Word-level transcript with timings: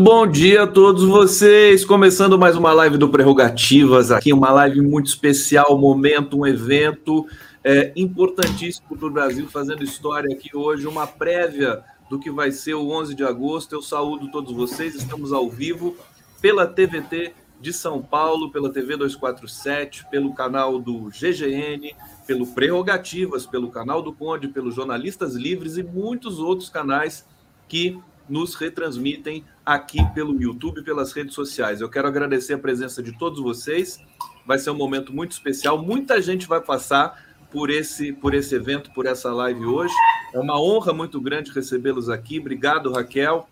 bom 0.00 0.26
dia 0.26 0.62
a 0.62 0.66
todos 0.66 1.04
vocês. 1.04 1.84
Começando 1.84 2.38
mais 2.38 2.56
uma 2.56 2.72
live 2.72 2.96
do 2.96 3.10
Prerrogativas 3.10 4.10
aqui, 4.10 4.32
uma 4.32 4.50
live 4.50 4.80
muito 4.80 5.08
especial, 5.08 5.76
um 5.76 5.78
momento, 5.78 6.38
um 6.38 6.46
evento 6.46 7.26
é, 7.62 7.92
importantíssimo 7.94 8.96
para 8.96 9.06
o 9.06 9.10
Brasil, 9.10 9.46
fazendo 9.50 9.84
história 9.84 10.34
aqui 10.34 10.56
hoje, 10.56 10.86
uma 10.86 11.06
prévia 11.06 11.84
do 12.08 12.18
que 12.18 12.30
vai 12.30 12.50
ser 12.50 12.72
o 12.72 12.88
11 12.88 13.14
de 13.14 13.22
agosto. 13.22 13.74
Eu 13.74 13.82
saúdo 13.82 14.30
todos 14.30 14.54
vocês, 14.54 14.94
estamos 14.94 15.34
ao 15.34 15.50
vivo 15.50 15.94
pela 16.40 16.66
TVT 16.66 17.34
de 17.60 17.70
São 17.70 18.00
Paulo, 18.00 18.50
pela 18.50 18.72
TV 18.72 18.96
247, 18.96 20.06
pelo 20.10 20.32
canal 20.32 20.78
do 20.78 21.10
GGN, 21.10 21.94
pelo 22.26 22.46
Prerrogativas, 22.46 23.44
pelo 23.44 23.70
canal 23.70 24.00
do 24.00 24.14
Conde, 24.14 24.48
pelos 24.48 24.74
Jornalistas 24.74 25.34
Livres 25.34 25.76
e 25.76 25.82
muitos 25.82 26.38
outros 26.38 26.70
canais 26.70 27.26
que 27.68 28.00
nos 28.30 28.54
retransmitem 28.54 29.44
aqui 29.74 30.04
pelo 30.12 30.40
YouTube 30.40 30.80
e 30.80 30.84
pelas 30.84 31.12
redes 31.12 31.32
sociais. 31.32 31.80
Eu 31.80 31.88
quero 31.88 32.08
agradecer 32.08 32.54
a 32.54 32.58
presença 32.58 33.00
de 33.00 33.16
todos 33.16 33.40
vocês. 33.40 34.00
Vai 34.44 34.58
ser 34.58 34.70
um 34.70 34.76
momento 34.76 35.12
muito 35.12 35.30
especial. 35.30 35.80
Muita 35.80 36.20
gente 36.20 36.48
vai 36.48 36.60
passar 36.60 37.24
por 37.52 37.70
esse, 37.70 38.12
por 38.12 38.34
esse 38.34 38.54
evento, 38.54 38.90
por 38.92 39.06
essa 39.06 39.32
live 39.32 39.64
hoje. 39.64 39.94
É 40.34 40.40
uma 40.40 40.60
honra 40.60 40.92
muito 40.92 41.20
grande 41.20 41.52
recebê-los 41.52 42.08
aqui. 42.08 42.40
Obrigado, 42.40 42.92
Raquel. 42.92 43.48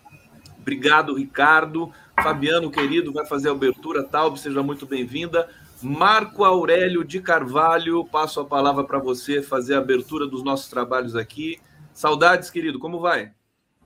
Obrigado, 0.60 1.14
Ricardo. 1.14 1.92
Fabiano, 2.20 2.68
querido, 2.68 3.12
vai 3.12 3.24
fazer 3.24 3.48
a 3.48 3.52
abertura. 3.52 4.02
Taub, 4.02 4.36
seja 4.36 4.60
muito 4.60 4.86
bem-vinda. 4.86 5.48
Marco 5.80 6.42
Aurélio 6.42 7.04
de 7.04 7.20
Carvalho, 7.20 8.04
passo 8.04 8.40
a 8.40 8.44
palavra 8.44 8.82
para 8.82 8.98
você 8.98 9.40
fazer 9.40 9.74
a 9.74 9.78
abertura 9.78 10.26
dos 10.26 10.42
nossos 10.42 10.68
trabalhos 10.68 11.14
aqui. 11.14 11.60
Saudades, 11.94 12.50
querido, 12.50 12.80
como 12.80 12.98
vai? 12.98 13.30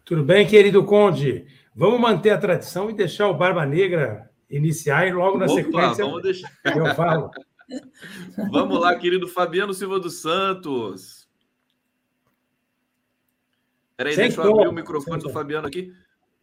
Tudo 0.02 0.24
bem, 0.24 0.46
querido 0.46 0.82
Conde? 0.84 1.46
Vamos 1.74 2.00
manter 2.00 2.30
a 2.30 2.38
tradição 2.38 2.90
e 2.90 2.94
deixar 2.94 3.28
o 3.28 3.34
Barba 3.34 3.64
Negra 3.64 4.30
iniciar 4.50 5.06
e 5.06 5.12
logo 5.12 5.38
na 5.38 5.46
Opa, 5.46 5.54
sequência 5.54 6.04
vamos 6.04 6.22
deixar. 6.22 6.52
eu 6.64 6.94
falo. 6.94 7.30
Vamos 8.50 8.78
lá, 8.78 8.94
querido 8.98 9.26
Fabiano 9.26 9.72
Silva 9.72 9.98
dos 9.98 10.20
Santos. 10.20 11.26
Peraí, 13.96 14.14
deixa 14.14 14.42
eu 14.42 14.50
abrir 14.50 14.68
o 14.68 14.72
microfone 14.72 15.22
do 15.22 15.30
Fabiano 15.30 15.68
aqui. 15.68 15.90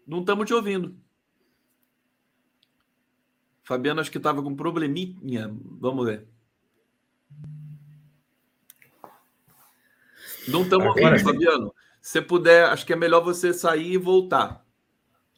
Não 0.08 0.22
estamos 0.22 0.48
te 0.48 0.56
ouvindo. 0.56 0.96
Fabiano, 3.62 4.02
acho 4.02 4.10
que 4.10 4.18
estava 4.18 4.42
com 4.42 4.56
probleminha. 4.56 5.56
Vamos 5.80 6.04
ver. 6.04 6.28
Não 10.48 10.64
estamos 10.64 10.88
ouvindo, 10.88 11.20
Fabiano. 11.20 11.76
Se 12.02 12.20
puder, 12.22 12.66
acho 12.66 12.84
que 12.86 12.94
é 12.94 12.96
melhor 12.96 13.22
você 13.22 13.54
sair 13.54 13.92
e 13.92 13.98
voltar. 13.98 14.66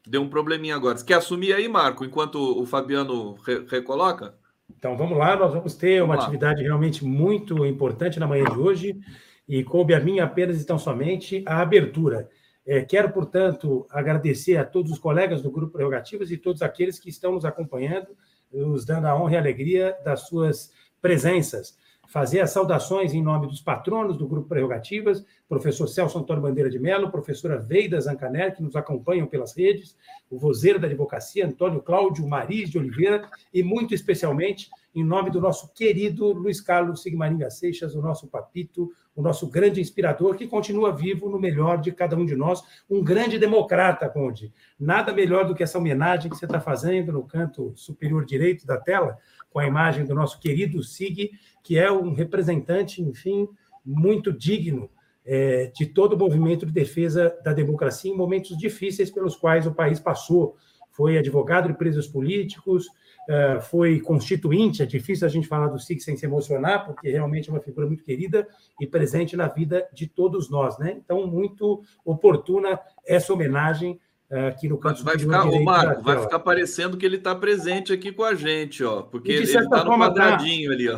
Deu 0.08 0.22
um 0.22 0.30
probleminha 0.30 0.76
agora. 0.76 0.98
Você 0.98 1.06
quer 1.06 1.16
assumir 1.16 1.54
aí, 1.54 1.68
Marco, 1.68 2.04
enquanto 2.04 2.36
o 2.36 2.66
Fabiano 2.66 3.36
re 3.46 3.66
recoloca? 3.68 4.36
Então 4.78 4.98
vamos 4.98 5.18
lá, 5.18 5.36
nós 5.36 5.54
vamos 5.54 5.76
ter 5.76 6.02
uma 6.02 6.16
vamos 6.16 6.24
atividade 6.24 6.64
realmente 6.64 7.06
muito 7.06 7.66
importante 7.66 8.20
na 8.20 8.28
manhã 8.28 8.46
de 8.46 8.58
hoje 8.58 9.00
e 9.48 9.64
coube 9.64 9.94
a 9.94 10.00
mim 10.00 10.20
apenas 10.20 10.62
e 10.62 10.66
tão 10.66 10.80
somente 10.80 11.44
a 11.46 11.62
abertura. 11.62 12.30
É, 12.66 12.82
quero, 12.82 13.12
portanto, 13.12 13.86
agradecer 13.90 14.58
a 14.58 14.66
todos 14.66 14.92
os 14.92 15.00
colegas 15.00 15.42
do 15.42 15.52
Grupo 15.52 15.74
Prerrogativas 15.74 16.32
e 16.32 16.38
todos 16.38 16.62
aqueles 16.62 17.00
que 17.00 17.10
estão 17.10 17.34
nos 17.34 17.44
acompanhando, 17.44 18.08
nos 18.52 18.86
dando 18.86 19.08
a 19.08 19.16
honra 19.16 19.34
e 19.34 19.38
a 19.38 19.40
alegria 19.40 19.98
das 20.04 20.22
suas 20.22 20.72
presenças 21.02 21.76
fazer 22.12 22.42
as 22.42 22.52
saudações 22.52 23.14
em 23.14 23.24
nome 23.24 23.48
dos 23.48 23.62
patronos 23.62 24.18
do 24.18 24.28
Grupo 24.28 24.50
Prerrogativas, 24.50 25.26
professor 25.48 25.88
Celso 25.88 26.20
Antônio 26.20 26.44
Bandeira 26.44 26.70
de 26.70 26.78
Mello, 26.78 27.10
professora 27.10 27.58
Veida 27.58 28.02
Zancaner, 28.02 28.54
que 28.54 28.62
nos 28.62 28.76
acompanham 28.76 29.26
pelas 29.26 29.56
redes, 29.56 29.96
o 30.30 30.38
vozeiro 30.38 30.78
da 30.78 30.88
advocacia, 30.88 31.48
Antônio 31.48 31.82
Cláudio 31.82 32.28
Maris 32.28 32.70
de 32.70 32.78
Oliveira, 32.78 33.30
e 33.54 33.64
muito 33.64 33.96
especialmente 33.96 34.70
em 34.94 35.06
nome 35.06 35.30
do 35.30 35.40
nosso 35.40 35.74
querido 35.74 36.34
Luiz 36.34 36.60
Carlos 36.60 37.02
Sigmaringa 37.02 37.50
Seixas, 37.50 37.96
o 37.96 38.02
nosso 38.02 38.28
papito, 38.28 38.92
o 39.16 39.22
nosso 39.22 39.50
grande 39.50 39.80
inspirador, 39.80 40.36
que 40.36 40.48
continua 40.48 40.94
vivo 40.94 41.30
no 41.30 41.40
melhor 41.40 41.80
de 41.80 41.94
cada 41.94 42.18
um 42.18 42.26
de 42.26 42.36
nós, 42.36 42.62
um 42.90 43.02
grande 43.02 43.40
democrata, 43.40 44.10
Conde. 44.10 44.52
Nada 44.78 45.14
melhor 45.14 45.48
do 45.48 45.56
que 45.56 45.64
essa 45.64 45.78
homenagem 45.78 46.30
que 46.30 46.36
você 46.36 46.44
está 46.46 46.60
fazendo 46.60 47.14
no 47.14 47.24
canto 47.24 47.72
superior 47.78 48.26
direito 48.26 48.66
da 48.66 48.78
tela, 48.78 49.18
com 49.50 49.60
a 49.60 49.68
imagem 49.68 50.06
do 50.06 50.16
nosso 50.16 50.40
querido 50.40 50.82
Sig, 50.82 51.32
que 51.64 51.78
é 51.78 51.92
um 51.92 52.14
representante, 52.14 53.02
enfim, 53.02 53.48
muito 53.86 54.32
digno 54.32 54.90
é, 55.26 55.72
de 55.76 55.86
todo 55.86 56.14
o 56.14 56.18
movimento 56.18 56.66
de 56.66 56.72
defesa 56.72 57.36
da 57.44 57.54
democracia 57.54 58.12
em 58.12 58.18
momentos 58.18 58.58
difíceis 58.58 59.12
pelos 59.12 59.36
quais 59.36 59.68
o 59.68 59.74
país 59.74 60.00
passou. 60.00 60.56
Foi 60.92 61.18
advogado 61.18 61.68
de 61.68 61.78
presos 61.78 62.08
políticos, 62.08 62.88
é, 63.30 63.60
foi 63.62 64.00
constituinte. 64.00 64.84
É 64.84 64.86
difícil 64.86 65.26
a 65.26 65.30
gente 65.30 65.48
falar 65.48 65.68
do 65.68 65.80
SIC 65.80 66.02
sem 66.02 66.18
se 66.18 66.26
emocionar, 66.26 66.86
porque 66.86 67.10
realmente 67.10 67.50
é 67.50 67.54
uma 67.54 67.62
figura 67.62 67.88
muito 67.88 68.04
querida 68.04 68.48
e 68.80 68.88
presente 68.88 69.38
na 69.38 69.48
vida 69.48 69.88
de 69.94 70.08
todos 70.08 70.50
nós. 70.50 70.78
Né? 70.78 70.98
Então, 70.98 71.26
muito 71.28 71.82
oportuna 72.04 72.80
essa 73.08 73.32
homenagem 73.32 74.00
é, 74.30 74.48
aqui 74.48 74.70
no 74.70 74.78
canto 74.78 75.04
vai 75.04 75.20
ficar, 75.20 75.44
o 75.44 75.64
Marco, 75.64 76.04
vai 76.04 76.22
ficar 76.22 76.40
parecendo 76.40 76.96
que 76.96 77.06
ele 77.06 77.18
está 77.18 77.36
presente 77.36 77.92
aqui 77.92 78.14
com 78.14 78.24
a 78.24 78.34
gente, 78.34 78.82
ó, 78.82 79.02
porque 79.02 79.30
ele 79.30 79.44
está 79.44 79.84
no 79.84 79.92
tá. 79.92 79.98
quadradinho 79.98 80.70
tá. 80.70 80.74
ali, 80.74 80.88
ó. 80.88 80.98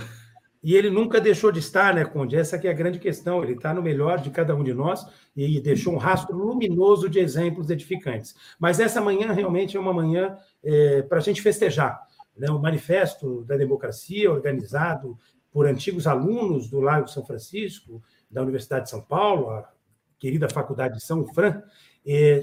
E 0.64 0.76
ele 0.76 0.90
nunca 0.90 1.20
deixou 1.20 1.52
de 1.52 1.60
estar, 1.60 1.94
né, 1.94 2.06
Conde? 2.06 2.38
Essa 2.38 2.58
que 2.58 2.68
é 2.68 2.72
a 2.72 2.74
grande 2.74 2.98
questão. 2.98 3.44
Ele 3.44 3.54
está 3.54 3.74
no 3.74 3.82
melhor 3.82 4.20
de 4.20 4.30
cada 4.30 4.56
um 4.56 4.64
de 4.64 4.74
nós 4.74 5.06
e 5.36 5.60
deixou 5.60 5.94
um 5.94 5.98
rastro 5.98 6.38
luminoso 6.38 7.10
de 7.10 7.20
exemplos 7.20 7.70
edificantes. 7.70 8.34
Mas 8.58 8.80
essa 8.80 9.02
manhã 9.02 9.34
realmente 9.34 9.76
é 9.76 9.80
uma 9.80 9.94
manhã 9.94 10.38
é, 10.64 11.02
para 11.02 11.18
a 11.18 11.22
gente 11.22 11.42
festejar. 11.42 12.02
Né? 12.38 12.50
O 12.50 12.60
Manifesto 12.60 13.44
da 13.44 13.58
Democracia, 13.58 14.32
organizado 14.32 15.18
por 15.52 15.68
antigos 15.68 16.08
alunos 16.08 16.70
do 16.70 16.80
Lago 16.80 17.10
São 17.10 17.26
Francisco, 17.26 18.02
da 18.32 18.42
Universidade 18.42 18.86
de 18.86 18.92
São 18.92 19.02
Paulo, 19.02 19.50
a 19.50 19.70
querida 20.18 20.48
Faculdade 20.48 20.96
de 20.96 21.04
São 21.04 21.28
Fran, 21.28 21.62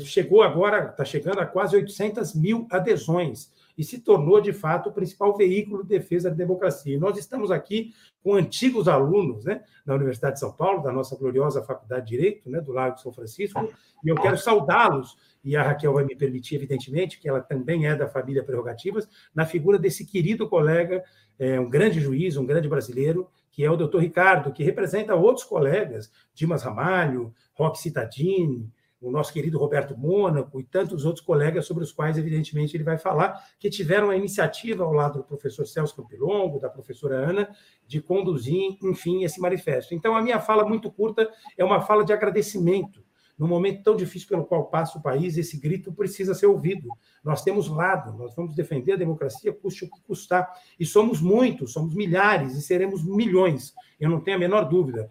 chegou 0.01 0.43
agora, 0.43 0.91
está 0.91 1.05
chegando 1.05 1.41
a 1.41 1.47
quase 1.47 1.77
800 1.77 2.35
mil 2.35 2.67
adesões 2.71 3.51
e 3.77 3.85
se 3.85 3.99
tornou, 3.99 4.41
de 4.41 4.53
fato, 4.53 4.91
o 4.91 4.93
principal 4.93 5.35
veículo 5.37 5.83
de 5.83 5.89
defesa 5.89 6.29
da 6.29 6.37
democracia. 6.37 6.95
E 6.95 6.99
nós 6.99 7.17
estamos 7.17 7.51
aqui 7.51 7.95
com 8.23 8.35
antigos 8.35 8.89
alunos 8.89 9.45
né, 9.45 9.63
da 9.87 9.95
Universidade 9.95 10.35
de 10.35 10.41
São 10.41 10.53
Paulo, 10.53 10.83
da 10.83 10.93
nossa 10.93 11.17
gloriosa 11.17 11.63
Faculdade 11.63 12.05
de 12.07 12.17
Direito, 12.17 12.51
né, 12.51 12.61
do 12.61 12.73
Lago 12.73 12.97
de 12.97 13.03
São 13.03 13.13
Francisco, 13.13 13.73
e 14.05 14.09
eu 14.09 14.17
quero 14.17 14.37
saudá-los, 14.37 15.17
e 15.43 15.57
a 15.57 15.63
Raquel 15.63 15.95
vai 15.95 16.05
me 16.05 16.15
permitir, 16.15 16.57
evidentemente, 16.57 17.19
que 17.19 17.27
ela 17.27 17.41
também 17.41 17.87
é 17.87 17.97
da 17.97 18.07
família 18.07 18.45
Prerrogativas, 18.45 19.09
na 19.35 19.47
figura 19.47 19.79
desse 19.79 20.05
querido 20.05 20.47
colega, 20.47 21.03
é, 21.39 21.59
um 21.59 21.71
grande 21.71 22.01
juiz, 22.01 22.37
um 22.37 22.45
grande 22.45 22.69
brasileiro, 22.69 23.29
que 23.51 23.65
é 23.65 23.71
o 23.71 23.77
doutor 23.77 24.03
Ricardo, 24.03 24.53
que 24.53 24.63
representa 24.63 25.15
outros 25.15 25.45
colegas, 25.45 26.13
Dimas 26.35 26.63
Ramalho, 26.63 27.35
Roque 27.55 27.79
Cittadini, 27.79 28.71
o 29.01 29.11
nosso 29.11 29.33
querido 29.33 29.59
Roberto 29.59 29.97
Mônaco 29.97 30.61
e 30.61 30.65
tantos 30.65 31.05
outros 31.05 31.25
colegas 31.25 31.67
sobre 31.67 31.83
os 31.83 31.93
quais, 31.93 32.19
evidentemente, 32.19 32.77
ele 32.77 32.85
vai 32.85 32.99
falar, 32.99 33.43
que 33.59 33.71
tiveram 33.71 34.11
a 34.11 34.17
iniciativa 34.17 34.85
ao 34.85 34.93
lado 34.93 35.19
do 35.19 35.25
professor 35.25 35.67
Celso 35.67 35.97
Campilongo, 35.97 36.61
da 36.61 36.69
professora 36.69 37.17
Ana, 37.17 37.49
de 37.87 38.01
conduzir, 38.01 38.77
enfim, 38.83 39.25
esse 39.25 39.41
manifesto. 39.41 39.95
Então, 39.95 40.15
a 40.15 40.23
minha 40.23 40.39
fala 40.39 40.69
muito 40.69 40.91
curta 40.91 41.31
é 41.57 41.65
uma 41.65 41.81
fala 41.81 42.05
de 42.05 42.13
agradecimento. 42.13 43.03
No 43.39 43.49
momento 43.49 43.83
tão 43.83 43.97
difícil 43.97 44.29
pelo 44.29 44.45
qual 44.45 44.67
passa 44.67 44.99
o 44.99 45.03
país, 45.03 45.39
esse 45.39 45.59
grito 45.59 45.91
precisa 45.91 46.35
ser 46.35 46.45
ouvido. 46.45 46.87
Nós 47.25 47.43
temos 47.43 47.69
lado, 47.69 48.13
nós 48.13 48.35
vamos 48.37 48.55
defender 48.55 48.93
a 48.93 48.97
democracia, 48.97 49.51
custe 49.51 49.87
o 49.87 49.91
que 49.91 49.99
custar. 50.03 50.47
E 50.79 50.85
somos 50.85 51.23
muitos, 51.23 51.73
somos 51.73 51.95
milhares 51.95 52.55
e 52.55 52.61
seremos 52.61 53.03
milhões, 53.03 53.73
eu 53.99 54.11
não 54.11 54.21
tenho 54.21 54.37
a 54.37 54.41
menor 54.41 54.65
dúvida. 54.65 55.11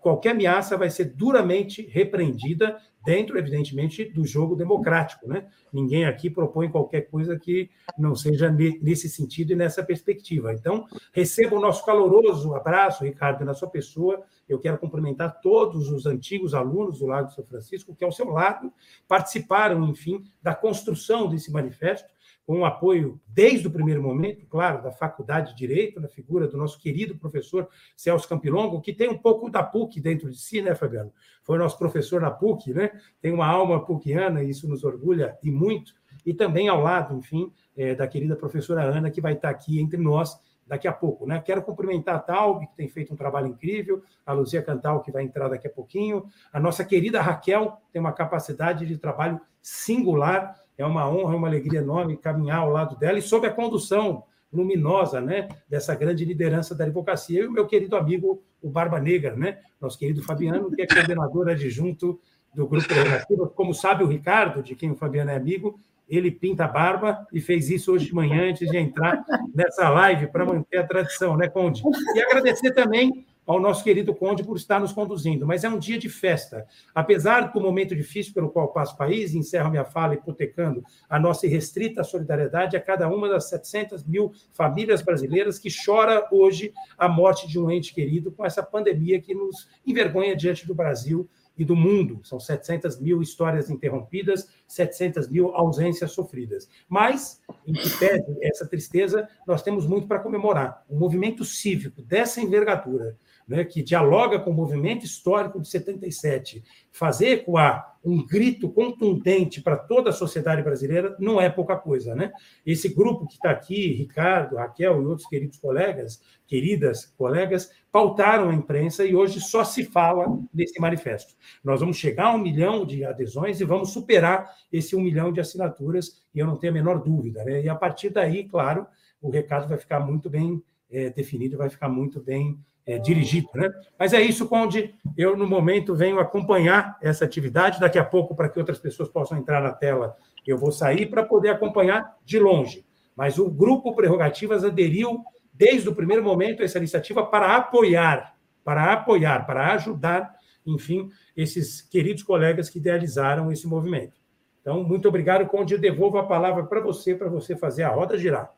Qualquer 0.00 0.30
ameaça 0.30 0.76
vai 0.76 0.88
ser 0.90 1.06
duramente 1.06 1.82
repreendida 1.90 2.78
dentro, 3.06 3.38
evidentemente, 3.38 4.04
do 4.04 4.26
jogo 4.26 4.56
democrático. 4.56 5.28
Né? 5.28 5.46
Ninguém 5.72 6.04
aqui 6.04 6.28
propõe 6.28 6.68
qualquer 6.68 7.02
coisa 7.02 7.38
que 7.38 7.70
não 7.96 8.16
seja 8.16 8.50
nesse 8.50 9.08
sentido 9.08 9.52
e 9.52 9.56
nessa 9.56 9.82
perspectiva. 9.82 10.52
Então, 10.52 10.86
receba 11.12 11.54
o 11.54 11.60
nosso 11.60 11.86
caloroso 11.86 12.52
abraço, 12.54 13.04
Ricardo, 13.04 13.44
na 13.44 13.54
sua 13.54 13.70
pessoa. 13.70 14.22
Eu 14.48 14.58
quero 14.58 14.76
cumprimentar 14.76 15.40
todos 15.40 15.88
os 15.88 16.04
antigos 16.04 16.52
alunos 16.52 16.98
do 16.98 17.06
Lago 17.06 17.30
São 17.30 17.44
Francisco 17.44 17.94
que, 17.94 18.04
ao 18.04 18.10
seu 18.10 18.28
lado, 18.28 18.72
participaram, 19.06 19.88
enfim, 19.88 20.24
da 20.42 20.54
construção 20.54 21.28
desse 21.28 21.52
manifesto 21.52 22.16
com 22.46 22.60
o 22.60 22.64
apoio, 22.64 23.20
desde 23.26 23.66
o 23.66 23.70
primeiro 23.70 24.00
momento, 24.00 24.46
claro, 24.46 24.80
da 24.80 24.92
Faculdade 24.92 25.50
de 25.50 25.58
Direito, 25.58 26.00
na 26.00 26.06
figura 26.06 26.46
do 26.46 26.56
nosso 26.56 26.78
querido 26.78 27.16
professor 27.16 27.68
Celso 27.96 28.28
Campilongo, 28.28 28.80
que 28.80 28.92
tem 28.92 29.10
um 29.10 29.18
pouco 29.18 29.50
da 29.50 29.64
PUC 29.64 30.00
dentro 30.00 30.30
de 30.30 30.38
si, 30.38 30.62
né, 30.62 30.72
Fabiano? 30.72 31.12
Foi 31.46 31.56
nosso 31.58 31.78
professor 31.78 32.20
na 32.20 32.30
PUC, 32.30 32.74
né? 32.74 32.90
Tem 33.22 33.32
uma 33.32 33.46
alma 33.46 33.84
PUCiana, 33.84 34.42
e 34.42 34.50
isso 34.50 34.68
nos 34.68 34.82
orgulha 34.82 35.38
e 35.44 35.50
muito. 35.50 35.94
E 36.24 36.34
também 36.34 36.68
ao 36.68 36.80
lado, 36.80 37.16
enfim, 37.16 37.52
é, 37.76 37.94
da 37.94 38.08
querida 38.08 38.34
professora 38.34 38.82
Ana, 38.82 39.12
que 39.12 39.20
vai 39.20 39.34
estar 39.34 39.48
aqui 39.48 39.80
entre 39.80 39.96
nós 39.96 40.36
daqui 40.66 40.88
a 40.88 40.92
pouco. 40.92 41.24
Né? 41.24 41.40
Quero 41.40 41.62
cumprimentar 41.62 42.16
a 42.16 42.18
Taub, 42.18 42.66
que 42.66 42.76
tem 42.76 42.88
feito 42.88 43.14
um 43.14 43.16
trabalho 43.16 43.46
incrível, 43.46 44.02
a 44.26 44.32
Luzia 44.32 44.60
Cantal, 44.60 45.00
que 45.02 45.12
vai 45.12 45.22
entrar 45.22 45.48
daqui 45.48 45.68
a 45.68 45.70
pouquinho, 45.70 46.26
a 46.52 46.58
nossa 46.58 46.84
querida 46.84 47.22
Raquel, 47.22 47.80
tem 47.92 48.00
uma 48.00 48.12
capacidade 48.12 48.84
de 48.84 48.98
trabalho 48.98 49.40
singular, 49.62 50.60
é 50.76 50.84
uma 50.84 51.08
honra, 51.08 51.36
uma 51.36 51.46
alegria 51.46 51.78
enorme 51.78 52.16
caminhar 52.16 52.58
ao 52.58 52.70
lado 52.70 52.96
dela 52.96 53.18
e 53.20 53.22
sob 53.22 53.46
a 53.46 53.52
condução 53.52 54.24
luminosa 54.52 55.20
né, 55.20 55.48
dessa 55.68 55.94
grande 55.94 56.24
liderança 56.24 56.74
da 56.74 56.84
advocacia. 56.84 57.42
E 57.42 57.46
o 57.46 57.52
meu 57.52 57.66
querido 57.66 57.96
amigo, 57.96 58.42
o 58.62 58.68
Barba 58.68 59.00
Negra, 59.00 59.36
né, 59.36 59.58
nosso 59.80 59.98
querido 59.98 60.22
Fabiano, 60.22 60.70
que 60.70 60.82
é 60.82 60.86
coordenador 60.86 61.48
adjunto 61.48 62.18
do 62.54 62.66
Grupo 62.66 62.86
Prerrogativa. 62.86 63.48
Como 63.48 63.74
sabe 63.74 64.02
o 64.02 64.06
Ricardo, 64.06 64.62
de 64.62 64.74
quem 64.74 64.90
o 64.90 64.96
Fabiano 64.96 65.30
é 65.30 65.36
amigo, 65.36 65.78
ele 66.08 66.30
pinta 66.30 66.64
a 66.64 66.68
barba 66.68 67.26
e 67.32 67.40
fez 67.40 67.68
isso 67.68 67.92
hoje 67.92 68.06
de 68.06 68.14
manhã, 68.14 68.48
antes 68.50 68.70
de 68.70 68.76
entrar 68.76 69.24
nessa 69.54 69.88
live, 69.90 70.28
para 70.28 70.46
manter 70.46 70.78
a 70.78 70.86
tradição, 70.86 71.36
né, 71.36 71.48
Conde? 71.48 71.82
E 72.14 72.20
agradecer 72.20 72.72
também 72.72 73.26
ao 73.46 73.60
nosso 73.60 73.84
querido 73.84 74.14
Conde 74.14 74.42
por 74.42 74.56
estar 74.56 74.80
nos 74.80 74.92
conduzindo. 74.92 75.46
Mas 75.46 75.64
é 75.64 75.68
um 75.68 75.78
dia 75.78 75.98
de 75.98 76.08
festa. 76.08 76.66
Apesar 76.94 77.52
do 77.52 77.60
momento 77.60 77.94
difícil 77.94 78.34
pelo 78.34 78.50
qual 78.50 78.72
passa 78.72 78.94
o 78.94 78.96
país, 78.96 79.34
encerro 79.34 79.70
minha 79.70 79.84
fala 79.84 80.14
hipotecando 80.14 80.82
a 81.08 81.18
nossa 81.18 81.46
irrestrita 81.46 82.02
solidariedade 82.02 82.76
a 82.76 82.80
cada 82.80 83.08
uma 83.08 83.28
das 83.28 83.48
700 83.48 84.04
mil 84.04 84.32
famílias 84.52 85.00
brasileiras 85.02 85.58
que 85.58 85.68
chora 85.84 86.26
hoje 86.32 86.72
a 86.98 87.08
morte 87.08 87.46
de 87.46 87.58
um 87.58 87.70
ente 87.70 87.94
querido 87.94 88.32
com 88.32 88.44
essa 88.44 88.62
pandemia 88.62 89.20
que 89.20 89.34
nos 89.34 89.68
envergonha 89.86 90.34
diante 90.34 90.66
do 90.66 90.74
Brasil 90.74 91.28
e 91.56 91.64
do 91.64 91.74
mundo. 91.74 92.20
São 92.22 92.38
700 92.38 93.00
mil 93.00 93.22
histórias 93.22 93.70
interrompidas, 93.70 94.48
700 94.66 95.28
mil 95.28 95.54
ausências 95.54 96.12
sofridas. 96.12 96.68
Mas, 96.88 97.40
em 97.66 97.72
que 97.72 97.88
pese 97.98 98.36
essa 98.42 98.66
tristeza, 98.66 99.28
nós 99.46 99.62
temos 99.62 99.86
muito 99.86 100.06
para 100.06 100.18
comemorar. 100.18 100.84
Um 100.88 100.98
movimento 100.98 101.44
cívico 101.44 102.02
dessa 102.02 102.40
envergadura, 102.40 103.16
né, 103.46 103.64
que 103.64 103.82
dialoga 103.82 104.40
com 104.40 104.50
o 104.50 104.54
movimento 104.54 105.04
histórico 105.04 105.60
de 105.60 105.68
77, 105.68 106.64
fazer 106.90 107.28
ecoar 107.28 107.96
um 108.04 108.24
grito 108.24 108.68
contundente 108.68 109.60
para 109.60 109.76
toda 109.76 110.10
a 110.10 110.12
sociedade 110.12 110.62
brasileira 110.62 111.16
não 111.18 111.40
é 111.40 111.50
pouca 111.50 111.76
coisa. 111.76 112.14
Né? 112.14 112.32
Esse 112.64 112.88
grupo 112.88 113.26
que 113.26 113.34
está 113.34 113.50
aqui, 113.50 113.92
Ricardo, 113.94 114.56
Raquel 114.56 115.02
e 115.02 115.06
outros 115.06 115.28
queridos 115.28 115.58
colegas, 115.58 116.20
queridas 116.46 117.06
colegas, 117.18 117.70
pautaram 117.90 118.50
a 118.50 118.54
imprensa 118.54 119.04
e 119.04 119.14
hoje 119.14 119.40
só 119.40 119.64
se 119.64 119.84
fala 119.84 120.38
desse 120.52 120.80
manifesto. 120.80 121.34
Nós 121.64 121.80
vamos 121.80 121.96
chegar 121.96 122.26
a 122.26 122.34
um 122.34 122.38
milhão 122.38 122.86
de 122.86 123.04
adesões 123.04 123.60
e 123.60 123.64
vamos 123.64 123.90
superar 123.90 124.54
esse 124.72 124.94
um 124.94 125.00
milhão 125.00 125.32
de 125.32 125.40
assinaturas, 125.40 126.22
e 126.32 126.38
eu 126.38 126.46
não 126.46 126.56
tenho 126.56 126.72
a 126.72 126.74
menor 126.74 127.02
dúvida. 127.02 127.44
Né? 127.44 127.62
E 127.62 127.68
a 127.68 127.74
partir 127.74 128.10
daí, 128.10 128.44
claro, 128.44 128.86
o 129.20 129.30
recado 129.30 129.68
vai 129.68 129.78
ficar 129.78 129.98
muito 129.98 130.30
bem 130.30 130.62
é, 130.88 131.10
definido, 131.10 131.56
vai 131.56 131.68
ficar 131.68 131.88
muito 131.88 132.20
bem 132.20 132.56
é, 132.86 132.98
dirigido. 132.98 133.48
Né? 133.54 133.68
Mas 133.98 134.12
é 134.12 134.20
isso, 134.20 134.48
Conde. 134.48 134.94
Eu, 135.16 135.36
no 135.36 135.46
momento, 135.46 135.94
venho 135.94 136.20
acompanhar 136.20 136.96
essa 137.02 137.24
atividade. 137.24 137.80
Daqui 137.80 137.98
a 137.98 138.04
pouco, 138.04 138.34
para 138.34 138.48
que 138.48 138.58
outras 138.58 138.78
pessoas 138.78 139.08
possam 139.08 139.36
entrar 139.36 139.60
na 139.60 139.72
tela, 139.72 140.16
eu 140.46 140.56
vou 140.56 140.70
sair 140.70 141.06
para 141.06 141.24
poder 141.24 141.48
acompanhar 141.48 142.16
de 142.24 142.38
longe. 142.38 142.86
Mas 143.16 143.38
o 143.38 143.50
grupo 143.50 143.94
Prerrogativas 143.94 144.62
aderiu, 144.62 145.24
desde 145.52 145.88
o 145.88 145.94
primeiro 145.94 146.22
momento, 146.22 146.62
a 146.62 146.64
essa 146.64 146.78
iniciativa 146.78 147.26
para 147.26 147.56
apoiar, 147.56 148.34
para 148.62 148.92
apoiar, 148.92 149.46
para 149.46 149.72
ajudar, 149.72 150.34
enfim, 150.64 151.10
esses 151.36 151.80
queridos 151.80 152.22
colegas 152.22 152.70
que 152.70 152.78
idealizaram 152.78 153.50
esse 153.50 153.66
movimento. 153.66 154.20
Então, 154.60 154.82
muito 154.82 155.08
obrigado, 155.08 155.46
Conde. 155.46 155.74
Eu 155.74 155.80
devolvo 155.80 156.18
a 156.18 156.26
palavra 156.26 156.64
para 156.64 156.80
você, 156.80 157.14
para 157.14 157.28
você 157.28 157.56
fazer 157.56 157.84
a 157.84 157.88
roda 157.88 158.18
girar. 158.18 158.52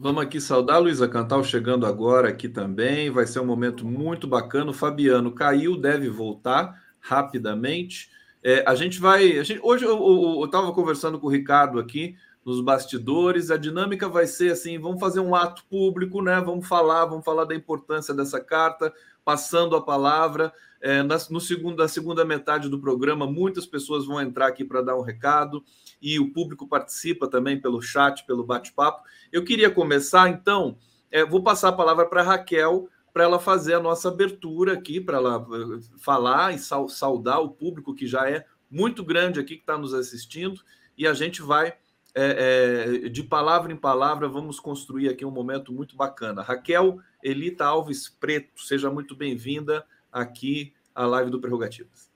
Vamos 0.00 0.22
aqui 0.22 0.40
saudar 0.40 0.80
Luísa 0.80 1.08
Cantal 1.08 1.42
chegando 1.42 1.84
agora 1.84 2.28
aqui 2.28 2.48
também. 2.48 3.10
Vai 3.10 3.26
ser 3.26 3.40
um 3.40 3.44
momento 3.44 3.84
muito 3.84 4.28
bacana. 4.28 4.70
O 4.70 4.72
Fabiano 4.72 5.32
caiu, 5.32 5.76
deve 5.76 6.08
voltar 6.08 6.80
rapidamente. 7.00 8.08
É, 8.40 8.62
a 8.64 8.76
gente 8.76 9.00
vai. 9.00 9.36
A 9.36 9.42
gente, 9.42 9.60
hoje 9.60 9.84
eu 9.84 10.44
estava 10.44 10.72
conversando 10.72 11.18
com 11.18 11.26
o 11.26 11.30
Ricardo 11.30 11.80
aqui 11.80 12.14
nos 12.44 12.60
bastidores. 12.60 13.50
A 13.50 13.56
dinâmica 13.56 14.08
vai 14.08 14.28
ser 14.28 14.52
assim: 14.52 14.78
vamos 14.78 15.00
fazer 15.00 15.18
um 15.18 15.34
ato 15.34 15.64
público, 15.68 16.22
né? 16.22 16.40
Vamos 16.40 16.68
falar, 16.68 17.04
vamos 17.06 17.24
falar 17.24 17.44
da 17.44 17.56
importância 17.56 18.14
dessa 18.14 18.40
carta, 18.40 18.94
passando 19.24 19.74
a 19.74 19.84
palavra. 19.84 20.52
É, 20.80 21.02
na, 21.02 21.16
no 21.28 21.40
segundo, 21.40 21.76
na 21.76 21.88
segunda 21.88 22.24
metade 22.24 22.68
do 22.68 22.78
programa, 22.78 23.26
muitas 23.26 23.66
pessoas 23.66 24.06
vão 24.06 24.20
entrar 24.20 24.46
aqui 24.46 24.64
para 24.64 24.80
dar 24.80 24.96
um 24.96 25.02
recado 25.02 25.64
e 26.00 26.18
o 26.18 26.32
público 26.32 26.66
participa 26.66 27.28
também 27.28 27.60
pelo 27.60 27.80
chat, 27.80 28.24
pelo 28.26 28.44
bate-papo. 28.44 29.02
Eu 29.32 29.44
queria 29.44 29.70
começar, 29.70 30.28
então, 30.28 30.76
é, 31.10 31.24
vou 31.24 31.42
passar 31.42 31.68
a 31.68 31.72
palavra 31.72 32.06
para 32.06 32.22
Raquel 32.22 32.88
para 33.12 33.24
ela 33.24 33.40
fazer 33.40 33.74
a 33.74 33.80
nossa 33.80 34.08
abertura 34.08 34.74
aqui, 34.74 35.00
para 35.00 35.16
ela 35.16 35.44
eh, 35.50 35.80
falar 35.98 36.54
e 36.54 36.58
saudar 36.58 37.40
o 37.40 37.50
público 37.50 37.92
que 37.92 38.06
já 38.06 38.30
é 38.30 38.44
muito 38.70 39.02
grande 39.02 39.40
aqui 39.40 39.56
que 39.56 39.62
está 39.62 39.76
nos 39.76 39.92
assistindo, 39.92 40.60
e 40.96 41.04
a 41.04 41.12
gente 41.12 41.42
vai, 41.42 41.74
é, 42.14 43.04
é, 43.04 43.08
de 43.08 43.22
palavra 43.24 43.72
em 43.72 43.76
palavra, 43.76 44.28
vamos 44.28 44.60
construir 44.60 45.08
aqui 45.08 45.24
um 45.24 45.32
momento 45.32 45.72
muito 45.72 45.96
bacana. 45.96 46.42
Raquel 46.42 47.00
Elita 47.20 47.64
Alves 47.64 48.08
Preto, 48.08 48.62
seja 48.62 48.90
muito 48.90 49.16
bem-vinda 49.16 49.84
aqui 50.12 50.72
à 50.94 51.06
live 51.06 51.30
do 51.30 51.40
Prerrogativas. 51.40 52.07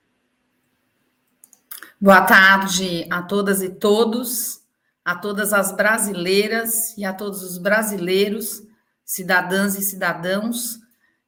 Boa 2.01 2.21
tarde 2.21 3.07
a 3.09 3.21
todas 3.21 3.61
e 3.61 3.69
todos, 3.69 4.61
a 5.05 5.15
todas 5.15 5.53
as 5.53 5.71
brasileiras 5.71 6.97
e 6.97 7.05
a 7.05 7.13
todos 7.13 7.41
os 7.43 7.57
brasileiros, 7.57 8.61
cidadãs 9.05 9.75
e 9.77 9.81
cidadãos, 9.81 10.79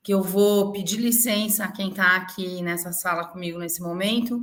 que 0.04 0.14
eu 0.14 0.22
vou 0.22 0.74
pedir 0.74 0.98
licença 0.98 1.64
a 1.64 1.72
quem 1.72 1.90
está 1.90 2.18
aqui 2.18 2.62
nessa 2.62 2.92
sala 2.92 3.26
comigo 3.26 3.58
nesse 3.58 3.82
momento, 3.82 4.42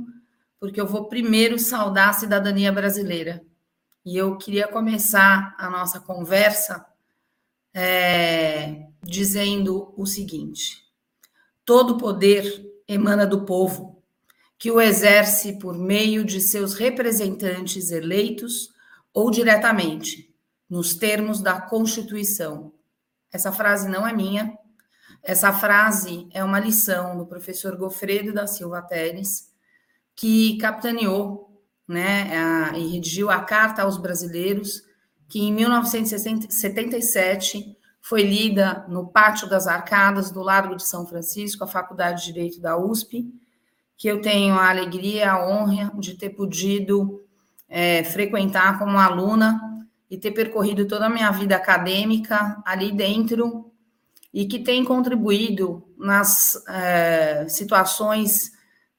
porque 0.59 0.81
eu 0.81 0.87
vou 0.87 1.07
primeiro 1.07 1.59
saudar 1.59 2.09
a 2.09 2.13
cidadania 2.13 2.71
brasileira. 2.71 3.43
E 4.03 4.17
eu 4.17 4.35
queria 4.37 4.67
começar 4.67 5.55
a 5.57 5.69
nossa 5.69 5.99
conversa 5.99 6.83
é, 7.73 8.87
dizendo 9.03 9.93
o 9.95 10.05
seguinte: 10.05 10.83
todo 11.63 11.97
poder 11.97 12.43
emana 12.87 13.27
do 13.27 13.45
povo 13.45 14.02
que 14.63 14.71
o 14.71 14.79
exerce 14.79 15.59
por 15.59 15.77
meio 15.77 16.23
de 16.23 16.39
seus 16.39 16.73
representantes 16.73 17.91
eleitos 17.91 18.71
ou 19.13 19.29
diretamente, 19.29 20.33
nos 20.69 20.95
termos 20.95 21.41
da 21.41 21.59
Constituição. 21.59 22.71
Essa 23.29 23.51
frase 23.51 23.89
não 23.89 24.07
é 24.07 24.13
minha. 24.13 24.57
Essa 25.21 25.51
frase 25.51 26.29
é 26.31 26.41
uma 26.41 26.61
lição 26.61 27.17
do 27.17 27.25
professor 27.25 27.75
Gofredo 27.75 28.31
da 28.31 28.47
Silva 28.47 28.81
Teles, 28.81 29.51
que 30.15 30.57
capitaneou 30.59 31.61
né, 31.85 32.33
a, 32.33 32.77
e 32.77 32.87
redigiu 32.87 33.29
a 33.29 33.41
Carta 33.41 33.81
aos 33.81 33.97
Brasileiros, 33.97 34.81
que 35.27 35.41
em 35.41 35.51
1977 35.51 37.77
foi 37.99 38.23
lida 38.23 38.85
no 38.87 39.09
Pátio 39.09 39.49
das 39.49 39.67
Arcadas 39.67 40.31
do 40.31 40.41
Largo 40.41 40.77
de 40.77 40.87
São 40.87 41.05
Francisco, 41.05 41.65
a 41.65 41.67
Faculdade 41.67 42.21
de 42.21 42.27
Direito 42.31 42.61
da 42.61 42.77
USP, 42.77 43.42
que 43.97 44.07
eu 44.07 44.21
tenho 44.21 44.55
a 44.55 44.69
alegria, 44.69 45.31
a 45.31 45.47
honra 45.47 45.91
de 45.97 46.15
ter 46.15 46.31
podido 46.31 47.23
é, 47.69 48.03
frequentar 48.03 48.77
como 48.77 48.97
aluna 48.97 49.59
e 50.09 50.17
ter 50.17 50.31
percorrido 50.31 50.87
toda 50.87 51.07
a 51.07 51.09
minha 51.09 51.31
vida 51.31 51.55
acadêmica 51.55 52.61
ali 52.65 52.91
dentro 52.91 53.71
e 54.33 54.45
que 54.45 54.59
tem 54.59 54.83
contribuído 54.83 55.83
nas 55.97 56.55
é, 56.67 57.47
situações 57.47 58.51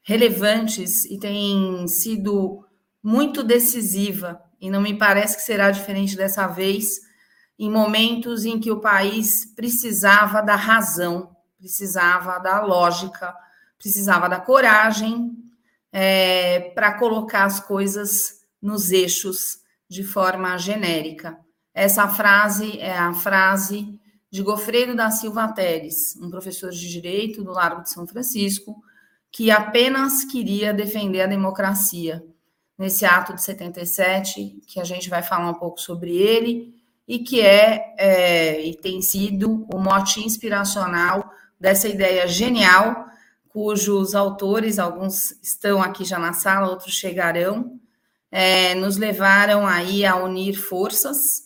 relevantes 0.02 1.04
e 1.04 1.18
tem 1.18 1.86
sido 1.88 2.64
muito 3.02 3.42
decisiva. 3.42 4.40
E 4.60 4.70
não 4.70 4.80
me 4.80 4.96
parece 4.96 5.36
que 5.36 5.42
será 5.42 5.70
diferente 5.70 6.16
dessa 6.16 6.46
vez 6.46 7.00
em 7.58 7.70
momentos 7.70 8.44
em 8.44 8.58
que 8.58 8.70
o 8.70 8.80
país 8.80 9.44
precisava 9.54 10.40
da 10.40 10.56
razão, 10.56 11.34
precisava 11.58 12.38
da 12.38 12.60
lógica, 12.60 13.34
precisava 13.78 14.28
da 14.28 14.40
coragem 14.40 15.32
é, 15.92 16.72
para 16.74 16.94
colocar 16.94 17.44
as 17.44 17.60
coisas 17.60 18.42
nos 18.60 18.90
eixos 18.90 19.58
de 19.88 20.02
forma 20.02 20.56
genérica. 20.58 21.38
Essa 21.72 22.08
frase 22.08 22.78
é 22.78 22.96
a 22.96 23.12
frase 23.12 24.00
de 24.30 24.42
Gofredo 24.42 24.96
da 24.96 25.10
Silva 25.10 25.46
Teres, 25.52 26.16
um 26.20 26.28
professor 26.30 26.70
de 26.70 26.88
direito 26.88 27.44
do 27.44 27.52
Largo 27.52 27.82
de 27.82 27.90
São 27.90 28.06
Francisco, 28.06 28.82
que 29.30 29.50
apenas 29.50 30.24
queria 30.24 30.72
defender 30.72 31.20
a 31.20 31.26
democracia. 31.26 32.24
Nesse 32.76 33.04
ato 33.04 33.34
de 33.34 33.42
77, 33.42 34.62
que 34.66 34.80
a 34.80 34.84
gente 34.84 35.08
vai 35.08 35.22
falar 35.22 35.48
um 35.48 35.54
pouco 35.54 35.80
sobre 35.80 36.16
ele, 36.16 36.74
e 37.06 37.20
que 37.20 37.40
é, 37.40 37.94
é 37.96 38.60
e 38.66 38.74
tem 38.74 39.00
sido 39.02 39.64
o 39.72 39.78
mote 39.78 40.20
inspiracional 40.20 41.30
dessa 41.60 41.88
ideia 41.88 42.26
genial 42.26 43.06
cujos 43.54 44.16
autores, 44.16 44.80
alguns 44.80 45.30
estão 45.40 45.80
aqui 45.80 46.04
já 46.04 46.18
na 46.18 46.32
sala, 46.32 46.68
outros 46.68 46.92
chegarão, 46.92 47.78
é, 48.28 48.74
nos 48.74 48.96
levaram 48.96 49.64
aí 49.64 50.04
a 50.04 50.16
unir 50.16 50.54
forças 50.54 51.44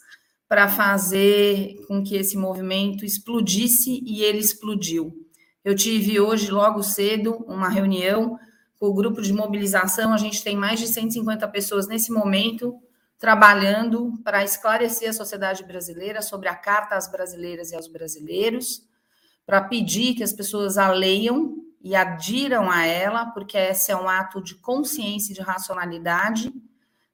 para 0.49 0.71
fazer 0.71 1.77
com 1.87 2.03
que 2.03 2.17
esse 2.17 2.35
movimento 2.35 3.05
explodisse 3.05 4.03
e 4.07 4.23
ele 4.23 4.39
explodiu. 4.39 5.13
Eu 5.63 5.75
tive 5.75 6.19
hoje, 6.19 6.51
logo 6.51 6.83
cedo, 6.83 7.45
uma 7.47 7.69
reunião 7.69 8.39
com 8.81 8.87
o 8.87 8.95
grupo 8.95 9.21
de 9.21 9.35
mobilização. 9.35 10.15
A 10.15 10.17
gente 10.17 10.43
tem 10.43 10.57
mais 10.57 10.81
de 10.81 10.87
150 10.87 11.47
pessoas 11.49 11.87
nesse 11.87 12.11
momento 12.11 12.75
trabalhando 13.19 14.15
para 14.25 14.43
esclarecer 14.43 15.11
a 15.11 15.13
sociedade 15.13 15.63
brasileira 15.63 16.23
sobre 16.23 16.49
a 16.49 16.55
Carta 16.55 16.95
às 16.95 17.11
Brasileiras 17.11 17.71
e 17.71 17.77
aos 17.77 17.87
Brasileiros, 17.87 18.83
para 19.45 19.61
pedir 19.61 20.15
que 20.15 20.23
as 20.23 20.33
pessoas 20.33 20.79
a 20.79 20.91
leiam 20.91 21.68
e 21.81 21.95
adiram 21.95 22.71
a 22.71 22.85
ela, 22.85 23.27
porque 23.27 23.57
esse 23.57 23.93
é 23.93 23.97
um 23.97 24.09
ato 24.09 24.43
de 24.43 24.55
consciência 24.57 25.33
e 25.33 25.35
de 25.35 25.41
racionalidade. 25.41 26.53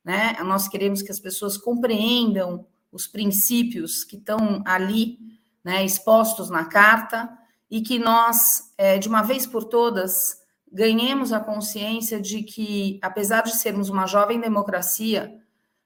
Né? 0.05 0.37
Nós 0.43 0.69
queremos 0.69 1.03
que 1.03 1.11
as 1.11 1.21
pessoas 1.21 1.57
compreendam 1.57 2.67
os 2.91 3.07
princípios 3.07 4.05
que 4.05 4.17
estão 4.17 4.63
ali 4.65 5.19
né, 5.65 5.85
expostos 5.85 6.49
na 6.49 6.65
carta 6.65 7.29
e 7.71 7.81
que 7.83 7.99
nós, 7.99 8.73
é, 8.79 8.99
de 8.99 9.09
uma 9.09 9.23
vez 9.23 9.47
por 9.47 9.65
todas, 9.65 10.39
ganhemos 10.71 11.33
a 11.33 11.41
consciência 11.41 12.21
de 12.21 12.43
que, 12.43 12.99
apesar 13.03 13.43
de 13.43 13.57
sermos 13.57 13.89
uma 13.89 14.07
jovem 14.07 14.41
democracia, 14.41 15.33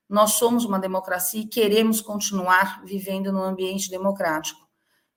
nós 0.09 0.33
somos 0.33 0.65
uma 0.65 0.79
democracia 0.79 1.43
e 1.43 1.47
queremos 1.47 2.01
continuar 2.01 2.83
vivendo 2.85 3.31
no 3.31 3.43
ambiente 3.43 3.91
democrático. 3.91 4.67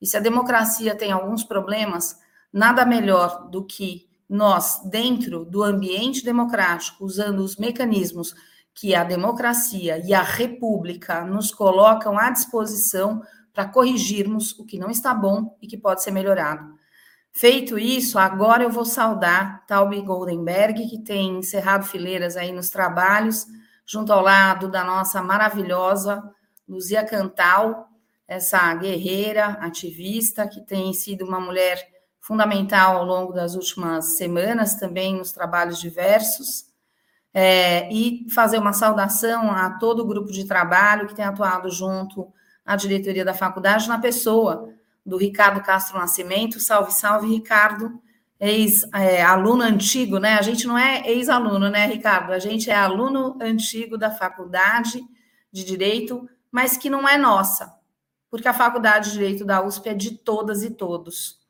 E 0.02 0.08
se 0.08 0.18
a 0.18 0.20
democracia 0.20 0.96
tem 0.96 1.12
alguns 1.12 1.44
problemas, 1.44 2.18
nada 2.52 2.86
melhor 2.86 3.50
do 3.50 3.66
que 3.66 4.10
nós, 4.28 4.82
dentro 4.86 5.44
do 5.44 5.64
ambiente 5.64 6.24
democrático, 6.24 7.06
usando 7.06 7.40
os 7.40 7.58
mecanismos 7.58 8.34
que 8.74 8.96
a 8.96 9.04
democracia 9.04 10.02
e 10.06 10.14
a 10.14 10.22
república 10.22 11.26
nos 11.26 11.52
colocam 11.54 12.18
à 12.18 12.30
disposição 12.30 13.22
para 13.54 13.68
corrigirmos 13.68 14.58
o 14.58 14.66
que 14.66 14.80
não 14.80 14.90
está 14.90 15.14
bom 15.14 15.58
e 15.62 15.68
que 15.68 15.78
pode 15.78 16.02
ser 16.02 16.12
melhorado. 16.12 16.80
Feito 17.34 17.78
isso, 17.78 18.20
agora 18.20 18.64
eu 18.64 18.70
vou 18.70 18.86
saudar 18.86 19.66
Taube 19.66 20.02
Goldenberg, 20.02 20.88
que 20.90 21.00
tem 21.00 21.40
encerrado 21.40 21.86
fileiras 21.86 22.36
aí 22.36 22.52
nos 22.52 22.70
trabalhos, 22.70 23.46
junto 23.86 24.12
ao 24.12 24.22
lado 24.22 24.70
da 24.70 24.84
nossa 24.84 25.22
maravilhosa 25.22 26.24
Luzia 26.68 27.06
Cantal, 27.06 27.90
essa 28.28 28.74
guerreira, 28.76 29.58
ativista, 29.62 30.48
que 30.48 30.62
tem 30.62 30.94
sido 30.94 31.26
uma 31.26 31.40
mulher 31.40 31.91
fundamental 32.32 32.96
ao 32.96 33.06
longo 33.06 33.34
das 33.34 33.56
últimas 33.56 34.16
semanas, 34.16 34.76
também 34.76 35.18
nos 35.18 35.34
trabalhos 35.34 35.82
diversos. 35.82 36.66
É, 37.34 37.92
e 37.92 38.26
fazer 38.34 38.58
uma 38.58 38.72
saudação 38.72 39.52
a 39.52 39.72
todo 39.72 40.00
o 40.00 40.08
grupo 40.08 40.32
de 40.32 40.46
trabalho 40.46 41.08
que 41.08 41.16
tem 41.16 41.26
atuado 41.26 41.70
junto 41.70 42.32
à 42.66 42.78
diretoria 42.78 43.26
da 43.26 43.34
faculdade, 43.34 43.90
na 43.90 44.00
pessoa 44.00 44.70
do 45.06 45.18
Ricardo 45.18 45.62
Castro 45.62 46.00
Nascimento. 46.00 46.58
Salve, 46.62 46.94
salve, 46.94 47.28
Ricardo, 47.28 48.02
ex-aluno 48.40 49.64
é, 49.64 49.68
antigo, 49.68 50.18
né? 50.18 50.36
A 50.36 50.42
gente 50.42 50.66
não 50.66 50.78
é 50.78 51.02
ex-aluno, 51.06 51.70
né, 51.70 51.86
Ricardo? 51.86 52.32
A 52.32 52.40
gente 52.40 52.70
é 52.70 52.76
aluno 52.76 53.38
antigo 53.42 53.98
da 53.98 54.10
faculdade 54.10 55.04
de 55.52 55.66
Direito, 55.66 56.30
mas 56.50 56.78
que 56.78 56.90
não 56.90 57.06
é 57.06 57.18
nossa, 57.18 57.74
porque 58.30 58.48
a 58.48 58.54
faculdade 58.54 59.10
de 59.10 59.18
Direito 59.18 59.44
da 59.44 59.62
USP 59.62 59.90
é 59.90 59.94
de 59.94 60.12
todas 60.12 60.64
e 60.64 60.70
todos. 60.70 61.41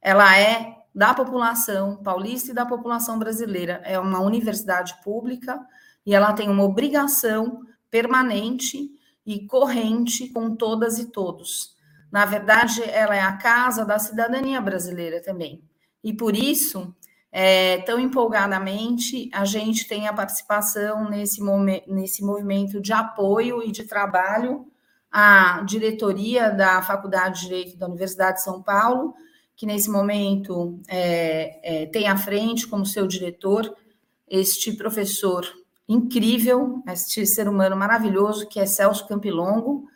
Ela 0.00 0.38
é 0.38 0.76
da 0.94 1.14
população 1.14 1.96
paulista 2.02 2.50
e 2.50 2.54
da 2.54 2.66
população 2.66 3.18
brasileira. 3.18 3.80
É 3.84 3.98
uma 3.98 4.20
universidade 4.20 4.94
pública 5.02 5.60
e 6.04 6.14
ela 6.14 6.32
tem 6.32 6.48
uma 6.48 6.64
obrigação 6.64 7.62
permanente 7.90 8.90
e 9.24 9.46
corrente 9.46 10.28
com 10.28 10.54
todas 10.54 10.98
e 10.98 11.06
todos. 11.06 11.76
Na 12.10 12.24
verdade, 12.24 12.82
ela 12.82 13.14
é 13.14 13.20
a 13.20 13.36
casa 13.36 13.84
da 13.84 13.98
cidadania 13.98 14.60
brasileira 14.60 15.22
também. 15.22 15.62
E 16.02 16.12
por 16.12 16.34
isso, 16.34 16.94
é, 17.30 17.78
tão 17.82 18.00
empolgadamente, 18.00 19.30
a 19.32 19.44
gente 19.44 19.86
tem 19.86 20.08
a 20.08 20.12
participação 20.12 21.08
nesse, 21.08 21.40
nesse 21.86 22.24
movimento 22.24 22.80
de 22.80 22.92
apoio 22.92 23.62
e 23.62 23.70
de 23.70 23.84
trabalho 23.84 24.66
à 25.12 25.62
diretoria 25.64 26.50
da 26.50 26.82
Faculdade 26.82 27.40
de 27.40 27.46
Direito 27.46 27.78
da 27.78 27.86
Universidade 27.86 28.38
de 28.38 28.44
São 28.44 28.62
Paulo, 28.62 29.14
que 29.60 29.66
nesse 29.66 29.90
momento 29.90 30.80
é, 30.88 31.82
é, 31.82 31.86
tem 31.88 32.08
à 32.08 32.16
frente 32.16 32.66
como 32.66 32.86
seu 32.86 33.06
diretor 33.06 33.70
este 34.26 34.72
professor 34.72 35.46
incrível, 35.86 36.82
este 36.86 37.26
ser 37.26 37.46
humano 37.46 37.76
maravilhoso 37.76 38.48
que 38.48 38.58
é 38.58 38.64
Celso 38.64 39.06
Campilongo, 39.06 39.86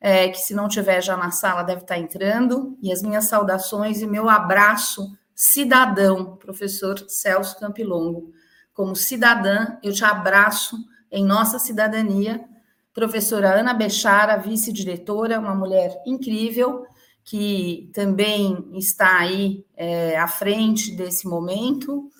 é, 0.00 0.28
que 0.30 0.38
se 0.38 0.52
não 0.52 0.66
tiver 0.66 1.00
já 1.00 1.16
na 1.16 1.30
sala 1.30 1.62
deve 1.62 1.82
estar 1.82 1.96
entrando, 1.96 2.76
e 2.82 2.90
as 2.90 3.02
minhas 3.02 3.26
saudações 3.26 4.02
e 4.02 4.06
meu 4.08 4.28
abraço 4.28 5.16
cidadão, 5.32 6.34
professor 6.34 6.98
Celso 7.06 7.56
Campilongo. 7.60 8.32
Como 8.72 8.96
cidadã, 8.96 9.76
eu 9.80 9.92
te 9.92 10.04
abraço 10.04 10.76
em 11.08 11.24
nossa 11.24 11.60
cidadania. 11.60 12.44
Professora 12.92 13.60
Ana 13.60 13.74
Bechara, 13.74 14.38
vice-diretora, 14.38 15.38
uma 15.38 15.54
mulher 15.54 16.02
incrível, 16.04 16.84
que 17.24 17.90
também 17.94 18.68
está 18.74 19.18
aí 19.18 19.64
é, 19.76 20.18
à 20.18 20.28
frente 20.28 20.94
desse 20.94 21.26
momento. 21.26 22.10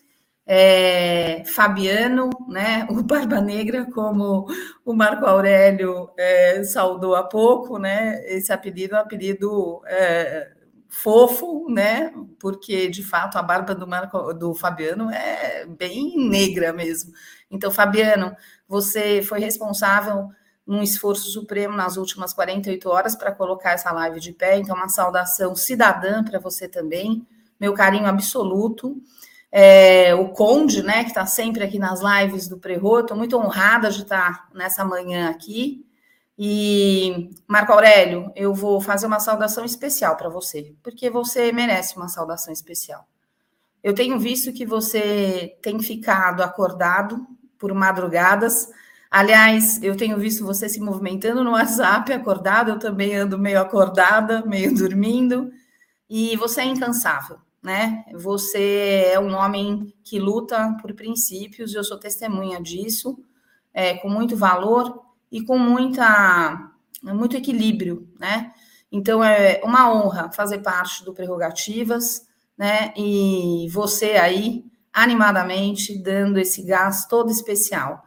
É, 0.47 1.43
Fabiano, 1.47 2.31
né, 2.49 2.87
o 2.91 3.03
Barba 3.03 3.41
Negra, 3.41 3.87
como 3.93 4.47
o 4.85 4.95
Marco 4.95 5.27
Aurélio 5.27 6.11
é, 6.19 6.63
saudou 6.65 7.15
há 7.15 7.23
pouco, 7.23 7.79
né, 7.79 8.23
esse 8.27 8.53
apelido 8.53 8.95
é 8.95 8.99
um 8.99 9.03
apelido 9.03 9.83
é, 9.87 10.53
fofo, 10.89 11.67
né, 11.71 12.13
porque 12.39 12.89
de 12.89 13.03
fato 13.03 13.39
a 13.39 13.43
barba 13.43 13.75
do, 13.75 13.87
Marco, 13.87 14.35
do 14.35 14.55
Fabiano 14.55 15.11
é 15.11 15.67
bem 15.67 16.29
negra 16.29 16.73
mesmo. 16.73 17.13
Então, 17.51 17.71
Fabiano, 17.71 18.35
você 18.69 19.23
foi 19.23 19.41
responsável 19.41 20.29
num 20.67 20.83
esforço 20.83 21.31
supremo 21.31 21.77
nas 21.77 21.97
últimas 21.97 22.33
48 22.33 22.89
horas 22.89 23.15
para 23.15 23.33
colocar 23.33 23.73
essa 23.73 23.93
live 23.93 24.21
de 24.21 24.33
pé. 24.33 24.59
Então, 24.59 24.75
uma 24.75 24.89
saudação 24.89 25.55
cidadã 25.55 26.25
para 26.25 26.39
você 26.39 26.67
também, 26.67 27.27
meu 27.61 27.75
carinho 27.75 28.07
absoluto. 28.07 28.97
É, 29.53 30.15
o 30.15 30.31
Conde, 30.31 30.83
né, 30.83 31.05
que 31.05 31.11
está 31.11 31.27
sempre 31.27 31.63
aqui 31.63 31.79
nas 31.79 32.01
lives 32.01 32.49
do 32.49 32.59
Prerro, 32.59 33.01
estou 33.01 33.17
muito 33.17 33.37
honrada 33.37 33.91
de 33.91 34.03
estar 34.03 34.49
nessa 34.53 34.85
manhã 34.85 35.31
aqui. 35.31 35.87
E, 36.37 37.31
Marco 37.47 37.73
Aurélio, 37.73 38.33
eu 38.35 38.53
vou 38.53 38.81
fazer 38.81 39.07
uma 39.07 39.21
saudação 39.21 39.65
especial 39.65 40.17
para 40.17 40.29
você, 40.29 40.75
porque 40.83 41.09
você 41.09 41.53
merece 41.53 41.97
uma 41.97 42.09
saudação 42.09 42.53
especial. 42.53 43.07
Eu 43.83 43.95
tenho 43.95 44.19
visto 44.19 44.53
que 44.53 44.67
você 44.67 45.57
tem 45.63 45.79
ficado 45.79 46.43
acordado 46.43 47.25
por 47.57 47.73
madrugadas 47.73 48.69
Aliás, 49.17 49.81
eu 49.81 49.97
tenho 49.97 50.19
visto 50.19 50.45
você 50.45 50.69
se 50.69 50.81
movimentando 50.81 51.45
no 51.45 51.53
WhatsApp, 51.53 52.13
acordado, 52.13 52.73
eu 52.73 52.81
também 52.81 53.15
ando 53.15 53.39
meio 53.39 53.61
acordada, 53.61 54.45
meio 54.45 54.75
dormindo, 54.75 55.53
e 56.11 56.35
você 56.37 56.63
é 56.63 56.65
incansável, 56.65 57.39
né? 57.63 58.05
Você 58.13 59.13
é 59.13 59.21
um 59.21 59.33
homem 59.37 59.95
que 60.03 60.19
luta 60.19 60.77
por 60.83 60.93
princípios, 60.95 61.77
eu 61.77 61.85
sou 61.85 61.97
testemunha 61.97 62.61
disso, 62.61 63.17
é, 63.73 63.95
com 63.99 64.09
muito 64.09 64.37
valor 64.37 65.05
e 65.31 65.45
com 65.45 65.57
muita, 65.57 66.73
muito 67.01 67.37
equilíbrio, 67.37 68.09
né? 68.19 68.53
Então, 68.91 69.23
é 69.23 69.61
uma 69.63 69.95
honra 69.95 70.33
fazer 70.33 70.59
parte 70.59 71.05
do 71.05 71.15
Prerrogativas, 71.15 72.27
né? 72.59 72.93
E 72.97 73.69
você 73.71 74.15
aí, 74.17 74.65
animadamente, 74.93 75.97
dando 75.97 76.37
esse 76.41 76.65
gás 76.65 77.07
todo 77.07 77.31
especial. 77.31 78.05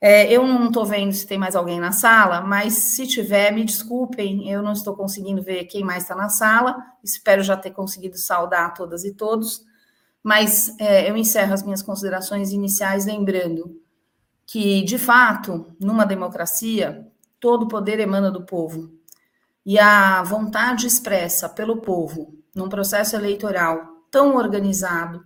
É, 0.00 0.30
eu 0.32 0.46
não 0.46 0.68
estou 0.68 0.86
vendo 0.86 1.12
se 1.12 1.26
tem 1.26 1.36
mais 1.36 1.56
alguém 1.56 1.80
na 1.80 1.90
sala, 1.90 2.40
mas 2.40 2.74
se 2.74 3.06
tiver, 3.06 3.52
me 3.52 3.64
desculpem, 3.64 4.48
eu 4.48 4.62
não 4.62 4.72
estou 4.72 4.94
conseguindo 4.94 5.42
ver 5.42 5.64
quem 5.64 5.82
mais 5.82 6.04
está 6.04 6.14
na 6.14 6.28
sala. 6.28 6.76
Espero 7.02 7.42
já 7.42 7.56
ter 7.56 7.72
conseguido 7.72 8.16
saudar 8.16 8.74
todas 8.74 9.04
e 9.04 9.12
todos. 9.14 9.64
Mas 10.22 10.78
é, 10.78 11.10
eu 11.10 11.16
encerro 11.16 11.52
as 11.52 11.62
minhas 11.62 11.82
considerações 11.82 12.52
iniciais 12.52 13.06
lembrando 13.06 13.80
que, 14.46 14.82
de 14.82 14.98
fato, 14.98 15.66
numa 15.80 16.06
democracia, 16.06 17.06
todo 17.40 17.68
poder 17.68 17.98
emana 18.00 18.30
do 18.30 18.44
povo. 18.44 18.90
E 19.66 19.78
a 19.78 20.22
vontade 20.22 20.86
expressa 20.86 21.48
pelo 21.48 21.78
povo, 21.78 22.34
num 22.54 22.68
processo 22.68 23.16
eleitoral 23.16 23.98
tão 24.10 24.36
organizado, 24.36 25.22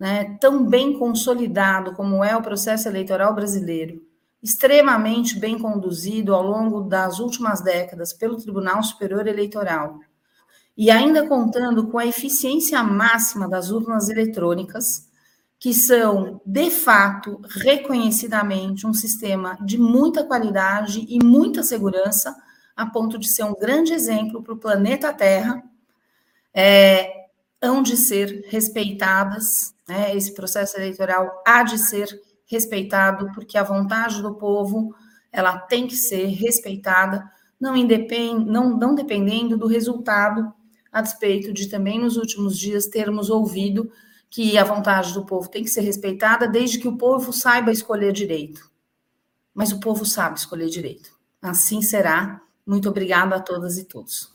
né, 0.00 0.38
tão 0.40 0.64
bem 0.64 0.98
consolidado 0.98 1.92
como 1.92 2.24
é 2.24 2.34
o 2.34 2.40
processo 2.40 2.88
eleitoral 2.88 3.34
brasileiro, 3.34 4.02
extremamente 4.42 5.38
bem 5.38 5.58
conduzido 5.58 6.34
ao 6.34 6.42
longo 6.42 6.80
das 6.80 7.18
últimas 7.18 7.60
décadas 7.60 8.10
pelo 8.14 8.38
Tribunal 8.38 8.82
Superior 8.82 9.26
Eleitoral, 9.26 10.00
e 10.74 10.90
ainda 10.90 11.28
contando 11.28 11.86
com 11.88 11.98
a 11.98 12.06
eficiência 12.06 12.82
máxima 12.82 13.46
das 13.46 13.70
urnas 13.70 14.08
eletrônicas, 14.08 15.06
que 15.58 15.74
são, 15.74 16.40
de 16.46 16.70
fato, 16.70 17.38
reconhecidamente 17.50 18.86
um 18.86 18.94
sistema 18.94 19.58
de 19.60 19.76
muita 19.76 20.24
qualidade 20.24 21.04
e 21.06 21.22
muita 21.22 21.62
segurança, 21.62 22.34
a 22.74 22.86
ponto 22.86 23.18
de 23.18 23.28
ser 23.28 23.44
um 23.44 23.52
grande 23.52 23.92
exemplo 23.92 24.42
para 24.42 24.54
o 24.54 24.58
planeta 24.58 25.12
Terra, 25.12 25.62
é, 26.54 27.26
hão 27.60 27.82
de 27.82 27.94
ser 27.94 28.46
respeitadas, 28.48 29.74
né, 29.90 30.16
esse 30.16 30.32
processo 30.32 30.76
eleitoral 30.76 31.42
há 31.44 31.64
de 31.64 31.76
ser 31.76 32.08
respeitado, 32.46 33.28
porque 33.34 33.58
a 33.58 33.64
vontade 33.64 34.22
do 34.22 34.36
povo 34.36 34.94
ela 35.32 35.58
tem 35.58 35.88
que 35.88 35.96
ser 35.96 36.26
respeitada, 36.26 37.28
não, 37.60 37.76
independ, 37.76 38.44
não, 38.46 38.70
não 38.70 38.94
dependendo 38.94 39.58
do 39.58 39.66
resultado, 39.66 40.52
a 40.92 41.02
despeito 41.02 41.52
de 41.52 41.68
também 41.68 41.98
nos 41.98 42.16
últimos 42.16 42.56
dias 42.56 42.86
termos 42.86 43.30
ouvido 43.30 43.90
que 44.28 44.56
a 44.56 44.62
vontade 44.62 45.12
do 45.12 45.26
povo 45.26 45.48
tem 45.48 45.64
que 45.64 45.70
ser 45.70 45.80
respeitada, 45.80 46.46
desde 46.46 46.78
que 46.78 46.86
o 46.86 46.96
povo 46.96 47.32
saiba 47.32 47.72
escolher 47.72 48.12
direito. 48.12 48.70
Mas 49.52 49.72
o 49.72 49.80
povo 49.80 50.06
sabe 50.06 50.38
escolher 50.38 50.68
direito. 50.68 51.10
Assim 51.42 51.82
será. 51.82 52.40
Muito 52.64 52.88
obrigada 52.88 53.34
a 53.34 53.40
todas 53.40 53.76
e 53.76 53.84
todos. 53.84 54.32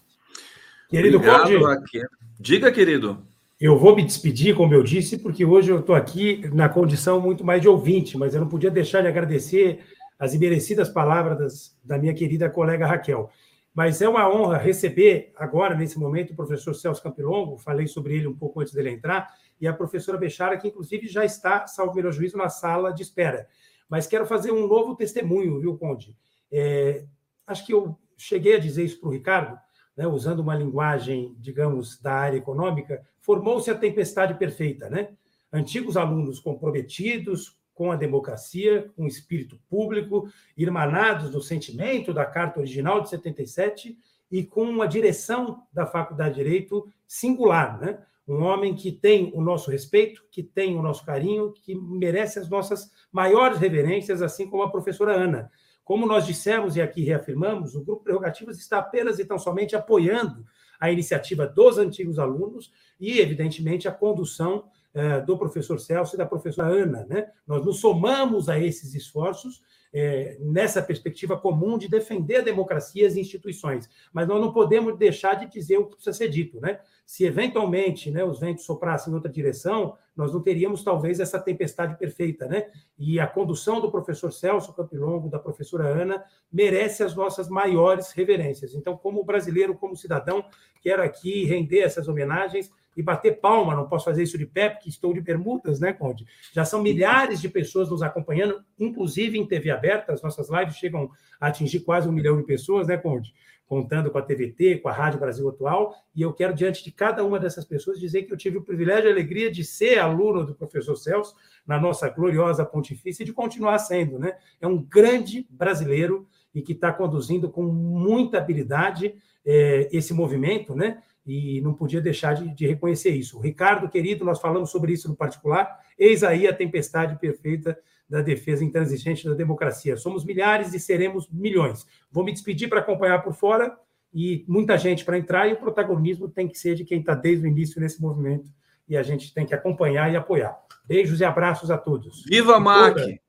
Querido 0.89 1.17
Obrigado, 1.17 1.59
Conde, 1.59 2.07
diga, 2.37 2.71
querido. 2.73 3.25
Eu 3.57 3.79
vou 3.79 3.95
me 3.95 4.03
despedir, 4.03 4.53
como 4.53 4.73
eu 4.73 4.83
disse, 4.83 5.17
porque 5.17 5.45
hoje 5.45 5.71
eu 5.71 5.79
estou 5.79 5.95
aqui 5.95 6.45
na 6.53 6.67
condição 6.67 7.21
muito 7.21 7.41
mais 7.45 7.61
de 7.61 7.69
ouvinte, 7.69 8.17
mas 8.17 8.35
eu 8.35 8.41
não 8.41 8.49
podia 8.49 8.69
deixar 8.69 8.99
de 8.99 9.07
agradecer 9.07 9.79
as 10.19 10.33
imerecidas 10.33 10.89
palavras 10.89 11.73
da 11.81 11.97
minha 11.97 12.13
querida 12.13 12.49
colega 12.49 12.85
Raquel. 12.85 13.29
Mas 13.73 14.01
é 14.01 14.09
uma 14.09 14.29
honra 14.29 14.57
receber 14.57 15.31
agora, 15.37 15.73
nesse 15.73 15.97
momento, 15.97 16.33
o 16.33 16.35
professor 16.35 16.73
Celso 16.73 17.01
Campilongo, 17.01 17.57
falei 17.57 17.87
sobre 17.87 18.15
ele 18.15 18.27
um 18.27 18.35
pouco 18.35 18.59
antes 18.59 18.73
dele 18.73 18.89
entrar, 18.89 19.33
e 19.59 19.65
a 19.65 19.73
professora 19.73 20.17
Bechara, 20.17 20.57
que 20.57 20.67
inclusive 20.67 21.07
já 21.07 21.23
está, 21.23 21.65
salvo 21.65 21.95
melhor 21.95 22.11
juízo, 22.11 22.37
na 22.37 22.49
sala 22.49 22.91
de 22.91 23.03
espera. 23.03 23.47
Mas 23.87 24.05
quero 24.05 24.25
fazer 24.25 24.51
um 24.51 24.67
novo 24.67 24.95
testemunho, 24.95 25.61
viu, 25.61 25.77
Conde? 25.77 26.13
É, 26.51 27.05
acho 27.47 27.65
que 27.65 27.73
eu 27.73 27.97
cheguei 28.17 28.55
a 28.55 28.59
dizer 28.59 28.83
isso 28.83 28.99
para 28.99 29.07
o 29.07 29.13
Ricardo, 29.13 29.57
né, 29.95 30.05
usando 30.05 30.39
uma 30.39 30.55
linguagem, 30.55 31.33
digamos, 31.39 31.97
da 32.01 32.15
área 32.15 32.37
econômica, 32.37 33.01
formou-se 33.25 33.71
a 33.71 33.75
tempestade 33.75 34.35
perfeita, 34.35 34.87
né? 34.87 35.09
Antigos 35.51 35.97
alunos 35.97 36.39
comprometidos 36.39 37.57
com 37.73 37.91
a 37.91 37.95
democracia, 37.95 38.91
com 38.95 39.03
o 39.03 39.07
espírito 39.07 39.59
público, 39.67 40.29
irmanados 40.55 41.31
no 41.31 41.41
sentimento 41.41 42.13
da 42.13 42.23
Carta 42.23 42.59
Original 42.59 43.01
de 43.01 43.09
77 43.09 43.97
e 44.31 44.43
com 44.43 44.63
uma 44.63 44.87
direção 44.87 45.63
da 45.73 45.87
Faculdade 45.87 46.35
de 46.35 46.43
Direito 46.43 46.87
singular, 47.07 47.79
né? 47.81 47.99
Um 48.27 48.43
homem 48.43 48.75
que 48.75 48.91
tem 48.91 49.31
o 49.33 49.41
nosso 49.41 49.71
respeito, 49.71 50.23
que 50.31 50.43
tem 50.43 50.77
o 50.77 50.81
nosso 50.81 51.03
carinho, 51.03 51.51
que 51.51 51.73
merece 51.75 52.37
as 52.37 52.49
nossas 52.49 52.91
maiores 53.11 53.57
reverências, 53.57 54.21
assim 54.21 54.47
como 54.47 54.63
a 54.63 54.71
professora 54.71 55.13
Ana. 55.13 55.51
Como 55.83 56.07
nós 56.07 56.25
dissemos 56.25 56.75
e 56.75 56.81
aqui 56.81 57.03
reafirmamos, 57.03 57.75
o 57.75 57.83
Grupo 57.83 58.03
Prerrogativas 58.03 58.57
está 58.57 58.79
apenas 58.79 59.19
e 59.19 59.25
tão 59.25 59.37
somente 59.37 59.75
apoiando 59.75 60.45
a 60.79 60.91
iniciativa 60.91 61.47
dos 61.47 61.77
antigos 61.77 62.19
alunos 62.19 62.71
e, 62.99 63.19
evidentemente, 63.19 63.87
a 63.87 63.91
condução 63.91 64.65
eh, 64.93 65.19
do 65.19 65.37
professor 65.37 65.77
Celso 65.77 66.15
e 66.15 66.17
da 66.17 66.25
professora 66.25 66.69
Ana. 66.69 67.05
Né? 67.09 67.29
Nós 67.45 67.65
nos 67.65 67.81
somamos 67.81 68.47
a 68.47 68.57
esses 68.57 68.95
esforços 68.95 69.61
é, 69.93 70.37
nessa 70.39 70.81
perspectiva 70.81 71.37
comum 71.37 71.77
de 71.77 71.87
defender 71.87 72.37
a 72.37 72.41
democracia 72.41 73.03
e 73.03 73.05
as 73.05 73.15
instituições. 73.15 73.89
Mas 74.13 74.27
nós 74.27 74.39
não 74.39 74.53
podemos 74.53 74.97
deixar 74.97 75.35
de 75.35 75.51
dizer 75.51 75.77
o 75.77 75.85
que 75.85 75.95
precisa 75.95 76.15
ser 76.15 76.29
dito. 76.29 76.59
Né? 76.59 76.79
Se 77.05 77.23
eventualmente 77.23 78.09
né, 78.09 78.23
os 78.23 78.39
ventos 78.39 78.65
soprassem 78.65 79.11
em 79.11 79.15
outra 79.15 79.31
direção, 79.31 79.95
nós 80.15 80.33
não 80.33 80.41
teríamos 80.41 80.83
talvez 80.83 81.19
essa 81.19 81.39
tempestade 81.39 81.97
perfeita. 81.97 82.47
Né? 82.47 82.67
E 82.97 83.19
a 83.19 83.27
condução 83.27 83.79
do 83.79 83.91
professor 83.91 84.31
Celso 84.31 84.73
Campilongo, 84.73 85.29
da 85.29 85.37
professora 85.37 85.87
Ana, 85.87 86.23
merece 86.51 87.03
as 87.03 87.15
nossas 87.15 87.47
maiores 87.49 88.11
reverências. 88.11 88.73
Então, 88.73 88.97
como 88.97 89.23
brasileiro, 89.23 89.75
como 89.75 89.95
cidadão, 89.95 90.43
quero 90.81 91.03
aqui 91.03 91.45
render 91.45 91.79
essas 91.79 92.07
homenagens 92.07 92.71
e 92.95 93.03
bater 93.03 93.39
palma, 93.41 93.75
não 93.75 93.87
posso 93.87 94.05
fazer 94.05 94.23
isso 94.23 94.37
de 94.37 94.45
pé, 94.45 94.69
porque 94.69 94.87
estou 94.87 95.13
de 95.13 95.21
permutas, 95.21 95.79
né, 95.79 95.91
Conde? 95.91 96.25
Já 96.53 96.63
são 96.63 96.81
milhares 96.81 97.41
de 97.41 97.49
pessoas 97.49 97.89
nos 97.89 98.01
acompanhando, 98.01 98.63
inclusive 98.79 99.37
em 99.37 99.45
TV 99.45 99.69
aberta, 99.69 100.13
as 100.13 100.21
nossas 100.21 100.49
lives 100.49 100.77
chegam 100.77 101.09
a 101.39 101.47
atingir 101.47 101.81
quase 101.81 102.07
um 102.07 102.11
milhão 102.11 102.37
de 102.37 102.43
pessoas, 102.43 102.87
né, 102.87 102.97
Conde? 102.97 103.33
Contando 103.65 104.11
com 104.11 104.17
a 104.17 104.21
TVT, 104.21 104.77
com 104.77 104.89
a 104.89 104.91
Rádio 104.91 105.19
Brasil 105.19 105.47
Atual, 105.49 105.95
e 106.15 106.21
eu 106.21 106.31
quero, 106.33 106.53
diante 106.53 106.83
de 106.83 106.91
cada 106.91 107.23
uma 107.23 107.39
dessas 107.39 107.65
pessoas, 107.65 107.99
dizer 107.99 108.23
que 108.23 108.33
eu 108.33 108.37
tive 108.37 108.57
o 108.57 108.63
privilégio 108.63 109.05
e 109.05 109.09
a 109.09 109.11
alegria 109.11 109.51
de 109.51 109.63
ser 109.63 109.97
aluno 109.97 110.45
do 110.45 110.53
professor 110.53 110.95
Celso, 110.95 111.35
na 111.65 111.79
nossa 111.79 112.07
gloriosa 112.09 112.63
pontifícia, 112.63 113.23
e 113.23 113.25
de 113.25 113.33
continuar 113.33 113.79
sendo, 113.79 114.19
né? 114.19 114.37
É 114.61 114.67
um 114.67 114.81
grande 114.81 115.47
brasileiro 115.49 116.27
e 116.53 116.61
que 116.61 116.73
está 116.73 116.93
conduzindo 116.93 117.49
com 117.49 117.63
muita 117.63 118.37
habilidade 118.37 119.15
é, 119.45 119.89
esse 119.91 120.13
movimento, 120.13 120.75
né? 120.75 121.01
e 121.25 121.59
não 121.61 121.73
podia 121.73 121.99
deixar 121.99 122.33
de, 122.35 122.53
de, 122.53 122.67
reconhecer 122.67 123.09
isso. 123.09 123.39
Ricardo, 123.39 123.89
querido, 123.89 124.23
nós 124.23 124.39
falamos 124.39 124.69
sobre 124.69 124.93
isso 124.93 125.09
no 125.09 125.15
particular. 125.15 125.79
Eis 125.97 126.23
aí 126.23 126.47
a 126.47 126.53
tempestade 126.53 127.17
perfeita 127.19 127.77
da 128.09 128.21
defesa 128.21 128.63
intransigente 128.63 129.27
da 129.27 129.33
democracia. 129.33 129.97
Somos 129.97 130.23
milhares 130.23 130.73
e 130.73 130.79
seremos 130.79 131.27
milhões. 131.31 131.85
Vou 132.11 132.23
me 132.23 132.31
despedir 132.31 132.69
para 132.69 132.79
acompanhar 132.79 133.23
por 133.23 133.33
fora 133.33 133.75
e 134.13 134.45
muita 134.47 134.77
gente 134.77 135.03
para 135.03 135.17
entrar, 135.17 135.47
e 135.47 135.53
o 135.53 135.57
protagonismo 135.57 136.29
tem 136.29 136.47
que 136.47 136.57
ser 136.57 136.75
de 136.75 136.85
quem 136.85 136.99
está 136.99 137.13
desde 137.13 137.45
o 137.45 137.49
início 137.49 137.81
nesse 137.81 138.01
movimento 138.01 138.49
e 138.87 138.95
a 138.95 139.03
gente 139.03 139.33
tem 139.33 139.45
que 139.45 139.53
acompanhar 139.53 140.11
e 140.11 140.15
apoiar. 140.15 140.57
Beijos 140.85 141.19
e 141.19 141.25
abraços 141.25 141.71
a 141.71 141.77
todos. 141.77 142.23
Viva 142.25 142.59
MAC! 142.59 143.19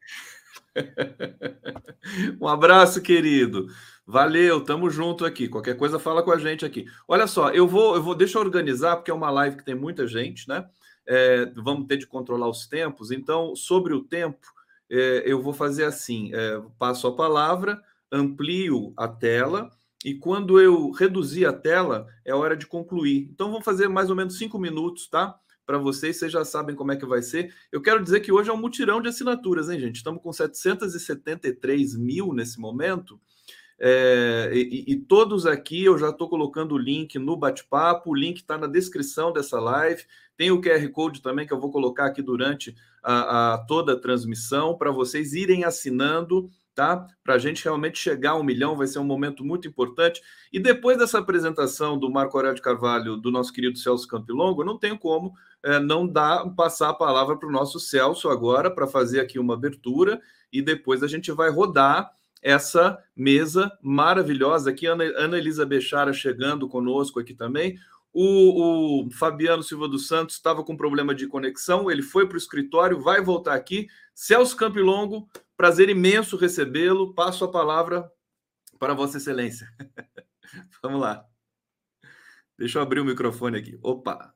um 2.40 2.46
abraço, 2.46 3.00
querido. 3.00 3.66
Valeu, 4.06 4.62
tamo 4.62 4.90
junto 4.90 5.24
aqui. 5.24 5.48
Qualquer 5.48 5.76
coisa 5.76 5.98
fala 5.98 6.22
com 6.22 6.30
a 6.30 6.38
gente 6.38 6.64
aqui. 6.64 6.86
Olha 7.08 7.26
só, 7.26 7.50
eu 7.50 7.66
vou, 7.66 7.96
eu 7.96 8.02
vou, 8.02 8.14
deixa 8.14 8.38
eu 8.38 8.42
organizar 8.42 8.96
porque 8.96 9.10
é 9.10 9.14
uma 9.14 9.30
live 9.30 9.56
que 9.56 9.64
tem 9.64 9.74
muita 9.74 10.06
gente, 10.06 10.48
né? 10.48 10.66
É, 11.08 11.46
vamos 11.56 11.86
ter 11.86 11.96
de 11.96 12.06
controlar 12.06 12.48
os 12.48 12.66
tempos. 12.66 13.10
Então, 13.10 13.56
sobre 13.56 13.94
o 13.94 14.04
tempo, 14.04 14.46
é, 14.90 15.22
eu 15.26 15.42
vou 15.42 15.52
fazer 15.52 15.84
assim: 15.84 16.30
é, 16.34 16.62
passo 16.78 17.06
a 17.06 17.14
palavra, 17.14 17.80
amplio 18.10 18.92
a 18.96 19.08
tela 19.08 19.70
e 20.04 20.14
quando 20.14 20.60
eu 20.60 20.90
reduzir 20.92 21.46
a 21.46 21.52
tela 21.52 22.06
é 22.24 22.34
hora 22.34 22.56
de 22.56 22.66
concluir. 22.66 23.28
Então, 23.32 23.50
vamos 23.50 23.64
fazer 23.64 23.88
mais 23.88 24.10
ou 24.10 24.16
menos 24.16 24.38
cinco 24.38 24.58
minutos, 24.58 25.08
tá? 25.08 25.36
Para 25.66 25.78
vocês, 25.78 26.16
vocês 26.16 26.30
já 26.30 26.44
sabem 26.44 26.76
como 26.76 26.92
é 26.92 26.96
que 26.96 27.04
vai 27.04 27.22
ser. 27.22 27.52
Eu 27.72 27.82
quero 27.82 28.00
dizer 28.02 28.20
que 28.20 28.30
hoje 28.30 28.48
é 28.48 28.52
um 28.52 28.56
mutirão 28.56 29.02
de 29.02 29.08
assinaturas, 29.08 29.68
hein, 29.68 29.80
gente? 29.80 29.96
Estamos 29.96 30.22
com 30.22 30.32
773 30.32 31.96
mil 31.96 32.32
nesse 32.32 32.60
momento. 32.60 33.20
É, 33.78 34.52
e, 34.54 34.84
e, 34.86 34.96
todos 34.96 35.44
aqui 35.44 35.84
eu 35.84 35.98
já 35.98 36.10
estou 36.10 36.30
colocando 36.30 36.76
o 36.76 36.78
link 36.78 37.18
no 37.18 37.36
bate-papo, 37.36 38.10
o 38.10 38.14
link 38.14 38.38
está 38.38 38.56
na 38.56 38.66
descrição 38.66 39.32
dessa 39.32 39.58
live. 39.60 40.04
Tem 40.36 40.50
o 40.50 40.60
QR 40.60 40.88
Code 40.90 41.22
também 41.22 41.46
que 41.46 41.52
eu 41.52 41.60
vou 41.60 41.70
colocar 41.70 42.06
aqui 42.06 42.22
durante 42.22 42.74
a, 43.02 43.54
a 43.54 43.58
toda 43.58 43.94
a 43.94 44.00
transmissão 44.00 44.76
para 44.76 44.90
vocês 44.90 45.32
irem 45.32 45.64
assinando, 45.64 46.50
tá? 46.74 47.06
Para 47.24 47.34
a 47.34 47.38
gente 47.38 47.64
realmente 47.64 47.98
chegar 47.98 48.32
a 48.32 48.36
um 48.36 48.42
milhão, 48.42 48.76
vai 48.76 48.86
ser 48.86 48.98
um 48.98 49.04
momento 49.04 49.44
muito 49.44 49.66
importante. 49.66 50.20
E 50.52 50.60
depois 50.60 50.98
dessa 50.98 51.18
apresentação 51.18 51.98
do 51.98 52.10
Marco 52.10 52.36
Aurélio 52.36 52.56
de 52.56 52.62
Carvalho, 52.62 53.16
do 53.16 53.30
nosso 53.30 53.52
querido 53.52 53.78
Celso 53.78 54.06
Campilongo, 54.06 54.62
não 54.62 54.78
tenho 54.78 54.98
como 54.98 55.32
é, 55.62 55.78
não 55.78 56.06
dar 56.06 56.48
passar 56.50 56.90
a 56.90 56.94
palavra 56.94 57.36
para 57.36 57.48
o 57.48 57.52
nosso 57.52 57.80
Celso 57.80 58.28
agora 58.28 58.70
para 58.70 58.86
fazer 58.86 59.20
aqui 59.20 59.38
uma 59.38 59.54
abertura 59.54 60.20
e 60.52 60.60
depois 60.60 61.02
a 61.02 61.08
gente 61.08 61.32
vai 61.32 61.50
rodar 61.50 62.10
essa 62.42 62.98
mesa 63.16 63.72
maravilhosa 63.82 64.70
aqui. 64.70 64.86
Ana, 64.86 65.04
Ana 65.16 65.38
Elisa 65.38 65.66
Bechara 65.66 66.12
chegando 66.12 66.68
conosco 66.68 67.18
aqui 67.18 67.34
também. 67.34 67.76
O, 68.18 69.04
o 69.04 69.10
Fabiano 69.10 69.62
Silva 69.62 69.86
dos 69.86 70.08
Santos 70.08 70.36
estava 70.36 70.64
com 70.64 70.74
problema 70.74 71.14
de 71.14 71.26
conexão, 71.26 71.90
ele 71.90 72.00
foi 72.00 72.26
para 72.26 72.36
o 72.36 72.38
escritório, 72.38 72.98
vai 72.98 73.20
voltar 73.20 73.54
aqui. 73.54 73.88
Celso 74.14 74.56
Campilongo, 74.56 75.28
prazer 75.54 75.90
imenso 75.90 76.38
recebê-lo. 76.38 77.12
Passo 77.12 77.44
a 77.44 77.50
palavra 77.50 78.10
para 78.78 78.94
Vossa 78.94 79.18
Excelência. 79.18 79.68
Vamos 80.82 80.98
lá. 80.98 81.26
Deixa 82.58 82.78
eu 82.78 82.82
abrir 82.82 83.00
o 83.00 83.04
microfone 83.04 83.58
aqui. 83.58 83.78
Opa! 83.82 84.35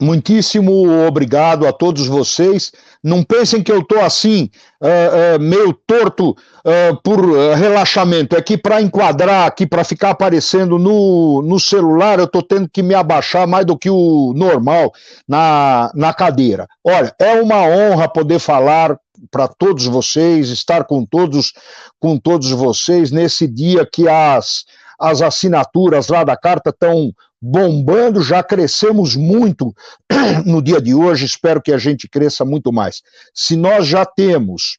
Muitíssimo 0.00 1.06
obrigado 1.06 1.66
a 1.66 1.72
todos 1.72 2.06
vocês. 2.06 2.72
Não 3.04 3.22
pensem 3.22 3.62
que 3.62 3.70
eu 3.70 3.80
estou 3.80 4.00
assim, 4.00 4.48
uh, 4.80 5.36
uh, 5.36 5.40
meio 5.40 5.74
torto 5.74 6.30
uh, 6.30 6.96
por 7.02 7.20
relaxamento. 7.54 8.34
É 8.34 8.40
que 8.40 8.56
para 8.56 8.80
enquadrar 8.80 9.46
aqui, 9.46 9.66
para 9.66 9.84
ficar 9.84 10.10
aparecendo 10.10 10.78
no, 10.78 11.42
no 11.42 11.60
celular, 11.60 12.18
eu 12.18 12.24
estou 12.24 12.42
tendo 12.42 12.66
que 12.66 12.82
me 12.82 12.94
abaixar 12.94 13.46
mais 13.46 13.66
do 13.66 13.76
que 13.76 13.90
o 13.90 14.32
normal 14.34 14.90
na, 15.28 15.90
na 15.94 16.14
cadeira. 16.14 16.66
Olha, 16.82 17.14
é 17.18 17.40
uma 17.42 17.62
honra 17.66 18.08
poder 18.08 18.38
falar 18.38 18.98
para 19.30 19.48
todos 19.48 19.84
vocês, 19.84 20.48
estar 20.48 20.84
com 20.84 21.04
todos, 21.04 21.52
com 21.98 22.16
todos 22.16 22.50
vocês 22.52 23.10
nesse 23.10 23.46
dia 23.46 23.86
que 23.86 24.08
as, 24.08 24.64
as 24.98 25.20
assinaturas 25.20 26.08
lá 26.08 26.24
da 26.24 26.38
carta 26.38 26.70
estão 26.70 27.12
bombando, 27.40 28.22
já 28.22 28.42
crescemos 28.42 29.16
muito 29.16 29.74
no 30.44 30.60
dia 30.60 30.80
de 30.80 30.94
hoje, 30.94 31.24
espero 31.24 31.62
que 31.62 31.72
a 31.72 31.78
gente 31.78 32.08
cresça 32.08 32.44
muito 32.44 32.72
mais. 32.72 33.00
Se 33.34 33.56
nós 33.56 33.86
já 33.86 34.04
temos 34.04 34.78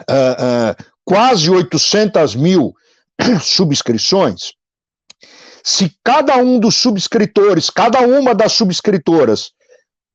uh, 0.00 0.72
uh, 0.72 0.84
quase 1.04 1.50
800 1.50 2.34
mil 2.34 2.74
subscrições, 3.40 4.52
se 5.64 5.90
cada 6.04 6.36
um 6.36 6.60
dos 6.60 6.76
subscritores, 6.76 7.70
cada 7.70 8.00
uma 8.00 8.34
das 8.34 8.52
subscritoras, 8.52 9.50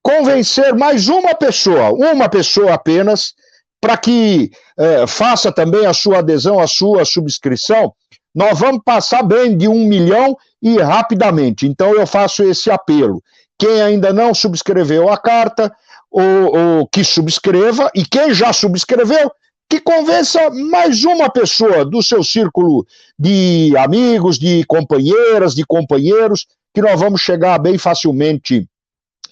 convencer 0.01 0.73
mais 0.73 1.09
uma 1.09 1.35
pessoa, 1.35 1.91
uma 1.91 2.29
pessoa 2.29 2.73
apenas, 2.73 3.33
para 3.81 3.97
que 3.97 4.49
é, 4.77 5.05
faça 5.07 5.51
também 5.51 5.85
a 5.85 5.93
sua 5.93 6.19
adesão, 6.19 6.59
a 6.59 6.67
sua 6.67 7.03
subscrição, 7.03 7.93
nós 8.33 8.57
vamos 8.57 8.81
passar 8.85 9.23
bem 9.23 9.57
de 9.57 9.67
um 9.67 9.85
milhão 9.87 10.37
e 10.62 10.78
rapidamente. 10.78 11.65
Então 11.65 11.93
eu 11.95 12.06
faço 12.06 12.43
esse 12.43 12.69
apelo. 12.69 13.24
Quem 13.58 13.82
ainda 13.82 14.12
não 14.13 14.34
subscreveu 14.34 15.10
a 15.10 15.17
carta, 15.17 15.71
ou, 16.10 16.58
ou 16.58 16.88
que 16.88 17.04
subscreva, 17.04 17.89
e 17.95 18.06
quem 18.06 18.34
já 18.34 18.52
subscreveu, 18.52 19.32
que 19.69 19.80
convença 19.80 20.50
mais 20.50 21.06
uma 21.06 21.30
pessoa 21.30 21.86
do 21.86 22.04
seu 22.04 22.24
círculo 22.24 22.86
de 23.17 23.74
amigos, 23.78 24.38
de 24.38 24.65
companheiras, 24.65 25.56
de 25.56 25.65
companheiros, 25.65 26.45
que 26.74 26.82
nós 26.82 27.00
vamos 27.00 27.21
chegar 27.21 27.58
bem 27.58 27.78
facilmente 27.78 28.67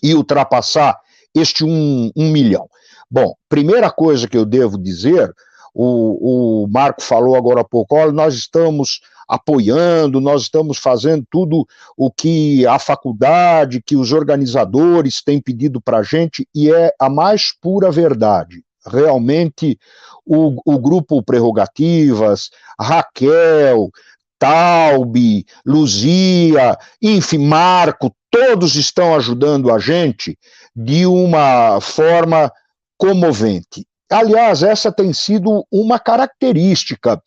e 0.02 0.16
ultrapassar 0.16 0.98
este 1.36 1.66
um, 1.66 2.10
um 2.16 2.32
milhão. 2.32 2.70
Bom, 3.12 3.34
primeira 3.50 3.92
coisa 3.92 4.28
que 4.28 4.38
eu 4.38 4.46
devo 4.46 4.78
dizer, 4.78 5.30
o, 5.74 6.64
o 6.64 6.68
Marco 6.68 7.02
falou 7.02 7.36
agora 7.36 7.62
há 7.62 7.66
pouco, 7.66 7.96
olha, 7.96 8.12
nós 8.12 8.36
estamos 8.36 9.02
apoiando, 9.30 10.20
nós 10.20 10.44
estamos 10.44 10.80
fazendo 10.80 11.24
tudo 11.30 11.68
o 11.96 12.10
que 12.10 12.66
a 12.66 12.80
faculdade, 12.80 13.84
que 13.86 13.96
os 13.96 14.12
organizadores 14.12 15.22
têm 15.22 15.40
pedido 15.40 15.80
para 15.80 16.00
a 16.00 16.04
gente, 16.04 16.48
e 16.54 16.72
é 16.74 16.92
a 17.00 17.08
mais 17.08 17.54
pura 17.62 17.92
verdade. 17.92 18.64
Realmente, 18.86 19.78
o, 20.26 20.56
o 20.66 20.80
grupo 20.80 21.22
Prerrogativas, 21.22 22.50
Raquel, 22.80 23.92
Taube, 24.40 25.46
Luzia, 25.64 26.76
enfim, 27.02 27.46
Marco, 27.46 28.12
todos 28.32 28.76
estão 28.76 29.16
ajudando 29.16 29.72
a 29.72 29.78
gente 29.78 30.38
de 30.76 31.06
uma 31.06 31.80
forma 31.82 32.52
comovente. 32.98 33.86
Aliás, 34.12 34.64
essa 34.64 34.92
tem 34.92 35.14
sido 35.14 35.66
uma 35.72 36.00
característica 36.00 37.22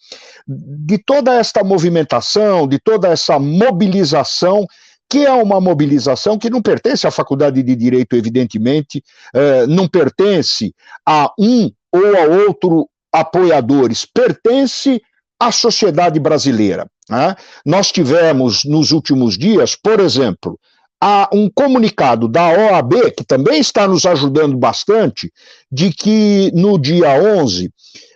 de 0.46 0.98
toda 0.98 1.34
esta 1.34 1.62
movimentação, 1.62 2.66
de 2.66 2.78
toda 2.78 3.08
essa 3.08 3.38
mobilização, 3.38 4.66
que 5.08 5.24
é 5.24 5.32
uma 5.32 5.60
mobilização 5.60 6.38
que 6.38 6.50
não 6.50 6.62
pertence 6.62 7.06
à 7.06 7.10
Faculdade 7.10 7.62
de 7.62 7.76
Direito, 7.76 8.16
evidentemente, 8.16 9.02
eh, 9.34 9.66
não 9.66 9.86
pertence 9.86 10.74
a 11.06 11.30
um 11.38 11.70
ou 11.92 12.16
a 12.16 12.24
outro 12.46 12.88
apoiadores, 13.12 14.06
pertence 14.06 15.00
à 15.38 15.52
sociedade 15.52 16.18
brasileira. 16.18 16.86
Né? 17.08 17.36
Nós 17.64 17.92
tivemos 17.92 18.64
nos 18.64 18.90
últimos 18.90 19.36
dias, 19.36 19.76
por 19.76 20.00
exemplo, 20.00 20.58
há 21.04 21.28
um 21.32 21.50
comunicado 21.50 22.28
da 22.28 22.46
OAB, 22.48 23.10
que 23.16 23.24
também 23.24 23.60
está 23.60 23.88
nos 23.88 24.06
ajudando 24.06 24.56
bastante, 24.56 25.32
de 25.70 25.92
que 25.92 26.52
no 26.54 26.78
dia 26.78 27.20
11 27.20 27.72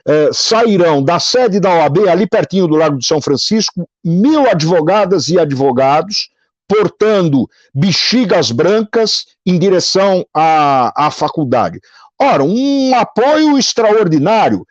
eh, 0.06 0.30
sairão 0.32 1.02
da 1.02 1.18
sede 1.18 1.58
da 1.58 1.74
OAB, 1.80 2.08
ali 2.08 2.28
pertinho 2.28 2.68
do 2.68 2.76
Lago 2.76 2.96
de 2.96 3.04
São 3.04 3.20
Francisco, 3.20 3.88
mil 4.04 4.48
advogadas 4.48 5.26
e 5.26 5.36
advogados 5.36 6.28
portando 6.68 7.48
bexigas 7.74 8.52
brancas 8.52 9.24
em 9.44 9.58
direção 9.58 10.24
à, 10.32 11.06
à 11.06 11.10
faculdade. 11.10 11.80
Ora, 12.20 12.44
um 12.44 12.94
apoio 12.94 13.58
extraordinário 13.58 14.64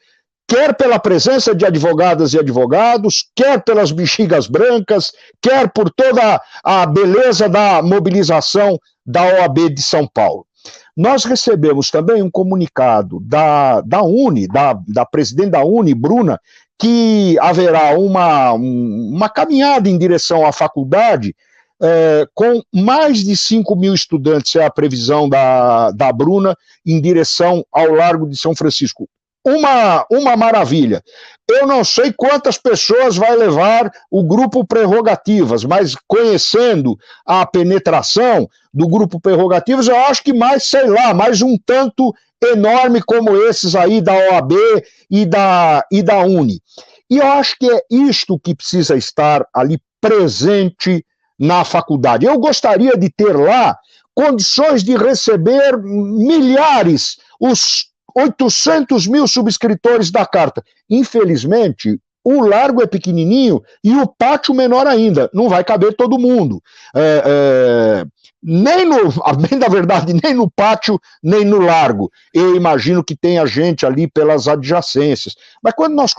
quer 0.47 0.75
pela 0.75 0.99
presença 0.99 1.55
de 1.55 1.65
advogadas 1.65 2.33
e 2.33 2.39
advogados, 2.39 3.25
quer 3.35 3.63
pelas 3.63 3.91
bexigas 3.91 4.47
brancas, 4.47 5.11
quer 5.41 5.71
por 5.71 5.89
toda 5.89 6.41
a 6.63 6.85
beleza 6.85 7.49
da 7.49 7.81
mobilização 7.81 8.79
da 9.05 9.23
OAB 9.23 9.69
de 9.73 9.81
São 9.81 10.07
Paulo. 10.07 10.45
Nós 10.95 11.25
recebemos 11.25 11.89
também 11.91 12.21
um 12.23 12.31
comunicado 12.31 13.19
da, 13.21 13.81
da 13.81 14.01
Uni, 14.01 14.47
da, 14.47 14.73
da 14.87 15.05
presidente 15.05 15.49
da 15.51 15.63
Uni, 15.63 15.93
Bruna, 15.93 16.39
que 16.79 17.37
haverá 17.39 17.97
uma, 17.97 18.53
uma 18.53 19.29
caminhada 19.29 19.89
em 19.89 19.97
direção 19.97 20.45
à 20.45 20.51
faculdade 20.51 21.35
é, 21.81 22.25
com 22.33 22.61
mais 22.73 23.19
de 23.23 23.35
5 23.35 23.75
mil 23.75 23.93
estudantes, 23.93 24.55
é 24.55 24.65
a 24.65 24.71
previsão 24.71 25.27
da, 25.27 25.91
da 25.91 26.11
Bruna, 26.11 26.55
em 26.85 27.01
direção 27.01 27.65
ao 27.71 27.91
Largo 27.91 28.27
de 28.27 28.37
São 28.37 28.55
Francisco 28.55 29.09
uma, 29.45 30.05
uma 30.11 30.35
maravilha. 30.35 31.03
Eu 31.47 31.67
não 31.67 31.83
sei 31.83 32.11
quantas 32.11 32.57
pessoas 32.57 33.15
vai 33.15 33.35
levar 33.35 33.91
o 34.09 34.23
grupo 34.23 34.65
Prerrogativas, 34.65 35.63
mas 35.63 35.95
conhecendo 36.07 36.97
a 37.23 37.45
penetração 37.45 38.49
do 38.73 38.87
grupo 38.87 39.19
Prerrogativas, 39.21 39.87
eu 39.87 39.95
acho 39.95 40.23
que 40.23 40.33
mais, 40.33 40.63
sei 40.63 40.87
lá, 40.87 41.13
mais 41.13 41.43
um 41.43 41.55
tanto 41.63 42.13
enorme 42.43 43.01
como 43.01 43.35
esses 43.35 43.75
aí 43.75 44.01
da 44.01 44.13
OAB 44.13 44.53
e 45.09 45.25
da, 45.25 45.85
e 45.91 46.01
da 46.01 46.19
Uni. 46.19 46.59
E 47.09 47.17
eu 47.19 47.27
acho 47.27 47.55
que 47.59 47.71
é 47.71 47.81
isto 47.91 48.39
que 48.39 48.55
precisa 48.55 48.95
estar 48.95 49.45
ali 49.53 49.79
presente 50.01 51.05
na 51.37 51.63
faculdade. 51.63 52.25
Eu 52.25 52.39
gostaria 52.39 52.97
de 52.97 53.09
ter 53.09 53.35
lá 53.35 53.77
condições 54.15 54.83
de 54.83 54.95
receber 54.95 55.77
milhares, 55.77 57.17
os 57.39 57.87
800 58.15 59.07
mil 59.07 59.27
subscritores 59.27 60.09
da 60.09 60.25
carta. 60.25 60.63
Infelizmente, 60.89 61.99
o 62.23 62.41
largo 62.41 62.81
é 62.81 62.87
pequenininho 62.87 63.61
e 63.83 63.95
o 63.95 64.07
pátio 64.07 64.55
menor 64.55 64.87
ainda. 64.87 65.29
Não 65.31 65.47
vai 65.47 65.63
caber 65.63 65.95
todo 65.95 66.17
mundo. 66.17 66.59
É, 66.95 67.23
é, 67.25 68.05
nem 68.47 68.85
no, 68.85 69.11
bem 69.49 69.57
da 69.57 69.67
verdade, 69.67 70.13
nem 70.23 70.35
no 70.35 70.49
pátio, 70.49 70.99
nem 71.23 71.43
no 71.43 71.59
largo. 71.59 72.11
Eu 72.31 72.55
imagino 72.55 73.03
que 73.03 73.15
tenha 73.15 73.45
gente 73.47 73.85
ali 73.85 74.07
pelas 74.07 74.47
adjacências. 74.47 75.35
Mas 75.63 75.73
quando 75.73 75.95
nós 75.95 76.13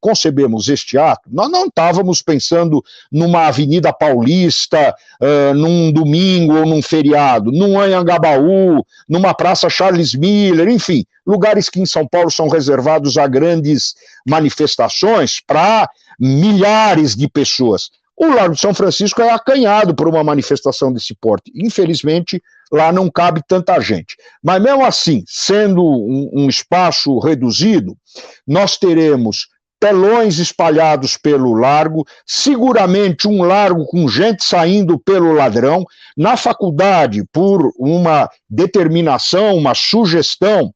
concebemos 0.00 0.68
este 0.68 0.96
ato, 0.96 1.28
nós 1.30 1.50
não 1.50 1.66
estávamos 1.66 2.22
pensando 2.22 2.82
numa 3.12 3.46
Avenida 3.48 3.92
Paulista, 3.92 4.94
uh, 5.20 5.54
num 5.54 5.92
domingo 5.92 6.56
ou 6.56 6.66
num 6.66 6.80
feriado, 6.80 7.52
num 7.52 7.78
Anhangabaú, 7.78 8.82
numa 9.06 9.34
Praça 9.34 9.68
Charles 9.68 10.14
Miller, 10.14 10.68
enfim, 10.68 11.04
lugares 11.26 11.68
que 11.68 11.80
em 11.80 11.86
São 11.86 12.06
Paulo 12.08 12.30
são 12.30 12.48
reservados 12.48 13.18
a 13.18 13.26
grandes 13.26 13.94
manifestações 14.26 15.40
para 15.46 15.88
milhares 16.18 17.14
de 17.14 17.28
pessoas. 17.28 17.90
O 18.16 18.26
Largo 18.28 18.54
de 18.54 18.60
São 18.60 18.72
Francisco 18.72 19.20
é 19.20 19.30
acanhado 19.30 19.94
por 19.94 20.08
uma 20.08 20.24
manifestação 20.24 20.90
desse 20.90 21.14
porte. 21.14 21.52
Infelizmente, 21.54 22.42
lá 22.72 22.90
não 22.90 23.10
cabe 23.10 23.42
tanta 23.46 23.78
gente. 23.80 24.16
Mas 24.42 24.62
mesmo 24.62 24.84
assim, 24.84 25.22
sendo 25.26 25.84
um, 25.84 26.30
um 26.32 26.48
espaço 26.48 27.18
reduzido, 27.18 27.94
nós 28.46 28.78
teremos 28.78 29.48
telões 29.78 30.38
espalhados 30.38 31.18
pelo 31.18 31.52
largo, 31.52 32.06
seguramente 32.26 33.28
um 33.28 33.42
largo 33.42 33.84
com 33.84 34.08
gente 34.08 34.42
saindo 34.42 34.98
pelo 34.98 35.32
ladrão. 35.32 35.84
Na 36.16 36.38
faculdade, 36.38 37.22
por 37.30 37.70
uma 37.78 38.30
determinação, 38.48 39.54
uma 39.56 39.74
sugestão 39.74 40.72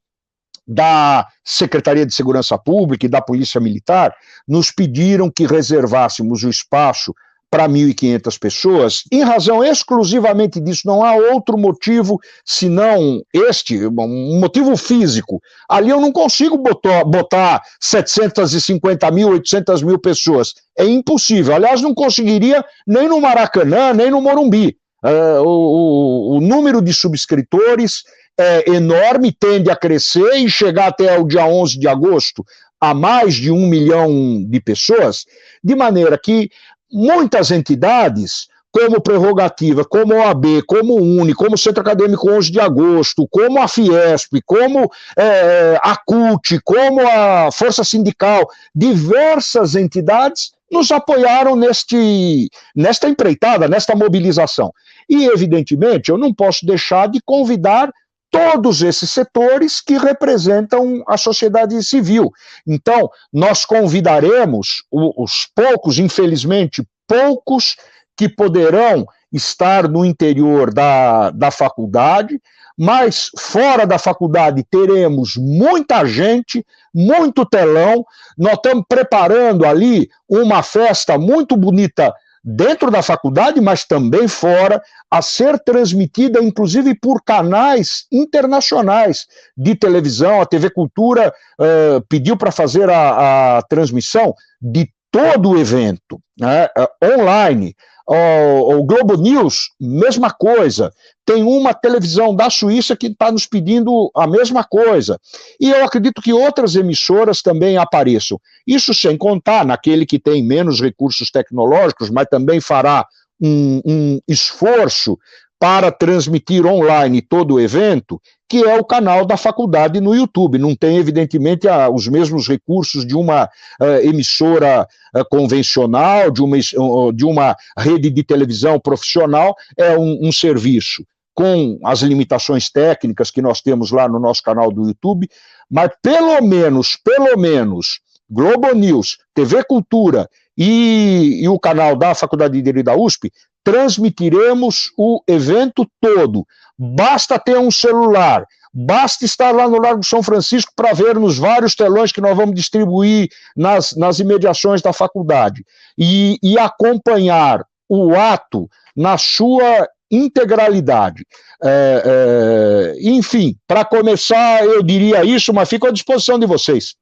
da 0.67 1.27
Secretaria 1.43 2.05
de 2.05 2.13
Segurança 2.13 2.57
Pública 2.57 3.05
e 3.05 3.09
da 3.09 3.21
Polícia 3.21 3.59
Militar, 3.59 4.15
nos 4.47 4.71
pediram 4.71 5.29
que 5.29 5.47
reservássemos 5.47 6.43
o 6.43 6.49
espaço 6.49 7.13
para 7.51 7.67
1.500 7.67 8.39
pessoas, 8.39 9.03
em 9.11 9.23
razão 9.23 9.61
exclusivamente 9.61 10.57
disso, 10.61 10.83
não 10.85 11.03
há 11.03 11.13
outro 11.13 11.57
motivo 11.57 12.17
senão 12.45 13.21
este, 13.33 13.85
um 13.85 14.39
motivo 14.39 14.77
físico. 14.77 15.41
Ali 15.69 15.89
eu 15.89 15.99
não 15.99 16.13
consigo 16.13 16.57
botar, 16.57 17.03
botar 17.03 17.61
750 17.81 19.11
mil, 19.11 19.27
800 19.27 19.83
mil 19.83 19.99
pessoas. 19.99 20.53
É 20.77 20.85
impossível. 20.85 21.53
Aliás, 21.53 21.81
não 21.81 21.93
conseguiria 21.93 22.63
nem 22.87 23.09
no 23.09 23.19
Maracanã, 23.19 23.93
nem 23.93 24.09
no 24.09 24.21
Morumbi. 24.21 24.77
Uh, 25.03 25.41
o, 25.43 26.35
o, 26.35 26.37
o 26.37 26.41
número 26.41 26.81
de 26.81 26.93
subscritores 26.93 28.03
é 28.39 28.71
enorme, 28.71 29.35
tende 29.37 29.69
a 29.69 29.75
crescer 29.75 30.35
e 30.35 30.49
chegar 30.49 30.87
até 30.87 31.19
o 31.19 31.27
dia 31.27 31.45
11 31.45 31.77
de 31.77 31.87
agosto 31.87 32.45
a 32.79 32.93
mais 32.95 33.35
de 33.35 33.51
um 33.51 33.67
milhão 33.67 34.43
de 34.49 34.59
pessoas, 34.59 35.25
de 35.63 35.75
maneira 35.75 36.17
que 36.17 36.49
muitas 36.91 37.51
entidades, 37.51 38.47
como 38.71 39.01
Prerrogativa, 39.01 39.83
como 39.83 40.15
OAB, 40.15 40.63
como 40.65 40.95
UNE, 40.95 41.33
como 41.33 41.57
Centro 41.57 41.81
Acadêmico 41.81 42.31
11 42.31 42.51
de 42.51 42.59
Agosto, 42.59 43.27
como 43.29 43.61
a 43.61 43.67
Fiesp, 43.67 44.39
como 44.45 44.89
é, 45.17 45.77
a 45.83 45.97
CUT, 45.97 46.59
como 46.63 47.01
a 47.05 47.51
Força 47.51 47.83
Sindical, 47.83 48.47
diversas 48.73 49.75
entidades 49.75 50.51
nos 50.71 50.89
apoiaram 50.89 51.55
neste, 51.55 52.49
nesta 52.73 53.09
empreitada, 53.09 53.67
nesta 53.67 53.93
mobilização. 53.93 54.71
E, 55.09 55.25
evidentemente, 55.25 56.09
eu 56.09 56.17
não 56.17 56.33
posso 56.33 56.65
deixar 56.65 57.09
de 57.09 57.19
convidar 57.25 57.91
todos 58.31 58.81
esses 58.81 59.11
setores 59.11 59.81
que 59.81 59.97
representam 59.97 61.03
a 61.05 61.17
sociedade 61.17 61.83
civil. 61.83 62.31
Então, 62.65 63.09
nós 63.31 63.65
convidaremos 63.65 64.83
os 64.89 65.47
poucos, 65.53 65.99
infelizmente, 65.99 66.87
poucos 67.05 67.75
que 68.15 68.29
poderão 68.29 69.05
estar 69.31 69.87
no 69.87 70.05
interior 70.05 70.73
da, 70.73 71.29
da 71.31 71.51
faculdade, 71.51 72.41
mas 72.77 73.29
fora 73.37 73.85
da 73.85 73.99
faculdade 73.99 74.65
teremos 74.69 75.35
muita 75.35 76.05
gente, 76.05 76.65
muito 76.93 77.45
telão. 77.45 78.05
Nós 78.37 78.53
estamos 78.53 78.85
preparando 78.87 79.65
ali 79.65 80.09
uma 80.27 80.63
festa 80.63 81.17
muito 81.17 81.55
bonita 81.55 82.13
dentro 82.43 82.89
da 82.89 83.03
faculdade, 83.03 83.61
mas 83.61 83.85
também 83.85 84.27
fora, 84.27 84.81
a 85.09 85.21
ser 85.21 85.59
transmitida, 85.59 86.41
inclusive, 86.41 86.95
por 86.95 87.21
canais 87.23 88.05
internacionais 88.11 89.27
de 89.55 89.75
televisão. 89.75 90.41
A 90.41 90.45
TV 90.45 90.69
Cultura 90.69 91.33
uh, 91.59 92.01
pediu 92.09 92.35
para 92.35 92.51
fazer 92.51 92.89
a, 92.89 93.57
a, 93.57 93.61
transmissão 93.63 94.33
de 94.61 94.89
todo 95.11 95.51
o 95.51 95.57
evento, 95.57 96.19
né, 96.39 96.67
uh, 96.77 97.13
online. 97.13 97.75
O, 98.07 98.75
o 98.75 98.83
Globo 98.83 99.15
News, 99.15 99.69
mesma 99.79 100.31
coisa. 100.31 100.91
Tem 101.25 101.43
uma 101.43 101.73
televisão 101.73 102.35
da 102.35 102.49
Suíça 102.49 102.95
que 102.95 103.07
está 103.07 103.31
nos 103.31 103.45
pedindo 103.45 104.11
a 104.15 104.27
mesma 104.27 104.63
coisa. 104.63 105.19
E 105.59 105.69
eu 105.69 105.85
acredito 105.85 106.21
que 106.21 106.33
outras 106.33 106.75
emissoras 106.75 107.41
também 107.41 107.77
apareçam. 107.77 108.39
Isso 108.65 108.93
sem 108.93 109.17
contar 109.17 109.65
naquele 109.65 110.05
que 110.05 110.19
tem 110.19 110.43
menos 110.43 110.81
recursos 110.81 111.29
tecnológicos, 111.29 112.09
mas 112.09 112.27
também 112.29 112.59
fará 112.59 113.05
um, 113.41 113.81
um 113.85 114.19
esforço 114.27 115.17
para 115.59 115.91
transmitir 115.91 116.65
online 116.65 117.21
todo 117.21 117.53
o 117.53 117.59
evento, 117.59 118.19
que 118.51 118.65
é 118.65 118.77
o 118.77 118.83
canal 118.83 119.25
da 119.25 119.37
faculdade 119.37 120.01
no 120.01 120.13
YouTube. 120.13 120.57
Não 120.57 120.75
tem, 120.75 120.97
evidentemente, 120.97 121.69
a, 121.69 121.89
os 121.89 122.05
mesmos 122.09 122.49
recursos 122.49 123.05
de 123.05 123.15
uma 123.15 123.45
uh, 123.45 123.85
emissora 124.03 124.85
uh, 125.15 125.23
convencional, 125.29 126.29
de 126.29 126.41
uma, 126.41 126.57
uh, 126.57 127.13
de 127.13 127.23
uma 127.23 127.55
rede 127.77 128.09
de 128.09 128.21
televisão 128.25 128.77
profissional, 128.77 129.55
é 129.77 129.97
um, 129.97 130.27
um 130.27 130.33
serviço 130.33 131.05
com 131.33 131.79
as 131.85 132.01
limitações 132.01 132.69
técnicas 132.69 133.31
que 133.31 133.41
nós 133.41 133.61
temos 133.61 133.89
lá 133.89 134.05
no 134.09 134.19
nosso 134.19 134.43
canal 134.43 134.69
do 134.69 134.85
YouTube, 134.85 135.29
mas 135.69 135.89
pelo 136.01 136.41
menos, 136.41 136.97
pelo 137.01 137.37
menos, 137.37 138.01
Globo 138.29 138.75
News, 138.75 139.17
TV 139.33 139.63
Cultura 139.63 140.29
e, 140.57 141.39
e, 141.41 141.47
o 141.47 141.57
canal 141.57 141.95
da 141.95 142.13
Faculdade 142.13 142.55
de 142.55 142.61
Direito 142.61 142.87
da 142.87 142.97
USP 142.97 143.31
transmitiremos 143.63 144.91
o 144.97 145.21
evento 145.27 145.87
todo. 145.99 146.45
Basta 146.77 147.37
ter 147.37 147.57
um 147.57 147.69
celular, 147.71 148.45
basta 148.73 149.25
estar 149.25 149.51
lá 149.51 149.67
no 149.67 149.79
Largo 149.79 150.03
São 150.03 150.23
Francisco 150.23 150.71
para 150.75 150.93
ver 150.93 151.15
nos 151.15 151.37
vários 151.37 151.75
telões 151.75 152.11
que 152.11 152.21
nós 152.21 152.35
vamos 152.35 152.55
distribuir 152.55 153.29
nas, 153.55 153.95
nas 153.95 154.19
imediações 154.19 154.81
da 154.81 154.93
faculdade 154.93 155.63
e, 155.97 156.37
e 156.41 156.57
acompanhar 156.57 157.63
o 157.87 158.15
ato 158.15 158.69
na 158.95 159.17
sua 159.17 159.87
integralidade. 160.09 161.25
É, 161.63 162.03
é, 162.05 163.09
enfim, 163.09 163.55
para 163.67 163.85
começar, 163.85 164.65
eu 164.65 164.83
diria 164.83 165.23
isso, 165.23 165.53
mas 165.53 165.69
fico 165.69 165.87
à 165.87 165.91
disposição 165.91 166.37
de 166.37 166.45
vocês. 166.45 166.95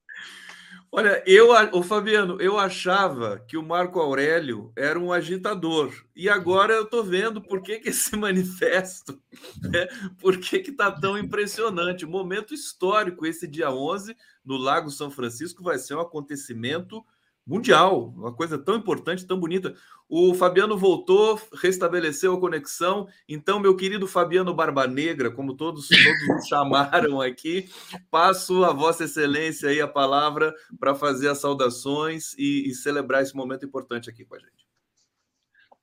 Olha, 0.92 1.24
eu, 1.28 1.50
o 1.74 1.84
Fabiano, 1.84 2.42
eu 2.42 2.58
achava 2.58 3.40
que 3.48 3.56
o 3.56 3.62
Marco 3.62 4.00
Aurélio 4.00 4.72
era 4.76 5.00
um 5.00 5.14
agitador. 5.14 5.94
E 6.16 6.28
agora 6.28 6.74
eu 6.74 6.84
estou 6.84 7.04
vendo 7.04 7.40
por 7.42 7.62
que, 7.62 7.80
que 7.80 7.90
esse 7.90 8.16
manifesto, 8.18 9.22
né, 9.62 9.88
por 10.20 10.38
que 10.38 10.58
está 10.58 10.92
tão 10.92 11.16
impressionante. 11.16 12.08
Momento 12.08 12.56
histórico, 12.56 13.26
esse 13.26 13.48
dia 13.48 13.72
11, 13.72 14.16
no 14.44 14.58
Lago 14.58 14.90
São 14.90 15.12
Francisco, 15.12 15.64
vai 15.64 15.78
ser 15.78 15.94
um 15.94 16.00
acontecimento 16.00 17.06
mundial, 17.50 18.14
uma 18.16 18.32
coisa 18.32 18.60
tão 18.60 18.76
importante, 18.76 19.26
tão 19.26 19.40
bonita. 19.40 19.74
O 20.08 20.36
Fabiano 20.36 20.78
voltou, 20.78 21.42
restabeleceu 21.56 22.36
a 22.36 22.40
conexão. 22.40 23.08
Então, 23.28 23.60
meu 23.60 23.76
querido 23.76 24.08
Fabiano 24.08 24.54
Barba 24.54 24.86
Negra, 24.86 25.32
como 25.32 25.56
todos, 25.56 25.88
todos 25.88 26.46
chamaram 26.48 27.20
aqui, 27.20 27.68
passo 28.12 28.64
a 28.64 28.72
Vossa 28.72 29.06
Excelência 29.06 29.70
aí 29.70 29.82
a 29.82 29.88
palavra 29.88 30.54
para 30.80 30.94
fazer 30.94 31.28
as 31.28 31.40
saudações 31.40 32.36
e, 32.38 32.70
e 32.70 32.76
celebrar 32.76 33.24
esse 33.24 33.36
momento 33.36 33.66
importante 33.66 34.12
aqui 34.12 34.24
com 34.24 34.36
a 34.36 34.40
gente. 34.40 34.69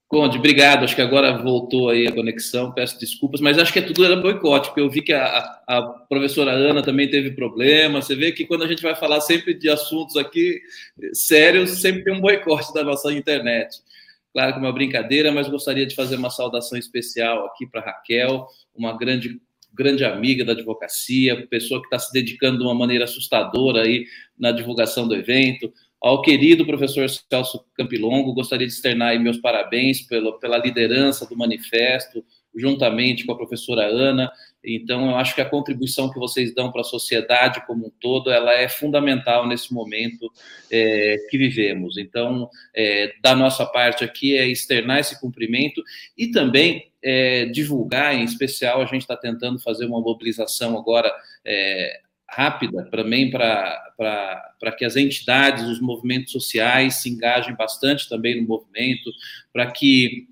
Conde, 0.09 0.39
obrigado. 0.39 0.85
Acho 0.85 0.95
que 0.95 1.03
agora 1.03 1.37
voltou 1.37 1.89
aí 1.91 2.07
a 2.07 2.13
conexão. 2.13 2.73
Peço 2.73 2.99
desculpas, 2.99 3.41
mas 3.41 3.59
acho 3.59 3.73
que 3.73 3.83
tudo 3.83 4.05
era 4.05 4.15
boicote, 4.15 4.69
porque 4.69 4.81
eu 4.81 4.89
vi 4.89 5.03
que 5.03 5.13
a, 5.13 5.39
a, 5.67 5.83
professora 6.09 6.53
Ana 6.53 6.81
também 6.81 7.11
teve 7.11 7.33
problema. 7.33 8.01
Você 8.01 8.15
vê 8.15 8.31
que 8.31 8.47
quando 8.47 8.63
a 8.63 8.69
gente 8.69 8.83
vai 8.83 8.95
falar 8.95 9.21
sempre 9.21 9.53
de 9.53 9.69
assuntos 9.69 10.17
aqui 10.17 10.61
sérios, 11.13 11.71
sempre 11.81 12.05
tem 12.05 12.15
um 12.15 12.21
boicote 12.21 12.73
da 12.73 12.85
nossa 12.85 13.13
internet. 13.13 13.79
Claro 14.33 14.53
que 14.53 14.59
é 14.59 14.63
uma 14.63 14.73
brincadeira, 14.73 15.33
mas 15.33 15.49
gostaria 15.49 15.87
de 15.87 15.95
fazer 15.95 16.17
uma 16.17 16.31
saudação 16.31 16.79
especial 16.79 17.47
aqui 17.47 17.67
para 17.67 17.81
Raquel, 17.81 18.47
uma 18.77 18.97
grande 18.97 19.41
grande 19.77 20.05
amiga 20.07 20.43
da 20.43 20.53
advocacia, 20.53 21.47
pessoa 21.49 21.81
que 21.81 21.87
está 21.87 21.99
se 21.99 22.11
dedicando 22.11 22.59
de 22.59 22.65
uma 22.65 22.75
maneira 22.75 23.05
assustadora 23.05 23.83
aí 23.83 24.07
na 24.39 24.51
divulgação 24.51 25.07
do 25.07 25.15
evento. 25.15 25.71
Ao 26.01 26.21
querido 26.21 26.67
professor 26.67 27.09
Celso 27.09 27.65
Campilongo, 27.75 28.35
gostaria 28.35 28.67
de 28.67 28.73
externar 28.73 29.19
meus 29.19 29.39
parabéns 29.39 30.03
pela, 30.03 30.39
pela 30.39 30.59
liderança 30.59 31.27
do 31.27 31.37
manifesto, 31.37 32.25
juntamente 32.55 33.25
com 33.25 33.33
a 33.33 33.37
professora 33.37 33.87
Ana. 33.87 34.31
Então, 34.65 35.11
eu 35.11 35.17
acho 35.17 35.35
que 35.35 35.41
a 35.41 35.49
contribuição 35.49 36.11
que 36.11 36.19
vocês 36.19 36.55
dão 36.55 36.73
para 36.73 36.81
a 36.81 36.85
sociedade 36.85 37.65
como 37.67 37.87
um 37.87 37.93
todo, 38.01 38.31
ela 38.31 38.53
é 38.53 38.69
fundamental 38.69 39.47
nesse 39.47 39.73
momento 39.73 40.31
é, 40.71 41.17
que 41.31 41.39
vivemos. 41.39 41.97
Então, 41.97 42.49
é, 42.75 43.13
da 43.23 43.35
nossa 43.35 43.65
parte 43.65 44.03
aqui 44.03 44.37
é 44.37 44.47
externar 44.47 44.99
esse 44.99 45.21
cumprimento 45.21 45.83
e 46.17 46.31
também 46.31 46.91
é, 47.03 47.47
divulgar, 47.47 48.15
em 48.15 48.25
especial, 48.25 48.83
a 48.83 48.87
gente 48.87 49.03
está 49.03 49.17
tentando 49.17 49.59
fazer 49.61 49.87
uma 49.87 50.01
mobilização 50.01 50.77
agora 50.77 51.13
é, 51.45 52.01
rápida 52.29 52.85
também 52.91 53.31
para 53.31 54.73
que 54.77 54.85
as 54.85 54.97
entidades, 54.97 55.65
os 55.65 55.81
movimentos 55.81 56.33
sociais 56.33 56.97
se 56.97 57.09
engajem 57.09 57.55
bastante 57.55 58.09
também 58.09 58.41
no 58.41 58.49
movimento, 58.49 59.11
para 59.53 59.71
que 59.71 60.29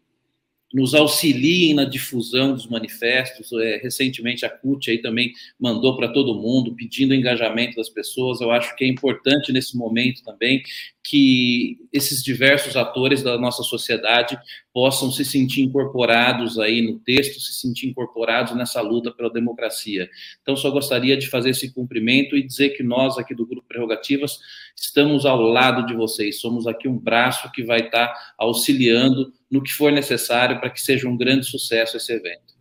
nos 0.73 0.93
auxiliem 0.93 1.73
na 1.73 1.85
difusão 1.85 2.53
dos 2.53 2.67
manifestos. 2.67 3.53
É, 3.53 3.77
recentemente, 3.77 4.45
a 4.45 4.51
CUT 4.51 4.91
aí 4.91 4.99
também 4.99 5.33
mandou 5.59 5.97
para 5.97 6.09
todo 6.09 6.35
mundo, 6.35 6.75
pedindo 6.75 7.15
engajamento 7.15 7.77
das 7.77 7.89
pessoas. 7.89 8.41
Eu 8.41 8.51
acho 8.51 8.75
que 8.75 8.85
é 8.85 8.89
importante 8.89 9.53
nesse 9.53 9.77
momento 9.77 10.25
também 10.25 10.65
que 11.07 11.77
esses 11.93 12.23
diversos 12.23 12.77
atores 12.77 13.23
da 13.23 13.37
nossa 13.37 13.63
sociedade 13.63 14.39
possam 14.73 15.13
se 15.13 15.23
sentir 15.23 15.61
incorporados 15.61 16.59
aí 16.59 16.81
no 16.81 16.99
texto, 16.99 17.39
se 17.39 17.53
sentir 17.53 17.89
incorporados 17.89 18.57
nessa 18.57 18.81
luta 18.81 19.13
pela 19.13 19.31
democracia. 19.31 20.09
Então, 20.41 20.57
só 20.57 20.71
gostaria 20.71 21.15
de 21.15 21.29
fazer 21.29 21.51
esse 21.51 21.75
cumprimento 21.75 22.35
e 22.35 22.43
dizer 22.43 22.71
que 22.71 22.83
nós 22.83 23.19
aqui 23.19 23.35
do 23.35 23.47
Grupo 23.47 23.69
Prerrogativas 23.69 24.39
estamos 24.75 25.27
ao 25.27 25.43
lado 25.43 25.85
de 25.85 25.95
vocês, 25.95 26.41
somos 26.41 26.67
aqui 26.67 26.89
um 26.89 26.99
braço 26.99 27.53
que 27.53 27.63
vai 27.63 27.81
estar 27.81 28.13
auxiliando 28.39 29.31
no 29.51 29.63
que 29.63 29.73
for 29.73 29.93
necessário 29.93 30.59
para 30.59 30.71
que 30.71 30.81
seja 30.81 31.07
um 31.07 31.19
grande 31.19 31.45
sucesso 31.45 31.99
esse 31.99 32.13
evento. 32.15 32.55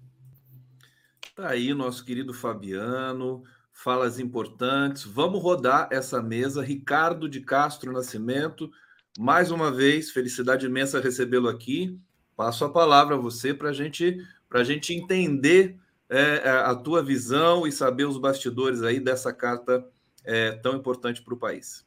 Está 1.30 1.50
aí 1.50 1.74
nosso 1.74 2.04
querido 2.04 2.34
Fabiano, 2.34 3.44
falas 3.84 4.18
importantes. 4.18 5.04
Vamos 5.04 5.44
rodar 5.44 5.90
essa 5.92 6.22
mesa. 6.22 6.64
Ricardo 6.64 7.28
de 7.28 7.42
Castro 7.42 7.92
Nascimento, 7.92 8.72
mais 9.20 9.52
uma 9.52 9.70
vez, 9.70 10.10
felicidade 10.10 10.66
imensa 10.66 11.02
recebê-lo 11.02 11.50
aqui. 11.50 12.00
Passo 12.36 12.64
a 12.64 12.72
palavra 12.72 13.16
a 13.16 13.20
você 13.20 13.54
para 13.54 13.74
gente, 13.74 14.26
a 14.50 14.64
gente 14.64 14.94
entender 14.94 15.78
é, 16.10 16.42
é, 16.44 16.50
a 16.50 16.74
tua 16.74 17.04
visão 17.04 17.68
e 17.68 17.72
saber 17.72 18.06
os 18.06 18.18
bastidores 18.18 18.82
aí 18.82 19.00
dessa 19.00 19.34
carta 19.34 19.86
é, 20.24 20.54
tão 20.54 20.76
importante 20.76 21.22
para 21.22 21.34
o 21.34 21.38
país. 21.38 21.86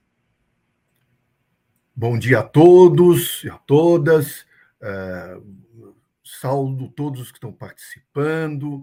Bom 1.94 2.18
dia 2.18 2.40
a 2.40 2.42
todos 2.42 3.42
e 3.42 3.48
a 3.48 3.56
todas. 3.56 4.44
É, 4.82 5.40
saúdo 6.22 6.88
todos 6.88 7.22
os 7.22 7.30
que 7.30 7.38
estão 7.38 7.52
participando 7.52 8.82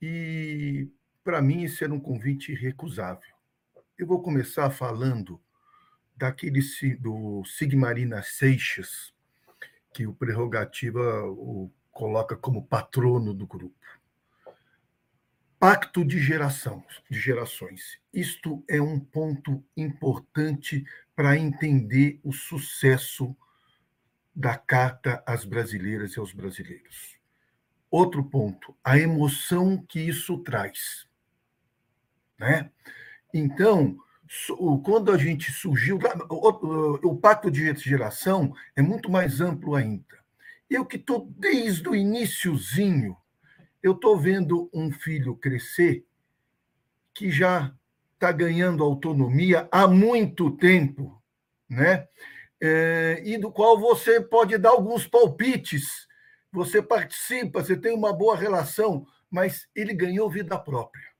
e, 0.00 0.88
para 1.24 1.40
mim, 1.40 1.64
esse 1.64 1.84
era 1.84 1.92
um 1.92 2.00
convite 2.00 2.52
irrecusável. 2.52 3.34
Eu 3.98 4.06
vou 4.06 4.22
começar 4.22 4.70
falando 4.70 5.40
daquele 6.16 6.60
do 7.00 7.44
Sigmarina 7.44 8.22
Seixas, 8.22 9.12
que 9.92 10.06
o 10.06 10.14
Prerrogativa 10.14 11.24
o 11.24 11.70
coloca 11.90 12.34
como 12.34 12.66
patrono 12.66 13.34
do 13.34 13.46
grupo. 13.46 13.76
Pacto 15.58 16.04
de 16.04 16.18
geração, 16.18 16.84
de 17.08 17.20
gerações. 17.20 18.00
Isto 18.12 18.64
é 18.68 18.80
um 18.80 18.98
ponto 18.98 19.62
importante 19.76 20.84
para 21.14 21.36
entender 21.36 22.18
o 22.24 22.32
sucesso 22.32 23.36
da 24.34 24.56
carta 24.56 25.22
às 25.26 25.44
brasileiras 25.44 26.14
e 26.14 26.18
aos 26.18 26.32
brasileiros. 26.32 27.16
Outro 27.90 28.24
ponto, 28.24 28.74
a 28.82 28.98
emoção 28.98 29.84
que 29.86 30.00
isso 30.00 30.38
traz. 30.38 31.06
Né? 32.42 32.68
Então, 33.32 33.96
quando 34.84 35.12
a 35.12 35.16
gente 35.16 35.52
surgiu, 35.52 35.96
o 36.28 37.16
pacto 37.16 37.48
de 37.48 37.72
geração 37.76 38.52
é 38.74 38.82
muito 38.82 39.08
mais 39.08 39.40
amplo 39.40 39.76
ainda. 39.76 40.18
Eu 40.68 40.84
que 40.84 40.96
estou 40.96 41.30
desde 41.38 41.88
o 41.88 41.94
iníciozinho, 41.94 43.16
eu 43.80 43.92
estou 43.92 44.18
vendo 44.18 44.68
um 44.74 44.90
filho 44.90 45.36
crescer 45.36 46.04
que 47.14 47.30
já 47.30 47.72
está 48.14 48.32
ganhando 48.32 48.82
autonomia 48.82 49.68
há 49.70 49.86
muito 49.86 50.50
tempo, 50.50 51.22
né? 51.68 52.08
É, 52.60 53.22
e 53.24 53.38
do 53.38 53.52
qual 53.52 53.78
você 53.78 54.20
pode 54.20 54.58
dar 54.58 54.70
alguns 54.70 55.06
palpites, 55.06 56.08
você 56.50 56.82
participa, 56.82 57.62
você 57.62 57.76
tem 57.76 57.94
uma 57.94 58.12
boa 58.12 58.36
relação, 58.36 59.06
mas 59.30 59.68
ele 59.76 59.94
ganhou 59.94 60.30
vida 60.30 60.58
própria. 60.58 61.11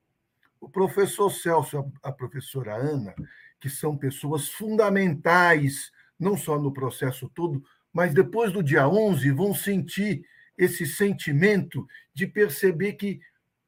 O 0.63 0.69
professor 0.69 1.29
Celso, 1.29 1.91
a 2.01 2.09
professora 2.09 2.73
Ana, 2.73 3.13
que 3.59 3.69
são 3.69 3.97
pessoas 3.97 4.47
fundamentais, 4.47 5.91
não 6.17 6.37
só 6.37 6.57
no 6.57 6.71
processo 6.71 7.27
todo, 7.35 7.61
mas 7.91 8.13
depois 8.13 8.53
do 8.53 8.63
dia 8.63 8.87
11 8.87 9.29
vão 9.31 9.53
sentir 9.53 10.25
esse 10.57 10.87
sentimento 10.87 11.85
de 12.13 12.25
perceber 12.25 12.93
que 12.93 13.19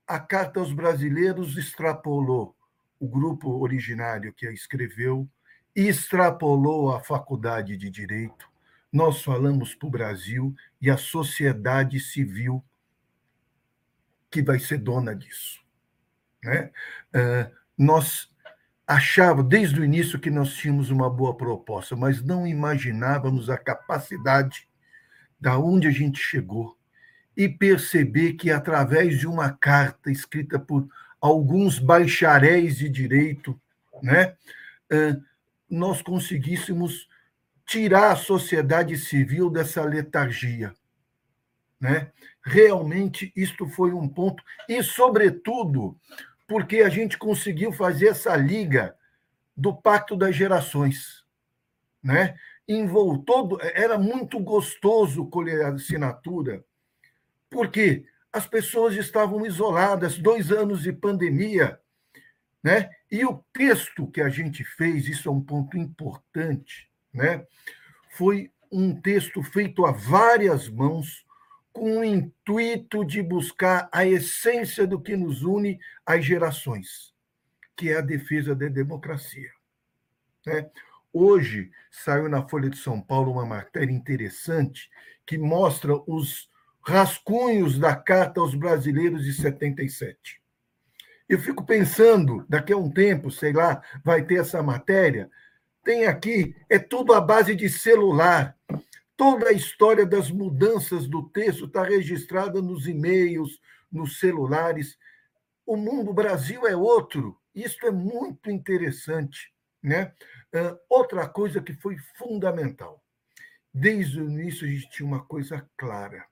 a 0.07 0.21
Carta 0.21 0.61
aos 0.61 0.71
Brasileiros 0.71 1.57
extrapolou 1.57 2.55
o 2.97 3.09
grupo 3.09 3.49
originário 3.59 4.31
que 4.31 4.47
a 4.47 4.53
escreveu, 4.53 5.27
extrapolou 5.75 6.95
a 6.95 7.01
faculdade 7.01 7.75
de 7.75 7.89
direito. 7.89 8.47
Nós 8.89 9.21
falamos 9.21 9.75
para 9.75 9.87
o 9.87 9.91
Brasil 9.91 10.55
e 10.79 10.89
a 10.89 10.95
sociedade 10.95 11.99
civil 11.99 12.63
que 14.31 14.41
vai 14.41 14.59
ser 14.59 14.77
dona 14.77 15.13
disso. 15.13 15.64
Né? 16.45 16.69
Uh, 17.13 17.51
nós 17.75 18.29
achávamos, 18.85 19.49
desde 19.49 19.81
o 19.81 19.83
início, 19.83 20.19
que 20.19 20.29
nós 20.29 20.53
tínhamos 20.53 20.91
uma 20.91 21.09
boa 21.09 21.35
proposta, 21.35 21.95
mas 21.95 22.23
não 22.23 22.45
imaginávamos 22.45 23.49
a 23.49 23.57
capacidade 23.57 24.67
da 25.39 25.57
onde 25.57 25.87
a 25.87 25.91
gente 25.91 26.19
chegou 26.19 26.77
e 27.35 27.49
perceber 27.49 28.33
que, 28.33 28.51
através 28.51 29.19
de 29.19 29.27
uma 29.27 29.49
carta 29.51 30.11
escrita 30.11 30.59
por 30.59 30.87
alguns 31.19 31.79
bacharéis 31.79 32.77
de 32.77 32.87
direito, 32.87 33.59
né, 34.03 34.35
uh, 34.93 35.21
nós 35.67 36.01
conseguíssemos 36.03 37.09
tirar 37.65 38.11
a 38.11 38.15
sociedade 38.15 38.95
civil 38.97 39.49
dessa 39.49 39.83
letargia. 39.83 40.73
Né? 41.79 42.11
Realmente, 42.43 43.33
isto 43.35 43.67
foi 43.67 43.91
um 43.91 44.07
ponto, 44.07 44.43
e, 44.69 44.83
sobretudo, 44.83 45.99
porque 46.47 46.77
a 46.77 46.89
gente 46.89 47.17
conseguiu 47.17 47.71
fazer 47.71 48.09
essa 48.09 48.35
liga 48.35 48.95
do 49.55 49.73
Pacto 49.73 50.15
das 50.15 50.35
Gerações. 50.35 51.23
Né? 52.03 52.37
Envoltou, 52.67 53.59
era 53.61 53.97
muito 53.97 54.39
gostoso 54.39 55.25
colher 55.27 55.65
a 55.65 55.69
assinatura, 55.69 56.63
porque 57.49 58.05
as 58.31 58.45
pessoas 58.45 58.95
estavam 58.95 59.45
isoladas, 59.45 60.17
dois 60.17 60.51
anos 60.51 60.83
de 60.83 60.91
pandemia, 60.91 61.79
né? 62.61 62.89
E 63.09 63.23
o 63.23 63.41
texto 63.53 64.07
que 64.07 64.19
a 64.19 64.27
gente 64.27 64.63
fez, 64.63 65.07
isso 65.07 65.29
é 65.29 65.31
um 65.31 65.39
ponto 65.39 65.77
importante, 65.77 66.89
né? 67.13 67.45
Foi 68.09 68.51
um 68.71 68.99
texto 68.99 69.41
feito 69.41 69.85
a 69.85 69.91
várias 69.91 70.67
mãos, 70.67 71.24
com 71.75 71.99
o 71.99 72.03
intuito 72.05 73.03
de 73.03 73.21
buscar 73.21 73.89
a 73.91 74.05
essência 74.05 74.87
do 74.87 74.97
que 74.97 75.17
nos 75.17 75.43
une 75.43 75.77
às 76.05 76.23
gerações, 76.23 77.13
que 77.75 77.89
é 77.89 77.97
a 77.97 78.01
defesa 78.01 78.55
da 78.55 78.69
democracia. 78.69 79.51
Né? 80.45 80.69
Hoje 81.11 81.69
saiu 81.91 82.29
na 82.29 82.47
Folha 82.47 82.69
de 82.69 82.77
São 82.77 83.01
Paulo 83.01 83.33
uma 83.33 83.45
matéria 83.45 83.91
interessante 83.91 84.89
que 85.25 85.37
mostra 85.37 85.93
os 86.07 86.49
rascunhos 86.81 87.77
da 87.77 87.93
Carta 87.93 88.39
aos 88.39 88.55
Brasileiros 88.55 89.25
de 89.25 89.33
77. 89.33 90.41
Eu 91.27 91.39
fico 91.39 91.65
pensando, 91.65 92.45
daqui 92.47 92.71
a 92.71 92.77
um 92.77 92.89
tempo, 92.89 93.29
sei 93.29 93.51
lá, 93.51 93.81
vai 94.01 94.23
ter 94.23 94.35
essa 94.35 94.63
matéria. 94.63 95.29
Tem 95.83 96.05
aqui, 96.05 96.55
é 96.69 96.79
tudo 96.79 97.13
à 97.13 97.19
base 97.19 97.53
de 97.53 97.67
celular. 97.67 98.55
Toda 99.17 99.49
a 99.49 99.53
história 99.53 100.05
das 100.05 100.29
mudanças 100.29 101.07
do 101.07 101.29
texto 101.29 101.65
está 101.65 101.83
registrada 101.83 102.61
nos 102.61 102.87
e-mails, 102.87 103.61
nos 103.91 104.19
celulares. 104.19 104.97
O 105.65 105.77
mundo 105.77 106.13
Brasil 106.13 106.67
é 106.67 106.75
outro. 106.75 107.39
Isso 107.53 107.85
é 107.85 107.91
muito 107.91 108.51
interessante. 108.51 109.53
Né? 109.81 110.13
Uh, 110.53 110.77
outra 110.89 111.27
coisa 111.29 111.61
que 111.61 111.73
foi 111.73 111.97
fundamental. 112.17 113.01
Desde 113.73 114.21
o 114.21 114.29
início, 114.29 114.67
a 114.67 114.69
gente 114.69 114.89
tinha 114.89 115.07
uma 115.07 115.23
coisa 115.23 115.69
clara. 115.77 116.25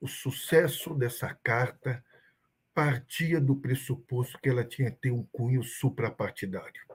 O 0.00 0.06
sucesso 0.06 0.94
dessa 0.94 1.34
carta 1.42 2.04
partia 2.74 3.40
do 3.40 3.56
pressuposto 3.56 4.38
que 4.40 4.48
ela 4.48 4.64
tinha 4.64 4.90
que 4.90 5.00
ter 5.00 5.10
um 5.10 5.24
cunho 5.32 5.62
suprapartidário. 5.62 6.87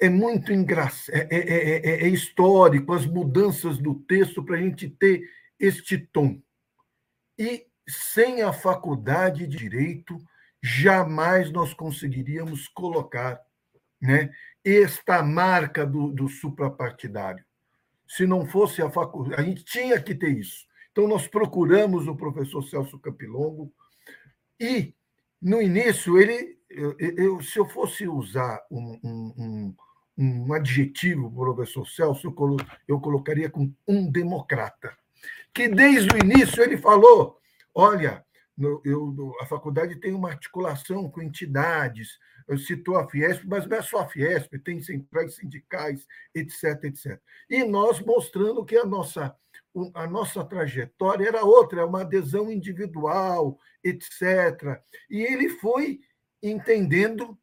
É 0.00 0.08
muito 0.08 0.52
engraçado, 0.52 1.14
é, 1.14 1.28
é, 1.30 1.78
é, 1.78 2.04
é, 2.04 2.08
histórico 2.08 2.92
as 2.92 3.04
mudanças 3.04 3.78
do 3.78 3.94
texto 3.94 4.42
para 4.42 4.56
a 4.56 4.60
gente 4.60 4.88
ter 4.88 5.28
este 5.58 5.98
tom. 5.98 6.40
E 7.38 7.66
sem 7.86 8.42
a 8.42 8.52
faculdade 8.52 9.46
de 9.46 9.56
direito, 9.56 10.16
jamais 10.62 11.50
nós 11.50 11.74
conseguiríamos 11.74 12.68
colocar 12.68 13.40
né, 14.00 14.30
esta 14.64 15.22
marca 15.22 15.84
do, 15.84 16.10
do 16.12 16.28
suprapartidário. 16.28 17.44
Se 18.08 18.26
não 18.26 18.46
fosse 18.46 18.82
a 18.82 18.90
faculdade, 18.90 19.40
a 19.40 19.44
gente 19.44 19.64
tinha 19.64 20.00
que 20.00 20.14
ter 20.14 20.30
isso. 20.30 20.66
Então, 20.92 21.06
nós 21.06 21.28
procuramos 21.28 22.08
o 22.08 22.16
professor 22.16 22.62
Celso 22.62 22.98
Capilongo, 22.98 23.72
e, 24.60 24.94
no 25.40 25.62
início, 25.62 26.18
ele, 26.18 26.58
eu, 26.68 26.94
eu 26.98 27.40
se 27.40 27.58
eu 27.58 27.66
fosse 27.66 28.06
usar 28.06 28.62
um, 28.70 29.00
um, 29.02 29.34
um, 29.38 29.76
um 30.20 30.52
adjetivo 30.52 31.30
professor 31.30 31.86
Celso, 31.86 32.26
eu, 32.26 32.32
colo, 32.32 32.56
eu 32.86 33.00
colocaria 33.00 33.48
com 33.48 33.72
um 33.88 34.10
democrata. 34.10 34.94
Que 35.54 35.66
desde 35.66 36.14
o 36.14 36.18
início 36.18 36.62
ele 36.62 36.76
falou: 36.76 37.38
olha, 37.74 38.24
eu, 38.84 39.34
a 39.40 39.46
faculdade 39.46 39.96
tem 39.96 40.12
uma 40.12 40.28
articulação 40.28 41.10
com 41.10 41.22
entidades, 41.22 42.18
eu 42.46 42.58
citou 42.58 42.98
a 42.98 43.08
Fiesp, 43.08 43.44
mas 43.46 43.66
não 43.66 43.76
é 43.78 43.82
só 43.82 44.00
a 44.00 44.08
Fiesp, 44.08 44.58
tem 44.58 44.80
centrais 44.82 45.36
sindicais, 45.36 46.06
etc, 46.34 46.84
etc. 46.84 47.18
E 47.48 47.64
nós 47.64 48.00
mostrando 48.00 48.64
que 48.64 48.76
a 48.76 48.84
nossa 48.84 49.34
a 49.94 50.04
nossa 50.04 50.44
trajetória 50.44 51.28
era 51.28 51.44
outra, 51.44 51.82
é 51.82 51.84
uma 51.84 52.00
adesão 52.00 52.50
individual, 52.50 53.56
etc. 53.84 54.82
E 55.08 55.22
ele 55.22 55.48
foi 55.48 56.00
entendendo, 56.42 57.38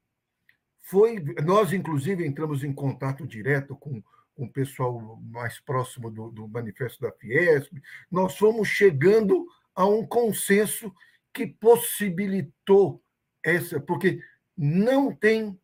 foi 0.90 1.22
nós 1.44 1.74
inclusive 1.74 2.26
entramos 2.26 2.64
em 2.64 2.74
contato 2.74 3.28
direto 3.28 3.76
com, 3.76 4.02
o 4.38 4.48
pessoal 4.48 5.20
mais 5.32 5.60
próximo 5.60 6.12
do, 6.12 6.30
do 6.30 6.48
manifesto 6.48 7.02
da 7.02 7.12
Fiesp, 7.12 7.74
nós 8.10 8.38
fomos 8.38 8.68
chegando 8.68 9.48
a 9.74 9.86
um 9.86 10.06
consenso 10.06 10.94
que 11.34 11.48
possibilitou 11.48 13.02
essa, 13.44 13.80
porque 13.80 14.22
não 14.56 15.14
tem 15.14 15.60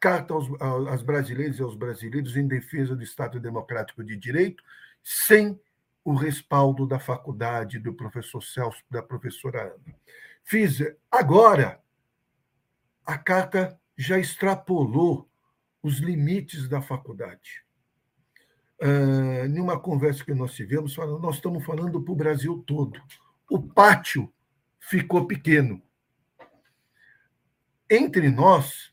carta 0.00 0.34
aos, 0.34 0.48
aos 0.60 1.02
brasileiros 1.02 1.58
e 1.58 1.62
aos 1.62 1.76
brasileiros 1.76 2.36
em 2.36 2.46
defesa 2.46 2.96
do 2.96 3.04
Estado 3.04 3.38
Democrático 3.38 4.02
de 4.02 4.16
Direito, 4.16 4.62
sem 5.02 5.58
o 6.04 6.14
respaldo 6.14 6.86
da 6.86 6.98
faculdade, 6.98 7.78
do 7.78 7.94
professor 7.94 8.42
Celso, 8.42 8.82
da 8.90 9.02
professora 9.02 9.62
Ana. 9.62 9.94
Fiz 10.42 10.78
agora 11.10 11.80
a 13.04 13.18
carta 13.18 13.79
já 14.00 14.18
extrapolou 14.18 15.28
os 15.82 15.98
limites 15.98 16.66
da 16.70 16.80
faculdade. 16.80 17.62
Uh, 18.80 19.46
numa 19.50 19.78
conversa 19.78 20.24
que 20.24 20.32
nós 20.32 20.54
tivemos, 20.54 20.96
nós 20.96 21.34
estamos 21.34 21.62
falando 21.62 22.00
para 22.00 22.12
o 22.12 22.16
Brasil 22.16 22.64
todo. 22.66 22.98
O 23.50 23.60
pátio 23.60 24.32
ficou 24.78 25.26
pequeno. 25.26 25.82
Entre 27.90 28.30
nós, 28.30 28.90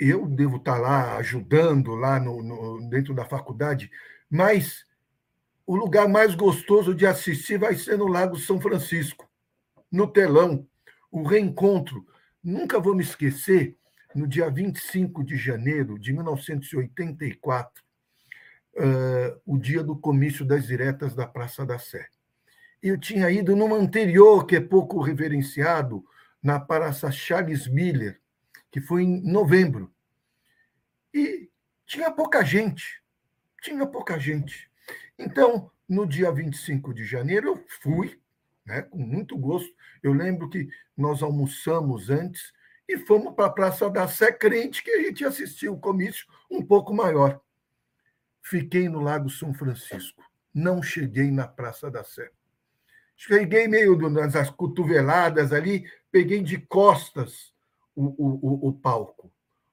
eu 0.00 0.26
devo 0.26 0.56
estar 0.56 0.78
lá 0.78 1.16
ajudando 1.18 1.94
lá 1.94 2.18
no, 2.18 2.42
no 2.42 2.90
dentro 2.90 3.14
da 3.14 3.24
faculdade, 3.24 3.88
mas 4.28 4.84
o 5.64 5.76
lugar 5.76 6.08
mais 6.08 6.34
gostoso 6.34 6.92
de 6.92 7.06
assistir 7.06 7.56
vai 7.56 7.76
ser 7.76 7.98
no 7.98 8.08
Lago 8.08 8.36
São 8.36 8.60
Francisco, 8.60 9.30
no 9.92 10.08
telão, 10.08 10.66
o 11.08 11.22
reencontro. 11.22 12.04
Nunca 12.46 12.78
vou 12.78 12.94
me 12.94 13.02
esquecer, 13.02 13.76
no 14.14 14.24
dia 14.24 14.48
25 14.48 15.24
de 15.24 15.36
janeiro 15.36 15.98
de 15.98 16.12
1984, 16.12 17.82
uh, 18.76 19.40
o 19.44 19.58
dia 19.58 19.82
do 19.82 19.96
comício 19.96 20.44
das 20.44 20.64
diretas 20.64 21.12
da 21.12 21.26
Praça 21.26 21.66
da 21.66 21.76
Sé. 21.76 22.06
Eu 22.80 22.96
tinha 22.96 23.28
ido 23.32 23.56
numa 23.56 23.74
anterior, 23.74 24.46
que 24.46 24.54
é 24.54 24.60
pouco 24.60 25.00
reverenciado, 25.00 26.04
na 26.40 26.60
Praça 26.60 27.10
Charles 27.10 27.66
Miller, 27.66 28.20
que 28.70 28.80
foi 28.80 29.02
em 29.02 29.20
novembro. 29.28 29.92
E 31.12 31.50
tinha 31.84 32.12
pouca 32.12 32.44
gente, 32.44 33.02
tinha 33.60 33.84
pouca 33.84 34.20
gente. 34.20 34.70
Então, 35.18 35.68
no 35.88 36.06
dia 36.06 36.30
25 36.30 36.94
de 36.94 37.04
janeiro, 37.04 37.48
eu 37.48 37.64
fui, 37.82 38.20
né, 38.64 38.82
com 38.82 38.98
muito 38.98 39.36
gosto. 39.36 39.74
Eu 40.06 40.12
lembro 40.12 40.48
que 40.48 40.68
nós 40.96 41.20
almoçamos 41.20 42.10
antes 42.10 42.52
e 42.88 42.96
fomos 42.96 43.34
para 43.34 43.46
a 43.46 43.50
Praça 43.50 43.90
da 43.90 44.06
Sé, 44.06 44.30
crente 44.30 44.84
que 44.84 44.92
a 44.92 45.02
gente 45.02 45.24
assistiu 45.24 45.74
o 45.74 45.80
comício 45.80 46.24
um 46.48 46.64
pouco 46.64 46.94
maior. 46.94 47.40
Fiquei 48.40 48.88
no 48.88 49.00
Lago 49.00 49.28
São 49.28 49.52
Francisco, 49.52 50.22
não 50.54 50.80
cheguei 50.80 51.32
na 51.32 51.48
Praça 51.48 51.90
da 51.90 52.04
Sé. 52.04 52.30
Cheguei 53.16 53.66
meio 53.66 53.96
nas 54.08 54.48
cotoveladas 54.48 55.52
ali, 55.52 55.90
peguei 56.12 56.40
de 56.40 56.58
costas 56.58 57.52
o, 57.92 58.04
o, 58.04 58.66
o, 58.66 58.68
o 58.68 58.72
palco. 58.74 59.32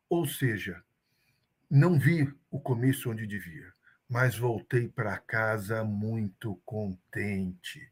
Ou 0.10 0.26
seja, 0.26 0.82
não 1.70 2.00
vi 2.00 2.34
o 2.50 2.60
comício 2.60 3.12
onde 3.12 3.28
devia, 3.28 3.72
mas 4.10 4.36
voltei 4.36 4.88
para 4.88 5.20
casa 5.20 5.84
muito 5.84 6.60
contente 6.66 7.88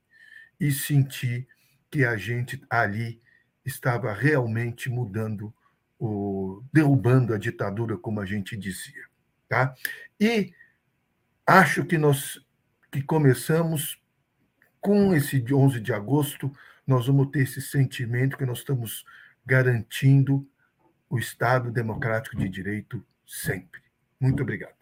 e 0.60 0.72
senti 0.72 1.48
que 1.92 2.06
a 2.06 2.16
gente 2.16 2.64
ali 2.70 3.22
estava 3.66 4.14
realmente 4.14 4.90
mudando, 4.90 5.54
o, 6.00 6.64
derrubando 6.74 7.34
a 7.34 7.38
ditadura, 7.38 7.98
como 7.98 8.22
a 8.22 8.26
gente 8.26 8.58
dizia. 8.58 9.06
Tá? 9.48 9.76
E 10.20 10.54
acho 11.46 11.86
que 11.86 11.98
nós 11.98 12.40
que 12.92 13.02
começamos 13.02 14.02
com 14.80 15.14
esse 15.14 15.44
11 15.54 15.80
de 15.80 15.94
agosto, 15.94 16.52
nós 16.86 17.08
vamos 17.08 17.30
ter 17.32 17.44
esse 17.44 17.62
sentimento 17.62 18.38
que 18.38 18.46
nós 18.46 18.60
estamos 18.60 19.06
garantindo 19.46 20.46
o 21.10 21.18
Estado 21.18 21.72
democrático 21.72 22.36
de 22.36 22.50
direito 22.50 23.06
sempre. 23.26 23.82
Muito 24.20 24.44
obrigado. 24.44 24.81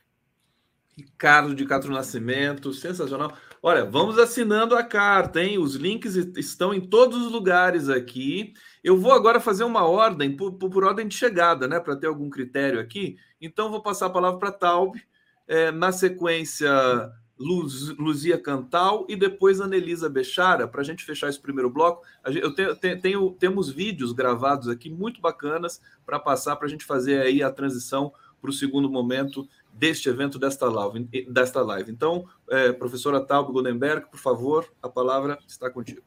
Ricardo 1.04 1.56
de 1.56 1.66
Castro 1.66 1.92
Nascimento, 1.92 2.74
sensacional. 2.74 3.34
Olha, 3.62 3.84
vamos 3.86 4.18
assinando 4.18 4.76
a 4.76 4.84
carta, 4.84 5.44
hein? 5.44 5.58
Os 5.58 5.76
links 5.76 6.16
estão 6.16 6.74
em 6.74 6.82
todos 6.82 7.26
os 7.26 7.32
lugares 7.32 7.90
aqui. 7.90 8.54
Eu 8.84 8.98
vou 8.98 9.12
agora 9.12 9.40
fazer 9.40 9.64
uma 9.64 9.86
ordem, 9.86 10.36
por, 10.36 10.54
por 10.54 10.84
ordem 10.84 11.08
de 11.08 11.16
chegada, 11.16 11.68
né? 11.68 11.80
Para 11.80 11.96
ter 11.96 12.08
algum 12.08 12.30
critério 12.30 12.80
aqui. 12.80 13.18
Então, 13.42 13.70
vou 13.70 13.82
passar 13.82 14.08
a 14.08 14.12
palavra 14.12 14.40
para 14.40 14.52
Taub. 14.52 14.96
É, 15.48 15.72
na 15.72 15.92
sequência, 15.92 16.70
Luz, 17.40 17.90
Luzia 17.98 18.38
Cantal 18.38 19.06
e 19.08 19.16
depois 19.16 19.62
Anelisa 19.62 20.10
Bechara, 20.10 20.68
para 20.68 20.82
a 20.82 20.84
gente 20.84 21.06
fechar 21.06 21.30
esse 21.30 21.40
primeiro 21.40 21.70
bloco. 21.70 22.06
Eu 22.26 22.54
tenho, 22.54 22.76
tenho, 23.02 23.32
temos 23.32 23.70
vídeos 23.70 24.12
gravados 24.12 24.68
aqui 24.68 24.90
muito 24.90 25.22
bacanas 25.22 25.82
para 26.06 26.20
passar 26.20 26.58
para 26.58 26.68
a 26.68 26.70
gente 26.70 26.84
fazer 26.84 27.22
aí 27.22 27.42
a 27.42 27.50
transição 27.50 28.14
para 28.42 28.50
o 28.50 28.54
segundo 28.54 28.90
momento 28.90 29.48
deste 29.80 30.10
evento, 30.10 30.38
desta 30.38 30.66
live. 30.70 31.08
Desta 31.30 31.62
live. 31.62 31.90
Então, 31.90 32.28
é, 32.50 32.74
professora 32.74 33.22
Taub 33.22 33.54
Goldenberg, 33.54 34.08
por 34.12 34.20
favor, 34.20 34.70
a 34.84 34.90
palavra 34.90 35.40
está 35.48 35.70
contigo. 35.70 36.02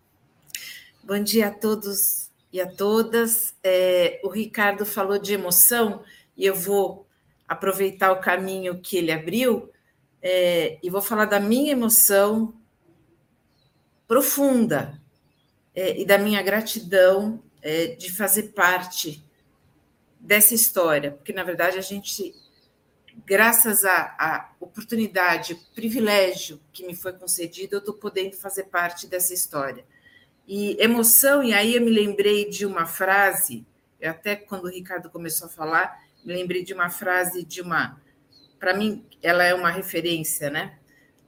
Bom 1.02 1.20
dia 1.22 1.48
a 1.48 1.50
todos 1.50 2.30
e 2.52 2.60
a 2.60 2.70
todas. 2.70 3.54
É, 3.64 4.20
o 4.22 4.28
Ricardo 4.28 4.84
falou 4.84 5.18
de 5.18 5.32
emoção 5.32 6.02
e 6.36 6.44
eu 6.44 6.54
vou 6.54 7.06
aproveitar 7.48 8.12
o 8.12 8.20
caminho 8.20 8.78
que 8.78 8.98
ele 8.98 9.10
abriu 9.10 9.70
é, 10.20 10.78
e 10.82 10.90
vou 10.90 11.00
falar 11.00 11.24
da 11.24 11.40
minha 11.40 11.72
emoção 11.72 12.54
profunda 14.06 15.00
é, 15.74 15.98
e 15.98 16.04
da 16.04 16.18
minha 16.18 16.42
gratidão 16.42 17.42
é, 17.62 17.86
de 17.86 18.12
fazer 18.12 18.52
parte 18.54 19.24
dessa 20.20 20.54
história, 20.54 21.10
porque 21.10 21.32
na 21.32 21.42
verdade 21.42 21.78
a 21.78 21.80
gente, 21.80 22.34
graças 23.26 23.84
à 23.84 24.52
oportunidade, 24.60 25.54
privilégio 25.74 26.60
que 26.72 26.86
me 26.86 26.94
foi 26.94 27.12
concedido, 27.12 27.76
eu 27.76 27.78
estou 27.78 27.94
podendo 27.94 28.36
fazer 28.36 28.64
parte 28.64 29.06
dessa 29.06 29.34
história. 29.34 29.84
E 30.46 30.76
emoção, 30.82 31.42
e 31.42 31.54
aí 31.54 31.76
eu 31.76 31.82
me 31.82 31.90
lembrei 31.90 32.48
de 32.48 32.66
uma 32.66 32.86
frase, 32.86 33.66
até 34.02 34.34
quando 34.34 34.64
o 34.64 34.70
Ricardo 34.70 35.08
começou 35.10 35.46
a 35.46 35.50
falar, 35.50 36.02
me 36.24 36.32
lembrei 36.32 36.64
de 36.64 36.74
uma 36.74 36.90
frase 36.90 37.44
de 37.44 37.60
uma 37.60 38.00
para 38.62 38.74
mim, 38.74 39.04
ela 39.20 39.42
é 39.42 39.52
uma 39.52 39.72
referência, 39.72 40.48
né? 40.48 40.78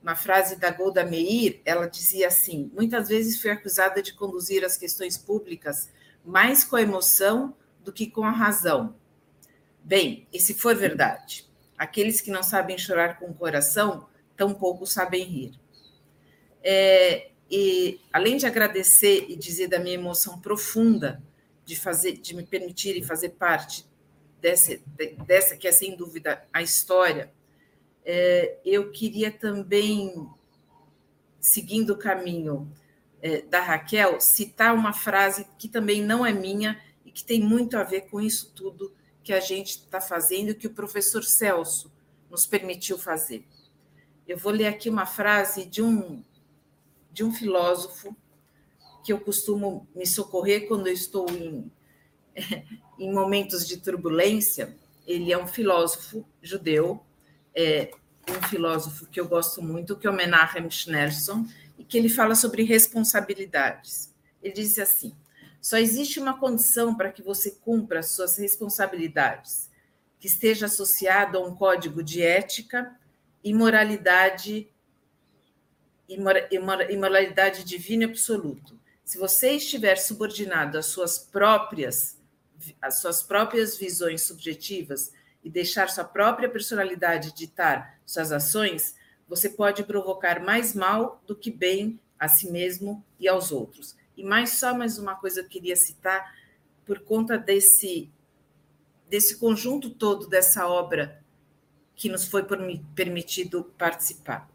Uma 0.00 0.14
frase 0.14 0.54
da 0.54 0.70
Golda 0.70 1.04
Meir, 1.04 1.60
ela 1.64 1.88
dizia 1.88 2.28
assim: 2.28 2.70
muitas 2.72 3.08
vezes 3.08 3.42
fui 3.42 3.50
acusada 3.50 4.00
de 4.00 4.14
conduzir 4.14 4.64
as 4.64 4.76
questões 4.76 5.18
públicas 5.18 5.90
mais 6.24 6.62
com 6.62 6.76
a 6.76 6.82
emoção 6.82 7.52
do 7.82 7.92
que 7.92 8.06
com 8.06 8.22
a 8.22 8.30
razão. 8.30 8.94
Bem, 9.82 10.28
e 10.32 10.38
se 10.38 10.54
for 10.54 10.76
verdade, 10.76 11.44
aqueles 11.76 12.20
que 12.20 12.30
não 12.30 12.42
sabem 12.42 12.78
chorar 12.78 13.18
com 13.18 13.26
o 13.26 13.34
coração, 13.34 14.08
tampouco 14.36 14.86
sabem 14.86 15.24
rir. 15.24 15.60
É, 16.62 17.30
e 17.50 18.00
além 18.12 18.36
de 18.36 18.46
agradecer 18.46 19.26
e 19.28 19.36
dizer 19.36 19.68
da 19.68 19.78
minha 19.78 19.94
emoção 19.94 20.40
profunda 20.40 21.22
de 21.64 21.76
fazer, 21.76 22.12
de 22.12 22.34
me 22.34 22.44
permitirem 22.44 23.02
fazer 23.02 23.30
parte 23.30 23.86
dessa, 24.40 24.78
dessa 25.26 25.56
que 25.56 25.68
é 25.68 25.72
sem 25.72 25.96
dúvida 25.96 26.46
a 26.52 26.62
história, 26.62 27.32
é, 28.04 28.58
eu 28.64 28.90
queria 28.90 29.30
também, 29.30 30.28
seguindo 31.40 31.94
o 31.94 31.98
caminho 31.98 32.70
é, 33.22 33.40
da 33.42 33.60
Raquel, 33.60 34.20
citar 34.20 34.74
uma 34.74 34.92
frase 34.92 35.46
que 35.58 35.68
também 35.68 36.02
não 36.02 36.24
é 36.24 36.32
minha 36.32 36.78
e 37.04 37.10
que 37.10 37.24
tem 37.24 37.40
muito 37.40 37.76
a 37.78 37.82
ver 37.82 38.02
com 38.02 38.20
isso 38.20 38.52
tudo 38.54 38.92
que 39.24 39.32
a 39.32 39.40
gente 39.40 39.70
está 39.70 40.00
fazendo, 40.00 40.54
que 40.54 40.66
o 40.66 40.74
professor 40.74 41.24
Celso 41.24 41.90
nos 42.30 42.46
permitiu 42.46 42.98
fazer. 42.98 43.46
Eu 44.28 44.36
vou 44.36 44.52
ler 44.52 44.66
aqui 44.66 44.90
uma 44.90 45.06
frase 45.06 45.64
de 45.64 45.82
um, 45.82 46.22
de 47.10 47.24
um 47.24 47.32
filósofo 47.32 48.14
que 49.02 49.12
eu 49.12 49.20
costumo 49.20 49.88
me 49.94 50.06
socorrer 50.06 50.68
quando 50.68 50.88
estou 50.88 51.28
em, 51.30 51.70
em 52.98 53.12
momentos 53.12 53.66
de 53.66 53.78
turbulência, 53.78 54.76
ele 55.06 55.32
é 55.32 55.38
um 55.38 55.46
filósofo 55.46 56.26
judeu, 56.42 57.04
é 57.54 57.90
um 58.28 58.48
filósofo 58.48 59.06
que 59.06 59.20
eu 59.20 59.28
gosto 59.28 59.62
muito, 59.62 59.96
que 59.96 60.06
é 60.06 60.10
o 60.10 60.14
Menachem 60.14 60.70
Schneerson, 60.70 61.46
e 61.78 61.84
que 61.84 61.98
ele 61.98 62.08
fala 62.08 62.34
sobre 62.34 62.62
responsabilidades. 62.62 64.12
Ele 64.42 64.54
diz 64.54 64.78
assim: 64.78 65.14
só 65.64 65.78
existe 65.78 66.20
uma 66.20 66.38
condição 66.38 66.94
para 66.94 67.10
que 67.10 67.22
você 67.22 67.52
cumpra 67.52 68.02
suas 68.02 68.36
responsabilidades, 68.36 69.70
que 70.20 70.26
esteja 70.26 70.66
associado 70.66 71.38
a 71.38 71.40
um 71.40 71.54
código 71.56 72.02
de 72.02 72.20
ética 72.20 72.94
e 73.42 73.54
moralidade 73.54 74.70
e 76.06 76.98
moralidade 76.98 77.64
divina 77.64 78.04
absoluto. 78.04 78.78
Se 79.06 79.16
você 79.16 79.52
estiver 79.52 79.96
subordinado 79.96 80.76
às 80.76 80.84
suas 80.84 81.18
próprias 81.18 82.18
as 82.82 82.98
suas 82.98 83.22
próprias 83.22 83.78
visões 83.78 84.20
subjetivas 84.20 85.14
e 85.42 85.48
deixar 85.48 85.88
sua 85.88 86.04
própria 86.04 86.48
personalidade 86.48 87.34
ditar 87.34 87.98
suas 88.04 88.32
ações, 88.32 88.96
você 89.26 89.48
pode 89.48 89.82
provocar 89.84 90.40
mais 90.40 90.74
mal 90.74 91.22
do 91.26 91.34
que 91.34 91.50
bem 91.50 91.98
a 92.18 92.28
si 92.28 92.50
mesmo 92.50 93.02
e 93.18 93.26
aos 93.26 93.50
outros. 93.50 93.96
E 94.16 94.22
mais 94.22 94.50
só 94.50 94.74
mais 94.74 94.98
uma 94.98 95.14
coisa 95.14 95.40
eu 95.40 95.48
queria 95.48 95.76
citar 95.76 96.34
por 96.84 97.00
conta 97.00 97.36
desse 97.38 98.10
desse 99.08 99.36
conjunto 99.36 99.90
todo 99.90 100.26
dessa 100.26 100.66
obra 100.66 101.22
que 101.94 102.08
nos 102.08 102.26
foi 102.26 102.44
permitido 102.94 103.64
participar. 103.78 104.48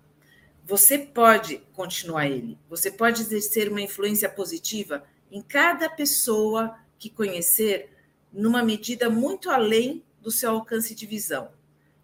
Você 0.65 0.97
pode 0.97 1.59
continuar 1.73 2.27
ele, 2.27 2.57
você 2.69 2.91
pode 2.91 3.21
exercer 3.21 3.69
uma 3.69 3.81
influência 3.81 4.29
positiva 4.29 5.03
em 5.31 5.41
cada 5.41 5.89
pessoa 5.89 6.77
que 6.97 7.09
conhecer 7.09 7.89
numa 8.31 8.63
medida 8.63 9.09
muito 9.09 9.49
além 9.49 10.03
do 10.21 10.31
seu 10.31 10.51
alcance 10.51 10.93
de 10.93 11.05
visão. 11.05 11.49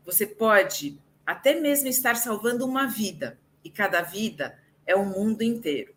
Você 0.05 0.25
pode 0.25 0.99
até 1.25 1.59
mesmo 1.59 1.87
estar 1.87 2.15
salvando 2.15 2.65
uma 2.65 2.85
vida, 2.85 3.37
e 3.63 3.69
cada 3.69 4.01
vida 4.01 4.57
é 4.85 4.95
um 4.95 5.05
mundo 5.05 5.41
inteiro. 5.41 5.94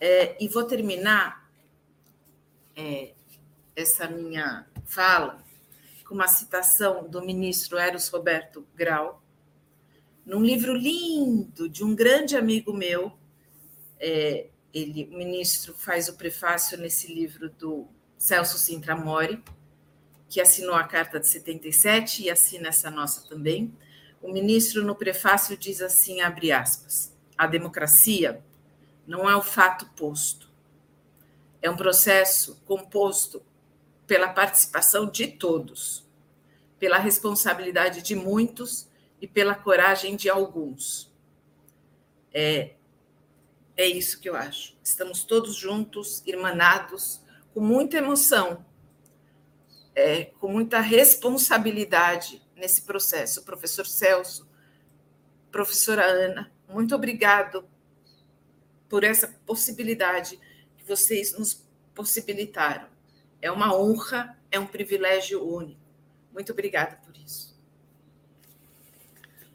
É, 0.00 0.36
e 0.42 0.48
vou 0.48 0.64
terminar 0.64 1.50
é, 2.76 3.14
essa 3.74 4.08
minha 4.08 4.66
fala 4.84 5.42
com 6.06 6.14
uma 6.14 6.28
citação 6.28 7.08
do 7.08 7.20
ministro 7.20 7.76
Eros 7.76 8.08
Roberto 8.08 8.66
Grau, 8.74 9.22
num 10.24 10.42
livro 10.42 10.72
lindo 10.72 11.68
de 11.68 11.82
um 11.82 11.94
grande 11.94 12.36
amigo 12.36 12.72
meu. 12.72 13.12
É, 13.98 14.46
ele, 14.72 15.08
o 15.12 15.18
ministro 15.18 15.74
faz 15.74 16.08
o 16.08 16.16
prefácio 16.16 16.78
nesse 16.78 17.12
livro 17.12 17.50
do 17.50 17.88
Celso 18.16 18.56
Sintra 18.58 18.94
Mori, 18.94 19.42
que 20.28 20.40
assinou 20.40 20.74
a 20.74 20.84
carta 20.84 21.18
de 21.18 21.26
77 21.26 22.24
e 22.24 22.30
assina 22.30 22.68
essa 22.68 22.90
nossa 22.90 23.26
também. 23.28 23.74
O 24.22 24.32
ministro, 24.32 24.84
no 24.84 24.94
prefácio, 24.94 25.56
diz 25.56 25.80
assim: 25.80 26.20
abre 26.20 26.52
aspas, 26.52 27.16
a 27.36 27.46
democracia 27.46 28.42
não 29.08 29.28
é 29.28 29.34
o 29.34 29.42
fato 29.42 29.86
posto, 29.96 30.46
É 31.60 31.68
um 31.68 31.76
processo 31.76 32.62
composto 32.66 33.42
pela 34.06 34.28
participação 34.28 35.10
de 35.10 35.26
todos, 35.26 36.06
pela 36.78 36.98
responsabilidade 36.98 38.00
de 38.00 38.14
muitos 38.14 38.86
e 39.20 39.26
pela 39.26 39.56
coragem 39.56 40.14
de 40.14 40.30
alguns. 40.30 41.12
É, 42.32 42.74
é 43.76 43.86
isso 43.86 44.20
que 44.20 44.28
eu 44.28 44.36
acho. 44.36 44.76
Estamos 44.84 45.24
todos 45.24 45.56
juntos, 45.56 46.22
irmanados, 46.24 47.20
com 47.52 47.60
muita 47.60 47.96
emoção, 47.96 48.64
é, 49.96 50.26
com 50.26 50.46
muita 50.46 50.80
responsabilidade 50.80 52.40
nesse 52.54 52.82
processo. 52.82 53.42
Professor 53.42 53.86
Celso, 53.86 54.48
professora 55.50 56.04
Ana, 56.04 56.52
muito 56.68 56.94
obrigado 56.94 57.66
por 58.88 59.04
essa 59.04 59.28
possibilidade 59.46 60.38
que 60.76 60.84
vocês 60.84 61.36
nos 61.38 61.64
possibilitaram. 61.94 62.86
É 63.40 63.50
uma 63.50 63.76
honra, 63.76 64.36
é 64.50 64.58
um 64.58 64.66
privilégio 64.66 65.44
único. 65.44 65.80
Muito 66.32 66.52
obrigada 66.52 66.96
por 67.04 67.16
isso. 67.16 67.56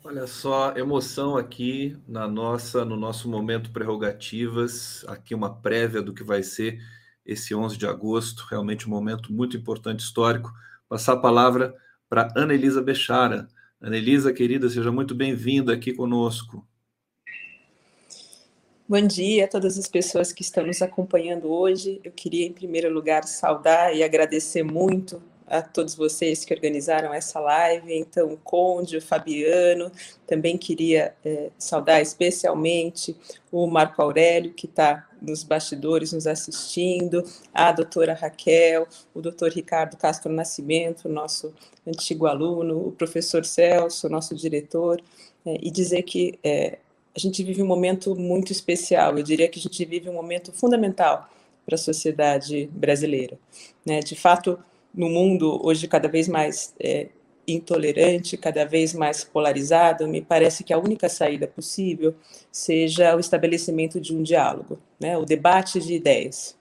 Olha 0.04 0.28
só, 0.28 0.74
emoção 0.76 1.38
aqui 1.38 1.98
na 2.06 2.28
nossa, 2.28 2.84
no 2.84 2.98
nosso 2.98 3.30
momento 3.30 3.72
prerrogativas, 3.72 5.06
aqui 5.08 5.34
uma 5.34 5.56
prévia 5.62 6.02
do 6.02 6.14
que 6.14 6.24
vai 6.24 6.44
ser 6.44 6.82
esse 7.26 7.56
11 7.56 7.78
de 7.78 7.88
agosto, 7.88 8.46
realmente 8.50 8.86
um 8.86 8.90
momento 8.90 9.32
muito 9.32 9.56
importante 9.56 10.02
histórico. 10.02 10.52
Passar 10.90 11.14
a 11.14 11.22
palavra 11.22 11.74
para 12.10 12.32
Ana 12.36 12.54
Elisa 12.54 12.82
Bechara. 12.82 13.48
Ana 13.80 13.98
Elisa, 13.98 14.34
querida, 14.34 14.70
seja 14.70 14.92
muito 14.92 15.16
bem-vinda 15.16 15.74
aqui 15.74 15.94
conosco. 15.94 16.68
Bom 18.94 19.08
dia 19.08 19.46
a 19.46 19.48
todas 19.48 19.76
as 19.80 19.88
pessoas 19.88 20.32
que 20.32 20.44
estão 20.44 20.68
nos 20.68 20.80
acompanhando 20.80 21.52
hoje. 21.52 22.00
Eu 22.04 22.12
queria, 22.12 22.46
em 22.46 22.54
primeiro 22.54 22.94
lugar, 22.94 23.24
saudar 23.24 23.92
e 23.96 24.04
agradecer 24.04 24.62
muito 24.62 25.20
a 25.48 25.64
todos 25.64 25.96
vocês 25.96 26.46
que 26.46 26.54
organizaram 26.54 27.12
essa 27.12 27.40
live, 27.40 27.92
então 27.92 28.32
o 28.32 28.38
Conde, 28.38 28.98
o 28.98 29.02
Fabiano, 29.02 29.92
também 30.28 30.60
queria 30.60 31.16
é, 31.26 31.50
saudar 31.58 32.04
especialmente 32.04 33.18
o 33.52 33.66
Marco 33.66 34.00
Aurélio, 34.00 34.54
que 34.54 34.68
está 34.68 35.10
nos 35.20 35.44
bastidores 35.44 36.14
nos 36.14 36.28
assistindo, 36.28 37.24
a 37.52 37.72
doutora 37.72 38.14
Raquel, 38.14 38.88
o 39.12 39.24
doutor 39.24 39.52
Ricardo 39.52 39.98
Castro 39.98 40.32
Nascimento, 40.32 41.10
nosso 41.10 41.52
antigo 41.88 42.28
aluno, 42.28 42.90
o 42.90 42.92
professor 42.92 43.44
Celso, 43.44 44.08
nosso 44.08 44.36
diretor, 44.36 45.02
é, 45.44 45.58
e 45.64 45.72
dizer 45.72 46.04
que 46.04 46.38
é, 46.44 46.78
a 47.16 47.20
gente 47.20 47.44
vive 47.44 47.62
um 47.62 47.68
momento 47.68 48.16
muito 48.16 48.52
especial, 48.52 49.18
eu 49.18 49.24
diria 49.24 49.48
que 49.48 49.60
a 49.60 49.62
gente 49.62 49.86
vive 49.86 50.10
um 50.10 50.14
momento 50.14 50.52
fundamental 50.52 51.30
para 51.66 51.76
a 51.76 51.78
sociedade 51.78 52.70
brasileira. 52.74 53.38
Né? 53.86 54.00
De 54.00 54.16
fato, 54.16 54.60
no 54.94 55.10
mundo 55.10 55.60
hoje 55.66 55.88
cada 55.88 56.08
vez 56.08 56.28
mais 56.28 56.74
é, 56.80 57.08
intolerante, 57.48 58.38
cada 58.38 58.66
vez 58.66 58.94
mais 58.94 59.24
polarizado, 59.24 60.08
me 60.08 60.22
parece 60.22 60.64
que 60.64 60.74
a 60.74 60.78
única 60.78 61.10
saída 61.10 61.48
possível 61.48 62.16
seja 62.52 63.16
o 63.16 63.20
estabelecimento 63.20 64.00
de 64.00 64.16
um 64.16 64.24
diálogo, 64.24 64.80
né, 65.00 65.18
o 65.18 65.26
debate 65.26 65.80
de 65.80 65.94
ideias. 65.94 66.58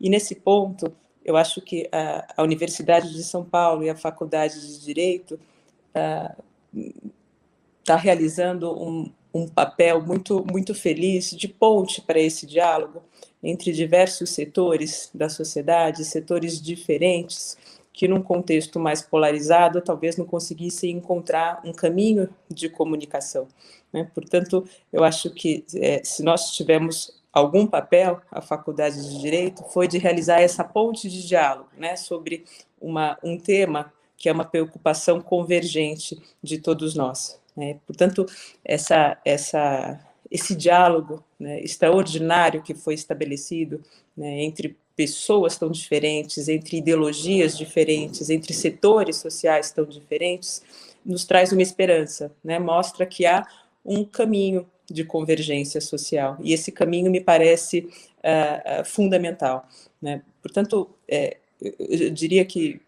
E 0.00 0.10
nesse 0.10 0.34
ponto, 0.34 0.92
eu 1.24 1.36
acho 1.36 1.60
que 1.60 1.88
a, 1.90 2.34
a 2.36 2.42
Universidade 2.42 3.12
de 3.12 3.24
São 3.24 3.44
Paulo 3.44 3.82
e 3.82 3.90
a 3.90 3.96
Faculdade 3.96 4.60
de 4.60 4.84
Direito 4.84 5.40
está 5.88 7.94
ah, 7.94 7.96
realizando 7.96 8.72
um, 8.72 9.10
um 9.36 9.46
papel 9.48 10.00
muito 10.00 10.44
muito 10.50 10.74
feliz 10.74 11.30
de 11.30 11.46
ponte 11.46 12.00
para 12.00 12.18
esse 12.18 12.46
diálogo 12.46 13.02
entre 13.42 13.72
diversos 13.72 14.30
setores 14.30 15.10
da 15.14 15.28
sociedade, 15.28 16.04
setores 16.04 16.60
diferentes, 16.60 17.56
que 17.92 18.08
num 18.08 18.22
contexto 18.22 18.80
mais 18.80 19.02
polarizado 19.02 19.80
talvez 19.80 20.16
não 20.16 20.24
conseguissem 20.24 20.90
encontrar 20.90 21.60
um 21.64 21.72
caminho 21.72 22.28
de 22.50 22.68
comunicação. 22.68 23.46
Né? 23.92 24.10
Portanto, 24.14 24.66
eu 24.92 25.04
acho 25.04 25.30
que 25.30 25.64
é, 25.74 26.02
se 26.02 26.22
nós 26.22 26.50
tivermos 26.52 27.14
algum 27.32 27.66
papel, 27.66 28.20
a 28.30 28.40
Faculdade 28.40 28.96
de 28.96 29.20
Direito, 29.20 29.62
foi 29.64 29.86
de 29.86 29.98
realizar 29.98 30.40
essa 30.40 30.64
ponte 30.64 31.08
de 31.08 31.26
diálogo 31.26 31.68
né, 31.76 31.94
sobre 31.94 32.44
uma, 32.80 33.18
um 33.22 33.38
tema 33.38 33.92
que 34.16 34.28
é 34.28 34.32
uma 34.32 34.44
preocupação 34.44 35.20
convergente 35.20 36.20
de 36.42 36.58
todos 36.58 36.94
nós. 36.94 37.38
Né? 37.56 37.78
Portanto, 37.86 38.26
essa, 38.64 39.16
essa, 39.24 39.98
esse 40.30 40.54
diálogo 40.54 41.24
né, 41.38 41.60
extraordinário 41.60 42.62
que 42.62 42.74
foi 42.74 42.94
estabelecido 42.94 43.80
né, 44.16 44.42
entre 44.42 44.76
pessoas 44.96 45.58
tão 45.58 45.70
diferentes, 45.70 46.48
entre 46.48 46.78
ideologias 46.78 47.56
diferentes, 47.56 48.30
entre 48.30 48.54
setores 48.54 49.16
sociais 49.16 49.70
tão 49.70 49.84
diferentes, 49.84 50.62
nos 51.04 51.24
traz 51.24 51.52
uma 51.52 51.62
esperança, 51.62 52.32
né? 52.42 52.58
mostra 52.58 53.04
que 53.04 53.26
há 53.26 53.46
um 53.84 54.04
caminho 54.04 54.66
de 54.90 55.04
convergência 55.04 55.80
social, 55.80 56.38
e 56.40 56.52
esse 56.52 56.72
caminho 56.72 57.10
me 57.10 57.20
parece 57.20 57.80
uh, 57.80 58.80
uh, 58.80 58.84
fundamental. 58.84 59.68
Né? 60.00 60.22
Portanto, 60.40 60.88
é, 61.06 61.36
eu 61.60 62.10
diria 62.10 62.44
que 62.44 62.80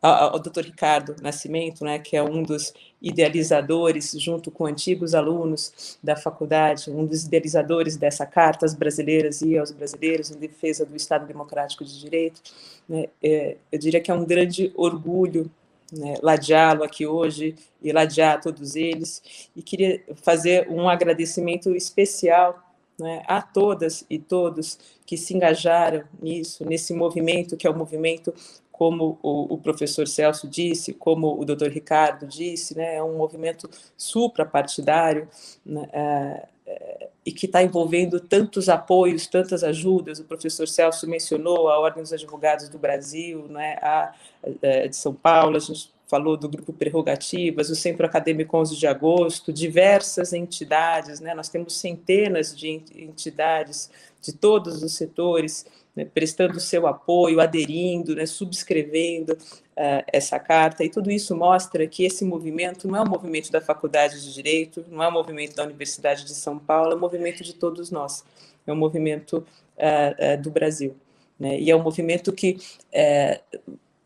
ao, 0.00 0.38
Dr. 0.38 0.62
Ricardo 0.62 1.16
Nascimento, 1.20 1.84
né, 1.84 1.98
que 1.98 2.16
é 2.16 2.22
um 2.22 2.42
dos 2.42 2.72
idealizadores, 3.00 4.14
junto 4.18 4.50
com 4.50 4.66
antigos 4.66 5.14
alunos 5.14 5.98
da 6.02 6.16
faculdade, 6.16 6.90
um 6.90 7.06
dos 7.06 7.24
idealizadores 7.24 7.96
dessa 7.96 8.26
carta 8.26 8.66
às 8.66 8.74
brasileiras 8.74 9.40
e 9.42 9.56
aos 9.56 9.70
brasileiros 9.70 10.30
em 10.30 10.38
defesa 10.38 10.84
do 10.84 10.94
Estado 10.94 11.26
Democrático 11.26 11.84
de 11.84 11.98
Direito. 11.98 12.42
Né, 12.88 13.06
é, 13.22 13.56
eu 13.72 13.78
diria 13.78 14.00
que 14.00 14.10
é 14.10 14.14
um 14.14 14.24
grande 14.24 14.72
orgulho 14.76 15.50
né, 15.92 16.14
ladeá-lo 16.22 16.84
aqui 16.84 17.06
hoje 17.06 17.56
e 17.82 17.92
ladear 17.92 18.40
todos 18.40 18.76
eles, 18.76 19.50
e 19.56 19.62
queria 19.62 20.02
fazer 20.22 20.68
um 20.70 20.88
agradecimento 20.88 21.74
especial 21.74 22.62
né, 22.98 23.22
a 23.26 23.40
todas 23.40 24.04
e 24.08 24.18
todos 24.18 24.78
que 25.04 25.16
se 25.16 25.34
engajaram 25.34 26.04
nisso, 26.22 26.64
nesse 26.64 26.94
movimento 26.94 27.56
que 27.56 27.66
é 27.66 27.70
o 27.70 27.76
movimento 27.76 28.32
como 28.80 29.18
o, 29.22 29.52
o, 29.52 29.58
professor 29.58 30.08
Celso 30.08 30.48
disse, 30.48 30.94
como 30.94 31.38
o 31.38 31.44
doutor 31.44 31.68
Ricardo 31.68 32.26
disse, 32.26 32.74
né, 32.74 32.96
é 32.96 33.02
um 33.02 33.14
movimento 33.14 33.68
suprapartidário 33.94 35.28
né, 35.66 35.86
é, 35.92 36.48
é, 36.66 37.08
e 37.26 37.30
que 37.30 37.44
está 37.44 37.62
envolvendo 37.62 38.18
tantos 38.18 38.70
apoios, 38.70 39.26
tantas 39.26 39.62
ajudas. 39.62 40.18
O 40.18 40.24
professor 40.24 40.66
Celso 40.66 41.06
mencionou 41.06 41.68
a 41.68 41.78
Ordem 41.78 42.02
dos 42.02 42.10
Advogados 42.10 42.70
do 42.70 42.78
Brasil, 42.78 43.46
né, 43.50 43.76
a, 43.82 44.14
a 44.42 44.50
é, 44.62 44.88
de 44.88 44.96
São 44.96 45.12
Paulo, 45.12 45.58
a 45.58 45.60
gente 45.60 45.92
falou 46.10 46.36
do 46.36 46.48
grupo 46.48 46.72
Prerrogativas, 46.72 47.70
o 47.70 47.76
Centro 47.76 48.04
Acadêmico 48.04 48.56
11 48.56 48.76
de 48.76 48.86
Agosto, 48.88 49.52
diversas 49.52 50.32
entidades, 50.32 51.20
né, 51.20 51.32
nós 51.34 51.48
temos 51.48 51.76
centenas 51.76 52.54
de 52.54 52.68
entidades 52.68 53.88
de 54.20 54.32
todos 54.32 54.82
os 54.82 54.92
setores 54.94 55.64
né, 55.94 56.04
prestando 56.04 56.58
seu 56.58 56.88
apoio, 56.88 57.40
aderindo, 57.40 58.16
né, 58.16 58.26
subscrevendo 58.26 59.34
uh, 59.34 60.02
essa 60.12 60.38
carta, 60.40 60.84
e 60.84 60.90
tudo 60.90 61.12
isso 61.12 61.36
mostra 61.36 61.86
que 61.86 62.04
esse 62.04 62.24
movimento 62.24 62.88
não 62.88 62.96
é 62.96 63.02
um 63.02 63.08
movimento 63.08 63.52
da 63.52 63.60
Faculdade 63.60 64.20
de 64.20 64.34
Direito, 64.34 64.84
não 64.90 65.02
é 65.04 65.08
um 65.08 65.12
movimento 65.12 65.54
da 65.54 65.62
Universidade 65.62 66.24
de 66.24 66.34
São 66.34 66.58
Paulo, 66.58 66.92
é 66.92 66.96
um 66.96 67.00
movimento 67.00 67.44
de 67.44 67.54
todos 67.54 67.90
nós, 67.92 68.24
é 68.66 68.72
um 68.72 68.76
movimento 68.76 69.46
uh, 69.78 70.34
uh, 70.38 70.42
do 70.42 70.50
Brasil. 70.50 70.96
Né, 71.38 71.58
e 71.58 71.70
é 71.70 71.76
um 71.76 71.82
movimento 71.82 72.32
que 72.32 72.58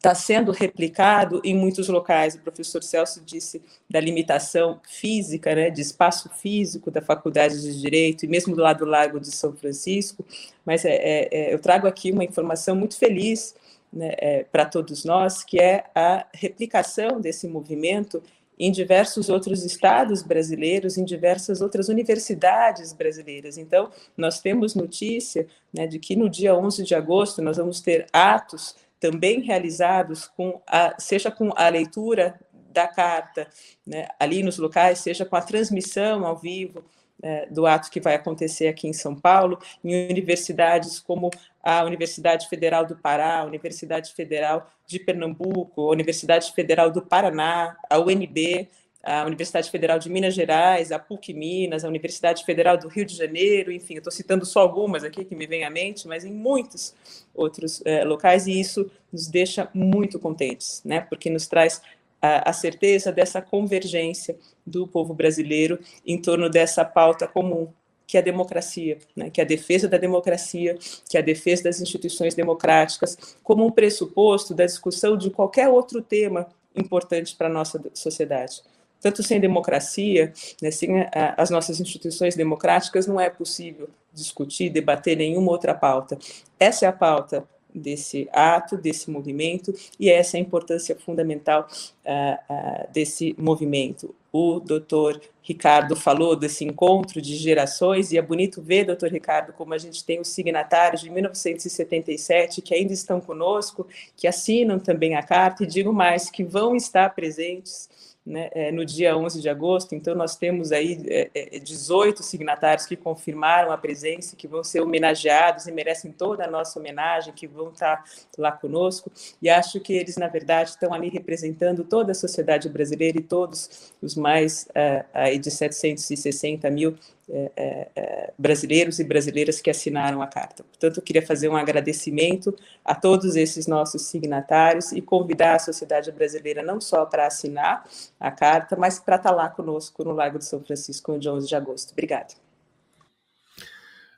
está 0.04 0.14
sendo 0.14 0.52
replicado 0.52 1.40
em 1.42 1.56
muitos 1.56 1.88
locais. 1.88 2.34
O 2.34 2.40
professor 2.40 2.82
Celso 2.82 3.22
disse 3.24 3.62
da 3.88 3.98
limitação 3.98 4.78
física, 4.86 5.54
né, 5.54 5.70
de 5.70 5.80
espaço 5.80 6.28
físico 6.28 6.90
da 6.90 7.00
Faculdade 7.00 7.62
de 7.62 7.80
Direito, 7.80 8.24
e 8.24 8.28
mesmo 8.28 8.54
do 8.54 8.60
lado 8.60 8.80
do 8.80 8.90
Lago 8.90 9.18
de 9.18 9.34
São 9.34 9.54
Francisco, 9.56 10.22
mas 10.64 10.84
é, 10.84 10.94
é, 10.94 11.28
é 11.30 11.54
eu 11.54 11.58
trago 11.58 11.86
aqui 11.86 12.12
uma 12.12 12.22
informação 12.22 12.76
muito 12.76 12.98
feliz 12.98 13.54
né, 13.90 14.14
é, 14.18 14.44
para 14.44 14.66
todos 14.66 15.06
nós, 15.06 15.42
que 15.42 15.58
é 15.58 15.84
a 15.94 16.26
replicação 16.34 17.18
desse 17.18 17.48
movimento 17.48 18.22
em 18.58 18.70
diversos 18.70 19.28
outros 19.28 19.64
estados 19.64 20.22
brasileiros, 20.22 20.96
em 20.96 21.04
diversas 21.04 21.60
outras 21.60 21.88
universidades 21.88 22.92
brasileiras. 22.92 23.58
Então, 23.58 23.90
nós 24.16 24.38
temos 24.40 24.74
notícia 24.74 25.46
né, 25.72 25.86
de 25.86 25.98
que 25.98 26.14
no 26.14 26.28
dia 26.28 26.54
11 26.54 26.84
de 26.84 26.94
agosto 26.94 27.42
nós 27.42 27.56
vamos 27.56 27.80
ter 27.80 28.06
atos 28.12 28.76
também 29.00 29.40
realizados 29.40 30.26
com 30.26 30.60
a, 30.66 30.94
seja 30.98 31.30
com 31.30 31.50
a 31.56 31.68
leitura 31.68 32.38
da 32.72 32.88
carta 32.88 33.48
né, 33.86 34.08
ali 34.18 34.42
nos 34.42 34.58
locais, 34.58 34.98
seja 34.98 35.24
com 35.24 35.36
a 35.36 35.40
transmissão 35.40 36.26
ao 36.26 36.36
vivo 36.36 36.84
é, 37.22 37.46
do 37.46 37.66
ato 37.66 37.90
que 37.90 38.00
vai 38.00 38.14
acontecer 38.14 38.68
aqui 38.68 38.88
em 38.88 38.92
São 38.92 39.14
Paulo, 39.14 39.58
em 39.82 40.10
universidades 40.10 40.98
como 40.98 41.30
a 41.62 41.82
Universidade 41.84 42.48
Federal 42.48 42.84
do 42.84 42.96
Pará, 42.96 43.38
a 43.38 43.44
Universidade 43.44 44.12
Federal 44.12 44.70
de 44.86 44.98
Pernambuco, 44.98 45.82
a 45.82 45.92
Universidade 45.92 46.52
Federal 46.52 46.90
do 46.90 47.00
Paraná, 47.00 47.76
a 47.88 47.98
UNB, 47.98 48.68
a 49.04 49.24
Universidade 49.26 49.70
Federal 49.70 49.98
de 49.98 50.08
Minas 50.08 50.34
Gerais, 50.34 50.90
a 50.90 50.98
PUC 50.98 51.34
Minas, 51.34 51.84
a 51.84 51.88
Universidade 51.88 52.44
Federal 52.44 52.78
do 52.78 52.88
Rio 52.88 53.04
de 53.04 53.14
Janeiro, 53.14 53.70
enfim, 53.70 53.94
eu 53.94 53.98
estou 53.98 54.12
citando 54.12 54.46
só 54.46 54.60
algumas 54.60 55.04
aqui 55.04 55.24
que 55.24 55.34
me 55.34 55.46
vêm 55.46 55.64
à 55.64 55.70
mente, 55.70 56.08
mas 56.08 56.24
em 56.24 56.32
muitos 56.32 56.94
outros 57.34 57.82
é, 57.84 58.04
locais, 58.04 58.46
e 58.46 58.58
isso 58.58 58.90
nos 59.12 59.26
deixa 59.28 59.68
muito 59.74 60.18
contentes, 60.18 60.80
né? 60.84 61.00
Porque 61.00 61.28
nos 61.28 61.46
traz 61.46 61.82
a, 62.20 62.48
a 62.48 62.52
certeza 62.52 63.12
dessa 63.12 63.42
convergência 63.42 64.36
do 64.66 64.86
povo 64.86 65.12
brasileiro 65.12 65.78
em 66.06 66.20
torno 66.20 66.48
dessa 66.48 66.84
pauta 66.84 67.28
comum, 67.28 67.68
que 68.06 68.16
é 68.16 68.20
a 68.20 68.24
democracia, 68.24 68.98
né, 69.14 69.30
que 69.30 69.40
é 69.40 69.44
a 69.44 69.46
defesa 69.46 69.88
da 69.88 69.98
democracia, 69.98 70.78
que 71.08 71.16
é 71.16 71.20
a 71.20 71.22
defesa 71.22 71.64
das 71.64 71.80
instituições 71.80 72.34
democráticas, 72.34 73.36
como 73.42 73.66
um 73.66 73.70
pressuposto 73.70 74.54
da 74.54 74.64
discussão 74.64 75.16
de 75.16 75.30
qualquer 75.30 75.68
outro 75.68 76.02
tema 76.02 76.48
importante 76.74 77.36
para 77.36 77.46
a 77.46 77.52
nossa 77.52 77.82
sociedade. 77.94 78.62
Tanto 79.04 79.22
sem 79.22 79.38
democracia, 79.38 80.32
né, 80.62 80.70
sem 80.70 81.02
a, 81.02 81.34
as 81.36 81.50
nossas 81.50 81.78
instituições 81.78 82.34
democráticas, 82.34 83.06
não 83.06 83.20
é 83.20 83.28
possível 83.28 83.90
discutir, 84.14 84.70
debater 84.70 85.14
nenhuma 85.14 85.52
outra 85.52 85.74
pauta. 85.74 86.18
Essa 86.58 86.86
é 86.86 86.88
a 86.88 86.92
pauta 86.92 87.44
desse 87.74 88.26
ato, 88.32 88.78
desse 88.78 89.10
movimento, 89.10 89.74
e 90.00 90.08
essa 90.08 90.38
é 90.38 90.38
a 90.38 90.42
importância 90.42 90.96
fundamental 90.96 91.68
uh, 92.06 92.54
uh, 92.54 92.92
desse 92.94 93.34
movimento. 93.36 94.14
O 94.32 94.58
doutor 94.58 95.20
Ricardo 95.42 95.94
falou 95.94 96.34
desse 96.34 96.64
encontro 96.64 97.20
de 97.20 97.36
gerações, 97.36 98.10
e 98.10 98.16
é 98.16 98.22
bonito 98.22 98.62
ver, 98.62 98.86
doutor 98.86 99.10
Ricardo, 99.10 99.52
como 99.52 99.74
a 99.74 99.78
gente 99.78 100.02
tem 100.02 100.18
os 100.18 100.28
signatários 100.28 101.02
de 101.02 101.10
1977 101.10 102.62
que 102.62 102.74
ainda 102.74 102.94
estão 102.94 103.20
conosco, 103.20 103.86
que 104.16 104.26
assinam 104.26 104.78
também 104.78 105.14
a 105.14 105.22
carta, 105.22 105.62
e 105.62 105.66
digo 105.66 105.92
mais, 105.92 106.30
que 106.30 106.42
vão 106.42 106.74
estar 106.74 107.14
presentes 107.14 107.90
né, 108.24 108.48
é, 108.52 108.72
no 108.72 108.84
dia 108.84 109.16
11 109.16 109.40
de 109.40 109.48
agosto. 109.48 109.94
Então, 109.94 110.14
nós 110.14 110.36
temos 110.36 110.72
aí 110.72 111.02
é, 111.08 111.58
18 111.58 112.20
é, 112.20 112.22
signatários 112.24 112.86
que 112.86 112.96
confirmaram 112.96 113.70
a 113.70 113.76
presença, 113.76 114.34
que 114.34 114.48
vão 114.48 114.64
ser 114.64 114.80
homenageados 114.80 115.66
e 115.66 115.72
merecem 115.72 116.10
toda 116.10 116.44
a 116.44 116.50
nossa 116.50 116.78
homenagem, 116.78 117.34
que 117.34 117.46
vão 117.46 117.70
estar 117.70 118.02
lá 118.38 118.50
conosco. 118.50 119.12
E 119.42 119.50
acho 119.50 119.80
que 119.80 119.92
eles, 119.92 120.16
na 120.16 120.28
verdade, 120.28 120.70
estão 120.70 120.94
ali 120.94 121.08
representando 121.08 121.84
toda 121.84 122.12
a 122.12 122.14
sociedade 122.14 122.68
brasileira 122.68 123.18
e 123.18 123.22
todos 123.22 123.92
os 124.00 124.14
mais 124.14 124.68
é, 124.74 125.04
aí 125.12 125.38
de 125.38 125.50
760 125.50 126.70
mil 126.70 126.96
é, 127.28 127.52
é, 127.56 127.90
é, 127.96 128.32
brasileiros 128.38 128.98
e 128.98 129.04
brasileiras 129.04 129.60
que 129.60 129.70
assinaram 129.70 130.20
a 130.20 130.26
carta. 130.26 130.62
Portanto, 130.62 130.98
eu 130.98 131.02
queria 131.02 131.24
fazer 131.24 131.48
um 131.48 131.56
agradecimento 131.56 132.54
a 132.84 132.94
todos 132.94 133.36
esses 133.36 133.66
nossos 133.66 134.02
signatários 134.02 134.92
e 134.92 135.00
convidar 135.00 135.54
a 135.54 135.58
sociedade 135.58 136.12
brasileira 136.12 136.62
não 136.62 136.80
só 136.80 137.06
para 137.06 137.26
assinar 137.26 137.84
a 138.20 138.30
carta, 138.30 138.76
mas 138.76 138.98
para 138.98 139.16
estar 139.16 139.30
lá 139.30 139.48
conosco 139.48 140.04
no 140.04 140.12
Lago 140.12 140.38
de 140.38 140.44
São 140.44 140.60
Francisco 140.60 141.12
no 141.12 141.18
dia 141.18 141.32
11 141.32 141.48
de 141.48 141.56
agosto. 141.56 141.92
Obrigada. 141.92 142.34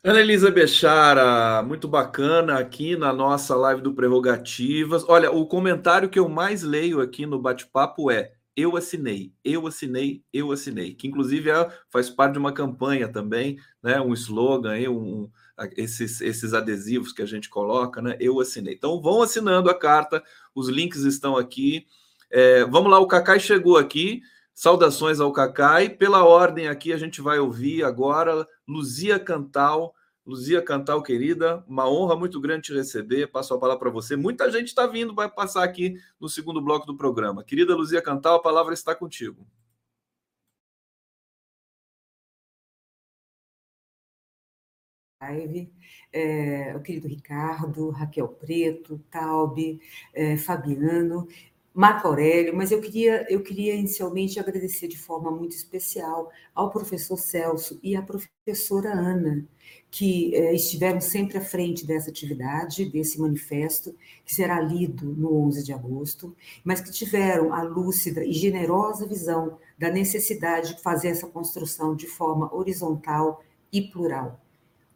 Ana 0.02 0.20
Elisa 0.20 0.52
Bechara, 0.52 1.62
muito 1.64 1.88
bacana 1.88 2.60
aqui 2.60 2.96
na 2.96 3.12
nossa 3.12 3.56
live 3.56 3.82
do 3.82 3.92
Prerrogativas. 3.92 5.04
Olha, 5.08 5.32
o 5.32 5.44
comentário 5.46 6.08
que 6.08 6.18
eu 6.18 6.28
mais 6.28 6.62
leio 6.62 7.00
aqui 7.00 7.26
no 7.26 7.40
bate-papo 7.40 8.08
é 8.08 8.35
eu 8.56 8.74
assinei, 8.74 9.34
eu 9.44 9.66
assinei, 9.66 10.24
eu 10.32 10.50
assinei, 10.50 10.94
que 10.94 11.06
inclusive 11.06 11.50
é, 11.50 11.70
faz 11.90 12.08
parte 12.08 12.32
de 12.32 12.38
uma 12.38 12.52
campanha 12.52 13.06
também, 13.06 13.58
né? 13.82 14.00
Um 14.00 14.14
slogan, 14.14 14.74
um, 14.90 15.30
esses, 15.76 16.22
esses 16.22 16.54
adesivos 16.54 17.12
que 17.12 17.20
a 17.20 17.26
gente 17.26 17.50
coloca, 17.50 18.00
né? 18.00 18.16
Eu 18.18 18.40
assinei. 18.40 18.74
Então 18.74 19.00
vão 19.00 19.20
assinando 19.20 19.68
a 19.68 19.78
carta, 19.78 20.22
os 20.54 20.68
links 20.68 21.02
estão 21.02 21.36
aqui. 21.36 21.86
É, 22.30 22.64
vamos 22.64 22.90
lá, 22.90 22.98
o 22.98 23.06
Cacai 23.06 23.38
chegou 23.38 23.76
aqui. 23.76 24.22
Saudações 24.54 25.20
ao 25.20 25.32
Cacai. 25.32 25.90
Pela 25.90 26.24
ordem 26.24 26.66
aqui, 26.66 26.94
a 26.94 26.96
gente 26.96 27.20
vai 27.20 27.38
ouvir 27.38 27.84
agora 27.84 28.48
Luzia 28.66 29.18
Cantal 29.18 29.94
Luzia 30.26 30.60
Cantal, 30.60 31.02
querida, 31.02 31.64
uma 31.68 31.88
honra 31.88 32.16
muito 32.16 32.40
grande 32.40 32.62
te 32.64 32.74
receber. 32.74 33.28
Passo 33.28 33.54
a 33.54 33.58
palavra 33.58 33.78
para 33.78 33.90
você. 33.90 34.16
Muita 34.16 34.50
gente 34.50 34.68
está 34.68 34.86
vindo, 34.86 35.14
vai 35.14 35.30
passar 35.30 35.62
aqui 35.62 35.94
no 36.20 36.28
segundo 36.28 36.60
bloco 36.60 36.84
do 36.84 36.96
programa. 36.96 37.44
Querida 37.44 37.76
Luzia 37.76 38.02
Cantal, 38.02 38.36
a 38.36 38.42
palavra 38.42 38.74
está 38.74 38.94
contigo. 38.94 39.46
live, 45.20 45.72
é, 46.12 46.74
o 46.76 46.80
querido 46.80 47.08
Ricardo, 47.08 47.90
Raquel 47.90 48.28
Preto, 48.28 48.98
Taube, 49.10 49.80
é, 50.12 50.36
Fabiano, 50.36 51.26
Marco 51.76 52.08
Aurélio, 52.08 52.56
mas 52.56 52.72
eu 52.72 52.80
queria, 52.80 53.26
eu 53.28 53.42
queria 53.42 53.74
inicialmente 53.74 54.40
agradecer 54.40 54.88
de 54.88 54.96
forma 54.96 55.30
muito 55.30 55.54
especial 55.54 56.32
ao 56.54 56.70
professor 56.70 57.18
Celso 57.18 57.78
e 57.82 57.94
à 57.94 58.00
professora 58.00 58.90
Ana, 58.94 59.46
que 59.90 60.34
eh, 60.34 60.54
estiveram 60.54 61.02
sempre 61.02 61.36
à 61.36 61.40
frente 61.42 61.86
dessa 61.86 62.08
atividade, 62.08 62.86
desse 62.86 63.20
manifesto, 63.20 63.94
que 64.24 64.34
será 64.34 64.58
lido 64.58 65.04
no 65.04 65.36
11 65.48 65.62
de 65.64 65.74
agosto, 65.74 66.34
mas 66.64 66.80
que 66.80 66.90
tiveram 66.90 67.52
a 67.52 67.62
lúcida 67.62 68.24
e 68.24 68.32
generosa 68.32 69.06
visão 69.06 69.58
da 69.76 69.90
necessidade 69.90 70.76
de 70.76 70.82
fazer 70.82 71.08
essa 71.08 71.26
construção 71.26 71.94
de 71.94 72.06
forma 72.06 72.50
horizontal 72.54 73.44
e 73.70 73.82
plural. 73.82 74.40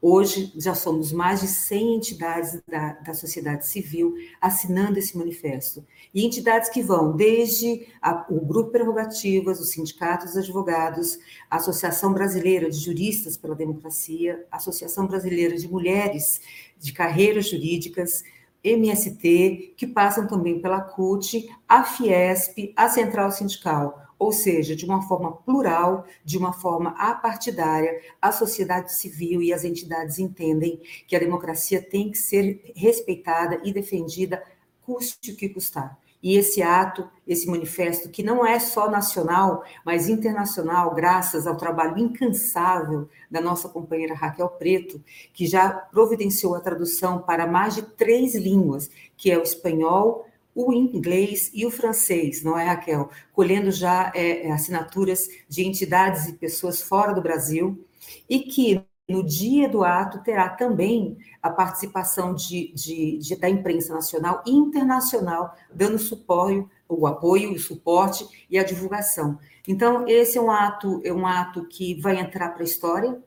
Hoje, 0.02 0.50
já 0.56 0.74
somos 0.74 1.12
mais 1.12 1.42
de 1.42 1.46
100 1.46 1.96
entidades 1.96 2.58
da, 2.66 2.94
da 2.94 3.12
sociedade 3.12 3.66
civil 3.66 4.14
assinando 4.40 4.98
esse 4.98 5.14
manifesto. 5.16 5.84
E 6.14 6.24
entidades 6.24 6.70
que 6.70 6.82
vão 6.82 7.14
desde 7.14 7.86
a, 8.00 8.24
o 8.30 8.40
Grupo 8.40 8.70
Prerrogativas, 8.70 9.60
o 9.60 9.64
Sindicato 9.64 10.24
dos 10.24 10.38
Advogados, 10.38 11.18
a 11.50 11.56
Associação 11.56 12.14
Brasileira 12.14 12.70
de 12.70 12.78
Juristas 12.78 13.36
pela 13.36 13.54
Democracia, 13.54 14.46
a 14.50 14.56
Associação 14.56 15.06
Brasileira 15.06 15.54
de 15.54 15.68
Mulheres 15.68 16.40
de 16.78 16.94
Carreiras 16.94 17.50
Jurídicas, 17.50 18.24
MST, 18.64 19.74
que 19.76 19.86
passam 19.86 20.26
também 20.26 20.62
pela 20.62 20.80
CUT, 20.80 21.46
a 21.68 21.84
Fiesp, 21.84 22.72
a 22.74 22.88
Central 22.88 23.30
Sindical 23.30 23.99
ou 24.20 24.32
seja, 24.32 24.76
de 24.76 24.84
uma 24.84 25.00
forma 25.00 25.32
plural, 25.32 26.04
de 26.22 26.36
uma 26.36 26.52
forma 26.52 26.90
apartidária, 26.98 28.02
a 28.20 28.30
sociedade 28.30 28.92
civil 28.92 29.40
e 29.42 29.50
as 29.50 29.64
entidades 29.64 30.18
entendem 30.18 30.78
que 31.08 31.16
a 31.16 31.18
democracia 31.18 31.80
tem 31.80 32.10
que 32.10 32.18
ser 32.18 32.70
respeitada 32.76 33.58
e 33.64 33.72
defendida, 33.72 34.42
custe 34.82 35.32
o 35.32 35.36
que 35.36 35.48
custar. 35.48 35.98
E 36.22 36.36
esse 36.36 36.60
ato, 36.60 37.08
esse 37.26 37.48
manifesto, 37.48 38.10
que 38.10 38.22
não 38.22 38.44
é 38.44 38.58
só 38.58 38.90
nacional, 38.90 39.64
mas 39.86 40.06
internacional, 40.06 40.94
graças 40.94 41.46
ao 41.46 41.56
trabalho 41.56 41.96
incansável 41.96 43.08
da 43.30 43.40
nossa 43.40 43.70
companheira 43.70 44.14
Raquel 44.14 44.50
Preto, 44.50 45.02
que 45.32 45.46
já 45.46 45.70
providenciou 45.70 46.54
a 46.54 46.60
tradução 46.60 47.20
para 47.20 47.46
mais 47.46 47.74
de 47.74 47.80
três 47.80 48.34
línguas, 48.34 48.90
que 49.16 49.30
é 49.30 49.38
o 49.38 49.42
espanhol, 49.42 50.26
o 50.54 50.72
inglês 50.72 51.50
e 51.54 51.64
o 51.64 51.70
francês, 51.70 52.42
não 52.42 52.58
é, 52.58 52.64
Raquel? 52.64 53.10
Colhendo 53.32 53.70
já 53.70 54.12
é, 54.14 54.46
é, 54.46 54.52
assinaturas 54.52 55.28
de 55.48 55.64
entidades 55.64 56.26
e 56.26 56.32
pessoas 56.34 56.82
fora 56.82 57.12
do 57.12 57.22
Brasil, 57.22 57.84
e 58.28 58.40
que 58.40 58.84
no 59.08 59.24
dia 59.24 59.68
do 59.68 59.82
ato 59.82 60.22
terá 60.22 60.48
também 60.48 61.18
a 61.42 61.50
participação 61.50 62.34
de, 62.34 62.72
de, 62.72 63.18
de, 63.18 63.36
da 63.36 63.48
imprensa 63.48 63.92
nacional 63.92 64.42
e 64.46 64.52
internacional, 64.52 65.54
dando 65.72 65.98
suporte, 65.98 66.64
o 66.88 67.06
apoio, 67.06 67.52
o 67.52 67.58
suporte 67.58 68.26
e 68.48 68.58
a 68.58 68.64
divulgação. 68.64 69.38
Então, 69.66 70.06
esse 70.08 70.38
é 70.38 70.40
um 70.40 70.50
ato, 70.50 71.00
é 71.04 71.12
um 71.12 71.26
ato 71.26 71.64
que 71.66 72.00
vai 72.00 72.18
entrar 72.18 72.50
para 72.50 72.62
a 72.62 72.64
história. 72.64 73.18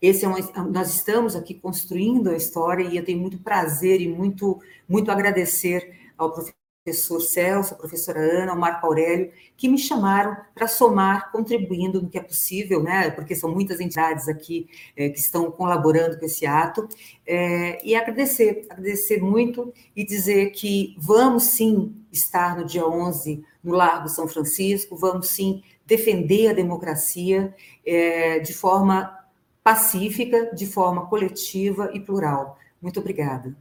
Esse 0.00 0.24
é 0.24 0.28
um, 0.28 0.34
nós 0.70 0.94
estamos 0.94 1.36
aqui 1.36 1.54
construindo 1.54 2.30
a 2.30 2.36
história 2.36 2.84
e 2.84 2.96
eu 2.96 3.04
tenho 3.04 3.18
muito 3.18 3.38
prazer 3.38 4.00
e 4.00 4.08
muito, 4.08 4.60
muito 4.88 5.10
agradecer 5.10 5.99
ao 6.24 6.32
professor 6.32 7.20
Celso, 7.20 7.74
à 7.74 7.76
professora 7.76 8.20
Ana, 8.20 8.52
ao 8.52 8.58
Marco 8.58 8.86
Aurélio, 8.86 9.30
que 9.56 9.68
me 9.68 9.78
chamaram 9.78 10.36
para 10.54 10.66
somar, 10.66 11.30
contribuindo 11.30 12.00
no 12.00 12.08
que 12.08 12.18
é 12.18 12.22
possível, 12.22 12.82
né, 12.82 13.10
porque 13.10 13.34
são 13.36 13.52
muitas 13.52 13.80
entidades 13.80 14.28
aqui 14.28 14.68
é, 14.96 15.08
que 15.08 15.18
estão 15.18 15.50
colaborando 15.50 16.18
com 16.18 16.24
esse 16.24 16.46
ato, 16.46 16.88
é, 17.26 17.84
e 17.86 17.94
agradecer, 17.94 18.66
agradecer 18.70 19.20
muito 19.20 19.72
e 19.94 20.04
dizer 20.04 20.50
que 20.50 20.94
vamos 20.98 21.44
sim 21.44 21.94
estar 22.10 22.56
no 22.56 22.64
dia 22.64 22.86
11 22.86 23.44
no 23.62 23.72
Largo 23.72 24.08
São 24.08 24.26
Francisco, 24.26 24.96
vamos 24.96 25.28
sim 25.28 25.62
defender 25.86 26.48
a 26.48 26.52
democracia 26.54 27.54
é, 27.84 28.38
de 28.38 28.54
forma 28.54 29.18
pacífica, 29.62 30.54
de 30.54 30.66
forma 30.66 31.06
coletiva 31.06 31.90
e 31.92 32.00
plural. 32.00 32.58
Muito 32.80 33.00
obrigada. 33.00 33.54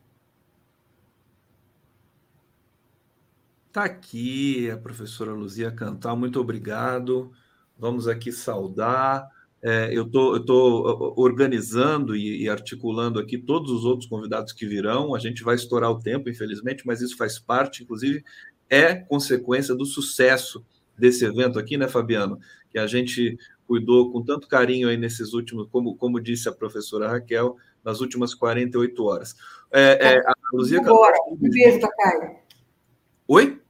Está 3.80 3.94
aqui 3.94 4.70
a 4.70 4.76
professora 4.76 5.32
Luzia 5.32 5.72
Cantal, 5.72 6.18
muito 6.18 6.38
obrigado. 6.38 7.32
Vamos 7.78 8.10
aqui 8.10 8.30
saudar. 8.30 9.26
É, 9.64 9.90
eu 9.94 10.04
estou 10.04 11.14
organizando 11.16 12.14
e, 12.14 12.44
e, 12.44 12.50
articulando 12.50 13.22
aqui 13.22 13.38
todos 13.38 13.72
os 13.72 13.86
outros 13.86 14.10
convidados 14.10 14.52
que 14.52 14.68
virão. 14.68 15.16
A 15.16 15.20
gente 15.20 15.46
vai 15.46 15.56
estourar 15.56 15.90
o 15.92 15.98
tempo, 15.98 16.30
infelizmente, 16.30 16.86
mas 16.86 17.00
isso 17.00 17.16
faz 17.16 17.40
parte, 17.40 17.84
inclusive, 17.84 18.22
é 18.70 18.96
consequência 18.96 19.74
do 19.74 19.86
sucesso 19.86 20.62
desse 20.98 21.24
evento 21.24 21.58
aqui, 21.58 21.78
né, 21.78 21.88
Fabiano? 21.88 22.38
Que 22.70 22.80
a 22.80 22.86
gente 22.86 23.38
cuidou 23.66 24.12
com 24.12 24.22
tanto 24.22 24.50
carinho 24.50 24.90
aí 24.90 24.98
nesses 24.98 25.32
últimos, 25.32 25.70
como, 25.72 25.96
como 25.96 26.20
disse 26.20 26.50
a 26.50 26.52
professora 26.52 27.08
Raquel, 27.08 27.56
nas 27.82 28.02
últimas 28.02 28.34
48 28.34 29.06
horas. 29.06 29.38
É, 29.72 30.16
é, 30.16 30.18
a 30.18 30.34
Luzia 30.52 30.82
agora. 30.82 31.16
Um 31.30 31.38
beijo. 31.38 31.80
Oi? 33.26 33.62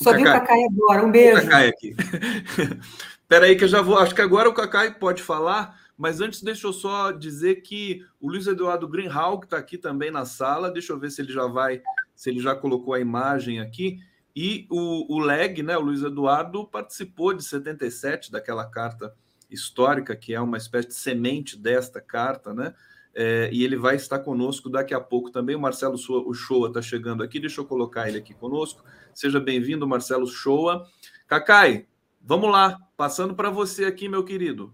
Só 0.00 0.12
vi 0.12 0.22
o 0.22 0.24
Cacai 0.24 0.64
agora, 0.64 1.04
um 1.04 1.10
beijo. 1.10 1.38
O 1.38 1.42
Cacai 1.42 1.68
aqui. 1.68 1.94
Peraí 3.28 3.56
que 3.56 3.64
eu 3.64 3.68
já 3.68 3.82
vou, 3.82 3.98
acho 3.98 4.14
que 4.14 4.22
agora 4.22 4.48
o 4.48 4.54
Cacai 4.54 4.94
pode 4.94 5.22
falar, 5.22 5.78
mas 5.96 6.20
antes 6.20 6.42
deixa 6.42 6.66
eu 6.66 6.72
só 6.72 7.12
dizer 7.12 7.56
que 7.56 8.02
o 8.20 8.30
Luiz 8.30 8.46
Eduardo 8.46 8.88
Greenhall, 8.88 9.38
que 9.38 9.46
está 9.46 9.58
aqui 9.58 9.76
também 9.76 10.10
na 10.10 10.24
sala, 10.24 10.70
deixa 10.70 10.92
eu 10.92 10.98
ver 10.98 11.10
se 11.10 11.20
ele 11.20 11.32
já 11.32 11.46
vai, 11.46 11.82
se 12.14 12.30
ele 12.30 12.40
já 12.40 12.54
colocou 12.54 12.94
a 12.94 13.00
imagem 13.00 13.60
aqui, 13.60 13.98
e 14.34 14.66
o, 14.70 15.16
o 15.16 15.18
Leg, 15.18 15.62
né, 15.62 15.76
o 15.76 15.80
Luiz 15.80 16.02
Eduardo, 16.02 16.66
participou 16.66 17.34
de 17.34 17.44
77, 17.44 18.30
daquela 18.30 18.64
carta 18.64 19.12
histórica, 19.50 20.14
que 20.14 20.32
é 20.32 20.40
uma 20.40 20.56
espécie 20.56 20.88
de 20.88 20.94
semente 20.94 21.58
desta 21.58 22.00
carta, 22.00 22.54
né? 22.54 22.74
É, 23.14 23.50
e 23.52 23.64
ele 23.64 23.76
vai 23.76 23.96
estar 23.96 24.20
conosco 24.20 24.70
daqui 24.70 24.94
a 24.94 25.00
pouco 25.00 25.30
também. 25.30 25.56
O 25.56 25.60
Marcelo 25.60 25.98
Shoa 25.98 26.68
está 26.68 26.80
chegando 26.80 27.22
aqui, 27.22 27.40
deixa 27.40 27.60
eu 27.60 27.64
colocar 27.64 28.08
ele 28.08 28.18
aqui 28.18 28.32
conosco. 28.32 28.84
Seja 29.18 29.40
bem-vindo, 29.40 29.84
Marcelo 29.84 30.28
Shoa. 30.28 30.88
Cacai, 31.26 31.88
vamos 32.20 32.52
lá, 32.52 32.78
passando 32.96 33.34
para 33.34 33.50
você 33.50 33.84
aqui, 33.84 34.08
meu 34.08 34.24
querido. 34.24 34.72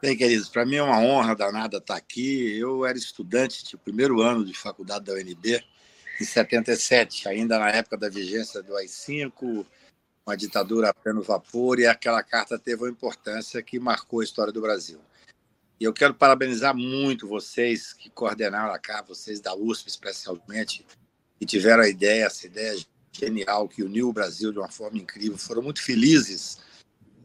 Bem, 0.00 0.16
queridos, 0.16 0.48
para 0.48 0.64
mim 0.64 0.76
é 0.76 0.82
uma 0.84 1.00
honra 1.00 1.34
danada 1.34 1.78
estar 1.78 1.96
aqui. 1.96 2.56
Eu 2.56 2.86
era 2.86 2.96
estudante 2.96 3.64
de 3.64 3.76
primeiro 3.76 4.20
ano 4.20 4.44
de 4.44 4.54
faculdade 4.54 5.06
da 5.06 5.14
UNB, 5.14 5.60
em 6.20 6.24
77, 6.24 7.28
ainda 7.28 7.58
na 7.58 7.68
época 7.70 7.96
da 7.96 8.08
vigência 8.08 8.62
do 8.62 8.76
AI-5, 8.76 9.66
uma 10.24 10.36
ditadura 10.36 10.90
a 10.90 10.94
pleno 10.94 11.22
vapor, 11.22 11.80
e 11.80 11.86
aquela 11.88 12.22
carta 12.22 12.56
teve 12.56 12.80
uma 12.80 12.90
importância 12.90 13.60
que 13.60 13.80
marcou 13.80 14.20
a 14.20 14.24
história 14.24 14.52
do 14.52 14.60
Brasil. 14.60 15.00
E 15.80 15.84
eu 15.84 15.92
quero 15.92 16.14
parabenizar 16.14 16.76
muito 16.76 17.26
vocês 17.26 17.92
que 17.92 18.08
coordenaram 18.08 18.72
a 18.72 18.78
cá, 18.78 19.02
vocês 19.02 19.40
da 19.40 19.52
USP 19.52 19.88
especialmente, 19.88 20.86
que 21.38 21.46
tiveram 21.46 21.82
a 21.82 21.88
ideia, 21.88 22.24
essa 22.24 22.46
ideia 22.46 22.76
genial 23.12 23.68
que 23.68 23.82
uniu 23.82 24.08
o 24.08 24.12
Brasil 24.12 24.52
de 24.52 24.58
uma 24.58 24.70
forma 24.70 24.98
incrível. 24.98 25.38
Foram 25.38 25.62
muito 25.62 25.82
felizes 25.82 26.58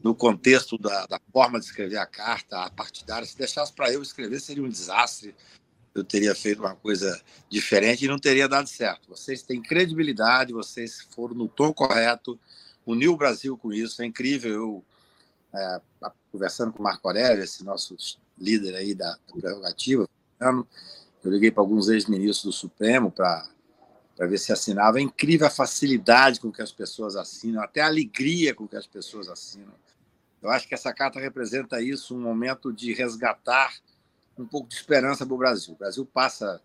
no 0.04 0.16
contexto 0.16 0.78
da, 0.78 1.06
da 1.06 1.20
forma 1.32 1.60
de 1.60 1.66
escrever 1.66 1.98
a 1.98 2.06
carta, 2.06 2.64
a 2.64 2.70
partidária. 2.70 3.26
Se 3.26 3.38
deixasse 3.38 3.72
para 3.74 3.92
eu 3.92 4.02
escrever, 4.02 4.40
seria 4.40 4.64
um 4.64 4.70
desastre. 4.70 5.36
Eu 5.94 6.04
teria 6.04 6.34
feito 6.34 6.60
uma 6.60 6.76
coisa 6.76 7.22
diferente 7.50 8.06
e 8.06 8.08
não 8.08 8.18
teria 8.18 8.48
dado 8.48 8.68
certo. 8.68 9.10
Vocês 9.10 9.44
têm 9.44 9.62
credibilidade, 9.62 10.54
vocês 10.54 11.06
foram 11.14 11.36
no 11.36 11.50
tom 11.50 11.74
correto, 11.74 12.40
uniu 12.86 13.14
o 13.14 13.18
Brasil 13.18 13.58
com 13.58 13.74
isso. 13.74 14.02
É 14.02 14.06
incrível. 14.06 14.52
Eu, 14.52 14.86
é, 15.54 15.82
conversando 16.32 16.72
com 16.72 16.80
o 16.80 16.84
Marco 16.84 17.08
Aurélio, 17.08 17.44
esse 17.44 17.64
nosso 17.64 17.96
líder 18.38 18.76
aí 18.76 18.96
da, 18.96 19.12
da 19.28 19.34
prerrogativa, 19.40 20.08
eu 21.24 21.32
liguei 21.32 21.52
para 21.52 21.62
alguns 21.62 21.90
ex-ministros 21.90 22.46
do 22.46 22.52
Supremo 22.52 23.12
para 23.12 23.48
para 24.22 24.30
ver 24.30 24.38
se 24.38 24.54
assinava. 24.54 25.00
É 25.00 25.02
incrível 25.02 25.48
a 25.48 25.50
facilidade 25.50 26.40
com 26.40 26.52
que 26.52 26.62
as 26.62 26.72
pessoas 26.72 27.16
assinam, 27.16 27.60
até 27.60 27.82
a 27.82 27.88
alegria 27.88 28.54
com 28.54 28.68
que 28.68 28.76
as 28.76 28.86
pessoas 28.86 29.28
assinam. 29.28 29.74
Eu 30.44 30.52
acho 30.52 30.68
que 30.68 30.76
essa 30.76 30.94
carta 30.94 31.20
representa 31.20 31.82
isso, 31.82 32.16
um 32.16 32.22
momento 32.22 32.72
de 32.72 32.94
resgatar 32.94 33.74
um 34.38 34.46
pouco 34.46 34.70
de 34.70 34.76
esperança 34.76 35.26
para 35.26 35.34
o 35.34 35.38
Brasil. 35.40 35.74
O 35.74 35.78
Brasil 35.78 36.06
passa 36.06 36.62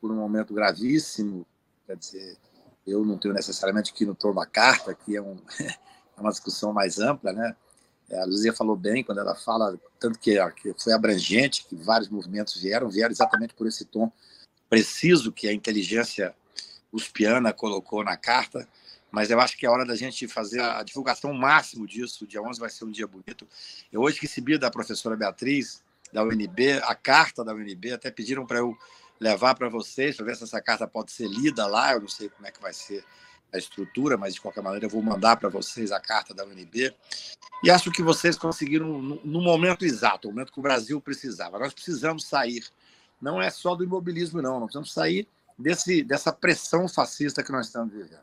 por 0.00 0.10
um 0.10 0.16
momento 0.16 0.52
gravíssimo, 0.52 1.46
quer 1.86 1.96
dizer, 1.96 2.36
eu 2.84 3.04
não 3.04 3.16
tenho 3.16 3.32
necessariamente 3.32 3.92
que 3.92 4.02
ir 4.02 4.08
no 4.08 4.14
torno 4.16 4.40
da 4.40 4.46
carta, 4.46 4.92
que 4.92 5.14
é, 5.14 5.22
um, 5.22 5.38
é 5.62 6.20
uma 6.20 6.32
discussão 6.32 6.72
mais 6.72 6.98
ampla, 6.98 7.32
né? 7.32 7.54
É, 8.10 8.20
a 8.20 8.24
Luzia 8.24 8.52
falou 8.52 8.74
bem 8.74 9.04
quando 9.04 9.18
ela 9.18 9.36
fala, 9.36 9.78
tanto 10.00 10.18
que 10.18 10.36
foi 10.82 10.92
abrangente, 10.92 11.64
que 11.64 11.76
vários 11.76 12.08
movimentos 12.08 12.60
vieram, 12.60 12.90
vieram 12.90 13.12
exatamente 13.12 13.54
por 13.54 13.68
esse 13.68 13.84
tom 13.84 14.10
preciso 14.74 15.30
que 15.30 15.46
a 15.46 15.52
inteligência 15.52 16.34
uspiana 16.92 17.52
colocou 17.52 18.02
na 18.02 18.16
carta, 18.16 18.68
mas 19.08 19.30
eu 19.30 19.38
acho 19.38 19.56
que 19.56 19.64
é 19.64 19.70
hora 19.70 19.86
da 19.86 19.94
gente 19.94 20.26
fazer 20.26 20.60
a 20.60 20.82
divulgação 20.82 21.32
máximo 21.32 21.86
disso. 21.86 22.24
O 22.24 22.26
dia 22.26 22.42
11 22.42 22.58
vai 22.58 22.68
ser 22.68 22.84
um 22.84 22.90
dia 22.90 23.06
bonito. 23.06 23.46
Eu 23.92 24.00
hoje 24.00 24.18
recebi 24.20 24.58
da 24.58 24.72
professora 24.72 25.16
Beatriz, 25.16 25.80
da 26.12 26.24
UNB, 26.24 26.80
a 26.82 26.94
carta 26.96 27.44
da 27.44 27.54
UNB, 27.54 27.92
até 27.92 28.10
pediram 28.10 28.44
para 28.44 28.58
eu 28.58 28.76
levar 29.20 29.54
para 29.54 29.68
vocês, 29.68 30.16
para 30.16 30.26
ver 30.26 30.34
se 30.34 30.42
essa 30.42 30.60
carta 30.60 30.88
pode 30.88 31.12
ser 31.12 31.28
lida 31.28 31.66
lá. 31.68 31.92
Eu 31.92 32.00
não 32.00 32.08
sei 32.08 32.28
como 32.28 32.46
é 32.48 32.50
que 32.50 32.60
vai 32.60 32.72
ser 32.72 33.04
a 33.52 33.58
estrutura, 33.58 34.16
mas 34.16 34.34
de 34.34 34.40
qualquer 34.40 34.62
maneira 34.62 34.86
eu 34.86 34.90
vou 34.90 35.02
mandar 35.02 35.36
para 35.36 35.48
vocês 35.48 35.92
a 35.92 36.00
carta 36.00 36.34
da 36.34 36.44
UNB. 36.44 36.92
E 37.62 37.70
acho 37.70 37.92
que 37.92 38.02
vocês 38.02 38.36
conseguiram 38.36 39.00
no, 39.00 39.40
momento 39.40 39.84
exato, 39.84 40.26
no 40.26 40.34
momento 40.34 40.52
que 40.52 40.58
o 40.58 40.62
Brasil 40.62 41.00
precisava. 41.00 41.60
Nós 41.60 41.72
precisamos 41.72 42.24
sair. 42.24 42.64
Não 43.24 43.40
é 43.40 43.48
só 43.48 43.74
do 43.74 43.82
imobilismo, 43.82 44.42
não. 44.42 44.60
Nós 44.60 44.64
precisamos 44.64 44.92
sair 44.92 45.26
desse, 45.58 46.02
dessa 46.02 46.30
pressão 46.30 46.86
fascista 46.86 47.42
que 47.42 47.50
nós 47.50 47.68
estamos 47.68 47.90
vivendo. 47.90 48.20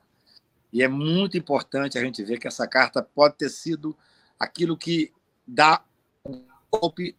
E 0.72 0.84
é 0.84 0.88
muito 0.88 1.36
importante 1.36 1.98
a 1.98 2.04
gente 2.04 2.24
ver 2.24 2.38
que 2.38 2.48
essa 2.48 2.68
carta 2.68 3.02
pode 3.02 3.36
ter 3.36 3.50
sido 3.50 3.98
aquilo 4.40 4.78
que 4.78 5.12
dá 5.46 5.84
um 6.24 6.46
golpe 6.72 7.16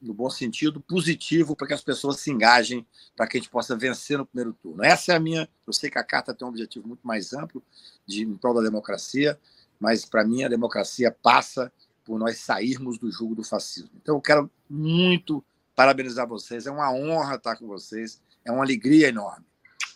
no 0.00 0.14
bom 0.14 0.30
sentido, 0.30 0.80
positivo 0.80 1.56
para 1.56 1.66
que 1.66 1.74
as 1.74 1.82
pessoas 1.82 2.20
se 2.20 2.30
engajem, 2.30 2.86
para 3.16 3.26
que 3.26 3.36
a 3.36 3.40
gente 3.40 3.50
possa 3.50 3.76
vencer 3.76 4.16
no 4.16 4.24
primeiro 4.24 4.52
turno. 4.52 4.84
Essa 4.84 5.14
é 5.14 5.16
a 5.16 5.20
minha. 5.20 5.48
Eu 5.66 5.72
sei 5.72 5.90
que 5.90 5.98
a 5.98 6.04
carta 6.04 6.32
tem 6.32 6.46
um 6.46 6.50
objetivo 6.50 6.86
muito 6.86 7.04
mais 7.04 7.32
amplo 7.32 7.60
de 8.06 8.22
em 8.22 8.36
prol 8.36 8.54
da 8.54 8.60
democracia, 8.60 9.36
mas 9.80 10.04
para 10.04 10.24
mim 10.24 10.44
a 10.44 10.48
democracia 10.48 11.10
passa 11.10 11.72
por 12.04 12.20
nós 12.20 12.38
sairmos 12.38 12.98
do 12.98 13.10
jugo 13.10 13.34
do 13.34 13.42
fascismo. 13.42 13.90
Então 14.00 14.14
eu 14.14 14.20
quero 14.20 14.48
muito 14.70 15.44
parabenizar 15.74 16.26
vocês. 16.26 16.66
É 16.66 16.70
uma 16.70 16.92
honra 16.92 17.36
estar 17.36 17.56
com 17.56 17.66
vocês. 17.66 18.20
É 18.44 18.50
uma 18.50 18.64
alegria 18.64 19.08
enorme. 19.08 19.46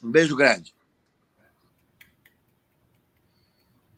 Um 0.03 0.11
beijo 0.11 0.37
grande. 0.37 0.74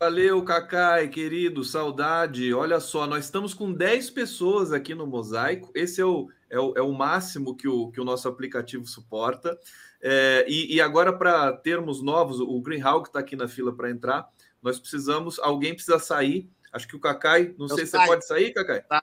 Valeu, 0.01 0.45
Cacai, 0.45 1.09
querido, 1.09 1.65
saudade. 1.65 2.55
Olha 2.55 2.79
só, 2.79 3.05
nós 3.05 3.25
estamos 3.25 3.53
com 3.53 3.73
10 3.73 4.11
pessoas 4.11 4.73
aqui 4.73 4.95
no 4.95 5.09
Mosaico. 5.09 5.73
Esse 5.75 6.01
é 6.01 6.05
o, 6.05 6.29
é 6.49 6.59
o, 6.59 6.73
é 6.77 6.83
o 6.83 6.93
máximo 6.93 7.57
que 7.57 7.67
o, 7.67 7.91
que 7.91 8.01
o 8.01 8.05
nosso 8.05 8.29
aplicativo 8.29 8.87
suporta. 8.87 9.59
É, 10.01 10.45
e, 10.49 10.77
e, 10.77 10.81
agora, 10.81 11.13
para 11.13 11.53
termos 11.53 12.01
novos, 12.01 12.39
o 12.39 12.61
Greenhawk 12.61 13.09
está 13.09 13.19
aqui 13.19 13.35
na 13.35 13.49
fila 13.49 13.75
para 13.75 13.91
entrar. 13.91 14.29
Nós 14.63 14.79
precisamos, 14.79 15.41
alguém 15.41 15.75
precisa 15.75 15.99
sair. 15.99 16.49
Acho 16.73 16.87
que 16.87 16.95
o 16.95 17.01
Cacai, 17.01 17.53
não 17.59 17.67
Eu 17.67 17.75
sei 17.75 17.85
se 17.85 17.91
você 17.91 18.07
pode 18.07 18.25
sair, 18.25 18.53
Cacai. 18.53 18.83
Tá. 18.83 19.03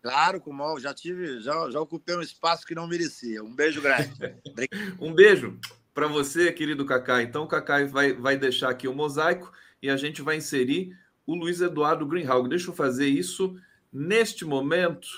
Claro, 0.00 0.40
como 0.40 0.78
já 0.78 0.94
tive, 0.94 1.40
já, 1.40 1.70
já 1.70 1.80
ocupei 1.80 2.16
um 2.16 2.20
espaço 2.20 2.66
que 2.66 2.74
não 2.74 2.86
merecia. 2.86 3.42
Um 3.42 3.54
beijo 3.54 3.82
grande. 3.82 4.12
um 5.00 5.12
beijo 5.12 5.58
para 5.92 6.06
você, 6.06 6.52
querido 6.52 6.86
Cacai. 6.86 7.24
Então, 7.24 7.42
o 7.44 7.48
Cacai 7.48 7.86
vai, 7.86 8.12
vai 8.12 8.36
deixar 8.36 8.70
aqui 8.70 8.86
o 8.86 8.94
mosaico 8.94 9.52
e 9.82 9.90
a 9.90 9.96
gente 9.96 10.22
vai 10.22 10.36
inserir 10.36 10.96
o 11.26 11.34
Luiz 11.34 11.60
Eduardo 11.60 12.06
Greenhalgh. 12.06 12.48
Deixa 12.48 12.70
eu 12.70 12.74
fazer 12.74 13.08
isso 13.08 13.56
neste 13.92 14.44
momento, 14.44 15.08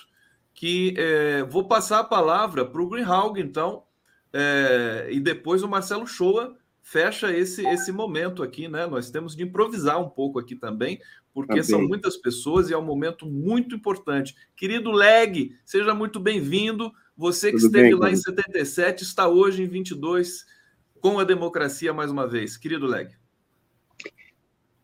que 0.55 0.95
é, 0.97 1.43
vou 1.43 1.69
passar 1.69 2.01
a 2.01 2.05
palavra 2.05 2.65
para 2.65 2.81
o 2.81 2.89
Greenhalgh, 2.89 3.39
então, 3.39 3.85
é, 4.33 5.09
e 5.11 5.21
depois 5.21 5.63
o 5.63 5.69
Marcelo 5.69 6.07
Shoa 6.07 6.57
fecha 6.83 7.31
esse, 7.31 7.65
esse 7.67 7.93
momento 7.93 8.43
aqui, 8.43 8.67
né? 8.67 8.87
Nós 8.87 9.11
temos 9.11 9.37
de 9.37 9.43
improvisar 9.45 10.01
um 10.01 10.09
pouco 10.09 10.39
aqui 10.39 10.57
também, 10.57 11.01
porque 11.33 11.57
tá 11.57 11.63
são 11.63 11.87
muitas 11.87 12.17
pessoas 12.17 12.71
e 12.71 12.73
é 12.73 12.79
um 12.79 12.85
momento 12.85 13.27
muito 13.27 13.75
importante. 13.75 14.35
Querido 14.57 14.91
Leg, 14.91 15.53
seja 15.65 15.95
muito 15.95 16.19
bem-vindo. 16.19 16.93
Você 17.17 17.53
que 17.53 17.59
Tudo 17.59 17.67
esteve 17.67 17.91
bem, 17.91 17.99
lá 17.99 18.11
em 18.11 18.17
77 18.17 19.03
está 19.03 19.29
hoje 19.29 19.63
em 19.63 19.67
22 19.67 20.45
com 21.01 21.19
a 21.19 21.25
democracia 21.25 21.93
mais 21.93 22.11
uma 22.11 22.27
vez. 22.27 22.57
Querido 22.57 22.87
Leg. 22.87 23.11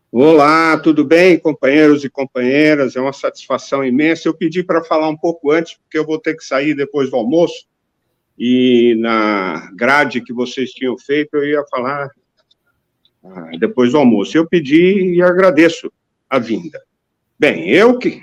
Olá, 0.09 0.77
tudo 0.79 1.03
bem, 1.03 1.37
companheiros 1.37 2.03
e 2.03 2.09
companheiras? 2.09 2.95
É 2.95 3.01
uma 3.01 3.11
satisfação 3.11 3.83
imensa. 3.83 4.27
Eu 4.27 4.33
pedi 4.33 4.63
para 4.63 4.83
falar 4.83 5.09
um 5.09 5.17
pouco 5.17 5.51
antes, 5.51 5.77
porque 5.77 5.97
eu 5.97 6.05
vou 6.05 6.17
ter 6.17 6.35
que 6.35 6.45
sair 6.45 6.73
depois 6.73 7.09
do 7.09 7.17
almoço. 7.17 7.67
E 8.39 8.95
na 8.99 9.69
grade 9.75 10.21
que 10.21 10.31
vocês 10.31 10.71
tinham 10.71 10.97
feito, 10.97 11.35
eu 11.35 11.45
ia 11.45 11.63
falar 11.69 12.09
ah, 13.23 13.49
depois 13.59 13.91
do 13.91 13.97
almoço. 13.97 14.37
Eu 14.37 14.47
pedi 14.47 15.15
e 15.15 15.21
agradeço 15.21 15.91
a 16.29 16.39
vinda. 16.39 16.81
Bem, 17.39 17.69
eu 17.69 17.97
que 17.97 18.21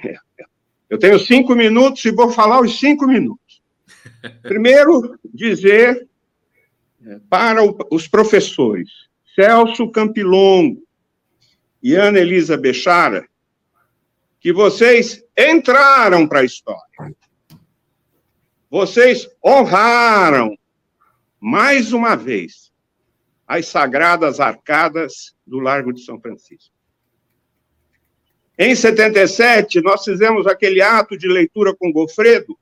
eu 0.91 0.99
tenho 0.99 1.19
cinco 1.19 1.55
minutos 1.55 2.05
e 2.05 2.11
vou 2.11 2.31
falar 2.31 2.61
os 2.61 2.79
cinco 2.79 3.07
minutos. 3.07 3.63
Primeiro, 4.43 5.19
dizer 5.33 6.09
eh, 7.05 7.21
para 7.29 7.61
os 7.91 8.07
professores 8.07 8.91
Celso 9.35 9.91
Campilongo, 9.91 10.85
e 11.85 11.95
Ana 11.95 12.19
Elisa 12.19 12.57
Bechara, 12.57 13.29
que 14.41 14.55
vocês 14.55 15.23
entraram 15.37 16.27
para 16.27 16.41
a 16.41 16.45
história. 16.45 17.15
Vocês 18.71 19.29
honraram, 19.45 20.57
mais 21.39 21.93
uma 21.93 22.17
vez, 22.17 22.73
as 23.47 23.67
sagradas 23.67 24.41
arcadas 24.41 25.37
do 25.47 25.59
Largo 25.59 25.93
de 25.93 26.03
São 26.03 26.19
Francisco. 26.19 26.74
Em 28.57 28.75
77, 28.75 29.81
nós 29.81 30.05
fizemos 30.05 30.47
aquele 30.47 30.81
ato 30.81 31.19
de 31.19 31.27
leitura 31.27 31.75
com 31.75 31.93
Gofredo. 31.93 32.57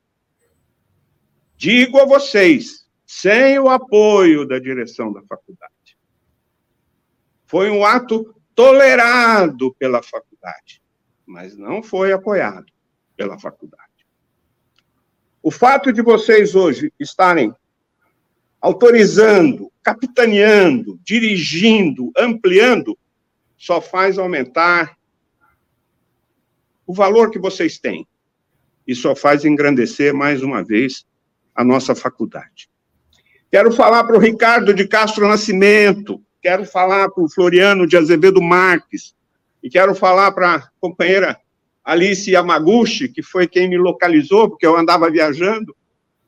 Digo 1.56 1.98
a 1.98 2.06
vocês, 2.06 2.86
sem 3.06 3.58
o 3.58 3.68
apoio 3.68 4.46
da 4.46 4.58
direção 4.58 5.12
da 5.12 5.22
faculdade. 5.22 5.72
Foi 7.44 7.70
um 7.70 7.84
ato 7.84 8.34
tolerado 8.54 9.74
pela 9.78 10.02
faculdade, 10.02 10.82
mas 11.26 11.56
não 11.56 11.82
foi 11.82 12.12
apoiado 12.12 12.72
pela 13.14 13.38
faculdade. 13.38 13.82
O 15.42 15.50
fato 15.50 15.92
de 15.92 16.00
vocês 16.00 16.54
hoje 16.54 16.92
estarem 16.98 17.54
autorizando, 18.60 19.70
capitaneando, 19.82 20.98
dirigindo, 21.02 22.10
ampliando, 22.16 22.96
só 23.58 23.80
faz 23.80 24.18
aumentar 24.18 24.96
o 26.86 26.94
valor 26.94 27.30
que 27.30 27.38
vocês 27.38 27.78
têm. 27.78 28.06
E 28.86 28.94
só 28.94 29.14
faz 29.14 29.44
engrandecer 29.44 30.12
mais 30.12 30.42
uma 30.42 30.62
vez 30.62 31.06
a 31.54 31.62
nossa 31.62 31.94
faculdade. 31.94 32.68
Quero 33.50 33.70
falar 33.72 34.04
para 34.04 34.16
o 34.16 34.20
Ricardo 34.20 34.72
de 34.72 34.88
Castro 34.88 35.28
Nascimento, 35.28 36.20
quero 36.40 36.64
falar 36.64 37.10
para 37.10 37.22
o 37.22 37.28
Floriano 37.28 37.86
de 37.86 37.96
Azevedo 37.96 38.40
Marques, 38.40 39.14
e 39.62 39.70
quero 39.70 39.94
falar 39.94 40.32
para 40.32 40.54
a 40.56 40.68
companheira 40.80 41.38
Alice 41.84 42.30
Yamaguchi, 42.30 43.08
que 43.08 43.22
foi 43.22 43.46
quem 43.46 43.68
me 43.68 43.76
localizou, 43.76 44.48
porque 44.48 44.66
eu 44.66 44.76
andava 44.76 45.10
viajando, 45.10 45.76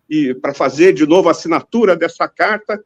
e 0.09 0.34
para 0.34 0.52
fazer 0.52 0.92
de 0.92 1.07
novo 1.07 1.28
a 1.28 1.32
assinatura 1.32 1.96
dessa 1.96 2.28
carta, 2.28 2.82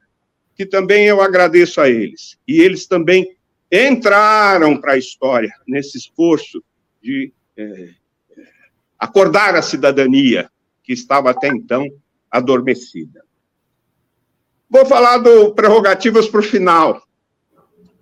que 0.55 0.65
também 0.65 1.07
eu 1.07 1.21
agradeço 1.21 1.81
a 1.81 1.89
eles. 1.89 2.39
E 2.47 2.61
eles 2.61 2.87
também 2.87 3.37
entraram 3.71 4.81
para 4.81 4.95
a 4.95 4.99
história 4.99 5.53
nesse 5.67 5.99
esforço 5.99 6.63
de 7.03 7.33
acordar 8.99 9.55
a 9.55 9.63
cidadania 9.63 10.51
que 10.83 10.93
estava 10.93 11.31
até 11.31 11.49
então 11.49 11.87
adormecida. 12.31 13.25
Vou 14.69 14.85
falar 14.85 15.19
do 15.19 15.55
prerrogativas 15.55 16.29
para 16.29 16.41
o 16.41 16.43
final, 16.43 17.03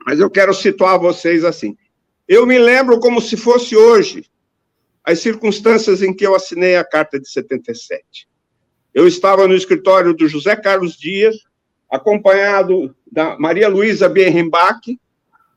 mas 0.04 0.18
eu 0.18 0.30
quero 0.30 0.52
situar 0.52 0.98
vocês 0.98 1.44
assim. 1.44 1.76
Eu 2.26 2.46
me 2.46 2.58
lembro 2.58 2.98
como 2.98 3.20
se 3.20 3.36
fosse 3.36 3.76
hoje 3.76 4.28
as 5.04 5.20
circunstâncias 5.20 6.02
em 6.02 6.12
que 6.12 6.26
eu 6.26 6.34
assinei 6.34 6.76
a 6.76 6.84
carta 6.84 7.20
de 7.20 7.28
77. 7.30 8.28
Eu 8.92 9.06
estava 9.06 9.46
no 9.46 9.54
escritório 9.54 10.12
do 10.12 10.26
José 10.26 10.56
Carlos 10.56 10.96
Dias, 10.96 11.36
acompanhado 11.88 12.94
da 13.10 13.38
Maria 13.38 13.68
Luísa 13.68 14.08
Bierrenbach 14.08 14.98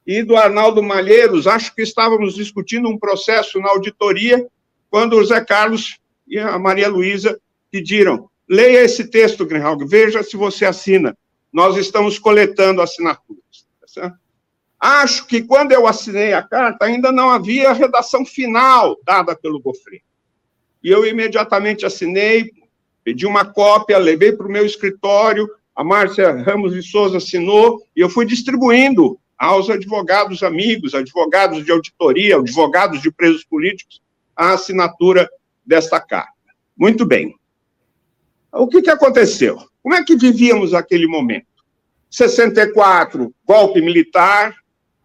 e 0.06 0.24
do 0.24 0.36
Arnaldo 0.36 0.82
Malheiros. 0.82 1.47
Acho 1.47 1.74
que 1.74 1.82
estávamos 1.82 2.36
discutindo 2.36 2.89
um 2.89 2.97
processo 2.97 3.60
na 3.60 3.70
auditoria, 3.70 4.45
quando 4.89 5.14
o 5.14 5.22
José 5.22 5.43
Carlos 5.43 6.00
e 6.28 6.38
a 6.39 6.58
Maria 6.58 6.88
Luísa 6.88 7.39
pediram: 7.72 8.30
leia 8.47 8.84
esse 8.84 9.08
texto, 9.08 9.45
Greenhalg, 9.45 9.86
veja 9.86 10.24
se 10.24 10.36
você 10.36 10.66
assina. 10.66 11.18
Nós 11.52 11.78
estamos 11.78 12.20
coletando 12.20 12.82
assinaturas. 12.82 13.68
Tá? 13.93 14.16
Acho 14.80 15.26
que 15.28 15.41
quando 15.41 15.72
eu 15.72 15.88
assinei 15.88 16.34
a 16.34 16.41
carta, 16.41 16.86
ainda 16.86 17.12
não 17.12 17.30
havia 17.30 17.70
a 17.70 17.74
redação 17.74 18.26
final 18.26 18.97
dada 19.04 19.36
pelo 19.36 19.60
Gofre. 19.60 20.02
E 20.82 20.89
eu 20.89 21.06
imediatamente 21.06 21.86
assinei, 21.86 22.52
pedi 23.04 23.26
uma 23.26 23.43
cópia, 23.43 23.97
levei 23.97 24.32
para 24.32 24.47
o 24.47 24.52
meu 24.52 24.66
escritório, 24.66 25.50
a 25.76 25.84
Márcia 25.84 26.32
Ramos 26.32 26.74
de 26.74 26.82
Souza 26.82 27.18
assinou, 27.18 27.82
e 27.95 28.00
eu 28.00 28.10
fui 28.10 28.26
distribuindo 28.26 29.20
aos 29.40 29.70
advogados 29.70 30.44
amigos, 30.44 30.94
advogados 30.94 31.64
de 31.64 31.72
auditoria, 31.72 32.36
advogados 32.36 33.02
de 33.02 33.10
presos 33.10 33.46
políticos, 33.46 34.02
a 34.36 34.52
assinatura 34.52 35.30
desta 35.66 36.02
carta. 36.02 36.34
Muito 36.76 37.06
bem. 37.06 37.34
O 38.52 38.68
que, 38.68 38.82
que 38.82 38.90
aconteceu? 38.90 39.58
Como 39.82 39.96
é 39.96 40.04
que 40.04 40.18
vivíamos 40.18 40.74
aquele 40.74 41.08
momento? 41.08 41.48
64, 42.10 43.34
golpe 43.46 43.82
militar, 43.82 44.54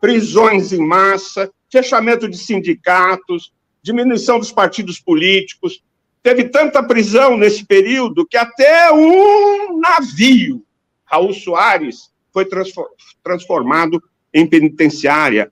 prisões 0.00 0.72
em 0.72 0.84
massa, 0.84 1.48
fechamento 1.70 2.28
de 2.28 2.36
sindicatos, 2.36 3.52
diminuição 3.82 4.40
dos 4.40 4.50
partidos 4.50 4.98
políticos. 4.98 5.84
Teve 6.22 6.44
tanta 6.44 6.82
prisão 6.82 7.36
nesse 7.36 7.64
período 7.64 8.26
que 8.26 8.36
até 8.36 8.90
um 8.90 9.78
navio, 9.78 10.64
Raul 11.04 11.32
Soares, 11.32 12.10
foi 12.32 12.48
transformado 13.22 14.02
em 14.34 14.46
penitenciária 14.46 15.50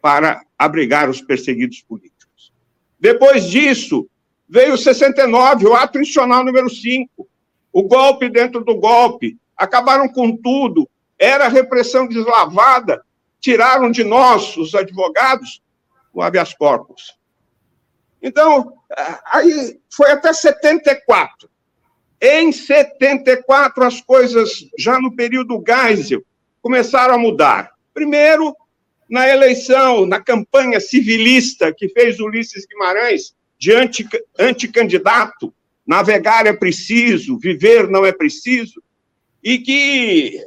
para 0.00 0.42
abrigar 0.58 1.10
os 1.10 1.20
perseguidos 1.20 1.82
políticos. 1.82 2.52
Depois 2.98 3.44
disso, 3.44 4.08
veio 4.48 4.74
o 4.74 4.78
69, 4.78 5.66
o 5.66 5.74
ato 5.74 5.98
institucional 5.98 6.42
número 6.42 6.70
5, 6.70 7.28
o 7.72 7.82
golpe 7.82 8.28
dentro 8.28 8.64
do 8.64 8.74
golpe, 8.76 9.38
acabaram 9.56 10.08
com 10.08 10.36
tudo, 10.36 10.88
era 11.18 11.46
repressão 11.46 12.08
deslavada, 12.08 13.04
tiraram 13.38 13.90
de 13.90 14.02
nós, 14.02 14.56
os 14.56 14.74
advogados, 14.74 15.62
o 16.12 16.22
habeas 16.22 16.54
corpus. 16.54 17.16
Então, 18.20 18.72
aí 19.26 19.78
foi 19.90 20.12
até 20.12 20.32
74. 20.32 21.50
Em 22.20 22.52
74, 22.52 23.84
as 23.84 24.00
coisas, 24.00 24.64
já 24.78 25.00
no 25.00 25.14
período 25.14 25.62
Geisel, 25.66 26.22
começaram 26.60 27.14
a 27.14 27.18
mudar. 27.18 27.71
Primeiro, 27.92 28.54
na 29.08 29.28
eleição, 29.28 30.06
na 30.06 30.20
campanha 30.20 30.80
civilista 30.80 31.72
que 31.72 31.88
fez 31.88 32.18
Ulisses 32.18 32.66
Guimarães, 32.66 33.34
de 33.58 33.72
anti, 33.72 34.08
anticandidato, 34.38 35.54
navegar 35.86 36.46
é 36.46 36.52
preciso, 36.52 37.38
viver 37.38 37.88
não 37.88 38.04
é 38.04 38.12
preciso, 38.12 38.82
e 39.42 39.58
que 39.58 40.40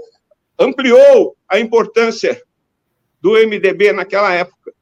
ampliou 0.58 1.36
a 1.48 1.60
importância 1.60 2.42
do 3.22 3.34
MDB 3.34 3.92
naquela 3.92 4.34
época. 4.34 4.74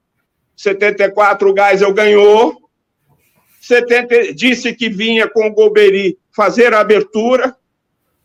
74 0.56 1.52
o 1.52 1.56
Geisel 1.56 1.94
ganhou, 1.94 2.70
70, 3.62 4.34
disse 4.34 4.74
que 4.74 4.90
vinha 4.90 5.28
com 5.28 5.48
o 5.48 5.54
Golbery 5.54 6.18
fazer 6.36 6.74
a 6.74 6.80
abertura. 6.80 7.56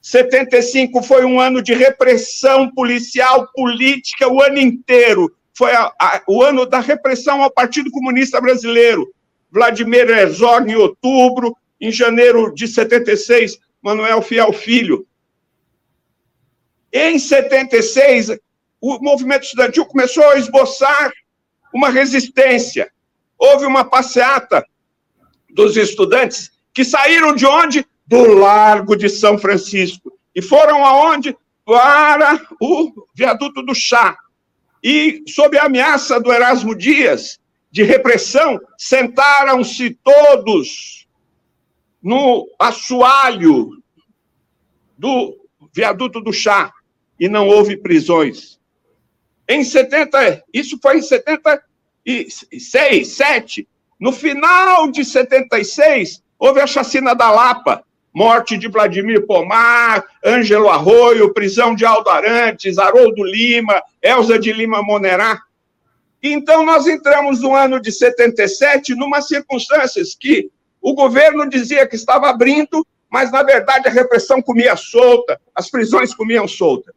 75 0.00 1.02
foi 1.02 1.24
um 1.24 1.40
ano 1.40 1.62
de 1.62 1.74
repressão 1.74 2.70
policial, 2.70 3.48
política, 3.52 4.28
o 4.28 4.42
ano 4.42 4.58
inteiro. 4.58 5.34
Foi 5.52 5.72
a, 5.72 5.92
a, 6.00 6.22
o 6.28 6.42
ano 6.42 6.64
da 6.64 6.80
repressão 6.80 7.42
ao 7.42 7.50
Partido 7.50 7.90
Comunista 7.90 8.40
Brasileiro. 8.40 9.12
Vladimir 9.50 10.08
Herzog 10.08 10.70
em 10.70 10.76
outubro, 10.76 11.56
em 11.80 11.90
janeiro 11.90 12.52
de 12.54 12.68
76, 12.68 13.58
Manuel 13.82 14.22
Fiel 14.22 14.52
Filho. 14.52 15.06
Em 16.92 17.18
76, 17.18 18.38
o 18.80 18.98
movimento 19.02 19.44
estudantil 19.44 19.84
começou 19.86 20.24
a 20.30 20.38
esboçar 20.38 21.12
uma 21.72 21.88
resistência. 21.90 22.90
Houve 23.38 23.66
uma 23.66 23.84
passeata 23.84 24.64
dos 25.50 25.76
estudantes 25.76 26.50
que 26.72 26.84
saíram 26.84 27.34
de 27.34 27.46
onde? 27.46 27.86
Do 28.08 28.34
Largo 28.34 28.96
de 28.96 29.08
São 29.08 29.38
Francisco. 29.38 30.12
E 30.34 30.42
foram 30.42 30.84
aonde? 30.84 31.36
Para 31.64 32.40
o 32.60 33.06
viaduto 33.14 33.62
do 33.62 33.74
Chá. 33.74 34.16
E, 34.82 35.22
sob 35.28 35.56
a 35.58 35.66
ameaça 35.66 36.18
do 36.18 36.32
Erasmo 36.32 36.74
Dias, 36.74 37.38
de 37.70 37.82
repressão, 37.82 38.58
sentaram-se 38.78 39.90
todos 40.02 41.06
no 42.02 42.48
assoalho 42.58 43.70
do 44.96 45.36
viaduto 45.72 46.20
do 46.20 46.32
Chá 46.32 46.72
e 47.20 47.28
não 47.28 47.46
houve 47.48 47.76
prisões. 47.76 48.58
Em 49.48 49.64
70, 49.64 50.44
isso 50.52 50.78
foi 50.80 50.98
em 50.98 51.02
76, 51.02 53.08
7. 53.08 53.68
No 53.98 54.12
final 54.12 54.88
de 54.90 55.04
76, 55.04 56.22
houve 56.38 56.60
a 56.60 56.66
chacina 56.66 57.14
da 57.14 57.30
Lapa, 57.30 57.82
morte 58.12 58.56
de 58.56 58.68
Vladimir 58.68 59.26
Pomar, 59.26 60.04
Ângelo 60.24 60.68
Arroio, 60.68 61.32
prisão 61.32 61.74
de 61.74 61.84
Aldo 61.84 62.10
Arantes, 62.10 62.78
Haroldo 62.78 63.22
Lima, 63.24 63.82
Elza 64.02 64.38
de 64.38 64.52
Lima 64.52 64.82
Monerá. 64.82 65.40
Então, 66.22 66.64
nós 66.64 66.86
entramos 66.86 67.40
no 67.40 67.54
ano 67.54 67.80
de 67.80 67.92
77 67.92 68.94
numa 68.94 69.20
circunstâncias 69.20 70.16
que 70.18 70.50
o 70.80 70.94
governo 70.94 71.48
dizia 71.48 71.86
que 71.86 71.96
estava 71.96 72.28
abrindo, 72.28 72.86
mas, 73.10 73.30
na 73.30 73.42
verdade, 73.42 73.88
a 73.88 73.92
repressão 73.92 74.42
comia 74.42 74.76
solta, 74.76 75.40
as 75.54 75.70
prisões 75.70 76.14
comiam 76.14 76.48
solta. 76.48 76.92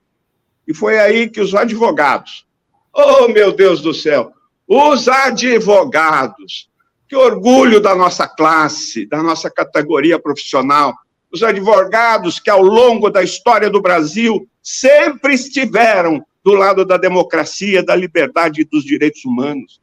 E 0.68 0.74
foi 0.74 1.00
aí 1.00 1.30
que 1.30 1.42
os 1.42 1.54
advogados, 1.54 2.46
oh 2.94 3.28
meu 3.28 3.52
Deus 3.52 3.82
do 3.82 3.94
céu, 3.94 4.34
os 4.68 5.08
advogados, 5.08 6.71
que 7.12 7.16
orgulho 7.18 7.82
da 7.82 7.94
nossa 7.94 8.26
classe, 8.26 9.06
da 9.06 9.22
nossa 9.22 9.52
categoria 9.52 10.18
profissional, 10.18 10.94
os 11.30 11.44
advogados 11.44 12.40
que 12.40 12.50
ao 12.50 12.62
longo 12.62 13.10
da 13.10 13.22
história 13.22 13.70
do 13.70 13.82
Brasil 13.82 14.48
sempre 14.64 15.34
estiveram 15.34 16.26
do 16.42 16.54
lado 16.54 16.86
da 16.86 16.96
democracia, 16.96 17.84
da 17.84 17.94
liberdade 17.98 18.62
e 18.62 18.64
dos 18.64 18.86
direitos 18.86 19.26
humanos. 19.26 19.82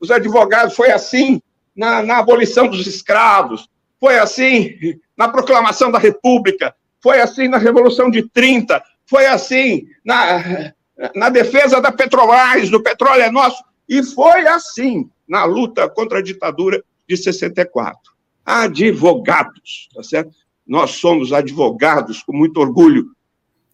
Os 0.00 0.10
advogados 0.10 0.74
foi 0.74 0.90
assim 0.90 1.40
na, 1.76 2.02
na 2.02 2.18
abolição 2.18 2.66
dos 2.66 2.84
escravos, 2.84 3.68
foi 4.00 4.18
assim 4.18 4.76
na 5.16 5.28
proclamação 5.28 5.92
da 5.92 6.00
República, 6.00 6.74
foi 7.00 7.20
assim 7.20 7.46
na 7.46 7.58
Revolução 7.58 8.10
de 8.10 8.28
30, 8.28 8.82
foi 9.08 9.26
assim 9.26 9.86
na, 10.04 10.72
na 11.14 11.28
defesa 11.28 11.80
da 11.80 11.92
Petrobras, 11.92 12.68
do 12.70 12.82
petróleo 12.82 13.22
é 13.22 13.30
nosso, 13.30 13.62
e 13.88 14.02
foi 14.02 14.48
assim 14.48 15.08
na 15.28 15.44
luta 15.44 15.88
contra 15.88 16.18
a 16.18 16.22
ditadura 16.22 16.82
de 17.08 17.16
64. 17.16 17.98
Advogados, 18.44 19.88
tá 19.94 20.02
certo? 20.02 20.30
Nós 20.66 20.92
somos 20.92 21.32
advogados 21.32 22.22
com 22.22 22.32
muito 22.32 22.60
orgulho. 22.60 23.10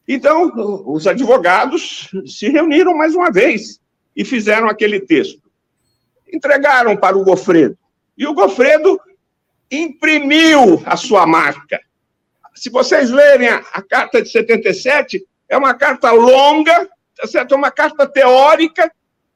Então, 0.07 0.53
os 0.87 1.07
advogados 1.07 2.11
se 2.27 2.49
reuniram 2.49 2.97
mais 2.97 3.15
uma 3.15 3.31
vez 3.31 3.81
e 4.17 4.25
fizeram 4.25 4.69
aquele 4.69 5.01
texto. 5.01 5.43
Entregaram 6.33 6.97
para 6.97 7.17
o 7.17 7.25
Gofredo. 7.25 7.79
E 8.17 8.27
o 8.27 8.35
Gofredo 8.35 9.01
imprimiu 9.71 10.83
a 10.85 10.97
sua 10.97 11.27
marca. 11.27 11.81
Se 12.55 12.69
vocês 12.69 13.11
lerem 13.11 13.49
a, 13.49 13.59
a 13.73 13.83
carta 13.83 14.21
de 14.21 14.29
77, 14.31 15.25
é 15.49 15.57
uma 15.57 15.75
carta 15.75 16.11
longa, 16.11 16.89
tá 17.17 17.27
certo? 17.27 17.55
É 17.55 17.57
uma 17.57 17.71
carta 17.71 18.07
teórica 18.07 18.93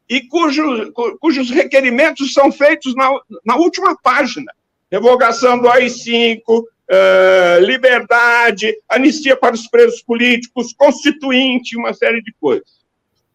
e 0.08 0.20
cujo, 0.22 0.92
cujos 1.20 1.50
requerimentos 1.50 2.32
são 2.32 2.52
feitos 2.52 2.94
na, 2.94 3.10
na 3.44 3.56
última 3.56 3.96
página. 4.00 4.52
Revogação 4.90 5.58
do 5.58 5.68
AI-5, 5.68 6.42
uh, 6.48 6.64
eh, 6.88 7.58
liberdade, 7.60 8.72
anistia 8.88 9.36
para 9.36 9.54
os 9.54 9.66
presos 9.66 10.00
políticos, 10.00 10.72
constituinte, 10.72 11.76
uma 11.76 11.92
série 11.92 12.22
de 12.22 12.32
coisas. 12.40 12.86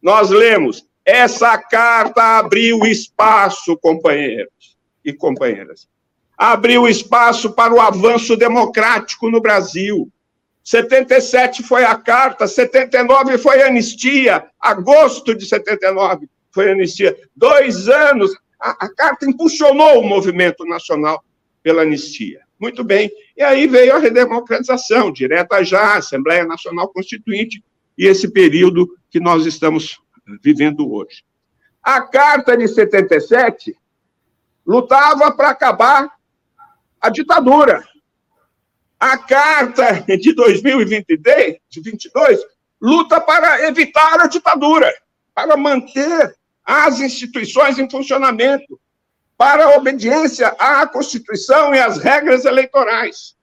Nós 0.02 0.30
lemos, 0.30 0.88
essa 1.04 1.58
carta 1.58 2.40
abriu 2.40 2.86
espaço, 2.86 3.78
companheiros 3.78 4.78
e 5.04 5.12
companheiras, 5.12 5.90
abriu 6.38 6.88
espaço 6.88 7.52
para 7.52 7.74
o 7.74 7.82
avanço 7.82 8.38
democrático 8.38 9.30
no 9.30 9.42
Brasil. 9.42 10.10
77 10.64 11.64
foi 11.64 11.84
a 11.84 11.96
carta, 11.96 12.48
79 12.48 13.38
foi 13.38 13.62
a 13.62 13.68
anistia, 13.68 14.46
agosto 14.58 15.36
de 15.36 15.46
79 15.46 16.30
foi 16.52 16.72
anistia. 16.72 17.16
Dois 17.36 17.88
anos, 17.88 18.32
a, 18.60 18.86
a 18.86 18.93
carta 18.93 19.30
impulsionou 19.30 19.99
o 19.99 20.08
movimento 20.08 20.66
nacional 20.66 21.24
pela 21.64 21.84
anistia. 21.84 22.41
Muito 22.60 22.84
bem. 22.84 23.10
E 23.36 23.41
aí 23.41 23.68
veio 23.68 23.95
a 23.95 23.99
redemocratização, 23.99 25.12
direta 25.12 25.64
já, 25.64 25.95
Assembleia 25.95 26.45
Nacional 26.45 26.89
Constituinte, 26.89 27.64
e 27.97 28.06
esse 28.06 28.32
período 28.32 28.88
que 29.10 29.20
nós 29.20 29.45
estamos 29.45 29.99
vivendo 30.43 30.91
hoje. 30.91 31.24
A 31.82 32.02
Carta 32.02 32.56
de 32.56 32.68
77 32.68 33.76
lutava 34.66 35.32
para 35.32 35.49
acabar 35.49 36.10
a 36.99 37.10
ditadura. 37.10 37.84
A 38.99 39.18
Carta 39.18 40.04
de 40.08 40.34
2022 40.34 42.41
luta 42.82 43.22
para 43.22 43.68
evitar 43.68 44.20
a 44.20 44.28
ditadura, 44.28 44.91
para 45.34 45.56
manter 45.56 46.36
as 46.66 46.99
instituições 46.99 47.78
em 47.80 47.89
funcionamento, 47.89 48.80
para 49.38 49.66
a 49.66 49.78
obediência 49.78 50.49
à 50.59 50.86
Constituição 50.86 51.74
e 51.74 51.80
às 51.80 51.97
regras 51.97 52.45
eleitorais. 52.45 53.36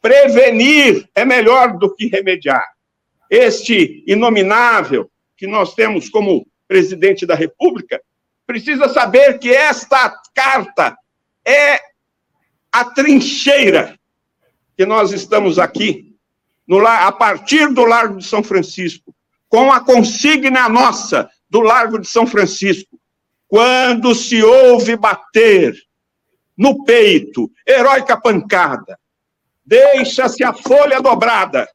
Prevenir 0.00 1.08
é 1.14 1.24
melhor 1.24 1.76
do 1.76 1.92
que 1.92 2.06
remediar. 2.06 2.64
Este 3.28 4.04
inominável 4.06 5.10
que 5.36 5.48
nós 5.48 5.74
temos 5.74 6.08
como 6.08 6.46
presidente 6.68 7.26
da 7.26 7.34
República 7.34 8.00
precisa 8.46 8.88
saber 8.88 9.40
que 9.40 9.50
esta 9.50 10.16
carta 10.32 10.96
é 11.44 11.80
a 12.70 12.84
trincheira 12.84 13.98
que 14.76 14.86
nós 14.86 15.10
estamos 15.12 15.58
aqui, 15.58 16.14
no, 16.66 16.86
a 16.86 17.10
partir 17.10 17.72
do 17.72 17.84
Largo 17.84 18.18
de 18.18 18.24
São 18.24 18.42
Francisco, 18.42 19.14
com 19.48 19.72
a 19.72 19.80
consigna 19.80 20.68
nossa 20.68 21.28
do 21.48 21.60
Largo 21.60 21.98
de 21.98 22.08
São 22.08 22.26
Francisco. 22.26 22.98
Quando 23.48 24.14
se 24.14 24.42
ouve 24.42 24.96
bater 24.96 25.74
no 26.56 26.84
peito, 26.84 27.50
heróica 27.66 28.20
pancada, 28.20 28.98
deixa-se 29.64 30.42
a 30.42 30.52
folha 30.52 31.00
dobrada 31.00 31.68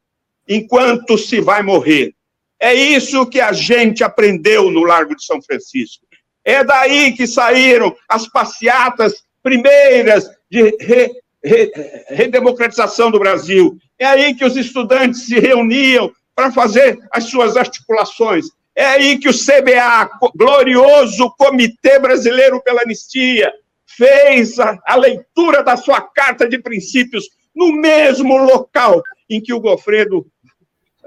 enquanto 0.48 1.18
se 1.18 1.40
vai 1.40 1.62
morrer. 1.62 2.14
É 2.60 2.74
isso 2.74 3.26
que 3.26 3.40
a 3.40 3.52
gente 3.54 4.04
aprendeu 4.04 4.70
no 4.70 4.84
Largo 4.84 5.16
de 5.16 5.26
São 5.26 5.42
Francisco. 5.42 6.06
É 6.44 6.64
daí 6.64 7.14
que 7.14 7.26
saíram 7.26 7.96
as 8.08 8.28
passeatas 8.28 9.24
primeiras 9.42 10.30
de 10.50 10.76
re, 10.80 11.12
re, 11.44 11.72
redemocratização 12.10 13.10
do 13.10 13.20
Brasil. 13.20 13.78
É 13.98 14.06
aí 14.06 14.36
que 14.36 14.46
os 14.46 14.56
estudantes 14.56 15.26
se 15.26 15.40
reuniam 15.40 16.12
para 16.36 16.52
fazer 16.52 17.00
as 17.12 17.26
suas 17.26 17.58
articulações. 17.58 18.46
É 18.76 18.86
aí 18.86 19.20
que 19.20 19.28
o 19.28 19.34
CBA, 19.34 20.10
glorioso 20.36 21.30
Comitê 21.38 22.00
Brasileiro 22.00 22.62
pela 22.62 22.82
Anistia, 22.82 23.52
fez 23.86 24.60
a, 24.60 24.80
a, 24.86 24.96
leitura 24.96 25.64
da 25.64 25.76
sua 25.76 26.02
carta 26.02 26.48
de 26.48 26.58
princípios 26.58 27.30
no 27.54 27.74
mesmo 27.74 28.38
local 28.38 29.02
em 29.30 29.42
que 29.42 29.54
o 29.54 29.60
Gofredo 29.60 30.26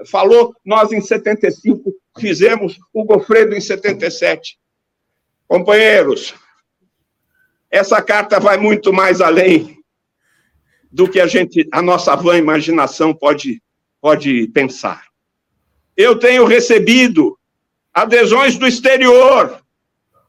falou, 0.05 0.55
nós 0.63 0.91
em 0.91 1.01
75 1.01 1.93
fizemos 2.19 2.77
o 2.93 3.03
Gofredo 3.03 3.55
em 3.55 3.61
77. 3.61 4.57
Companheiros, 5.47 6.35
essa 7.69 8.01
carta 8.01 8.39
vai 8.39 8.57
muito 8.57 8.93
mais 8.93 9.21
além 9.21 9.79
do 10.91 11.09
que 11.09 11.19
a 11.19 11.27
gente, 11.27 11.67
a 11.73 11.81
nossa 11.81 12.15
vã 12.15 12.37
imaginação 12.37 13.13
pode, 13.13 13.61
pode 13.99 14.47
pensar. 14.47 15.03
Eu 15.95 16.17
tenho 16.17 16.45
recebido 16.45 17.37
adesões 17.95 18.57
do 18.57 18.67
exterior. 18.67 19.61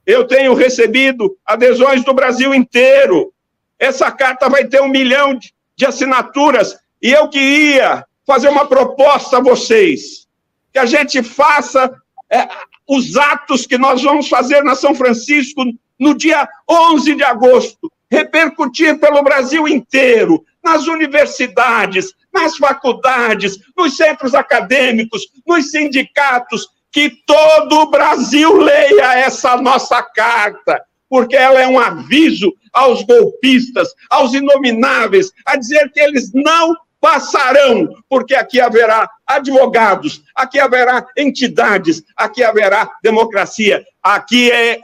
Eu 0.07 0.25
tenho 0.25 0.55
recebido 0.55 1.37
adesões 1.45 2.05
do 2.05 2.15
Brasil 2.15 2.55
inteiro. 2.55 3.33
Essa 3.77 4.11
carta 4.13 4.49
vai 4.49 4.65
ter 4.65 4.81
um 4.81 4.89
milhão 4.89 5.37
de 5.75 5.85
assinaturas. 5.85 6.79
E 7.03 7.11
eu 7.11 7.29
queria 7.29 8.07
fazer 8.25 8.49
uma 8.49 8.67
proposta 8.67 9.39
a 9.39 9.43
vocês: 9.43 10.29
que 10.73 10.79
a 10.79 10.87
gente 10.87 11.25
faça 11.25 11.93
é, 12.31 12.49
os 12.89 13.17
atos 13.17 13.67
que 13.67 13.77
nós 13.77 14.01
vamos 14.03 14.29
fazer 14.29 14.63
na 14.63 14.77
São 14.77 14.95
Francisco 14.95 15.65
no 15.99 16.15
dia 16.15 16.49
11 16.71 17.17
de 17.17 17.25
agosto, 17.25 17.91
repercutir 18.09 19.01
pelo 19.01 19.23
Brasil 19.23 19.67
inteiro, 19.67 20.45
nas 20.63 20.87
universidades, 20.87 22.15
nas 22.33 22.57
faculdades, 22.57 23.59
nos 23.77 23.97
centros 23.97 24.35
acadêmicos, 24.35 25.23
nos 25.47 25.71
sindicatos, 25.71 26.69
que 26.97 27.11
todo 27.27 27.81
o 27.81 27.91
Brasil 27.91 28.57
leia 28.57 29.19
essa 29.19 29.59
nossa 29.59 30.03
carta, 30.03 30.83
porque 31.11 31.37
ela 31.37 31.61
é 31.61 31.69
um 31.69 31.79
aviso 31.79 32.51
aos 32.73 33.03
golpistas, 33.03 33.91
aos 34.09 34.33
inomináveis, 34.33 35.31
a 35.45 35.57
dizer 35.57 35.93
que 35.93 36.01
eles 36.01 36.33
não 36.33 36.75
passarão, 36.99 37.87
porque 38.09 38.35
aqui 38.35 38.63
haverá 38.63 39.07
advogados, 39.27 40.23
aqui 40.35 40.59
haverá 40.59 41.07
entidades, 41.19 42.03
aqui 42.17 42.43
haverá 42.43 42.91
democracia, 43.03 43.85
aqui 44.03 44.51
é, 44.51 44.81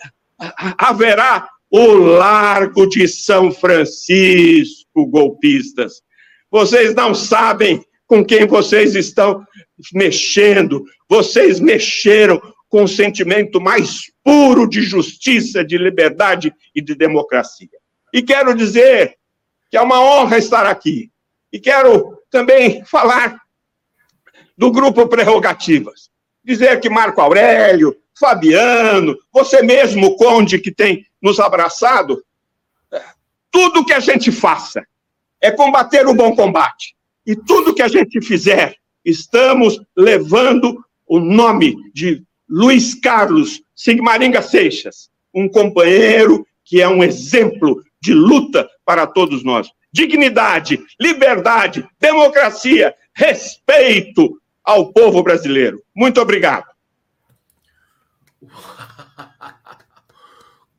haverá 0.77 1.49
o 1.71 1.95
Largo 1.95 2.87
de 2.91 3.09
São 3.09 3.51
Francisco, 3.51 5.07
golpistas. 5.07 6.03
Vocês 6.51 6.95
não 6.95 7.15
sabem 7.15 7.83
com 8.07 8.23
quem 8.23 8.47
vocês 8.47 8.95
estão 8.95 9.43
mexendo, 9.93 10.85
vocês 11.09 11.61
mexeram 11.61 12.41
com 12.69 12.85
o 12.85 12.89
sentimento 12.89 13.61
mais 13.61 14.11
puro 14.25 14.69
de 14.69 14.81
justiça, 14.83 15.65
de 15.65 15.77
liberdade 15.77 16.55
e 16.75 16.81
de 16.81 16.95
democracia. 16.95 17.69
E 18.13 18.23
quero 18.23 18.55
dizer 18.55 19.17
que 19.71 19.77
é 19.77 19.81
uma 19.81 20.01
honra 20.01 20.39
estar 20.39 20.67
aqui. 20.67 21.11
E 21.53 21.59
quero 21.59 22.19
também 22.31 22.85
falar 22.85 23.39
do 24.57 24.71
grupo 24.71 25.07
Prerrogativas. 25.07 26.11
Dizer 26.45 26.81
que 26.81 26.89
Marco 26.89 27.21
Aurélio, 27.21 27.97
Fabiano, 28.19 29.17
você 29.33 29.63
mesmo, 29.63 30.17
Conde, 30.17 30.59
que 30.59 30.71
tem 30.71 31.07
nos 31.21 31.41
abraçado, 31.41 32.23
tudo 33.51 33.85
que 33.85 33.93
a 33.93 34.01
gente 34.01 34.33
faça 34.33 34.83
é 35.41 35.51
combater 35.51 36.07
o 36.07 36.15
bom 36.15 36.35
combate. 36.35 36.95
E 37.27 37.37
tudo 37.37 37.75
que 37.75 37.83
a 37.83 37.89
gente 37.89 38.21
fizer 38.21 38.77
estamos 39.05 39.81
levando 39.97 40.85
o 41.07 41.19
nome 41.19 41.77
de 41.93 42.23
Luiz 42.49 42.95
Carlos 42.95 43.63
Sigmaringa 43.75 44.43
Seixas, 44.43 45.11
um 45.35 45.49
companheiro 45.49 46.47
que 46.65 46.81
é 46.81 46.89
um 46.89 47.03
exemplo 47.03 47.83
de 48.01 48.15
luta 48.15 48.69
para 48.85 49.07
todos 49.07 49.45
nós. 49.45 49.69
Dignidade, 49.93 50.83
liberdade, 51.01 51.87
democracia, 52.01 52.95
respeito 53.15 54.41
ao 54.65 54.93
povo 54.93 55.23
brasileiro. 55.23 55.83
Muito 55.95 56.21
obrigado. 56.21 56.67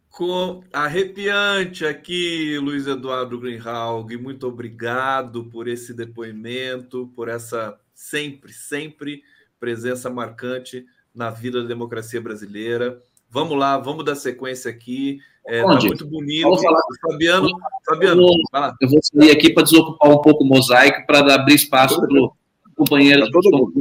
Com 0.09 0.63
arrepiante 0.71 1.86
aqui, 1.86 2.59
Luiz 2.59 2.86
Eduardo 2.86 3.39
Greenhalg. 3.39 4.15
Muito 4.15 4.47
obrigado 4.47 5.45
por 5.45 5.67
esse 5.67 5.91
depoimento, 5.91 7.11
por 7.15 7.28
essa 7.28 7.80
sempre, 7.93 8.51
sempre 8.51 9.23
presença 9.59 10.09
marcante 10.09 10.85
na 11.13 11.29
vida 11.29 11.61
da 11.61 11.67
democracia 11.67 12.19
brasileira. 12.19 13.01
Vamos 13.29 13.57
lá, 13.57 13.77
vamos 13.77 14.05
dar 14.05 14.15
sequência 14.15 14.69
aqui. 14.69 15.19
É, 15.45 15.61
tá 15.61 15.79
muito 15.79 16.05
bonito. 16.05 16.55
Falar. 16.61 16.81
Fabiano, 17.01 17.49
Fabiano, 17.85 18.21
eu 18.21 18.27
vou, 18.27 18.73
eu 18.81 18.89
vou 18.89 18.99
sair 19.01 19.31
aqui 19.31 19.51
para 19.53 19.63
desocupar 19.63 20.11
um 20.11 20.21
pouco 20.21 20.43
o 20.43 20.47
mosaico 20.47 21.05
para 21.05 21.33
abrir 21.33 21.55
espaço 21.55 21.99
para 21.99 22.21
o 22.21 22.33
companheiro. 22.75 23.25
Tá 23.25 23.31
todo 23.31 23.57
mundo. 23.57 23.73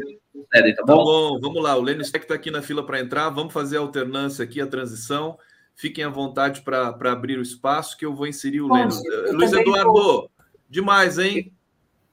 Tá 0.53 0.61
bom? 0.63 0.75
tá 0.75 0.85
bom? 0.85 1.41
Vamos 1.41 1.63
lá. 1.63 1.77
O 1.77 1.83
Lênin 1.83 2.05
Steck 2.05 2.25
está 2.25 2.35
aqui 2.35 2.51
na 2.51 2.63
fila 2.63 2.85
para 2.85 3.01
entrar. 3.01 3.31
Vamos 3.31 3.53
fazer 3.53 3.77
a 3.77 3.81
alternância 3.81 4.45
aqui, 4.45 4.61
a 4.61 4.67
transição. 4.67 5.39
Fiquem 5.75 6.05
à 6.05 6.09
vontade 6.09 6.63
para 6.63 7.13
abrir 7.13 7.39
o 7.39 7.43
espaço 7.43 7.97
que 7.97 8.05
eu 8.05 8.15
vou 8.15 8.27
inserir 8.27 8.61
o 8.61 8.73
Lênin. 8.73 8.95
Luiz 9.33 9.53
Eduardo, 9.53 9.93
vou. 9.93 10.31
demais, 10.69 11.19
hein? 11.19 11.53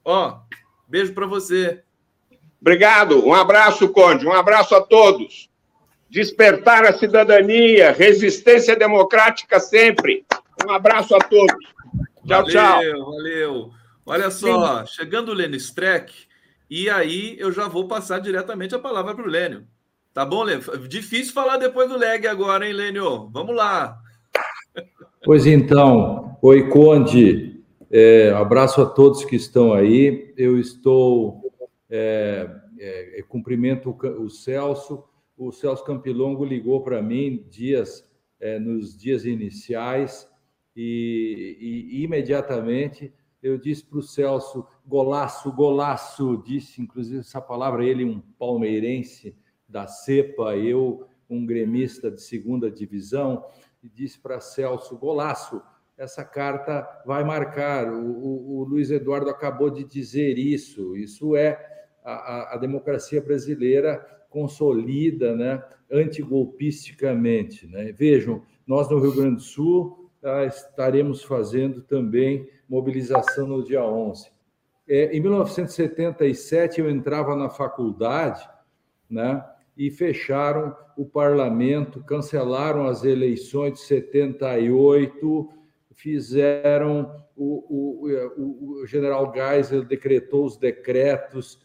Ó, 0.04 0.40
beijo 0.88 1.14
para 1.14 1.26
você. 1.26 1.84
Obrigado. 2.62 3.26
Um 3.26 3.34
abraço, 3.34 3.90
Conde. 3.90 4.28
Um 4.28 4.34
abraço 4.34 4.76
a 4.76 4.82
todos. 4.82 5.50
Despertar 6.10 6.86
a 6.86 6.94
cidadania, 6.94 7.92
resistência 7.92 8.76
democrática 8.76 9.60
sempre. 9.60 10.26
Um 10.68 10.72
abraço 10.72 11.16
a 11.16 11.20
todos. 11.20 11.66
Tchau, 12.26 12.44
valeu, 12.44 12.46
tchau. 12.48 13.06
Valeu. 13.06 13.72
Olha 14.06 14.32
só, 14.32 14.86
Sim. 14.86 14.94
chegando 14.96 15.30
o 15.30 15.34
Lênin 15.34 15.58
Streck, 15.58 16.12
e 16.70 16.90
aí 16.90 17.36
eu 17.40 17.52
já 17.52 17.68
vou 17.68 17.88
passar 17.88 18.20
diretamente 18.20 18.74
a 18.74 18.80
palavra 18.80 19.14
para 19.14 19.24
o 19.24 19.30
Lênio. 19.30 19.68
Tá 20.14 20.26
bom, 20.26 20.44
Lênio? 20.44 20.64
Difícil 20.88 21.34
falar 21.34 21.58
depois 21.58 21.88
do 21.88 21.98
leg 21.98 22.28
agora, 22.28 22.68
hein, 22.68 22.74
Lênio? 22.74 23.30
Vamos 23.32 23.56
lá. 23.56 23.98
Pois 25.26 25.46
então, 25.46 26.38
oi, 26.42 26.70
Conde. 26.70 27.62
É, 27.92 28.32
abraço 28.32 28.82
a 28.82 28.86
todos 28.86 29.26
que 29.26 29.36
estão 29.36 29.74
aí. 29.74 30.34
Eu 30.38 30.58
estou. 30.58 31.49
É, 31.90 32.48
é, 32.80 33.24
cumprimento 33.28 33.90
o, 33.90 34.24
o, 34.24 34.30
Celso. 34.30 35.04
O 35.36 35.52
Celso 35.52 35.84
Campilongo 35.84 36.46
ligou 36.46 36.84
para 36.84 37.02
mim 37.02 37.46
dias 37.50 38.08
é, 38.40 38.60
nos 38.60 38.98
dias 38.98 39.26
iniciais 39.26 40.30
e, 40.76 41.58
e 41.92 42.04
imediatamente 42.04 43.14
eu 43.42 43.58
disse 43.58 43.86
para 43.86 44.00
o 44.00 44.04
Celso, 44.04 44.68
golaço, 44.86 45.52
golaço, 45.52 46.44
disse 46.46 46.82
inclusive 46.82 47.20
essa 47.20 47.42
palavra, 47.42 47.86
ele 47.86 48.04
um 48.04 48.20
palmeirense 48.38 49.36
da 49.68 49.88
cepa, 49.88 50.58
eu 50.58 51.08
um 51.30 51.46
gremista 51.46 52.10
de 52.10 52.22
segunda 52.22 52.72
divisão, 52.72 53.46
e 53.84 53.88
disse 53.88 54.20
para 54.20 54.42
Celso, 54.42 54.98
golaço, 54.98 55.62
essa 55.98 56.24
carta 56.24 56.88
vai 57.06 57.24
marcar, 57.24 57.92
o, 57.92 58.10
o, 58.10 58.60
o, 58.60 58.64
Luiz 58.64 58.90
Eduardo 58.90 59.30
acabou 59.30 59.70
de 59.70 59.84
dizer 59.84 60.38
isso, 60.38 60.96
isso 60.96 61.36
é 61.36 61.79
a, 62.10 62.54
a 62.56 62.58
democracia 62.58 63.22
brasileira 63.22 64.06
consolida, 64.30 65.36
né, 65.36 65.64
antigolpisticamente. 65.92 67.68
Né? 67.68 67.92
Vejam, 67.92 68.44
nós 68.66 68.90
no 68.90 69.00
Rio 69.00 69.16
Grande 69.16 69.36
do 69.36 69.42
Sul 69.42 70.12
ah, 70.24 70.46
estaremos 70.46 71.24
fazendo 71.24 71.82
também 71.82 72.48
mobilização 72.68 73.48
no 73.48 73.64
dia 73.64 73.84
11. 73.84 74.32
É, 74.88 75.16
em 75.16 75.20
1977, 75.20 76.82
eu 76.82 76.90
entrava 76.90 77.36
na 77.36 77.50
faculdade, 77.50 78.48
né, 79.10 79.44
e 79.78 79.90
fecharam 79.90 80.76
o 80.98 81.06
parlamento, 81.06 82.04
cancelaram 82.04 82.86
as 82.86 83.04
eleições 83.04 83.74
de 83.74 83.80
78, 83.82 85.50
fizeram 85.94 87.24
o, 87.36 87.64
o, 87.70 88.82
o 88.82 88.86
general 88.86 89.34
Geisel 89.34 89.84
decretou 89.84 90.46
os 90.46 90.58
decretos 90.58 91.60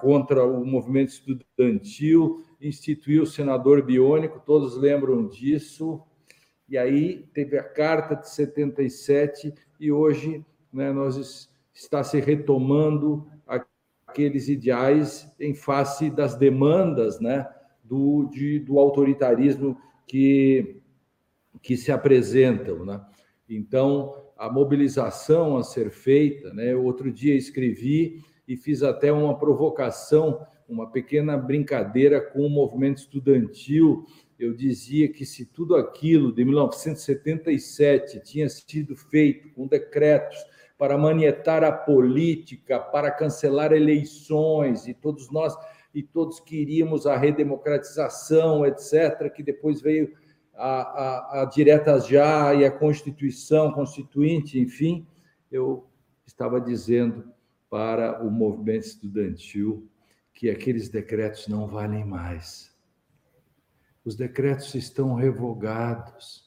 contra 0.00 0.44
o 0.44 0.64
movimento 0.64 1.10
estudantil, 1.10 2.42
instituiu 2.60 3.24
o 3.24 3.26
senador 3.26 3.82
biônico, 3.82 4.42
todos 4.44 4.76
lembram 4.76 5.28
disso. 5.28 6.02
E 6.68 6.78
aí 6.78 7.28
teve 7.34 7.58
a 7.58 7.62
carta 7.62 8.14
de 8.14 8.28
77 8.28 9.54
e 9.78 9.92
hoje 9.92 10.44
né, 10.72 10.90
nós 10.92 11.48
está 11.74 12.02
se 12.02 12.18
retomando 12.20 13.26
aqueles 13.46 14.48
ideais 14.48 15.30
em 15.38 15.54
face 15.54 16.10
das 16.10 16.36
demandas 16.36 17.20
né, 17.20 17.46
do, 17.84 18.28
de, 18.32 18.58
do 18.58 18.78
autoritarismo 18.78 19.76
que, 20.06 20.80
que 21.60 21.76
se 21.76 21.92
apresentam. 21.92 22.84
Né? 22.84 23.00
Então, 23.48 24.14
a 24.36 24.50
mobilização 24.50 25.56
a 25.56 25.62
ser 25.62 25.90
feita, 25.90 26.52
né? 26.52 26.74
outro 26.74 27.12
dia 27.12 27.34
escrevi 27.34 28.24
e 28.46 28.56
fiz 28.56 28.82
até 28.82 29.12
uma 29.12 29.38
provocação, 29.38 30.46
uma 30.68 30.90
pequena 30.90 31.36
brincadeira 31.36 32.20
com 32.20 32.40
o 32.46 32.50
movimento 32.50 32.98
estudantil 32.98 34.06
eu 34.38 34.52
dizia 34.52 35.08
que 35.08 35.24
se 35.24 35.46
tudo 35.46 35.76
aquilo 35.76 36.32
de 36.32 36.44
1977 36.44 38.20
tinha 38.20 38.48
sido 38.48 38.94
feito 38.94 39.48
com 39.50 39.66
decretos 39.66 40.36
para 40.76 40.98
manietar 40.98 41.64
a 41.64 41.72
política, 41.72 42.78
para 42.78 43.10
cancelar 43.10 43.72
eleições, 43.72 44.86
e 44.86 44.92
todos 44.92 45.30
nós 45.30 45.56
e 45.94 46.02
todos 46.02 46.38
queríamos 46.38 47.06
a 47.06 47.16
redemocratização, 47.16 48.66
etc., 48.66 49.32
que 49.34 49.42
depois 49.42 49.80
veio 49.80 50.12
a, 50.54 50.82
a, 50.82 51.42
a 51.42 51.44
direta 51.46 51.98
já 51.98 52.52
e 52.52 52.66
a 52.66 52.70
Constituição 52.70 53.72
Constituinte, 53.72 54.60
enfim, 54.60 55.06
eu 55.50 55.86
estava 56.26 56.60
dizendo 56.60 57.24
para 57.68 58.24
o 58.24 58.30
movimento 58.30 58.86
estudantil 58.86 59.88
que 60.32 60.50
aqueles 60.50 60.88
decretos 60.88 61.48
não 61.48 61.66
valem 61.66 62.04
mais 62.04 62.76
os 64.06 64.14
decretos 64.14 64.72
estão 64.76 65.14
revogados. 65.14 66.46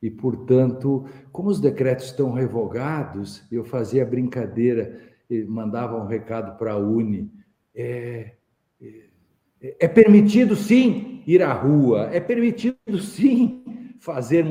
E, 0.00 0.08
portanto, 0.08 1.04
como 1.32 1.50
os 1.50 1.60
decretos 1.60 2.06
estão 2.06 2.32
revogados, 2.32 3.42
eu 3.50 3.64
fazia 3.64 4.06
brincadeira, 4.06 4.98
e 5.28 5.42
mandava 5.42 6.00
um 6.00 6.06
recado 6.06 6.56
para 6.56 6.72
a 6.72 6.78
Uni. 6.78 7.30
É, 7.74 8.34
é, 8.80 9.76
é 9.80 9.88
permitido, 9.88 10.54
sim, 10.54 11.22
ir 11.26 11.42
à 11.42 11.52
rua, 11.52 12.08
é 12.12 12.20
permitido, 12.20 12.98
sim, 12.98 13.62
fazer 14.00 14.44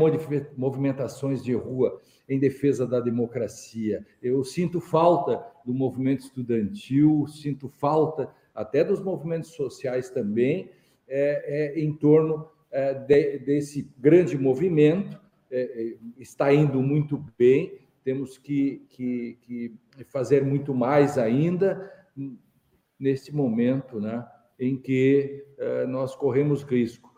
movimentações 0.55 1.43
de 1.43 1.53
rua 1.53 1.99
em 2.29 2.39
defesa 2.39 2.85
da 2.85 2.99
democracia. 2.99 4.05
Eu 4.21 4.43
sinto 4.43 4.79
falta 4.79 5.43
do 5.65 5.73
movimento 5.73 6.21
estudantil, 6.21 7.25
sinto 7.27 7.67
falta 7.67 8.29
até 8.53 8.83
dos 8.83 9.01
movimentos 9.01 9.49
sociais 9.51 10.09
também, 10.11 10.69
é, 11.07 11.73
é, 11.75 11.79
em 11.79 11.91
torno 11.91 12.47
é, 12.71 12.93
de, 12.93 13.39
desse 13.39 13.91
grande 13.97 14.37
movimento. 14.37 15.19
É, 15.49 15.61
é, 15.61 15.97
está 16.19 16.53
indo 16.53 16.79
muito 16.79 17.25
bem, 17.35 17.79
temos 18.03 18.37
que, 18.37 18.85
que, 18.89 19.37
que, 19.41 19.75
fazer 20.05 20.45
muito 20.45 20.75
mais 20.75 21.17
ainda 21.17 21.91
neste 22.99 23.33
momento 23.33 23.99
né, 23.99 24.23
em 24.59 24.77
que 24.77 25.43
é, 25.57 25.87
nós 25.87 26.15
corremos 26.15 26.61
risco. 26.61 27.08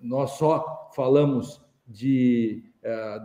Nós 0.00 0.32
só 0.32 0.90
falamos 0.94 1.60
de, 1.86 2.64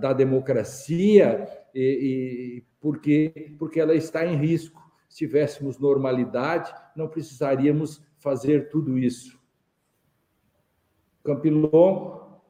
da 0.01 0.13
democracia 0.13 1.47
e, 1.73 2.61
e 2.61 2.63
porque, 2.79 3.55
porque 3.57 3.79
ela 3.79 3.95
está 3.95 4.25
em 4.25 4.35
risco. 4.35 4.83
Se 5.09 5.19
tivéssemos 5.19 5.79
normalidade, 5.79 6.73
não 6.95 7.07
precisaríamos 7.07 8.01
fazer 8.17 8.69
tudo 8.69 8.97
isso. 8.97 9.39
Campilongo, 11.23 12.41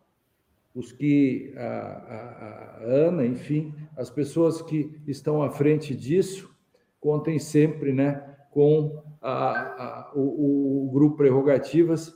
os 0.73 0.91
que 0.91 1.53
a, 1.55 1.61
a, 1.61 2.79
a, 2.79 2.83
Ana, 2.83 3.25
enfim, 3.25 3.73
as 3.95 4.09
pessoas 4.09 4.61
que 4.61 5.01
estão 5.07 5.41
à 5.41 5.49
frente 5.49 5.95
disso, 5.95 6.53
contem 6.99 7.39
sempre, 7.39 7.93
né, 7.93 8.35
com 8.51 9.01
a, 9.21 10.11
o, 10.13 10.87
o, 10.87 10.91
grupo 10.91 11.15
Prerrogativas. 11.15 12.13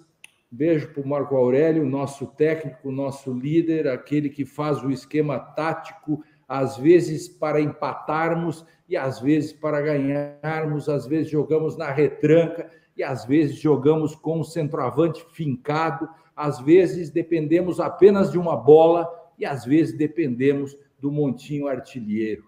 Beijo 0.51 0.91
para 0.91 1.03
o 1.03 1.07
Marco 1.07 1.35
Aurélio, 1.35 1.85
nosso 1.85 2.25
técnico, 2.25 2.91
nosso 2.91 3.31
líder, 3.31 3.87
aquele 3.87 4.29
que 4.29 4.45
faz 4.45 4.83
o 4.83 4.89
esquema 4.89 5.37
tático, 5.37 6.23
às 6.47 6.75
vezes 6.75 7.27
para 7.27 7.61
empatarmos 7.61 8.65
e 8.87 8.97
às 8.97 9.19
vezes 9.19 9.53
para 9.53 9.79
ganharmos, 9.79 10.89
às 10.89 11.05
vezes 11.05 11.29
jogamos 11.29 11.77
na 11.77 11.91
retranca 11.91 12.67
e 12.97 13.03
às 13.03 13.25
vezes 13.25 13.57
jogamos 13.57 14.15
com 14.15 14.39
o 14.39 14.43
centroavante 14.43 15.23
fincado, 15.33 16.09
às 16.35 16.59
vezes 16.59 17.11
dependemos 17.11 17.79
apenas 17.79 18.31
de 18.31 18.39
uma 18.39 18.57
bola 18.57 19.07
e 19.37 19.45
às 19.45 19.63
vezes 19.65 19.95
dependemos 19.95 20.75
do 20.99 21.11
montinho 21.11 21.67
artilheiro. 21.67 22.43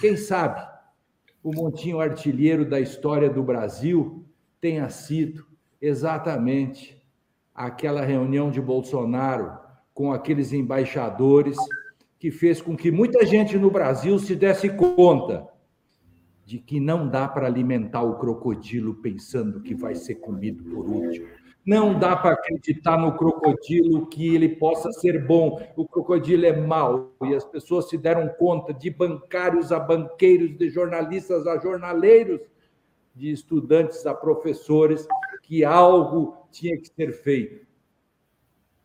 Quem 0.00 0.16
sabe 0.16 0.66
o 1.44 1.54
montinho 1.54 2.00
artilheiro 2.00 2.68
da 2.68 2.80
história 2.80 3.30
do 3.30 3.42
Brasil 3.42 4.24
tenha 4.60 4.88
sido 4.88 5.46
exatamente 5.80 6.95
aquela 7.56 8.04
reunião 8.04 8.50
de 8.50 8.60
Bolsonaro 8.60 9.58
com 9.94 10.12
aqueles 10.12 10.52
embaixadores 10.52 11.56
que 12.18 12.30
fez 12.30 12.60
com 12.60 12.76
que 12.76 12.90
muita 12.90 13.24
gente 13.24 13.56
no 13.56 13.70
Brasil 13.70 14.18
se 14.18 14.36
desse 14.36 14.68
conta 14.68 15.48
de 16.44 16.58
que 16.58 16.78
não 16.78 17.08
dá 17.08 17.26
para 17.26 17.46
alimentar 17.46 18.02
o 18.02 18.18
crocodilo 18.18 18.94
pensando 18.96 19.62
que 19.62 19.74
vai 19.74 19.94
ser 19.94 20.16
comido 20.16 20.62
por 20.64 20.86
último. 20.86 21.26
Não 21.64 21.98
dá 21.98 22.14
para 22.14 22.34
acreditar 22.34 22.96
no 22.96 23.16
crocodilo 23.16 24.06
que 24.06 24.32
ele 24.32 24.50
possa 24.50 24.92
ser 24.92 25.26
bom. 25.26 25.60
O 25.74 25.84
crocodilo 25.84 26.46
é 26.46 26.54
mau. 26.54 27.12
E 27.24 27.34
as 27.34 27.44
pessoas 27.44 27.88
se 27.88 27.98
deram 27.98 28.28
conta, 28.28 28.72
de 28.72 28.88
bancários 28.88 29.72
a 29.72 29.80
banqueiros, 29.80 30.56
de 30.56 30.70
jornalistas 30.70 31.44
a 31.48 31.58
jornaleiros, 31.58 32.40
de 33.12 33.32
estudantes 33.32 34.06
a 34.06 34.14
professores, 34.14 35.08
que 35.46 35.64
algo 35.64 36.36
tinha 36.50 36.76
que 36.76 36.88
ser 36.88 37.12
feito. 37.12 37.64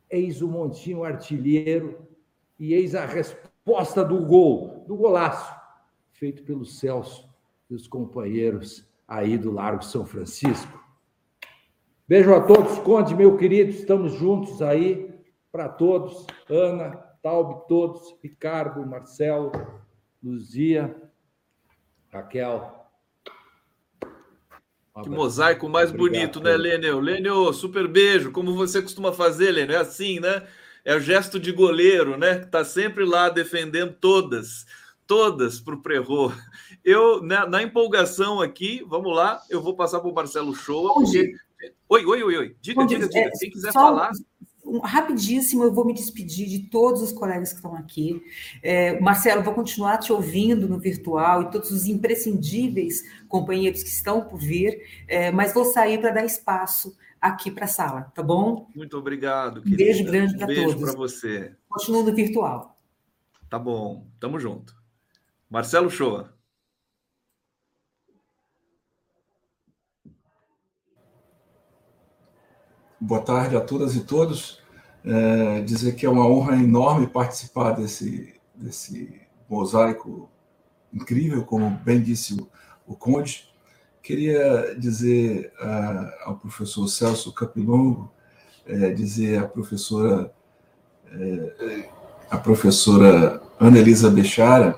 Eis 0.10 0.42
o 0.42 0.48
montinho 0.48 1.04
artilheiro 1.04 2.08
e 2.60 2.74
eis 2.74 2.94
a 2.94 3.06
resposta 3.06 4.06
do 4.06 4.24
gol, 4.26 4.86
do 4.88 4.96
golaço, 4.96 5.52
feito 6.12 6.44
pelo 6.44 6.64
Celso 6.64 7.28
e 7.68 7.74
os 7.74 7.88
companheiros 7.88 8.88
aí 9.08 9.38
do 9.38 9.52
Largo 9.52 9.84
São 9.84 10.06
Francisco. 10.06 10.80
Beijo 12.08 12.34
a 12.36 12.42
todos, 12.42 12.78
Conde, 12.80 13.16
meu 13.16 13.36
querido, 13.38 13.72
estamos 13.72 14.14
juntos 14.14 14.62
aí 14.62 15.12
para 15.52 15.68
todos. 15.68 16.28
Ana, 16.48 16.92
Taube, 17.24 17.68
todos, 17.68 18.16
Ricardo, 18.22 18.86
Marcelo, 18.86 19.52
Luzia, 20.22 20.96
Raquel. 22.12 22.81
Que 25.04 25.10
mosaico 25.10 25.70
mais 25.70 25.90
Obrigado, 25.90 26.12
bonito, 26.12 26.40
né, 26.42 26.58
Lênio? 26.58 27.00
Lênio, 27.00 27.54
super 27.54 27.88
beijo. 27.88 28.32
Como 28.32 28.56
você 28.56 28.82
costuma 28.82 29.14
fazer, 29.14 29.52
Lênio? 29.52 29.76
É 29.76 29.80
assim, 29.80 30.20
né? 30.20 30.44
É 30.84 30.96
o 30.96 31.00
gesto 31.00 31.40
de 31.40 31.52
goleiro, 31.52 32.18
né? 32.18 32.40
Que 32.40 32.48
tá 32.48 32.66
sempre 32.66 33.06
lá 33.06 33.30
defendendo 33.30 33.94
todas, 33.94 34.66
todas 35.08 35.60
para 35.60 35.76
o 35.76 35.82
Prerro. 35.82 36.34
Eu, 36.84 37.22
na, 37.22 37.46
na, 37.46 37.62
empolgação 37.62 38.42
aqui, 38.42 38.84
vamos 38.88 39.16
lá, 39.16 39.42
eu 39.50 39.62
vou 39.62 39.76
passar 39.76 40.00
para 40.00 40.10
o 40.10 40.14
Marcelo 40.14 40.56
Show, 40.56 40.94
porque 40.96 41.34
Oi, 41.88 42.06
oi, 42.06 42.24
oi, 42.24 42.38
oi. 42.38 42.56
Diga, 42.62 42.86
diga, 42.86 43.08
diga. 43.08 43.20
É, 43.20 43.30
Quem 43.32 43.50
quiser 43.52 43.74
falar. 43.74 44.12
Um, 44.72 44.80
rapidíssimo, 44.80 45.64
eu 45.64 45.74
vou 45.74 45.84
me 45.84 45.94
despedir 45.94 46.48
de 46.48 46.60
todos 46.60 47.02
os 47.02 47.12
colegas 47.12 47.50
que 47.50 47.58
estão 47.58 47.76
aqui. 47.76 48.24
É, 48.64 48.98
Marcelo, 49.02 49.44
vou 49.44 49.54
continuar 49.54 49.98
te 49.98 50.14
ouvindo 50.14 50.66
no 50.68 50.80
virtual 50.80 51.42
e 51.42 51.52
todos 51.52 51.72
os 51.72 51.86
imprescindíveis 51.88 53.04
companheiros 53.28 53.84
que 53.84 53.90
estão 53.90 54.22
por 54.22 54.40
vir, 54.40 54.82
é, 55.08 55.30
mas 55.30 55.54
vou 55.54 55.66
sair 55.66 56.00
para 56.00 56.12
dar 56.12 56.24
espaço 56.24 56.96
aqui 57.20 57.52
para 57.52 57.66
a 57.66 57.68
sala, 57.68 58.12
tá 58.16 58.24
bom? 58.24 58.68
Muito 58.74 58.98
obrigado. 58.98 59.62
Um 59.66 59.76
beijo 59.76 60.06
grande 60.06 60.38
para 60.38 60.46
um 60.46 60.56
todos. 60.56 60.74
Beijo 60.74 60.80
para 60.80 60.94
você. 60.94 61.56
Continuo 61.68 62.04
no 62.04 62.16
virtual. 62.16 62.80
Tá 63.50 63.60
bom, 63.60 64.08
tamo 64.20 64.40
junto. 64.40 64.74
Marcelo 65.50 65.90
Shoa. 65.90 66.34
boa 73.02 73.20
tarde 73.20 73.58
a 73.58 73.62
todas 73.62 73.96
e 73.96 74.02
todos. 74.02 74.61
É, 75.04 75.62
dizer 75.62 75.96
que 75.96 76.06
é 76.06 76.10
uma 76.10 76.28
honra 76.28 76.56
enorme 76.56 77.08
participar 77.08 77.72
desse, 77.72 78.36
desse 78.54 79.22
mosaico 79.50 80.30
incrível, 80.94 81.44
como 81.44 81.70
bem 81.70 82.02
disse 82.02 82.34
o, 82.36 82.48
o 82.86 82.96
Conde. 82.96 83.50
Queria 84.02 84.76
dizer 84.78 85.52
uh, 85.60 86.30
ao 86.30 86.36
professor 86.36 86.88
Celso 86.88 87.34
Capilongo, 87.34 88.12
é, 88.66 88.92
dizer 88.92 89.40
à 89.40 89.48
professora, 89.48 90.32
é, 91.12 91.90
a 92.30 92.38
professora 92.38 93.42
Ana 93.60 93.80
Elisa 93.80 94.10
Bechara, 94.10 94.78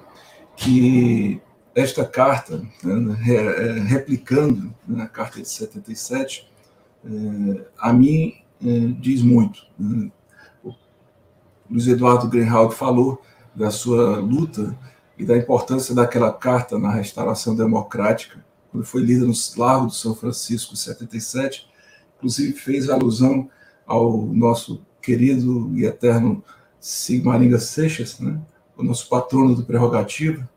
que 0.55 1.41
esta 1.75 2.05
carta, 2.05 2.61
né, 2.83 3.83
replicando 3.87 4.73
né, 4.87 5.03
a 5.03 5.07
carta 5.07 5.41
de 5.41 5.49
77, 5.49 6.51
é, 7.05 7.65
a 7.77 7.91
mim 7.91 8.33
é, 8.33 8.42
diz 8.99 9.21
muito. 9.21 9.65
Né? 9.77 10.11
Luiz 11.69 11.87
Eduardo 11.87 12.27
Greenhalgh 12.27 12.73
falou 12.73 13.21
da 13.55 13.71
sua 13.71 14.17
luta 14.19 14.77
e 15.17 15.25
da 15.25 15.37
importância 15.37 15.93
daquela 15.93 16.31
carta 16.31 16.77
na 16.77 16.91
restauração 16.91 17.55
democrática, 17.55 18.43
quando 18.71 18.85
foi 18.85 19.01
lida 19.01 19.25
no 19.25 19.33
Largo 19.57 19.87
do 19.87 19.93
São 19.93 20.15
Francisco, 20.15 20.73
em 20.73 20.77
77, 20.77 21.67
inclusive 22.17 22.53
fez 22.53 22.89
alusão 22.89 23.49
ao 23.85 24.17
nosso 24.25 24.81
querido 25.01 25.71
e 25.75 25.85
eterno 25.85 26.43
Sigmaringa 26.79 27.59
Seixas, 27.59 28.19
né? 28.19 28.39
o 28.77 28.83
nosso 28.83 29.07
patrono 29.07 29.55
do 29.55 29.63
Prerrogativa. 29.63 30.49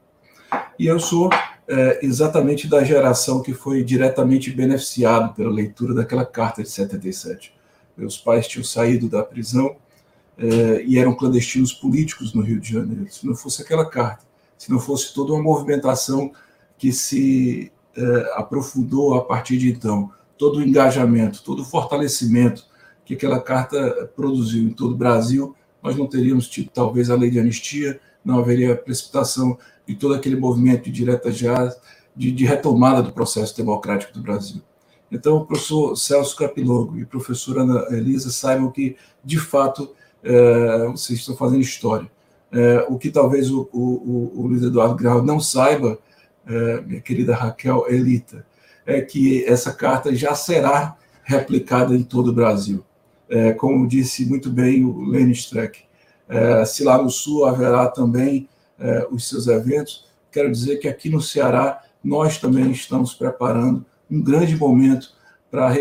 E 0.78 0.86
eu 0.86 0.98
sou 0.98 1.28
é, 1.68 2.04
exatamente 2.04 2.68
da 2.68 2.84
geração 2.84 3.42
que 3.42 3.52
foi 3.52 3.82
diretamente 3.82 4.50
beneficiado 4.50 5.34
pela 5.34 5.50
leitura 5.50 5.94
daquela 5.94 6.24
carta 6.24 6.62
de 6.62 6.70
77. 6.70 7.55
Meus 7.96 8.18
pais 8.18 8.46
tinham 8.46 8.64
saído 8.64 9.08
da 9.08 9.22
prisão 9.22 9.76
é, 10.38 10.82
e 10.84 10.98
eram 10.98 11.14
clandestinos 11.14 11.72
políticos 11.72 12.34
no 12.34 12.42
Rio 12.42 12.60
de 12.60 12.72
Janeiro. 12.72 13.06
Se 13.10 13.26
não 13.26 13.34
fosse 13.34 13.62
aquela 13.62 13.88
carta, 13.88 14.24
se 14.58 14.70
não 14.70 14.78
fosse 14.78 15.14
toda 15.14 15.32
uma 15.32 15.42
movimentação 15.42 16.32
que 16.78 16.92
se 16.92 17.72
é, 17.96 18.32
aprofundou 18.34 19.14
a 19.14 19.24
partir 19.24 19.56
de 19.58 19.70
então, 19.70 20.10
todo 20.36 20.58
o 20.58 20.62
engajamento, 20.62 21.42
todo 21.42 21.62
o 21.62 21.64
fortalecimento 21.64 22.66
que 23.04 23.14
aquela 23.14 23.40
carta 23.40 24.10
produziu 24.14 24.64
em 24.64 24.70
todo 24.70 24.92
o 24.92 24.96
Brasil, 24.96 25.54
nós 25.82 25.96
não 25.96 26.06
teríamos 26.06 26.48
tido 26.48 26.68
talvez 26.74 27.10
a 27.10 27.14
lei 27.14 27.30
de 27.30 27.38
anistia, 27.38 28.00
não 28.24 28.40
haveria 28.40 28.74
precipitação 28.74 29.56
de 29.86 29.94
todo 29.94 30.14
aquele 30.14 30.36
movimento 30.36 30.84
de 30.84 30.90
direta 30.90 31.30
já, 31.30 31.72
de, 32.14 32.32
de, 32.32 32.44
retomada 32.44 33.02
do 33.02 33.12
processo 33.12 33.56
democrático 33.56 34.12
do 34.12 34.20
Brasil. 34.20 34.60
Então, 35.10 35.36
o 35.36 35.46
professor 35.46 35.96
Celso 35.96 36.36
Capilogo 36.36 36.98
e 36.98 37.02
a 37.02 37.06
professora 37.06 37.62
Ana 37.62 37.86
Elisa 37.90 38.30
saibam 38.30 38.70
que, 38.70 38.96
de 39.24 39.38
fato, 39.38 39.94
é, 40.22 40.86
vocês 40.88 41.20
estão 41.20 41.36
fazendo 41.36 41.60
história. 41.60 42.10
É, 42.50 42.86
o 42.88 42.98
que 42.98 43.10
talvez 43.10 43.50
o, 43.50 43.68
o, 43.72 44.32
o 44.34 44.46
Luiz 44.46 44.62
Eduardo 44.62 44.96
Grau 44.96 45.22
não 45.22 45.38
saiba, 45.38 45.98
é, 46.46 46.80
minha 46.80 47.00
querida 47.00 47.34
Raquel 47.34 47.86
Elita, 47.88 48.44
é 48.84 49.00
que 49.00 49.44
essa 49.44 49.72
carta 49.72 50.14
já 50.14 50.34
será 50.34 50.96
replicada 51.24 51.94
em 51.94 52.02
todo 52.02 52.28
o 52.28 52.32
Brasil. 52.32 52.84
É, 53.28 53.52
como 53.52 53.88
disse 53.88 54.24
muito 54.26 54.48
bem 54.48 54.84
o 54.84 55.04
Lenny 55.04 55.32
Streck, 55.32 55.80
é, 56.28 56.64
se 56.64 56.84
lá 56.84 57.00
no 57.00 57.10
Sul 57.10 57.44
haverá 57.44 57.88
também 57.88 58.48
é, 58.78 59.06
os 59.10 59.28
seus 59.28 59.48
eventos, 59.48 60.06
quero 60.30 60.50
dizer 60.50 60.76
que 60.78 60.88
aqui 60.88 61.08
no 61.08 61.20
Ceará 61.20 61.82
nós 62.02 62.38
também 62.38 62.70
estamos 62.70 63.14
preparando 63.14 63.84
um 64.10 64.22
grande 64.22 64.56
momento 64.56 65.14
para 65.50 65.74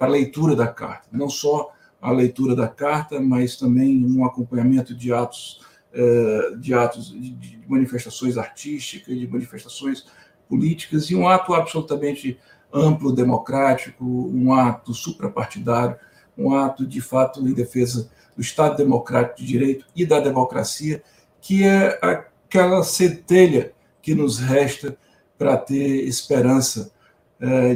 a 0.00 0.06
leitura 0.06 0.56
da 0.56 0.66
carta. 0.66 1.08
Não 1.12 1.28
só 1.28 1.72
a 2.00 2.10
leitura 2.10 2.56
da 2.56 2.66
carta, 2.66 3.20
mas 3.20 3.56
também 3.56 4.04
um 4.04 4.24
acompanhamento 4.24 4.94
de 4.94 5.12
atos, 5.12 5.60
é, 5.92 6.56
de, 6.56 6.74
atos 6.74 7.12
de 7.12 7.60
manifestações 7.68 8.36
artísticas, 8.36 9.16
de 9.16 9.28
manifestações 9.28 10.06
políticas, 10.48 11.10
e 11.10 11.14
um 11.14 11.28
ato 11.28 11.54
absolutamente 11.54 12.38
amplo, 12.72 13.12
democrático, 13.12 14.04
um 14.04 14.52
ato 14.52 14.92
suprapartidário, 14.92 15.96
um 16.36 16.54
ato 16.54 16.86
de 16.86 17.00
fato 17.00 17.46
em 17.46 17.52
defesa 17.52 18.10
do 18.34 18.40
Estado 18.40 18.76
Democrático 18.76 19.38
de 19.38 19.46
Direito 19.46 19.86
e 19.94 20.06
da 20.06 20.18
democracia, 20.18 21.02
que 21.40 21.64
é 21.64 21.98
aquela 22.02 22.82
centelha 22.82 23.72
que 24.00 24.14
nos 24.14 24.38
resta 24.38 24.96
para 25.38 25.56
ter 25.56 26.06
esperança 26.06 26.90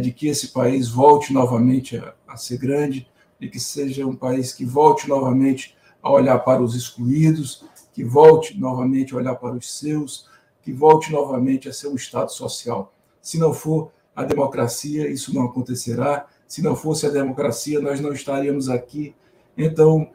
de 0.00 0.12
que 0.12 0.28
esse 0.28 0.48
país 0.48 0.88
volte 0.88 1.32
novamente 1.32 2.00
a, 2.28 2.36
ser 2.36 2.56
grande, 2.56 3.08
de 3.40 3.48
que 3.48 3.58
seja 3.58 4.06
um 4.06 4.14
país 4.14 4.52
que 4.52 4.64
volte 4.64 5.08
novamente 5.08 5.76
a 6.00 6.10
olhar 6.10 6.38
para 6.38 6.62
os 6.62 6.76
excluídos, 6.76 7.64
que 7.92 8.04
volte 8.04 8.56
novamente 8.56 9.12
a 9.12 9.16
olhar 9.16 9.34
para 9.34 9.54
os 9.54 9.78
seus, 9.78 10.28
que 10.62 10.72
volte 10.72 11.10
novamente 11.10 11.68
a 11.68 11.72
ser 11.72 11.88
um 11.88 11.96
Estado 11.96 12.30
social. 12.30 12.94
Se 13.20 13.38
não 13.38 13.52
for 13.52 13.90
a 14.14 14.22
democracia, 14.22 15.10
isso 15.10 15.34
não 15.34 15.46
acontecerá. 15.46 16.26
Se 16.46 16.62
não 16.62 16.76
fosse 16.76 17.06
a 17.06 17.10
democracia, 17.10 17.80
nós 17.80 18.00
não 18.00 18.12
estaríamos 18.12 18.68
aqui. 18.68 19.16
Então, 19.58 20.10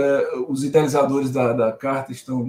é, 0.00 0.38
os 0.48 0.64
idealizadores 0.64 1.30
da, 1.30 1.52
da 1.52 1.70
carta 1.70 2.12
estão 2.12 2.48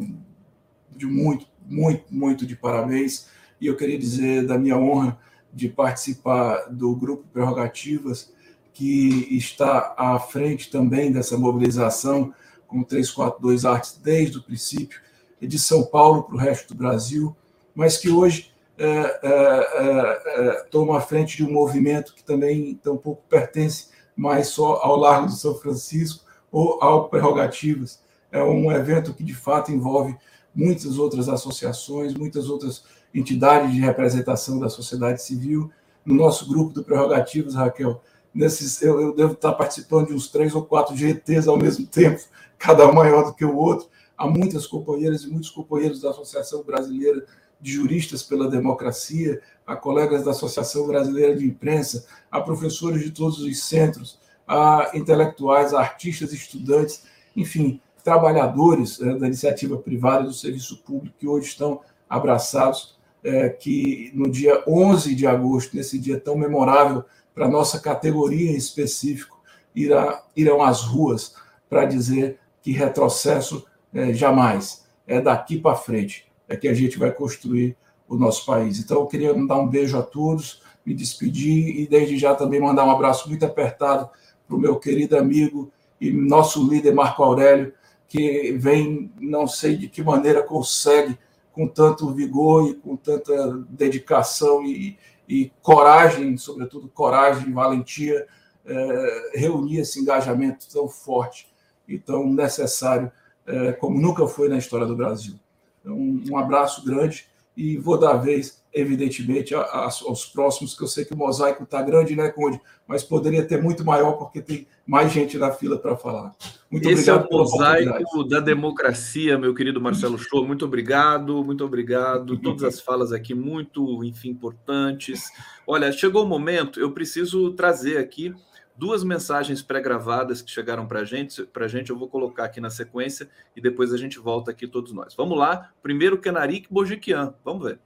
de 0.96 1.06
muito, 1.06 1.46
muito, 1.66 2.06
muito 2.10 2.46
de 2.46 2.56
parabéns. 2.56 3.28
E 3.60 3.68
eu 3.68 3.76
queria 3.76 4.00
dizer 4.00 4.46
da 4.48 4.58
minha 4.58 4.78
honra 4.78 5.20
de 5.56 5.70
participar 5.70 6.68
do 6.70 6.94
grupo 6.94 7.24
Prerrogativas, 7.32 8.34
que 8.74 9.34
está 9.38 9.96
à 9.98 10.20
frente 10.20 10.70
também 10.70 11.14
dessa 11.14 11.38
mobilização 11.38 12.34
com 12.68 12.84
342 12.84 13.64
Artes 13.64 13.98
desde 14.04 14.38
o 14.38 14.44
princípio, 14.44 15.00
e 15.40 15.48
de 15.48 15.58
São 15.58 15.84
Paulo 15.84 16.24
para 16.24 16.36
o 16.36 16.38
resto 16.38 16.74
do 16.74 16.78
Brasil, 16.78 17.34
mas 17.74 17.98
que 17.98 18.10
hoje 18.10 18.52
é, 18.78 18.88
é, 18.88 20.22
é, 20.26 20.52
toma 20.70 20.98
a 20.98 21.02
frente 21.02 21.38
de 21.38 21.46
um 21.46 21.52
movimento 21.52 22.14
que 22.14 22.24
também 22.24 22.76
tampouco 22.76 23.24
pertence 23.30 23.88
mais 24.16 24.48
só 24.48 24.82
ao 24.82 24.98
Largo 24.98 25.28
do 25.28 25.34
São 25.34 25.56
Francisco 25.56 26.26
ou 26.52 26.82
ao 26.82 27.08
Prerrogativas. 27.08 28.02
É 28.30 28.44
um 28.44 28.70
evento 28.72 29.14
que, 29.14 29.24
de 29.24 29.34
fato, 29.34 29.72
envolve 29.72 30.18
muitas 30.54 30.98
outras 30.98 31.30
associações, 31.30 32.14
muitas 32.14 32.50
outras 32.50 32.84
entidades 33.16 33.72
de 33.72 33.80
representação 33.80 34.60
da 34.60 34.70
sociedade 34.70 35.24
civil. 35.24 35.72
No 36.06 36.14
nosso 36.14 36.48
grupo 36.48 36.74
do 36.74 36.84
Prerrogativas, 36.84 37.56
Raquel, 37.56 38.02
nesses, 38.34 38.82
eu, 38.82 39.00
eu 39.02 39.16
devo 39.16 39.34
estar 39.34 39.54
participando 39.54 40.08
de 40.08 40.14
uns 40.14 40.28
três 40.28 40.54
ou 40.54 40.64
quatro 40.64 40.96
GTs 40.96 41.48
ao 41.48 41.58
mesmo 41.58 41.88
tempo, 41.88 42.22
cada 42.60 42.88
um 42.88 42.94
maior 42.94 43.26
do 43.26 43.34
que 43.34 43.46
o 43.46 43.56
outro. 43.56 43.88
Há 44.18 44.28
muitas 44.28 44.68
companheiras 44.68 45.24
e 45.24 45.30
muitos 45.30 45.50
companheiros 45.50 46.02
da 46.02 46.10
Associação 46.12 46.64
Brasileira 46.64 47.26
de 47.60 47.72
Juristas 47.72 48.22
pela 48.22 48.50
Democracia, 48.50 49.42
há 49.66 49.76
colegas 49.76 50.24
da 50.24 50.32
Associação 50.32 50.86
Brasileira 50.86 51.36
de 51.36 51.46
Imprensa, 51.46 52.06
há 52.30 52.40
professores 52.42 53.04
de 53.04 53.12
todos 53.12 53.40
os 53.40 53.64
centros, 53.64 54.20
há 54.48 54.92
intelectuais, 54.94 55.74
artistas, 55.74 56.32
estudantes, 56.32 57.04
enfim, 57.36 57.82
trabalhadores 58.04 59.00
né, 59.00 59.16
da 59.16 59.26
iniciativa 59.26 59.78
privada 59.78 60.24
e 60.24 60.28
do 60.28 60.34
serviço 60.34 60.78
público 60.84 61.16
que 61.20 61.28
hoje 61.28 61.48
estão 61.48 61.82
abraçados, 62.08 62.95
é, 63.26 63.50
que 63.50 64.12
no 64.14 64.30
dia 64.30 64.64
11 64.68 65.16
de 65.16 65.26
agosto, 65.26 65.76
nesse 65.76 65.98
dia 65.98 66.20
tão 66.20 66.38
memorável 66.38 67.04
para 67.34 67.48
nossa 67.48 67.80
categoria 67.80 68.52
em 68.52 68.56
específico, 68.56 69.42
irá, 69.76 70.24
irão 70.36 70.62
às 70.62 70.82
ruas 70.82 71.36
para 71.68 71.86
dizer 71.86 72.38
que 72.62 72.72
retrocesso 72.72 73.66
é, 73.92 74.14
jamais, 74.14 74.86
é 75.08 75.20
daqui 75.20 75.58
para 75.58 75.76
frente, 75.76 76.28
é 76.48 76.56
que 76.56 76.68
a 76.68 76.74
gente 76.74 77.00
vai 77.00 77.12
construir 77.12 77.76
o 78.08 78.16
nosso 78.16 78.46
país. 78.46 78.80
Então, 78.80 79.00
eu 79.00 79.08
queria 79.08 79.34
mandar 79.34 79.58
um 79.58 79.68
beijo 79.68 79.98
a 79.98 80.04
todos, 80.04 80.62
me 80.86 80.94
despedir 80.94 81.80
e, 81.80 81.88
desde 81.88 82.20
já, 82.20 82.36
também 82.36 82.62
mandar 82.62 82.86
um 82.86 82.92
abraço 82.92 83.28
muito 83.28 83.44
apertado 83.44 84.08
para 84.48 84.56
o 84.56 84.60
meu 84.60 84.76
querido 84.76 85.18
amigo 85.18 85.72
e 86.00 86.12
nosso 86.12 86.68
líder 86.70 86.94
Marco 86.94 87.24
Aurélio, 87.24 87.74
que 88.08 88.52
vem, 88.52 89.12
não 89.20 89.48
sei 89.48 89.76
de 89.76 89.88
que 89.90 90.04
maneira 90.04 90.44
consegue, 90.44 91.18
com 91.56 91.70
tanto 91.70 92.14
vigor 92.14 92.70
e 92.70 92.74
com 92.76 92.98
tanta 92.98 93.58
dedicação 93.70 94.62
e, 94.66 94.98
e 95.28 95.50
coragem, 95.62 96.36
sobretudo 96.38 96.90
coragem 96.90 97.48
e 97.48 97.54
valentia, 97.54 98.28
é, 98.66 99.32
reunir 99.36 99.80
esse 99.80 100.02
engajamento 100.02 100.68
tão 100.70 100.90
forte 100.90 101.48
e 101.88 101.98
tão 101.98 102.28
necessário 102.28 103.10
é, 103.48 103.72
como 103.72 104.02
nunca 104.02 104.28
foi 104.28 104.50
na 104.50 104.58
história 104.58 104.86
do 104.86 104.98
Brasil. 104.98 105.40
Então, 105.80 105.98
um 105.98 106.38
abraço 106.38 106.84
grande 106.84 107.26
e 107.56 107.78
vou 107.78 107.98
dar 107.98 108.18
vez, 108.18 108.62
evidentemente, 108.76 109.56
aos 109.56 110.26
próximos, 110.26 110.76
que 110.76 110.84
eu 110.84 110.88
sei 110.88 111.06
que 111.06 111.14
o 111.14 111.18
mosaico 111.18 111.64
está 111.64 111.82
grande, 111.82 112.14
né, 112.14 112.30
Conde? 112.30 112.60
Mas 112.86 113.04
poderia 113.04 113.48
ter 113.48 113.64
muito 113.64 113.86
maior, 113.86 114.18
porque 114.18 114.42
tem 114.42 114.68
mais 114.86 115.14
gente 115.14 115.38
na 115.38 115.50
fila 115.50 115.80
para 115.80 115.96
falar. 115.96 116.36
Muito 116.70 116.90
Esse 116.90 117.10
obrigado. 117.10 117.32
é 117.32 117.36
o 117.36 117.40
mosaico 117.40 118.24
da 118.26 118.40
democracia, 118.42 119.38
meu 119.38 119.56
querido 119.56 119.80
Marcelo 119.80 120.20
Show. 120.20 120.46
Muito 120.46 120.66
obrigado, 120.66 121.42
muito 121.42 121.64
obrigado. 121.64 122.38
Todas 122.38 122.64
as 122.66 122.82
falas 122.82 123.14
aqui 123.14 123.34
muito, 123.34 124.04
enfim, 124.04 124.30
importantes. 124.30 125.24
Olha, 125.66 125.90
chegou 125.94 126.26
o 126.26 126.28
momento, 126.28 126.78
eu 126.78 126.92
preciso 126.92 127.54
trazer 127.54 127.98
aqui 127.98 128.36
duas 128.78 129.06
mensagens 129.06 129.62
pré-gravadas 129.62 130.42
que 130.42 130.52
chegaram 130.52 130.86
para 130.86 131.06
gente, 131.06 131.48
a 131.56 131.68
gente. 131.68 131.92
Eu 131.92 131.98
vou 131.98 132.10
colocar 132.10 132.44
aqui 132.44 132.60
na 132.60 132.70
sequência 132.70 133.30
e 133.56 133.62
depois 133.62 133.94
a 133.94 133.98
gente 133.98 134.20
volta 134.20 134.52
aqui 134.52 134.68
todos 134.68 134.92
nós. 134.92 135.16
Vamos 135.16 135.38
lá. 135.38 135.72
Primeiro, 135.82 136.20
Kenarik 136.20 136.68
Bojiquian. 136.70 137.34
Vamos 137.44 137.64
ver. 137.64 137.80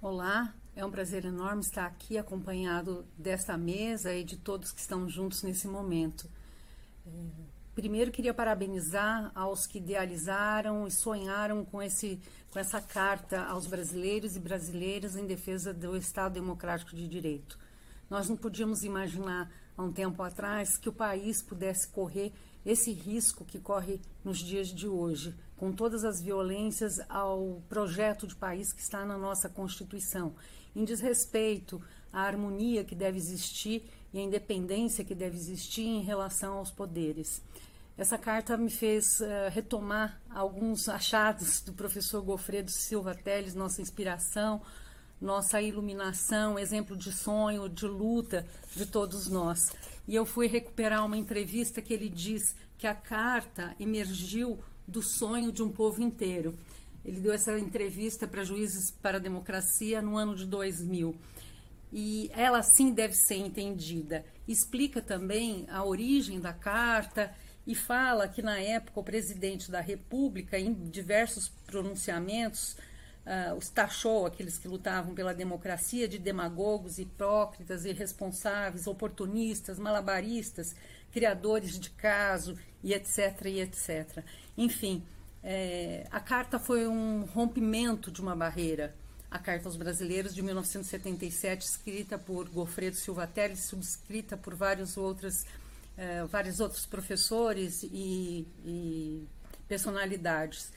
Olá, 0.00 0.54
é 0.76 0.86
um 0.86 0.92
prazer 0.92 1.24
enorme 1.24 1.60
estar 1.60 1.84
aqui 1.84 2.16
acompanhado 2.16 3.04
desta 3.18 3.58
mesa 3.58 4.14
e 4.14 4.22
de 4.22 4.36
todos 4.36 4.70
que 4.70 4.80
estão 4.80 5.08
juntos 5.08 5.42
nesse 5.42 5.66
momento. 5.66 6.30
É, 7.04 7.10
primeiro, 7.74 8.12
queria 8.12 8.32
parabenizar 8.32 9.32
aos 9.34 9.66
que 9.66 9.78
idealizaram 9.78 10.86
e 10.86 10.92
sonharam 10.92 11.64
com, 11.64 11.82
esse, 11.82 12.20
com 12.52 12.60
essa 12.60 12.80
carta 12.80 13.42
aos 13.42 13.66
brasileiros 13.66 14.36
e 14.36 14.38
brasileiras 14.38 15.16
em 15.16 15.26
defesa 15.26 15.74
do 15.74 15.96
Estado 15.96 16.34
Democrático 16.34 16.94
de 16.94 17.08
Direito. 17.08 17.58
Nós 18.08 18.28
não 18.28 18.36
podíamos 18.36 18.84
imaginar 18.84 19.50
há 19.76 19.82
um 19.82 19.92
tempo 19.92 20.22
atrás 20.22 20.76
que 20.76 20.88
o 20.88 20.92
país 20.92 21.42
pudesse 21.42 21.88
correr 21.88 22.32
esse 22.64 22.92
risco 22.92 23.44
que 23.44 23.58
corre 23.58 24.00
nos 24.24 24.38
dias 24.38 24.68
de 24.68 24.86
hoje, 24.86 25.34
com 25.58 25.72
todas 25.72 26.04
as 26.04 26.22
violências 26.22 27.00
ao 27.08 27.60
projeto 27.68 28.26
de 28.26 28.34
país 28.34 28.72
que 28.72 28.80
está 28.80 29.04
na 29.04 29.18
nossa 29.18 29.48
Constituição, 29.48 30.34
em 30.74 30.84
desrespeito 30.84 31.82
à 32.12 32.22
harmonia 32.22 32.84
que 32.84 32.94
deve 32.94 33.18
existir 33.18 33.82
e 34.14 34.18
à 34.18 34.22
independência 34.22 35.04
que 35.04 35.14
deve 35.14 35.36
existir 35.36 35.84
em 35.84 36.02
relação 36.02 36.54
aos 36.54 36.70
poderes. 36.70 37.42
Essa 37.98 38.16
carta 38.16 38.56
me 38.56 38.70
fez 38.70 39.18
uh, 39.18 39.50
retomar 39.50 40.20
alguns 40.30 40.88
achados 40.88 41.60
do 41.60 41.72
professor 41.72 42.22
Gofredo 42.22 42.70
Silva 42.70 43.12
Teles, 43.12 43.56
nossa 43.56 43.82
inspiração, 43.82 44.62
nossa 45.20 45.60
iluminação, 45.60 46.56
exemplo 46.56 46.96
de 46.96 47.10
sonho, 47.10 47.68
de 47.68 47.86
luta 47.86 48.46
de 48.76 48.86
todos 48.86 49.26
nós. 49.26 49.72
E 50.06 50.14
eu 50.14 50.24
fui 50.24 50.46
recuperar 50.46 51.04
uma 51.04 51.16
entrevista 51.16 51.82
que 51.82 51.92
ele 51.92 52.08
diz 52.08 52.54
que 52.78 52.86
a 52.86 52.94
carta 52.94 53.74
emergiu 53.80 54.60
do 54.88 55.02
sonho 55.02 55.52
de 55.52 55.62
um 55.62 55.68
povo 55.68 56.02
inteiro. 56.02 56.58
Ele 57.04 57.20
deu 57.20 57.32
essa 57.32 57.56
entrevista 57.58 58.26
para 58.26 58.42
Juízes 58.42 58.90
para 58.90 59.18
a 59.18 59.20
Democracia 59.20 60.02
no 60.02 60.16
ano 60.16 60.34
de 60.34 60.46
2000. 60.46 61.14
E 61.92 62.30
ela 62.34 62.62
sim 62.62 62.92
deve 62.92 63.14
ser 63.14 63.36
entendida. 63.36 64.24
Explica 64.46 65.00
também 65.00 65.66
a 65.70 65.84
origem 65.84 66.40
da 66.40 66.52
carta 66.52 67.32
e 67.66 67.74
fala 67.74 68.26
que 68.26 68.42
na 68.42 68.58
época 68.58 69.00
o 69.00 69.04
presidente 69.04 69.70
da 69.70 69.80
República, 69.80 70.58
em 70.58 70.72
diversos 70.72 71.50
pronunciamentos, 71.66 72.76
uh, 73.26 73.54
os 73.56 73.68
taxou, 73.68 74.26
aqueles 74.26 74.58
que 74.58 74.66
lutavam 74.66 75.14
pela 75.14 75.34
democracia, 75.34 76.08
de 76.08 76.18
demagogos, 76.18 76.98
hipócritas, 76.98 77.84
irresponsáveis, 77.84 78.86
oportunistas, 78.86 79.78
malabaristas, 79.78 80.74
criadores 81.12 81.78
de 81.78 81.90
caso 81.90 82.56
e 82.82 82.92
etc. 82.92 83.46
e 83.46 83.60
etc. 83.60 84.24
Enfim, 84.56 85.04
é, 85.42 86.06
a 86.10 86.20
carta 86.20 86.58
foi 86.58 86.86
um 86.86 87.24
rompimento 87.24 88.10
de 88.10 88.20
uma 88.20 88.34
barreira. 88.34 88.94
A 89.30 89.38
Carta 89.38 89.68
aos 89.68 89.76
Brasileiros 89.76 90.34
de 90.34 90.40
1977, 90.42 91.62
escrita 91.62 92.18
por 92.18 92.48
Gofredo 92.48 92.96
Silva 92.96 93.26
Teles, 93.26 93.60
subscrita 93.60 94.38
por 94.38 94.54
vários 94.54 94.96
outros, 94.96 95.44
é, 95.98 96.24
vários 96.24 96.60
outros 96.60 96.86
professores 96.86 97.82
e, 97.82 98.48
e 98.64 99.28
personalidades. 99.68 100.72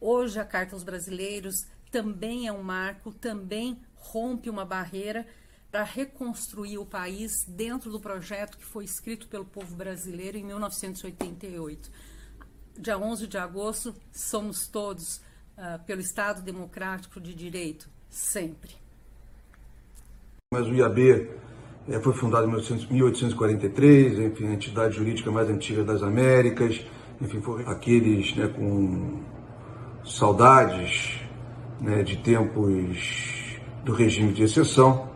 Hoje, 0.00 0.38
a 0.38 0.44
Carta 0.44 0.76
aos 0.76 0.84
Brasileiros 0.84 1.66
também 1.90 2.46
é 2.46 2.52
um 2.52 2.62
marco, 2.62 3.12
também 3.12 3.76
rompe 3.96 4.48
uma 4.48 4.64
barreira 4.64 5.26
para 5.72 5.84
reconstruir 5.84 6.76
o 6.76 6.84
país 6.84 7.46
dentro 7.48 7.90
do 7.90 7.98
projeto 7.98 8.58
que 8.58 8.64
foi 8.64 8.84
escrito 8.84 9.26
pelo 9.26 9.46
povo 9.46 9.74
brasileiro 9.74 10.36
em 10.36 10.44
1988. 10.44 11.90
Dia 12.78 12.98
11 12.98 13.26
de 13.26 13.38
agosto, 13.38 13.94
somos 14.12 14.68
todos 14.68 15.16
uh, 15.56 15.82
pelo 15.86 16.02
Estado 16.02 16.42
Democrático 16.42 17.18
de 17.18 17.34
Direito, 17.34 17.88
sempre. 18.10 18.72
Mas 20.52 20.66
o 20.66 20.74
IAB 20.74 21.30
é, 21.88 21.98
foi 22.00 22.12
fundado 22.12 22.46
em 22.46 22.50
1843, 22.92 24.18
enfim, 24.18 24.48
a 24.48 24.52
entidade 24.52 24.96
jurídica 24.96 25.30
mais 25.30 25.48
antiga 25.48 25.82
das 25.82 26.02
Américas, 26.02 26.84
enfim, 27.18 27.40
foi 27.40 27.64
aqueles 27.64 28.36
né, 28.36 28.46
com 28.48 29.22
saudades 30.04 31.18
né, 31.80 32.02
de 32.02 32.18
tempos 32.18 33.58
do 33.84 33.94
regime 33.94 34.34
de 34.34 34.42
exceção, 34.42 35.11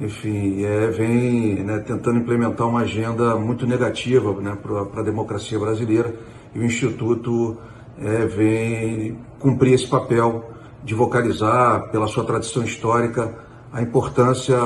enfim, 0.00 0.64
é, 0.64 0.86
vem 0.86 1.62
né, 1.62 1.78
tentando 1.80 2.18
implementar 2.18 2.66
uma 2.66 2.80
agenda 2.80 3.36
muito 3.36 3.66
negativa 3.66 4.32
né, 4.40 4.56
para 4.62 5.00
a 5.00 5.04
democracia 5.04 5.58
brasileira 5.58 6.14
e 6.54 6.58
o 6.58 6.64
Instituto 6.64 7.58
é, 7.98 8.24
vem 8.24 9.18
cumprir 9.38 9.74
esse 9.74 9.86
papel 9.86 10.50
de 10.82 10.94
vocalizar, 10.94 11.90
pela 11.90 12.06
sua 12.06 12.24
tradição 12.24 12.64
histórica, 12.64 13.34
a 13.70 13.82
importância 13.82 14.56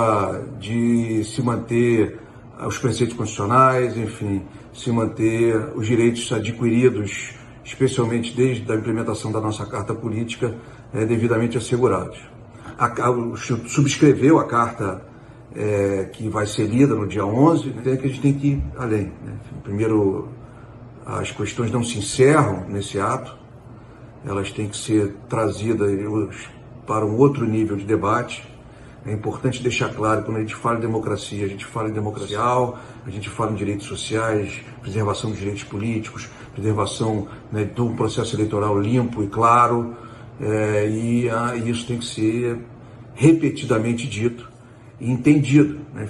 de 0.60 1.24
se 1.24 1.42
manter 1.42 2.20
os 2.64 2.78
preceitos 2.78 3.16
constitucionais, 3.16 3.96
enfim, 3.96 4.42
se 4.72 4.92
manter 4.92 5.56
os 5.74 5.86
direitos 5.86 6.32
adquiridos, 6.32 7.34
especialmente 7.64 8.36
desde 8.36 8.70
a 8.70 8.76
implementação 8.76 9.32
da 9.32 9.40
nossa 9.40 9.66
Carta 9.66 9.92
Política, 9.94 10.54
é, 10.94 11.04
devidamente 11.04 11.58
assegurados. 11.58 12.18
A, 12.78 13.10
o 13.10 13.36
subscreveu 13.36 14.38
a 14.38 14.44
carta 14.44 15.13
é, 15.54 16.08
que 16.12 16.28
vai 16.28 16.46
ser 16.46 16.66
lida 16.66 16.94
no 16.94 17.06
dia 17.06 17.24
11, 17.24 17.68
né, 17.70 17.96
que 17.96 18.06
a 18.06 18.08
gente 18.08 18.20
tem 18.20 18.34
que 18.34 18.46
ir 18.48 18.64
além. 18.76 19.12
Né? 19.24 19.34
Primeiro, 19.62 20.28
as 21.06 21.30
questões 21.30 21.70
não 21.70 21.84
se 21.84 21.98
encerram 21.98 22.64
nesse 22.68 22.98
ato, 22.98 23.36
elas 24.24 24.50
têm 24.50 24.68
que 24.68 24.76
ser 24.76 25.14
trazidas, 25.28 25.90
para 26.86 27.04
um 27.04 27.16
outro 27.16 27.46
nível 27.46 27.76
de 27.76 27.84
debate. 27.84 28.46
É 29.06 29.12
importante 29.12 29.62
deixar 29.62 29.92
claro 29.92 30.20
que 30.20 30.26
quando 30.26 30.38
a 30.38 30.40
gente 30.40 30.54
fala 30.54 30.78
em 30.78 30.80
democracia, 30.80 31.44
a 31.44 31.48
gente 31.48 31.64
fala 31.64 31.88
em 31.88 31.92
democracia, 31.92 32.38
a 32.38 33.10
gente 33.10 33.28
fala 33.28 33.52
em 33.52 33.54
direitos 33.54 33.86
sociais, 33.86 34.62
preservação 34.80 35.30
dos 35.30 35.38
direitos 35.38 35.64
políticos, 35.64 36.28
preservação 36.54 37.28
né, 37.52 37.64
do 37.64 37.90
processo 37.90 38.34
eleitoral 38.34 38.78
limpo 38.78 39.22
e 39.22 39.26
claro, 39.26 39.94
é, 40.40 40.88
e, 40.88 41.28
ah, 41.28 41.54
isso 41.54 41.86
tem 41.86 41.98
que 41.98 42.06
ser 42.06 42.58
repetidamente 43.14 44.08
dito 44.08 44.53
e 45.00 45.10
entendido 45.10 45.80
né, 45.94 46.08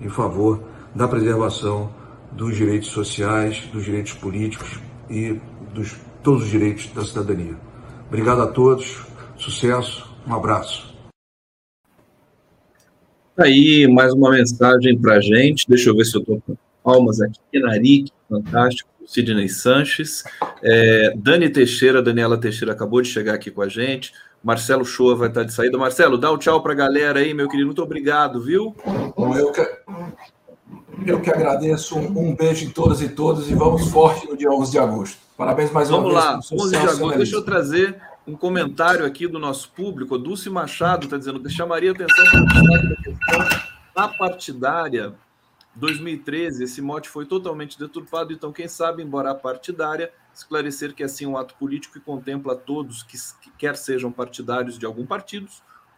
em 0.00 0.08
favor 0.08 0.62
da 0.94 1.06
preservação 1.06 1.92
dos 2.32 2.56
direitos 2.56 2.88
sociais, 2.90 3.62
dos 3.72 3.84
direitos 3.84 4.12
políticos 4.14 4.78
e 5.08 5.40
dos 5.74 5.96
todos 6.22 6.44
os 6.44 6.50
direitos 6.50 6.88
da 6.92 7.04
cidadania. 7.04 7.56
Obrigado 8.08 8.42
a 8.42 8.46
todos, 8.46 9.06
sucesso, 9.36 10.08
um 10.26 10.34
abraço. 10.34 10.94
Tá 13.36 13.44
aí 13.44 13.86
mais 13.86 14.12
uma 14.12 14.32
mensagem 14.32 14.98
para 14.98 15.14
a 15.14 15.20
gente. 15.20 15.64
Deixa 15.68 15.90
eu 15.90 15.96
ver 15.96 16.04
se 16.04 16.16
eu 16.16 16.20
estou 16.20 16.42
com 16.44 16.56
palmas 16.82 17.20
aqui. 17.20 17.38
Narik, 17.54 18.10
fantástico. 18.28 18.90
Sidney 19.06 19.48
Sanches. 19.48 20.22
É, 20.62 21.14
Dani 21.16 21.48
Teixeira, 21.48 22.02
Daniela 22.02 22.36
Teixeira 22.36 22.72
acabou 22.72 23.00
de 23.00 23.08
chegar 23.08 23.34
aqui 23.34 23.50
com 23.50 23.62
a 23.62 23.68
gente. 23.68 24.12
Marcelo 24.48 24.82
Shoa 24.82 25.14
vai 25.14 25.28
estar 25.28 25.44
de 25.44 25.52
saída. 25.52 25.76
Marcelo, 25.76 26.16
dá 26.16 26.32
um 26.32 26.38
tchau 26.38 26.62
para 26.62 26.72
a 26.72 26.74
galera 26.74 27.20
aí, 27.20 27.34
meu 27.34 27.46
querido. 27.46 27.66
Muito 27.66 27.82
obrigado, 27.82 28.40
viu? 28.40 28.74
Bom, 29.14 29.36
eu 29.36 29.52
que, 29.52 29.60
eu 31.04 31.20
que 31.20 31.28
agradeço. 31.30 31.98
Um, 31.98 32.34
beijo 32.34 32.64
em 32.64 32.70
todas 32.70 33.02
e 33.02 33.10
todos 33.10 33.50
e 33.50 33.54
vamos 33.54 33.90
forte 33.90 34.26
no 34.26 34.34
dia 34.34 34.50
11 34.50 34.70
de 34.70 34.78
agosto. 34.78 35.18
Parabéns 35.36 35.70
mais 35.70 35.90
vamos 35.90 36.14
uma 36.14 36.18
vez. 36.18 36.48
Vamos 36.48 36.50
lá, 36.50 36.64
11 36.64 36.70
de 36.70 36.76
agosto. 36.76 37.16
Deixa 37.18 37.36
eu 37.36 37.44
trazer 37.44 38.00
um 38.26 38.34
comentário 38.34 39.04
aqui 39.04 39.26
do 39.26 39.38
nosso 39.38 39.70
público. 39.70 40.14
A 40.14 40.18
Dulce 40.18 40.48
Machado 40.48 41.04
está 41.04 41.18
dizendo 41.18 41.40
que 41.40 41.50
chamaria 41.50 41.90
atenção 41.90 42.24
para 42.24 42.40
a 42.40 42.96
questão 43.02 43.60
da 43.94 44.08
partidária 44.08 45.12
2013, 45.78 46.64
esse 46.64 46.82
mote 46.82 47.08
foi 47.08 47.24
totalmente 47.24 47.78
deturpado, 47.78 48.32
então, 48.32 48.52
quem 48.52 48.66
sabe, 48.66 49.02
embora 49.02 49.32
partidária, 49.34 50.12
esclarecer 50.34 50.92
que 50.92 51.04
é 51.04 51.08
sim 51.08 51.24
um 51.24 51.36
ato 51.36 51.54
político 51.54 51.94
que 51.94 52.00
contempla 52.00 52.56
todos 52.56 53.02
que, 53.04 53.16
que 53.40 53.50
quer 53.56 53.76
sejam 53.76 54.10
partidários 54.10 54.76
de 54.76 54.84
algum 54.84 55.06
partido 55.06 55.48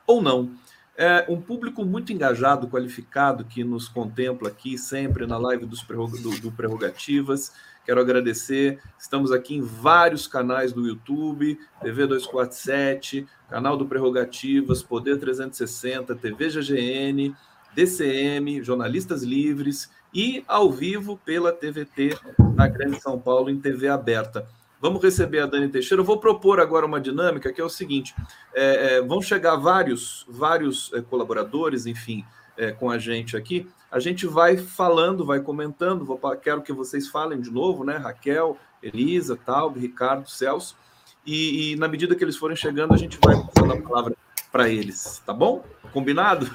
ou 0.07 0.20
não. 0.20 0.51
É 0.97 1.24
um 1.31 1.40
público 1.40 1.82
muito 1.82 2.12
engajado, 2.12 2.69
qualificado, 2.69 3.43
que 3.44 3.65
nos 3.65 3.89
contempla 3.89 4.48
aqui 4.48 4.77
sempre 4.77 5.27
na 5.27 5.39
live 5.39 5.65
dos 5.65 5.82
do, 5.82 6.40
do 6.40 6.52
Prerrogativas. 6.52 7.52
Quero 7.86 8.02
agradecer. 8.02 8.78
Estamos 8.98 9.32
aqui 9.32 9.55
em 9.55 9.62
vários 9.62 10.27
canais 10.27 10.74
do 10.74 10.86
YouTube, 10.86 11.59
TV 11.81 12.07
247, 12.07 13.27
canal 13.48 13.78
do 13.78 13.86
Prerrogativas, 13.86 14.82
Poder 14.82 15.19
360, 15.19 16.15
TV 16.16 16.51
GGN, 16.51 17.35
DCM, 17.74 18.62
Jornalistas 18.62 19.22
Livres 19.22 19.90
e 20.12 20.44
ao 20.47 20.70
vivo 20.70 21.18
pela 21.24 21.52
TVT 21.52 22.18
na 22.55 22.66
Grande 22.66 23.01
São 23.01 23.18
Paulo 23.18 23.51
em 23.51 23.60
TV 23.60 23.88
aberta. 23.88 24.47
Vamos 24.80 25.02
receber 25.02 25.40
a 25.40 25.47
Dani 25.47 25.68
Teixeira. 25.68 26.01
Eu 26.01 26.06
vou 26.06 26.18
propor 26.18 26.59
agora 26.59 26.86
uma 26.86 27.01
dinâmica 27.01 27.52
que 27.52 27.60
é 27.60 27.64
o 27.64 27.68
seguinte: 27.68 28.14
é, 28.55 28.97
é, 28.97 29.02
vão 29.02 29.20
chegar 29.20 29.56
vários, 29.56 30.24
vários 30.28 30.90
é, 30.94 31.02
colaboradores, 31.02 31.84
enfim, 31.84 32.24
é, 32.56 32.72
com 32.72 32.90
a 32.90 32.98
gente 32.98 33.36
aqui. 33.36 33.68
A 33.90 34.01
gente 34.01 34.26
vai 34.26 34.56
falando, 34.56 35.26
vai 35.26 35.40
comentando. 35.40 36.05
Vou, 36.05 36.18
quero 36.36 36.62
que 36.62 36.72
vocês 36.72 37.09
falem 37.09 37.40
de 37.40 37.51
novo, 37.51 37.84
né? 37.84 37.97
Raquel, 37.97 38.56
Elisa, 38.82 39.36
Tal, 39.36 39.70
Ricardo, 39.72 40.30
Celso. 40.30 40.76
E, 41.26 41.72
e 41.72 41.76
na 41.76 41.86
medida 41.86 42.14
que 42.14 42.24
eles 42.24 42.36
forem 42.36 42.56
chegando, 42.56 42.94
a 42.94 42.97
gente 42.97 43.18
vai 43.22 43.36
passando 43.36 43.72
a 43.74 43.82
palavra 43.82 44.16
para 44.51 44.68
eles, 44.68 45.22
tá 45.24 45.32
bom? 45.32 45.62
Combinado? 45.93 46.48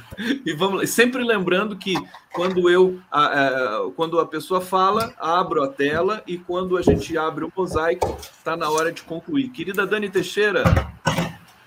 E 0.46 0.54
vamos 0.54 0.90
sempre 0.90 1.24
lembrando 1.24 1.76
que 1.76 1.96
quando 2.34 2.70
eu 2.70 3.00
a, 3.12 3.26
a, 3.26 3.92
quando 3.96 4.20
a 4.20 4.26
pessoa 4.26 4.62
fala, 4.62 5.14
abro 5.18 5.64
a 5.64 5.68
tela 5.68 6.24
e 6.26 6.38
quando 6.38 6.78
a 6.78 6.82
gente 6.82 7.18
abre 7.18 7.44
o 7.44 7.52
mosaico, 7.56 8.18
está 8.20 8.56
na 8.56 8.70
hora 8.70 8.92
de 8.92 9.04
concluir. 9.04 9.50
Querida 9.50 9.86
Dani 9.86 10.10
Teixeira, 10.10 10.64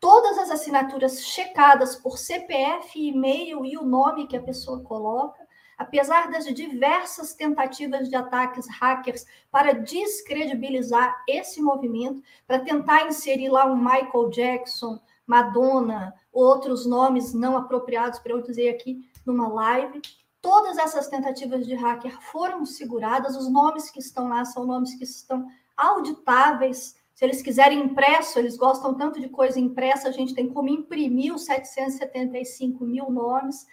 Todas 0.00 0.36
as 0.38 0.50
assinaturas 0.50 1.24
checadas 1.24 1.94
por 1.94 2.18
CPF, 2.18 2.98
e-mail 2.98 3.64
e 3.64 3.76
o 3.76 3.84
nome 3.84 4.26
que 4.26 4.36
a 4.36 4.42
pessoa 4.42 4.82
coloca 4.82 5.39
apesar 5.80 6.30
das 6.30 6.44
diversas 6.44 7.32
tentativas 7.32 8.06
de 8.10 8.14
ataques 8.14 8.68
hackers 8.68 9.24
para 9.50 9.72
descredibilizar 9.72 11.24
esse 11.26 11.62
movimento, 11.62 12.22
para 12.46 12.58
tentar 12.58 13.06
inserir 13.06 13.48
lá 13.48 13.64
um 13.64 13.76
Michael 13.76 14.28
Jackson, 14.28 15.00
Madonna, 15.26 16.14
outros 16.30 16.84
nomes 16.84 17.32
não 17.32 17.56
apropriados 17.56 18.18
para 18.18 18.32
eu 18.32 18.42
dizer 18.42 18.68
aqui 18.68 19.08
numa 19.24 19.48
live. 19.48 20.02
Todas 20.42 20.76
essas 20.76 21.08
tentativas 21.08 21.66
de 21.66 21.74
hacker 21.74 22.20
foram 22.30 22.66
seguradas, 22.66 23.34
os 23.34 23.50
nomes 23.50 23.90
que 23.90 24.00
estão 24.00 24.28
lá 24.28 24.44
são 24.44 24.66
nomes 24.66 24.94
que 24.96 25.04
estão 25.04 25.48
auditáveis. 25.74 26.94
Se 27.14 27.24
eles 27.24 27.40
quiserem 27.40 27.80
impresso, 27.80 28.38
eles 28.38 28.54
gostam 28.54 28.92
tanto 28.92 29.18
de 29.18 29.30
coisa 29.30 29.58
impressa, 29.58 30.10
a 30.10 30.12
gente 30.12 30.34
tem 30.34 30.46
como 30.46 30.68
imprimir 30.68 31.34
os 31.34 31.46
775 31.46 32.84
mil 32.84 33.10
nomes. 33.10 33.66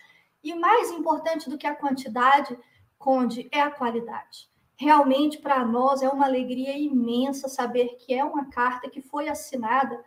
E 0.47 0.55
mais 0.55 0.89
importante 0.91 1.49
do 1.49 1.57
que 1.57 1.67
a 1.67 1.75
quantidade, 1.75 2.57
Conde, 2.97 3.49
é 3.51 3.59
a 3.59 3.69
qualidade. 3.69 4.49
Realmente, 4.77 5.39
para 5.39 5.65
nós, 5.65 6.01
é 6.01 6.07
uma 6.07 6.25
alegria 6.25 6.77
imensa 6.77 7.49
saber 7.49 7.97
que 7.97 8.13
é 8.13 8.23
uma 8.23 8.49
carta 8.49 8.89
que 8.89 9.01
foi 9.01 9.27
assinada 9.27 10.01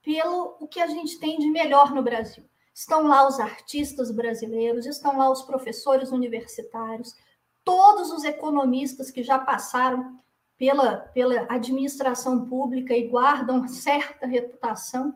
pelo 0.00 0.56
o 0.60 0.68
que 0.68 0.80
a 0.80 0.86
gente 0.86 1.18
tem 1.18 1.36
de 1.36 1.50
melhor 1.50 1.92
no 1.92 2.00
Brasil. 2.00 2.44
Estão 2.72 3.08
lá 3.08 3.26
os 3.26 3.40
artistas 3.40 4.12
brasileiros, 4.12 4.86
estão 4.86 5.18
lá 5.18 5.28
os 5.28 5.42
professores 5.42 6.12
universitários, 6.12 7.16
todos 7.64 8.12
os 8.12 8.22
economistas 8.22 9.10
que 9.10 9.24
já 9.24 9.36
passaram 9.36 10.16
pela, 10.56 10.96
pela 10.96 11.44
administração 11.52 12.46
pública 12.46 12.94
e 12.96 13.08
guardam 13.08 13.66
certa 13.66 14.28
reputação, 14.28 15.12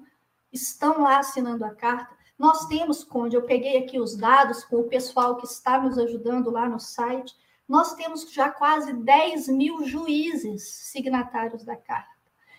estão 0.53 1.03
lá 1.03 1.21
assinando 1.21 1.65
a 1.65 1.73
carta. 1.73 2.16
Nós 2.39 2.67
temos, 2.67 3.03
Conde, 3.03 3.35
eu 3.35 3.43
peguei 3.43 3.79
aqui 3.79 3.99
os 3.99 4.17
dados 4.17 4.65
com 4.65 4.77
o 4.77 4.89
pessoal 4.89 5.37
que 5.37 5.47
está 5.47 5.81
nos 5.81 5.97
ajudando 5.97 6.51
lá 6.51 6.69
no 6.69 6.79
site, 6.79 7.35
nós 7.67 7.95
temos 7.95 8.31
já 8.31 8.51
quase 8.51 8.93
10 8.93 9.49
mil 9.49 9.85
juízes 9.85 10.69
signatários 10.69 11.65
da 11.65 11.77
carta. 11.77 12.15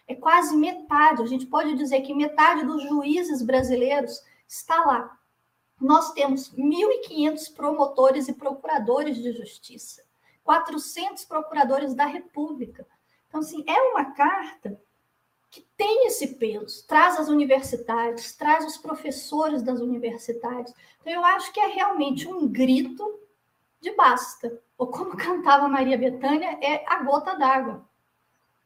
É 0.07 0.15
quase 0.15 0.55
metade, 0.55 1.21
a 1.21 1.25
gente 1.25 1.45
pode 1.45 1.75
dizer 1.75 2.01
que 2.01 2.13
metade 2.13 2.65
dos 2.65 2.81
juízes 2.83 3.41
brasileiros 3.41 4.21
está 4.47 4.83
lá. 4.83 5.17
Nós 5.79 6.11
temos 6.13 6.53
1.500 6.55 7.53
promotores 7.53 8.27
e 8.27 8.33
procuradores 8.33 9.17
de 9.17 9.31
justiça, 9.31 10.03
400 10.43 11.23
procuradores 11.25 11.93
da 11.93 12.05
República. 12.05 12.87
Então, 13.27 13.41
assim, 13.41 13.63
é 13.67 13.79
uma 13.91 14.05
carta 14.13 14.81
tem 15.77 16.07
esse 16.07 16.35
peso, 16.35 16.85
traz 16.87 17.19
as 17.19 17.29
universidades, 17.29 18.35
traz 18.35 18.65
os 18.65 18.77
professores 18.77 19.61
das 19.61 19.79
universidades. 19.79 20.73
Então, 20.99 21.13
eu 21.13 21.23
acho 21.23 21.53
que 21.53 21.59
é 21.59 21.67
realmente 21.67 22.27
um 22.27 22.47
grito 22.47 23.19
de 23.79 23.91
basta. 23.91 24.59
Ou 24.75 24.87
como 24.87 25.15
cantava 25.15 25.67
Maria 25.67 25.97
Bethânia, 25.97 26.57
é 26.61 26.83
a 26.87 27.03
gota 27.03 27.35
d'água. 27.35 27.87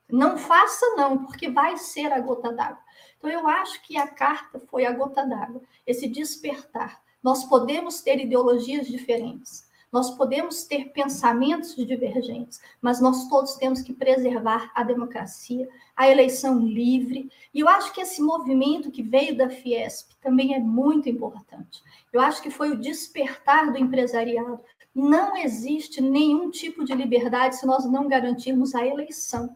Não 0.10 0.38
faça, 0.38 0.86
não, 0.96 1.26
porque 1.26 1.50
vai 1.50 1.78
ser 1.78 2.12
a 2.12 2.20
gota 2.20 2.52
d'água. 2.52 2.82
Então, 3.18 3.30
eu 3.30 3.48
acho 3.48 3.82
que 3.84 3.98
a 3.98 4.08
carta 4.08 4.60
foi 4.70 4.86
a 4.86 4.92
gota 4.92 5.26
d'água, 5.26 5.62
esse 5.86 6.08
despertar. 6.08 7.02
Nós 7.22 7.44
podemos 7.44 8.02
ter 8.02 8.20
ideologias 8.20 8.88
diferentes, 8.88 9.70
nós 9.92 10.10
podemos 10.12 10.64
ter 10.64 10.92
pensamentos 10.92 11.76
divergentes, 11.76 12.62
mas 12.82 13.02
nós 13.02 13.28
todos 13.28 13.56
temos 13.56 13.82
que 13.82 13.94
preservar 13.94 14.72
a 14.74 14.84
democracia, 14.84 15.68
a 15.96 16.10
eleição 16.10 16.60
livre. 16.60 17.30
E 17.54 17.60
eu 17.60 17.68
acho 17.68 17.92
que 17.92 18.00
esse 18.00 18.22
movimento 18.22 18.90
que 18.90 19.04
veio 19.04 19.36
da 19.36 19.50
Fiesp 19.50 20.12
também 20.22 20.56
é 20.56 20.60
muito 20.60 21.10
importante. 21.10 21.84
Eu 22.14 22.22
acho 22.22 22.42
que 22.42 22.50
foi 22.50 22.72
o 22.72 22.80
despertar 22.80 23.70
do 23.70 23.78
empresariado. 23.78 24.62
Não 24.96 25.36
existe 25.36 26.00
nenhum 26.00 26.50
tipo 26.50 26.86
de 26.86 26.94
liberdade 26.94 27.58
se 27.58 27.66
nós 27.66 27.86
não 27.86 28.08
garantirmos 28.08 28.74
a 28.74 28.86
eleição. 28.86 29.56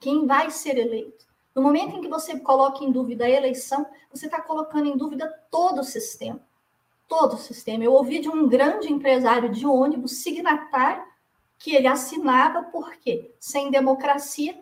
Quem 0.00 0.26
vai 0.26 0.50
ser 0.50 0.78
eleito? 0.78 1.26
No 1.54 1.62
momento 1.62 1.96
em 1.96 2.00
que 2.00 2.08
você 2.08 2.38
coloca 2.38 2.84
em 2.84 2.92
dúvida 2.92 3.24
a 3.24 3.30
eleição, 3.30 3.86
você 4.10 4.26
está 4.26 4.40
colocando 4.40 4.86
em 4.86 4.96
dúvida 4.96 5.28
todo 5.50 5.80
o 5.80 5.84
sistema 5.84 6.47
todo 7.08 7.34
o 7.34 7.38
sistema. 7.38 7.82
Eu 7.82 7.92
ouvi 7.92 8.20
de 8.20 8.28
um 8.28 8.46
grande 8.46 8.92
empresário 8.92 9.50
de 9.50 9.66
ônibus 9.66 10.22
signatário 10.22 11.02
que 11.58 11.74
ele 11.74 11.88
assinava 11.88 12.64
porque 12.64 13.34
sem 13.40 13.70
democracia 13.70 14.56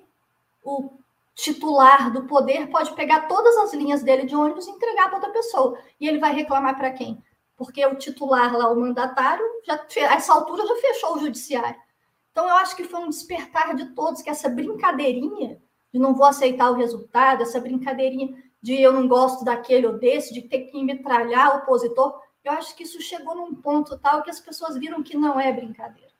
o 0.62 0.90
titular 1.34 2.10
do 2.10 2.24
poder 2.24 2.68
pode 2.68 2.94
pegar 2.94 3.28
todas 3.28 3.56
as 3.58 3.74
linhas 3.74 4.02
dele 4.02 4.24
de 4.24 4.34
ônibus 4.34 4.66
e 4.66 4.70
entregar 4.70 5.08
para 5.08 5.16
outra 5.16 5.30
pessoa. 5.30 5.78
E 6.00 6.08
ele 6.08 6.18
vai 6.18 6.32
reclamar 6.32 6.76
para 6.76 6.92
quem? 6.92 7.22
Porque 7.56 7.84
o 7.84 7.96
titular 7.96 8.56
lá, 8.56 8.70
o 8.70 8.80
mandatário, 8.80 9.44
já 9.66 9.74
a 9.74 10.14
essa 10.14 10.32
altura 10.32 10.66
já 10.66 10.76
fechou 10.76 11.16
o 11.16 11.18
judiciário. 11.18 11.78
Então 12.30 12.48
eu 12.48 12.54
acho 12.56 12.74
que 12.76 12.84
foi 12.84 13.00
um 13.00 13.08
despertar 13.08 13.74
de 13.74 13.94
todos 13.94 14.22
que 14.22 14.30
essa 14.30 14.48
brincadeirinha 14.48 15.60
de 15.92 15.98
não 15.98 16.14
vou 16.14 16.26
aceitar 16.26 16.70
o 16.70 16.74
resultado, 16.74 17.42
essa 17.42 17.60
brincadeirinha 17.60 18.34
de 18.60 18.80
eu 18.80 18.92
não 18.92 19.06
gosto 19.06 19.44
daquele 19.44 19.86
ou 19.86 19.98
desse, 19.98 20.34
de 20.34 20.42
ter 20.42 20.64
que 20.64 20.82
metralhar 20.82 21.54
o 21.54 21.58
opositor, 21.58 22.20
eu 22.46 22.52
acho 22.52 22.76
que 22.76 22.84
isso 22.84 23.00
chegou 23.00 23.34
num 23.34 23.54
ponto 23.54 23.98
tal 23.98 24.22
que 24.22 24.30
as 24.30 24.40
pessoas 24.40 24.76
viram 24.76 25.02
que 25.02 25.16
não 25.16 25.38
é 25.38 25.52
brincadeira. 25.52 26.10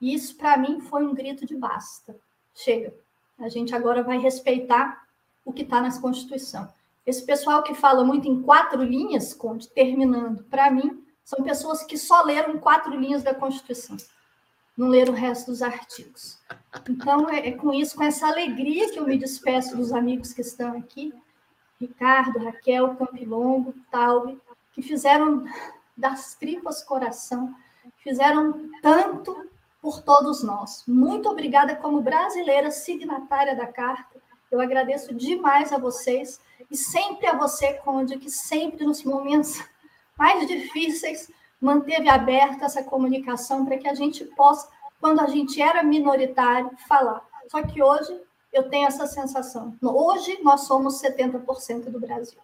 E 0.00 0.14
isso, 0.14 0.36
para 0.36 0.56
mim, 0.56 0.80
foi 0.80 1.04
um 1.04 1.14
grito 1.14 1.46
de 1.46 1.56
basta. 1.56 2.16
Chega. 2.54 2.94
A 3.38 3.48
gente 3.48 3.74
agora 3.74 4.02
vai 4.02 4.18
respeitar 4.18 5.06
o 5.44 5.52
que 5.52 5.62
está 5.62 5.80
na 5.80 6.00
Constituição. 6.00 6.72
Esse 7.06 7.24
pessoal 7.24 7.62
que 7.62 7.74
fala 7.74 8.04
muito 8.04 8.28
em 8.28 8.42
quatro 8.42 8.82
linhas, 8.82 9.32
Conde, 9.32 9.68
terminando, 9.68 10.44
para 10.44 10.70
mim, 10.70 11.04
são 11.24 11.44
pessoas 11.44 11.82
que 11.84 11.96
só 11.96 12.22
leram 12.22 12.58
quatro 12.58 12.94
linhas 12.94 13.22
da 13.22 13.34
Constituição, 13.34 13.96
não 14.76 14.88
leram 14.88 15.12
o 15.12 15.16
resto 15.16 15.50
dos 15.50 15.62
artigos. 15.62 16.38
Então, 16.88 17.28
é, 17.28 17.48
é 17.48 17.52
com 17.52 17.72
isso, 17.72 17.96
com 17.96 18.02
essa 18.02 18.26
alegria 18.26 18.90
que 18.90 18.98
eu 18.98 19.06
me 19.06 19.16
despeço 19.16 19.76
dos 19.76 19.92
amigos 19.92 20.32
que 20.32 20.40
estão 20.40 20.76
aqui, 20.76 21.14
Ricardo, 21.80 22.38
Raquel, 22.40 22.96
Campilongo, 22.96 23.74
Taube, 23.90 24.38
que 24.78 24.82
fizeram 24.82 25.44
das 25.96 26.36
tripas 26.36 26.84
coração, 26.84 27.52
fizeram 27.96 28.70
tanto 28.80 29.50
por 29.82 30.00
todos 30.02 30.42
nós. 30.44 30.84
Muito 30.86 31.28
obrigada 31.28 31.74
como 31.74 32.00
brasileira 32.00 32.70
signatária 32.70 33.56
da 33.56 33.66
carta. 33.66 34.20
Eu 34.50 34.60
agradeço 34.60 35.12
demais 35.12 35.72
a 35.72 35.78
vocês 35.78 36.40
e 36.70 36.76
sempre 36.76 37.26
a 37.26 37.36
você, 37.36 37.74
Conde, 37.74 38.18
que 38.18 38.30
sempre 38.30 38.86
nos 38.86 39.02
momentos 39.02 39.60
mais 40.16 40.46
difíceis 40.46 41.28
manteve 41.60 42.08
aberta 42.08 42.66
essa 42.66 42.84
comunicação 42.84 43.66
para 43.66 43.78
que 43.78 43.88
a 43.88 43.94
gente 43.94 44.24
possa, 44.24 44.68
quando 45.00 45.20
a 45.20 45.26
gente 45.26 45.60
era 45.60 45.82
minoritário, 45.82 46.70
falar. 46.86 47.26
Só 47.48 47.62
que 47.62 47.82
hoje 47.82 48.16
eu 48.52 48.70
tenho 48.70 48.86
essa 48.86 49.08
sensação. 49.08 49.76
Hoje 49.82 50.38
nós 50.40 50.62
somos 50.62 51.02
70% 51.02 51.90
do 51.90 51.98
Brasil. 51.98 52.38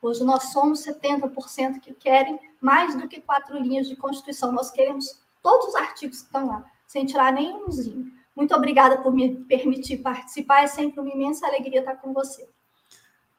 Hoje 0.00 0.22
nós 0.24 0.52
somos 0.52 0.84
70% 0.84 1.80
que 1.80 1.92
querem 1.92 2.38
mais 2.60 2.94
do 2.96 3.08
que 3.08 3.20
quatro 3.20 3.58
linhas 3.58 3.88
de 3.88 3.96
Constituição. 3.96 4.52
Nós 4.52 4.70
queremos 4.70 5.20
todos 5.42 5.68
os 5.68 5.74
artigos 5.74 6.20
que 6.20 6.26
estão 6.26 6.46
lá, 6.46 6.64
sem 6.86 7.04
tirar 7.04 7.32
nenhumzinho. 7.32 8.06
Muito 8.34 8.54
obrigada 8.54 8.98
por 8.98 9.12
me 9.12 9.34
permitir 9.46 9.98
participar. 9.98 10.62
É 10.62 10.66
sempre 10.68 11.00
uma 11.00 11.10
imensa 11.10 11.46
alegria 11.46 11.80
estar 11.80 11.96
com 11.96 12.12
você. 12.12 12.48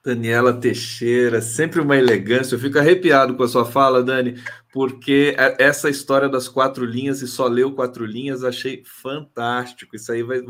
Daniela 0.04 0.54
Teixeira, 0.54 1.42
sempre 1.42 1.80
uma 1.82 1.96
elegância. 1.96 2.56
Eu 2.56 2.60
fico 2.60 2.80
arrepiado 2.80 3.36
com 3.36 3.44
a 3.44 3.48
sua 3.48 3.66
fala, 3.66 4.04
Dani, 4.04 4.42
porque 4.72 5.36
essa 5.58 5.90
história 5.90 6.30
das 6.30 6.48
quatro 6.48 6.86
linhas 6.86 7.22
e 7.22 7.28
só 7.28 7.48
leu 7.48 7.74
quatro 7.74 8.06
linhas, 8.06 8.44
achei 8.44 8.84
fantástico. 8.86 9.96
Isso 9.96 10.12
aí 10.12 10.24
vai, 10.24 10.42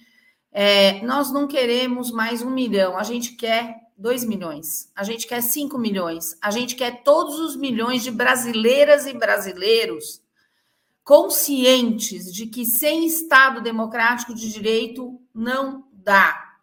É, 0.51 1.01
nós 1.03 1.31
não 1.31 1.47
queremos 1.47 2.11
mais 2.11 2.43
um 2.43 2.51
milhão, 2.51 2.95
a 2.95 3.01
gente 3.03 3.35
quer 3.35 3.87
dois 3.97 4.23
milhões, 4.23 4.91
a 4.95 5.03
gente 5.03 5.25
quer 5.25 5.41
cinco 5.41 5.79
milhões, 5.79 6.37
a 6.41 6.51
gente 6.51 6.75
quer 6.75 7.01
todos 7.03 7.39
os 7.39 7.55
milhões 7.55 8.03
de 8.03 8.11
brasileiras 8.11 9.07
e 9.07 9.13
brasileiros 9.13 10.21
conscientes 11.07 12.31
de 12.33 12.47
que 12.47 12.65
sem 12.65 13.05
Estado 13.05 13.61
democrático 13.61 14.35
de 14.35 14.51
direito 14.51 15.21
não 15.33 15.87
dá. 15.93 16.57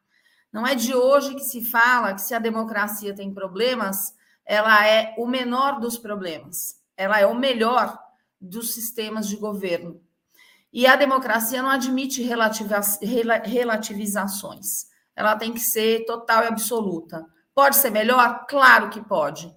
Não 0.52 0.66
é 0.66 0.74
de 0.74 0.94
hoje 0.94 1.34
que 1.34 1.42
se 1.42 1.62
fala 1.62 2.12
que 2.12 2.20
se 2.20 2.34
a 2.34 2.38
democracia 2.38 3.14
tem 3.14 3.32
problemas, 3.32 4.14
ela 4.44 4.86
é 4.86 5.14
o 5.16 5.26
menor 5.26 5.80
dos 5.80 5.96
problemas, 5.96 6.78
ela 6.94 7.18
é 7.18 7.26
o 7.26 7.34
melhor 7.34 7.98
dos 8.38 8.74
sistemas 8.74 9.26
de 9.26 9.36
governo. 9.36 9.98
E 10.70 10.86
a 10.86 10.94
democracia 10.94 11.62
não 11.62 11.70
admite 11.70 12.22
relativizações, 12.22 14.88
ela 15.16 15.36
tem 15.36 15.54
que 15.54 15.60
ser 15.60 16.04
total 16.04 16.44
e 16.44 16.48
absoluta. 16.48 17.24
Pode 17.54 17.76
ser 17.76 17.88
melhor? 17.88 18.44
Claro 18.46 18.90
que 18.90 19.00
pode. 19.00 19.50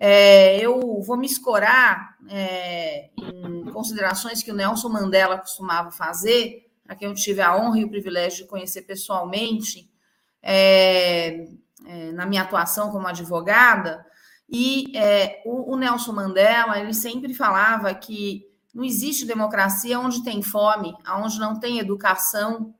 É, 0.00 0.60
eu 0.64 1.02
vou 1.02 1.16
me 1.16 1.26
escorar 1.26 2.16
é, 2.28 3.10
em 3.16 3.64
considerações 3.72 4.44
que 4.44 4.52
o 4.52 4.54
Nelson 4.54 4.88
Mandela 4.88 5.36
costumava 5.38 5.90
fazer, 5.90 6.70
a 6.86 6.94
quem 6.94 7.08
eu 7.08 7.14
tive 7.14 7.40
a 7.42 7.56
honra 7.56 7.80
e 7.80 7.84
o 7.84 7.90
privilégio 7.90 8.44
de 8.44 8.48
conhecer 8.48 8.82
pessoalmente 8.82 9.90
é, 10.40 11.48
é 11.84 12.12
na 12.12 12.24
minha 12.26 12.42
atuação 12.42 12.92
como 12.92 13.08
advogada. 13.08 14.06
E 14.48 14.96
é, 14.96 15.42
o, 15.44 15.74
o 15.74 15.76
Nelson 15.76 16.12
Mandela 16.12 16.78
ele 16.78 16.94
sempre 16.94 17.34
falava 17.34 17.92
que 17.92 18.46
não 18.72 18.84
existe 18.84 19.26
democracia 19.26 19.98
onde 19.98 20.22
tem 20.22 20.40
fome, 20.42 20.94
aonde 21.04 21.40
não 21.40 21.58
tem 21.58 21.80
educação, 21.80 22.72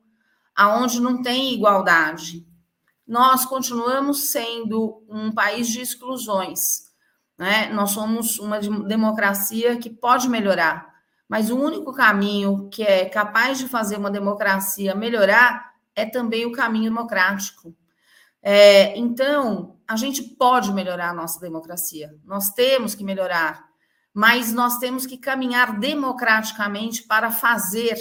aonde 0.55 1.01
não 1.01 1.21
tem 1.21 1.53
igualdade. 1.53 2.47
Nós 3.07 3.45
continuamos 3.45 4.31
sendo 4.31 5.05
um 5.09 5.33
país 5.33 5.69
de 5.69 5.81
exclusões 5.81 6.88
né? 7.39 7.71
Nós 7.73 7.93
somos 7.93 8.39
uma 8.39 8.59
democracia 8.59 9.77
que 9.79 9.89
pode 9.89 10.29
melhorar, 10.29 10.93
mas 11.29 11.51
o 11.51 11.57
único 11.57 11.93
caminho 11.93 12.69
que 12.69 12.83
é 12.83 13.05
capaz 13.05 13.59
de 13.59 13.69
fazer 13.69 13.97
uma 13.97 14.11
democracia 14.11 14.95
melhorar 14.95 15.73
é 15.95 16.05
também 16.05 16.45
o 16.45 16.53
caminho 16.53 16.91
democrático. 16.91 17.75
É, 18.43 18.97
então, 18.99 19.77
a 19.87 19.97
gente 19.97 20.23
pode 20.23 20.73
melhorar 20.73 21.11
a 21.11 21.15
nossa 21.15 21.41
democracia. 21.41 22.15
Nós 22.25 22.51
temos 22.51 22.95
que 22.95 23.05
melhorar, 23.05 23.69
mas 24.13 24.53
nós 24.53 24.79
temos 24.79 25.07
que 25.07 25.17
caminhar 25.17 25.79
democraticamente 25.79 27.03
para 27.03 27.31
fazer 27.31 27.97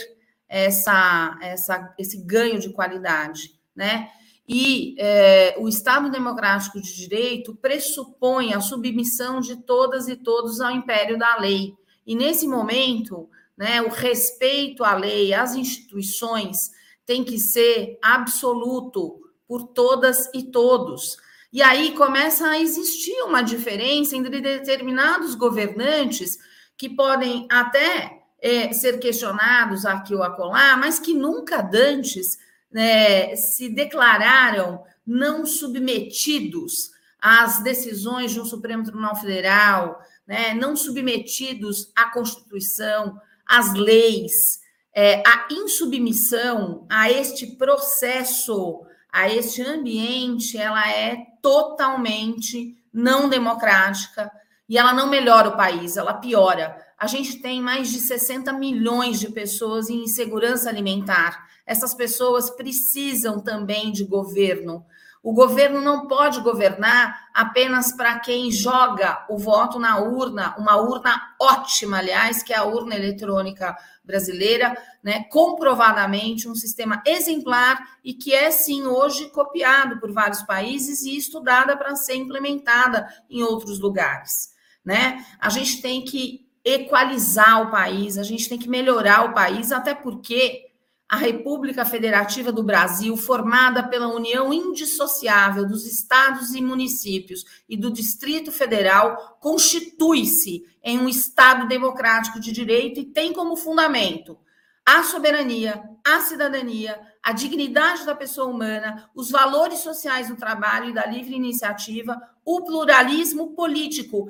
essa, 0.48 1.38
essa, 1.42 1.94
esse 1.98 2.24
ganho 2.26 2.60
de 2.60 2.70
qualidade, 2.70 3.52
né? 3.76 4.10
E 4.48 4.96
é, 4.98 5.56
o 5.60 5.68
Estado 5.68 6.10
Democrático 6.10 6.82
de 6.82 6.96
Direito 6.96 7.54
pressupõe 7.56 8.54
a 8.54 8.62
submissão 8.62 9.42
de 9.42 9.58
todas 9.58 10.08
e 10.08 10.16
todos 10.16 10.62
ao 10.62 10.72
império 10.72 11.18
da 11.18 11.38
lei. 11.38 11.76
E 12.06 12.16
nesse 12.16 12.48
momento, 12.48 13.30
né, 13.58 13.82
o 13.82 13.90
respeito 13.90 14.86
à 14.86 14.96
lei, 14.96 15.34
às 15.34 15.56
instituições, 15.56 16.72
tem 17.06 17.24
que 17.24 17.38
ser 17.38 18.00
absoluto 18.02 19.20
por 19.46 19.68
todas 19.68 20.30
e 20.34 20.44
todos. 20.44 21.18
E 21.52 21.62
aí 21.62 21.92
começa 21.92 22.48
a 22.48 22.60
existir 22.60 23.22
uma 23.24 23.42
diferença 23.42 24.16
entre 24.16 24.40
determinados 24.40 25.36
governantes 25.36 26.38
que 26.78 26.90
podem 26.90 27.48
até 27.50 28.22
é, 28.40 28.72
ser 28.72 29.00
questionados 29.00 29.86
aqui 29.86 30.14
ou 30.14 30.24
acolá, 30.24 30.78
mas 30.78 31.00
que 31.00 31.14
nunca 31.14 31.62
dantes 31.62 32.38
né, 32.78 33.36
se 33.36 33.70
declararam 33.70 34.84
não 35.04 35.48
submetidos 35.48 36.92
às 37.20 37.64
decisões 37.64 38.32
de 38.32 38.40
um 38.40 38.46
Supremo 38.46 38.84
Tribunal 38.84 39.16
Federal, 39.16 40.00
né, 40.28 40.54
não 40.54 40.76
submetidos 40.76 41.92
à 41.96 42.12
Constituição, 42.12 43.20
às 43.48 43.74
leis, 43.74 44.60
é, 44.94 45.24
a 45.26 45.48
insubmissão 45.50 46.86
a 46.88 47.10
este 47.10 47.48
processo, 47.56 48.86
a 49.12 49.28
este 49.28 49.64
ambiente, 49.64 50.56
ela 50.56 50.88
é 50.88 51.18
totalmente 51.42 52.78
não 52.94 53.28
democrática 53.28 54.32
e 54.68 54.78
ela 54.78 54.94
não 54.94 55.10
melhora 55.10 55.50
o 55.50 55.58
país, 55.58 55.98
ela 55.98 56.14
piora. 56.14 56.78
A 56.98 57.08
gente 57.08 57.40
tem 57.40 57.62
mais 57.62 57.90
de 57.90 58.00
60 58.00 58.52
milhões 58.54 59.20
de 59.20 59.30
pessoas 59.30 59.90
em 59.90 60.04
insegurança 60.04 60.70
alimentar 60.70 61.48
essas 61.68 61.94
pessoas 61.94 62.50
precisam 62.50 63.42
também 63.42 63.92
de 63.92 64.06
governo. 64.06 64.86
O 65.22 65.34
governo 65.34 65.82
não 65.82 66.08
pode 66.08 66.40
governar 66.40 67.28
apenas 67.34 67.92
para 67.92 68.18
quem 68.20 68.50
joga 68.50 69.26
o 69.30 69.38
voto 69.38 69.78
na 69.78 70.00
urna, 70.00 70.56
uma 70.58 70.78
urna 70.78 71.36
ótima, 71.42 71.98
aliás, 71.98 72.42
que 72.42 72.54
é 72.54 72.56
a 72.56 72.64
urna 72.64 72.96
eletrônica 72.96 73.76
brasileira, 74.06 74.78
né? 75.04 75.26
Comprovadamente 75.26 76.48
um 76.48 76.56
sistema 76.56 77.04
exemplar 77.06 77.98
e 78.02 78.14
que 78.14 78.34
é 78.34 78.50
sim 78.50 78.84
hoje 78.84 79.30
copiado 79.32 80.00
por 80.00 80.14
vários 80.14 80.44
países 80.44 81.02
e 81.02 81.18
estudada 81.18 81.76
para 81.76 81.98
ser 81.98 82.16
implementada 82.16 83.06
em 83.30 83.44
outros 83.44 83.80
lugares, 83.80 84.54
né? 84.88 85.26
A 85.38 85.50
gente 85.50 85.82
tem 85.82 86.02
que 86.02 86.48
equalizar 86.64 87.62
o 87.62 87.70
país, 87.70 88.18
a 88.18 88.24
gente 88.24 88.48
tem 88.48 88.58
que 88.58 88.70
melhorar 88.70 89.26
o 89.26 89.34
país, 89.34 89.74
até 89.74 89.94
porque 89.94 90.64
a 91.10 91.18
República 91.18 91.84
Federativa 91.84 92.54
do 92.54 92.64
Brasil, 92.64 93.18
formada 93.18 93.84
pela 93.84 94.08
união 94.08 94.54
indissociável 94.54 95.68
dos 95.68 95.86
estados 95.86 96.54
e 96.54 96.62
municípios 96.62 97.44
e 97.68 97.76
do 97.76 97.92
Distrito 97.92 98.50
Federal, 98.50 99.38
constitui-se 99.42 100.64
em 100.82 100.98
um 100.98 101.10
Estado 101.10 101.68
democrático 101.68 102.40
de 102.40 102.54
direito 102.54 103.02
e 103.02 103.06
tem 103.06 103.34
como 103.34 103.58
fundamento 103.58 104.38
a 104.86 105.04
soberania, 105.04 105.84
a 106.02 106.22
cidadania, 106.22 106.98
a 107.22 107.34
dignidade 107.34 108.06
da 108.06 108.16
pessoa 108.16 108.48
humana, 108.48 109.10
os 109.14 109.30
valores 109.30 109.80
sociais 109.80 110.30
do 110.30 110.38
trabalho 110.38 110.92
e 110.92 110.94
da 110.94 111.06
livre 111.06 111.36
iniciativa, 111.36 112.18
o 112.46 112.62
pluralismo 112.64 113.54
político. 113.54 114.30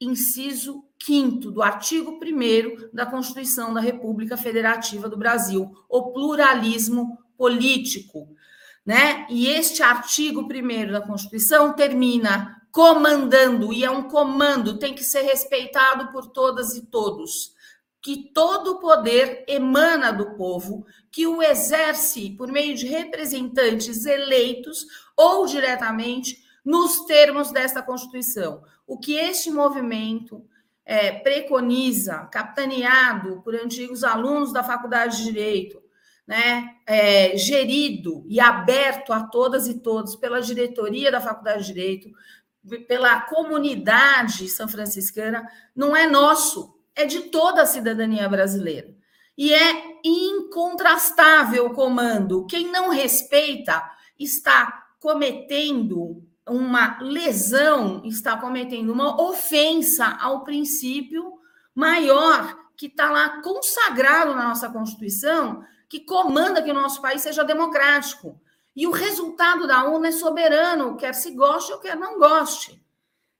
Inciso 0.00 0.84
5 1.02 1.50
do 1.50 1.62
artigo 1.62 2.18
1 2.22 2.90
da 2.92 3.04
Constituição 3.04 3.74
da 3.74 3.80
República 3.80 4.36
Federativa 4.36 5.08
do 5.08 5.16
Brasil, 5.16 5.70
o 5.88 6.12
pluralismo 6.12 7.18
político. 7.36 8.28
Né? 8.84 9.26
E 9.28 9.46
este 9.46 9.82
artigo 9.82 10.42
1 10.42 10.92
da 10.92 11.00
Constituição 11.00 11.74
termina 11.74 12.56
comandando, 12.72 13.72
e 13.72 13.84
é 13.84 13.90
um 13.90 14.04
comando, 14.08 14.78
tem 14.78 14.94
que 14.94 15.02
ser 15.02 15.22
respeitado 15.22 16.12
por 16.12 16.28
todas 16.28 16.76
e 16.76 16.86
todos, 16.86 17.52
que 18.00 18.30
todo 18.32 18.72
o 18.72 18.78
poder 18.78 19.44
emana 19.46 20.12
do 20.12 20.34
povo, 20.34 20.86
que 21.10 21.26
o 21.26 21.42
exerce 21.42 22.30
por 22.30 22.50
meio 22.50 22.74
de 22.74 22.86
representantes 22.86 24.06
eleitos 24.06 24.86
ou 25.16 25.46
diretamente 25.46 26.38
nos 26.64 27.04
termos 27.04 27.50
desta 27.50 27.82
Constituição. 27.82 28.62
O 28.90 28.98
que 28.98 29.14
este 29.14 29.52
movimento 29.52 30.44
é, 30.84 31.12
preconiza, 31.12 32.28
capitaneado 32.32 33.40
por 33.42 33.54
antigos 33.54 34.02
alunos 34.02 34.52
da 34.52 34.64
Faculdade 34.64 35.18
de 35.18 35.22
Direito, 35.26 35.80
né, 36.26 36.74
é, 36.84 37.36
gerido 37.36 38.24
e 38.28 38.40
aberto 38.40 39.12
a 39.12 39.22
todas 39.22 39.68
e 39.68 39.78
todos 39.78 40.16
pela 40.16 40.42
diretoria 40.42 41.08
da 41.08 41.20
Faculdade 41.20 41.60
de 41.60 41.72
Direito, 41.72 42.10
pela 42.88 43.20
comunidade 43.20 44.48
são 44.48 44.66
franciscana, 44.66 45.48
não 45.72 45.94
é 45.94 46.08
nosso, 46.08 46.76
é 46.92 47.06
de 47.06 47.20
toda 47.30 47.62
a 47.62 47.66
cidadania 47.66 48.28
brasileira. 48.28 48.92
E 49.38 49.54
é 49.54 50.00
incontrastável 50.04 51.66
o 51.66 51.74
comando. 51.74 52.44
Quem 52.46 52.72
não 52.72 52.88
respeita 52.88 53.88
está 54.18 54.88
cometendo 54.98 56.28
uma 56.50 56.98
lesão, 57.00 58.02
está 58.04 58.36
cometendo 58.36 58.92
uma 58.92 59.20
ofensa 59.22 60.18
ao 60.20 60.44
princípio 60.44 61.38
maior 61.74 62.58
que 62.76 62.86
está 62.86 63.10
lá 63.10 63.40
consagrado 63.42 64.34
na 64.34 64.48
nossa 64.48 64.70
Constituição, 64.70 65.62
que 65.88 66.00
comanda 66.00 66.62
que 66.62 66.70
o 66.70 66.74
nosso 66.74 67.02
país 67.02 67.20
seja 67.20 67.44
democrático. 67.44 68.40
E 68.74 68.86
o 68.86 68.90
resultado 68.90 69.66
da 69.66 69.84
UNA 69.84 70.08
é 70.08 70.12
soberano, 70.12 70.96
quer 70.96 71.14
se 71.14 71.32
goste 71.32 71.72
ou 71.72 71.78
quer 71.78 71.96
não 71.96 72.18
goste. 72.18 72.82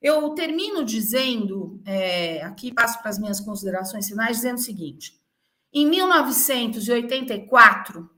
Eu 0.03 0.31
termino 0.31 0.85
dizendo, 0.85 1.81
é, 1.85 2.43
aqui 2.43 2.73
passo 2.73 2.99
para 3.01 3.11
as 3.11 3.19
minhas 3.19 3.41
considerações 3.41 4.09
finais, 4.09 4.37
dizendo 4.37 4.57
o 4.57 4.63
seguinte: 4.63 5.21
em 5.73 5.87
1984, 5.87 8.11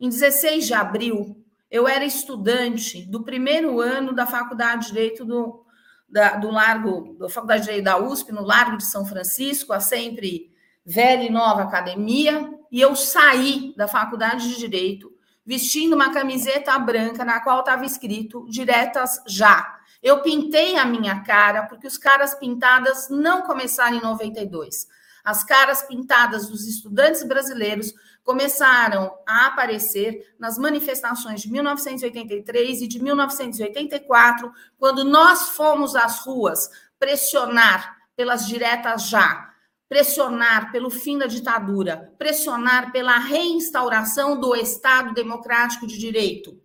em 0.00 0.08
16 0.08 0.66
de 0.66 0.74
abril, 0.74 1.45
eu 1.70 1.88
era 1.88 2.04
estudante 2.04 3.04
do 3.06 3.22
primeiro 3.22 3.80
ano 3.80 4.14
da 4.14 4.26
Faculdade 4.26 4.82
de 4.82 4.92
Direito 4.92 5.24
do, 5.24 5.64
da, 6.08 6.36
do 6.36 6.50
Largo, 6.50 7.16
da 7.18 7.28
Faculdade 7.28 7.60
de 7.60 7.66
Direito 7.66 7.84
da 7.84 7.98
USP, 7.98 8.32
no 8.32 8.42
Largo 8.42 8.76
de 8.76 8.84
São 8.84 9.04
Francisco, 9.04 9.72
a 9.72 9.80
sempre 9.80 10.52
velha 10.84 11.24
e 11.24 11.30
nova 11.30 11.62
academia, 11.62 12.48
e 12.70 12.80
eu 12.80 12.94
saí 12.94 13.74
da 13.76 13.88
Faculdade 13.88 14.48
de 14.48 14.58
Direito 14.58 15.10
vestindo 15.44 15.94
uma 15.94 16.12
camiseta 16.12 16.76
branca 16.78 17.24
na 17.24 17.40
qual 17.40 17.60
estava 17.60 17.84
escrito 17.84 18.46
Diretas 18.48 19.22
Já. 19.26 19.76
Eu 20.02 20.20
pintei 20.20 20.76
a 20.76 20.84
minha 20.84 21.20
cara, 21.22 21.64
porque 21.64 21.86
os 21.86 21.96
caras 21.96 22.34
pintadas 22.34 23.08
não 23.08 23.42
começaram 23.42 23.96
em 23.96 24.02
92. 24.02 24.86
As 25.24 25.42
caras 25.42 25.82
pintadas 25.82 26.48
dos 26.48 26.66
estudantes 26.66 27.22
brasileiros 27.24 27.92
começaram 28.26 29.16
a 29.24 29.46
aparecer 29.46 30.34
nas 30.36 30.58
manifestações 30.58 31.42
de 31.42 31.50
1983 31.50 32.82
e 32.82 32.88
de 32.88 33.00
1984, 33.00 34.52
quando 34.76 35.04
nós 35.04 35.50
fomos 35.50 35.94
às 35.94 36.18
ruas 36.18 36.68
pressionar 36.98 37.96
pelas 38.16 38.44
diretas 38.48 39.08
já, 39.08 39.54
pressionar 39.88 40.72
pelo 40.72 40.90
fim 40.90 41.16
da 41.16 41.26
ditadura, 41.26 42.12
pressionar 42.18 42.90
pela 42.90 43.16
reinstauração 43.16 44.40
do 44.40 44.56
Estado 44.56 45.14
democrático 45.14 45.86
de 45.86 45.96
direito. 45.96 46.60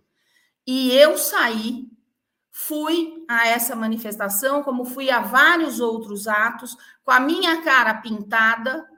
E 0.66 0.92
eu 0.98 1.16
saí, 1.16 1.86
fui 2.50 3.24
a 3.30 3.48
essa 3.48 3.76
manifestação, 3.76 4.64
como 4.64 4.84
fui 4.84 5.12
a 5.12 5.20
vários 5.20 5.80
outros 5.80 6.28
atos, 6.28 6.76
com 7.04 7.12
a 7.12 7.20
minha 7.20 7.62
cara 7.62 7.94
pintada, 7.94 8.90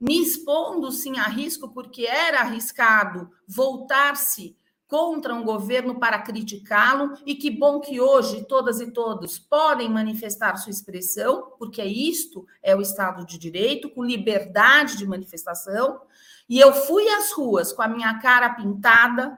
me 0.00 0.20
expondo 0.20 0.90
sim 0.92 1.18
a 1.18 1.24
risco, 1.24 1.68
porque 1.68 2.06
era 2.06 2.40
arriscado 2.40 3.30
voltar-se 3.46 4.56
contra 4.88 5.34
um 5.34 5.42
governo 5.42 5.98
para 5.98 6.22
criticá-lo, 6.22 7.14
e 7.26 7.34
que 7.34 7.50
bom 7.50 7.80
que 7.80 8.00
hoje 8.00 8.44
todas 8.44 8.80
e 8.80 8.92
todos 8.92 9.38
podem 9.38 9.88
manifestar 9.88 10.56
sua 10.56 10.70
expressão, 10.70 11.52
porque 11.58 11.82
isto 11.82 12.46
é 12.62 12.74
o 12.76 12.80
Estado 12.80 13.26
de 13.26 13.36
Direito, 13.36 13.90
com 13.90 14.04
liberdade 14.04 14.96
de 14.96 15.06
manifestação. 15.06 16.00
E 16.48 16.60
eu 16.60 16.72
fui 16.72 17.08
às 17.08 17.32
ruas 17.32 17.72
com 17.72 17.82
a 17.82 17.88
minha 17.88 18.18
cara 18.20 18.50
pintada, 18.50 19.36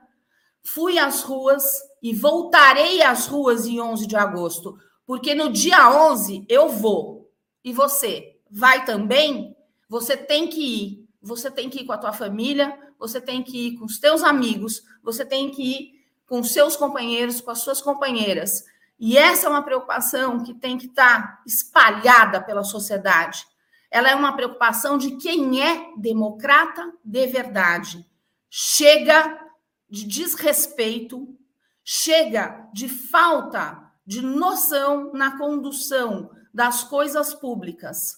fui 0.62 0.98
às 0.98 1.22
ruas 1.22 1.64
e 2.02 2.14
voltarei 2.14 3.02
às 3.02 3.26
ruas 3.26 3.66
em 3.66 3.80
11 3.80 4.06
de 4.06 4.16
agosto, 4.16 4.78
porque 5.06 5.34
no 5.34 5.50
dia 5.50 5.90
11 5.90 6.44
eu 6.46 6.68
vou. 6.68 7.32
E 7.64 7.72
você 7.72 8.38
vai 8.50 8.84
também? 8.84 9.56
Você 9.88 10.16
tem 10.16 10.48
que 10.48 10.60
ir. 10.60 11.08
Você 11.20 11.50
tem 11.50 11.68
que 11.68 11.80
ir 11.80 11.84
com 11.84 11.92
a 11.92 11.98
tua 11.98 12.12
família, 12.12 12.78
você 12.98 13.20
tem 13.20 13.42
que 13.42 13.68
ir 13.68 13.78
com 13.78 13.84
os 13.84 13.98
teus 13.98 14.22
amigos, 14.22 14.82
você 15.02 15.24
tem 15.24 15.50
que 15.50 15.62
ir 15.62 16.04
com 16.26 16.40
os 16.40 16.52
seus 16.52 16.76
companheiros, 16.76 17.40
com 17.40 17.50
as 17.50 17.60
suas 17.60 17.80
companheiras. 17.80 18.64
E 18.98 19.16
essa 19.16 19.46
é 19.46 19.50
uma 19.50 19.62
preocupação 19.62 20.42
que 20.42 20.54
tem 20.54 20.76
que 20.76 20.86
estar 20.86 21.42
espalhada 21.46 22.40
pela 22.40 22.64
sociedade. 22.64 23.46
Ela 23.90 24.10
é 24.10 24.14
uma 24.14 24.34
preocupação 24.34 24.98
de 24.98 25.16
quem 25.16 25.62
é 25.62 25.92
democrata 25.96 26.92
de 27.04 27.26
verdade. 27.26 28.04
Chega 28.50 29.40
de 29.88 30.04
desrespeito, 30.04 31.36
chega 31.82 32.68
de 32.72 32.88
falta 32.88 33.82
de 34.04 34.20
noção 34.20 35.12
na 35.12 35.38
condução 35.38 36.30
das 36.52 36.82
coisas 36.82 37.32
públicas, 37.34 38.16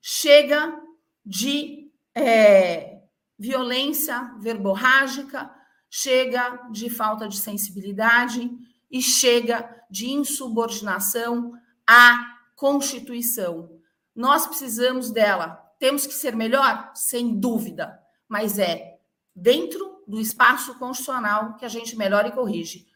chega 0.00 0.80
de 1.24 1.90
é, 2.14 3.00
violência 3.38 4.34
verborrágica, 4.40 5.50
chega 5.90 6.68
de 6.70 6.88
falta 6.88 7.28
de 7.28 7.36
sensibilidade 7.36 8.50
e 8.90 9.02
chega 9.02 9.68
de 9.90 10.10
insubordinação 10.10 11.52
à 11.86 12.38
Constituição. 12.56 13.78
Nós 14.14 14.46
precisamos 14.46 15.10
dela. 15.10 15.60
Temos 15.78 16.06
que 16.06 16.14
ser 16.14 16.36
melhor? 16.36 16.92
Sem 16.94 17.38
dúvida, 17.38 18.00
mas 18.28 18.58
é 18.58 18.98
dentro 19.34 20.02
do 20.06 20.20
espaço 20.20 20.78
constitucional 20.78 21.56
que 21.56 21.64
a 21.64 21.68
gente 21.68 21.96
melhora 21.96 22.28
e 22.28 22.32
corrige. 22.32 22.86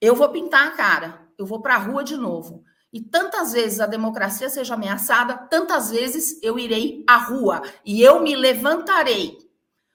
Eu 0.00 0.14
vou 0.14 0.28
pintar 0.28 0.68
a 0.68 0.70
cara, 0.72 1.28
eu 1.38 1.46
vou 1.46 1.60
para 1.60 1.74
a 1.74 1.78
rua 1.78 2.04
de 2.04 2.16
novo. 2.16 2.64
E 2.92 3.00
tantas 3.00 3.52
vezes 3.52 3.80
a 3.80 3.86
democracia 3.86 4.48
seja 4.48 4.74
ameaçada, 4.74 5.36
tantas 5.36 5.90
vezes 5.90 6.42
eu 6.42 6.58
irei 6.58 7.04
à 7.06 7.18
rua 7.18 7.62
e 7.84 8.00
eu 8.00 8.22
me 8.22 8.34
levantarei, 8.34 9.36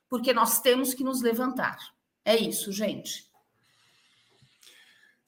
porque 0.08 0.32
nós 0.32 0.62
temos 0.62 0.94
que 0.94 1.04
nos 1.04 1.22
levantar. 1.22 1.78
É 2.24 2.38
isso, 2.38 2.72
gente. 2.72 3.32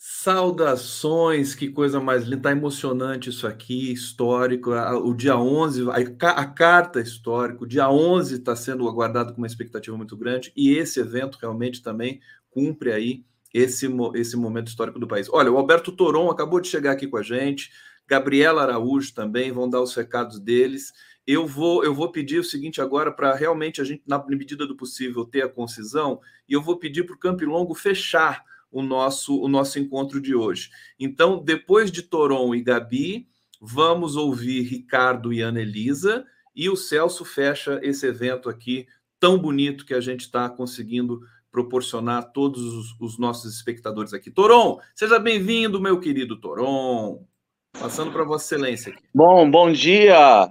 Saudações, 0.08 1.56
que 1.56 1.70
coisa 1.70 2.00
mais 2.00 2.24
linda, 2.26 2.44
tá 2.44 2.52
emocionante 2.52 3.30
isso 3.30 3.48
aqui, 3.48 3.92
histórico. 3.92 4.72
O 5.04 5.16
dia 5.16 5.36
11, 5.36 5.86
a, 5.90 6.46
carta 6.46 7.02
histórica, 7.02 7.64
o 7.64 7.68
dia 7.68 7.90
11 7.90 8.36
está 8.36 8.56
sendo 8.56 8.88
aguardado 8.88 9.34
com 9.34 9.40
uma 9.40 9.48
expectativa 9.48 9.98
muito 9.98 10.16
grande 10.16 10.54
e 10.56 10.72
esse 10.78 11.00
evento 11.00 11.40
realmente 11.42 11.82
também 11.82 12.22
cumpre 12.52 12.92
aí 12.92 13.26
esse, 13.56 13.88
esse 14.16 14.36
momento 14.36 14.68
histórico 14.68 15.00
do 15.00 15.08
país. 15.08 15.30
Olha, 15.32 15.50
o 15.50 15.58
Alberto 15.58 15.90
Toron 15.90 16.30
acabou 16.30 16.60
de 16.60 16.68
chegar 16.68 16.92
aqui 16.92 17.08
com 17.08 17.16
a 17.16 17.24
gente, 17.24 17.72
Gabriela 18.06 18.62
Araújo 18.62 19.14
também, 19.14 19.50
vão 19.50 19.70
dar 19.70 19.82
os 19.82 19.96
recados 19.96 20.42
deles. 20.42 20.92
Eu 21.26 21.48
vou, 21.48 21.82
eu 21.82 21.96
vou 21.96 22.12
pedir 22.12 22.38
o 22.38 22.44
seguinte 22.44 22.82
agora 22.82 23.14
para 23.14 23.34
realmente 23.34 23.80
a 23.80 23.86
gente, 23.86 24.04
na 24.06 24.22
medida 24.28 24.68
do 24.68 24.76
possível, 24.76 25.24
ter 25.24 25.42
a 25.42 25.48
concisão, 25.48 26.20
e 26.50 26.52
eu 26.52 26.62
vou 26.62 26.78
pedir 26.78 27.06
para 27.06 27.16
o 27.16 27.20
Campilongo 27.20 27.74
fechar 27.74 28.44
o 28.70 28.82
nosso, 28.82 29.40
o 29.42 29.48
nosso 29.48 29.80
encontro 29.80 30.20
de 30.20 30.36
hoje. 30.36 30.70
Então, 31.00 31.42
depois 31.42 31.90
de 31.90 32.02
Toron 32.02 32.54
e 32.54 32.62
Gabi, 32.62 33.26
vamos 33.62 34.18
ouvir 34.18 34.64
Ricardo 34.64 35.32
e 35.32 35.40
Ana 35.40 35.62
Elisa, 35.62 36.26
e 36.54 36.70
o 36.70 36.76
Celso 36.76 37.24
fecha 37.24 37.80
esse 37.82 38.06
evento 38.06 38.50
aqui 38.50 38.86
tão 39.18 39.38
bonito 39.38 39.86
que 39.86 39.94
a 39.94 40.02
gente 40.02 40.22
está 40.22 40.50
conseguindo 40.50 41.22
proporcionar 41.56 42.18
a 42.18 42.22
todos 42.22 42.62
os, 42.62 43.00
os, 43.00 43.18
nossos 43.18 43.56
espectadores 43.56 44.14
aqui. 44.14 44.30
Toron, 44.30 44.78
seja 44.94 45.18
bem-vindo, 45.18 45.80
meu 45.80 46.02
querido 46.02 46.38
Toron. 46.38 47.24
Passando 47.80 48.12
para 48.12 48.26
Vossa 48.26 48.44
Excelência 48.44 48.92
aqui. 48.92 49.02
Bom, 49.14 49.50
bom 49.50 49.72
dia, 49.72 50.50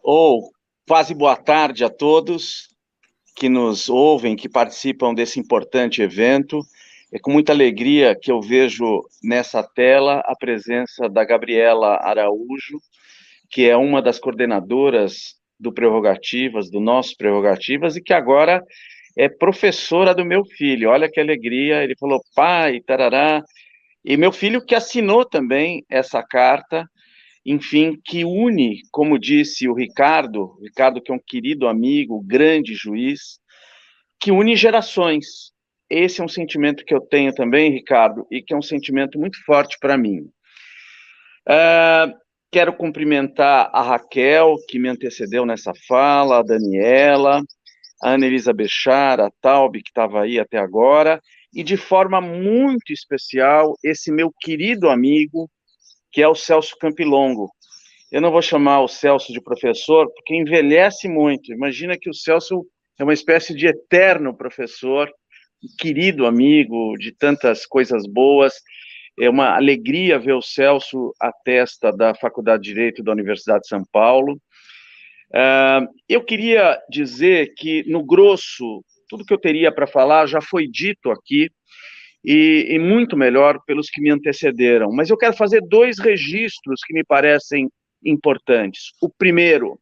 ou 0.00 0.52
quase 0.86 1.14
boa 1.14 1.34
tarde 1.34 1.84
a 1.84 1.90
todos 1.90 2.68
que 3.34 3.48
nos 3.48 3.88
ouvem, 3.88 4.36
que 4.36 4.48
participam 4.48 5.12
desse 5.12 5.40
importante 5.40 6.00
evento. 6.00 6.60
É 7.12 7.18
com 7.18 7.32
muita 7.32 7.50
alegria 7.50 8.14
que 8.14 8.30
eu 8.30 8.40
vejo 8.40 9.02
nessa 9.24 9.64
tela 9.64 10.22
a 10.26 10.36
presença 10.38 11.08
da 11.08 11.24
Gabriela 11.24 11.96
Araújo, 12.02 12.78
que 13.50 13.68
é 13.68 13.76
uma 13.76 14.00
das 14.00 14.20
coordenadoras 14.20 15.34
do 15.58 15.72
Prerrogativas, 15.72 16.70
do 16.70 16.78
nosso 16.78 17.16
Prerrogativas, 17.16 17.96
e 17.96 18.00
que 18.00 18.12
agora 18.12 18.62
é 19.16 19.28
professora 19.28 20.14
do 20.14 20.24
meu 20.24 20.44
filho. 20.44 20.90
Olha 20.90 21.10
que 21.10 21.18
alegria. 21.18 21.82
Ele 21.82 21.94
falou, 21.98 22.20
pai, 22.34 22.80
tarará. 22.80 23.42
E 24.04 24.16
meu 24.16 24.30
filho 24.30 24.64
que 24.64 24.74
assinou 24.74 25.24
também 25.24 25.84
essa 25.88 26.22
carta, 26.22 26.88
enfim, 27.44 27.98
que 28.04 28.24
une, 28.24 28.82
como 28.92 29.18
disse 29.18 29.68
o 29.68 29.74
Ricardo, 29.74 30.58
Ricardo 30.62 31.00
que 31.00 31.10
é 31.10 31.14
um 31.14 31.20
querido 31.24 31.66
amigo, 31.66 32.22
grande 32.22 32.74
juiz, 32.74 33.40
que 34.20 34.30
une 34.30 34.54
gerações. 34.54 35.52
Esse 35.88 36.20
é 36.20 36.24
um 36.24 36.28
sentimento 36.28 36.84
que 36.84 36.94
eu 36.94 37.00
tenho 37.00 37.32
também, 37.32 37.70
Ricardo, 37.70 38.26
e 38.30 38.42
que 38.42 38.52
é 38.52 38.56
um 38.56 38.62
sentimento 38.62 39.18
muito 39.18 39.42
forte 39.44 39.76
para 39.80 39.96
mim. 39.96 40.18
Uh, 41.48 42.12
quero 42.50 42.72
cumprimentar 42.72 43.70
a 43.72 43.82
Raquel, 43.82 44.56
que 44.68 44.78
me 44.78 44.88
antecedeu 44.88 45.46
nessa 45.46 45.72
fala, 45.86 46.38
a 46.38 46.42
Daniela, 46.42 47.42
a 48.02 48.10
Ana 48.10 48.26
Elisa 48.26 48.52
Bechar, 48.52 49.20
a 49.20 49.30
Taube, 49.40 49.82
que 49.82 49.90
estava 49.90 50.22
aí 50.22 50.38
até 50.38 50.58
agora, 50.58 51.20
e 51.52 51.62
de 51.62 51.76
forma 51.76 52.20
muito 52.20 52.92
especial, 52.92 53.74
esse 53.82 54.12
meu 54.12 54.30
querido 54.40 54.90
amigo, 54.90 55.48
que 56.12 56.22
é 56.22 56.28
o 56.28 56.34
Celso 56.34 56.76
Campilongo. 56.78 57.50
Eu 58.12 58.20
não 58.20 58.30
vou 58.30 58.42
chamar 58.42 58.82
o 58.82 58.88
Celso 58.88 59.32
de 59.32 59.40
professor, 59.40 60.06
porque 60.12 60.34
envelhece 60.34 61.08
muito. 61.08 61.52
Imagina 61.52 61.96
que 61.98 62.08
o 62.08 62.14
Celso 62.14 62.64
é 62.98 63.02
uma 63.04 63.12
espécie 63.12 63.54
de 63.54 63.66
eterno 63.66 64.36
professor, 64.36 65.10
querido 65.78 66.26
amigo 66.26 66.94
de 66.98 67.12
tantas 67.12 67.66
coisas 67.66 68.06
boas. 68.06 68.54
É 69.18 69.28
uma 69.28 69.56
alegria 69.56 70.18
ver 70.18 70.34
o 70.34 70.42
Celso 70.42 71.12
à 71.20 71.32
testa 71.32 71.90
da 71.90 72.14
Faculdade 72.14 72.62
de 72.62 72.74
Direito 72.74 73.02
da 73.02 73.12
Universidade 73.12 73.62
de 73.62 73.68
São 73.68 73.82
Paulo. 73.90 74.38
Uh, 75.30 75.86
eu 76.08 76.22
queria 76.22 76.78
dizer 76.88 77.54
que, 77.56 77.84
no 77.88 78.04
grosso, 78.04 78.84
tudo 79.08 79.24
que 79.24 79.34
eu 79.34 79.38
teria 79.38 79.72
para 79.72 79.86
falar 79.86 80.26
já 80.26 80.40
foi 80.40 80.66
dito 80.66 81.10
aqui, 81.10 81.50
e, 82.24 82.66
e, 82.70 82.78
muito 82.78 83.16
melhor 83.16 83.60
pelos 83.64 83.88
que 83.88 84.00
me 84.00 84.10
antecederam. 84.10 84.90
Mas 84.90 85.08
eu 85.08 85.16
quero 85.16 85.36
fazer 85.36 85.60
dois 85.60 86.00
registros 86.00 86.80
que 86.84 86.92
me 86.92 87.04
parecem 87.04 87.68
importantes. 88.04 88.90
O 89.00 89.08
primeiro, 89.08 89.78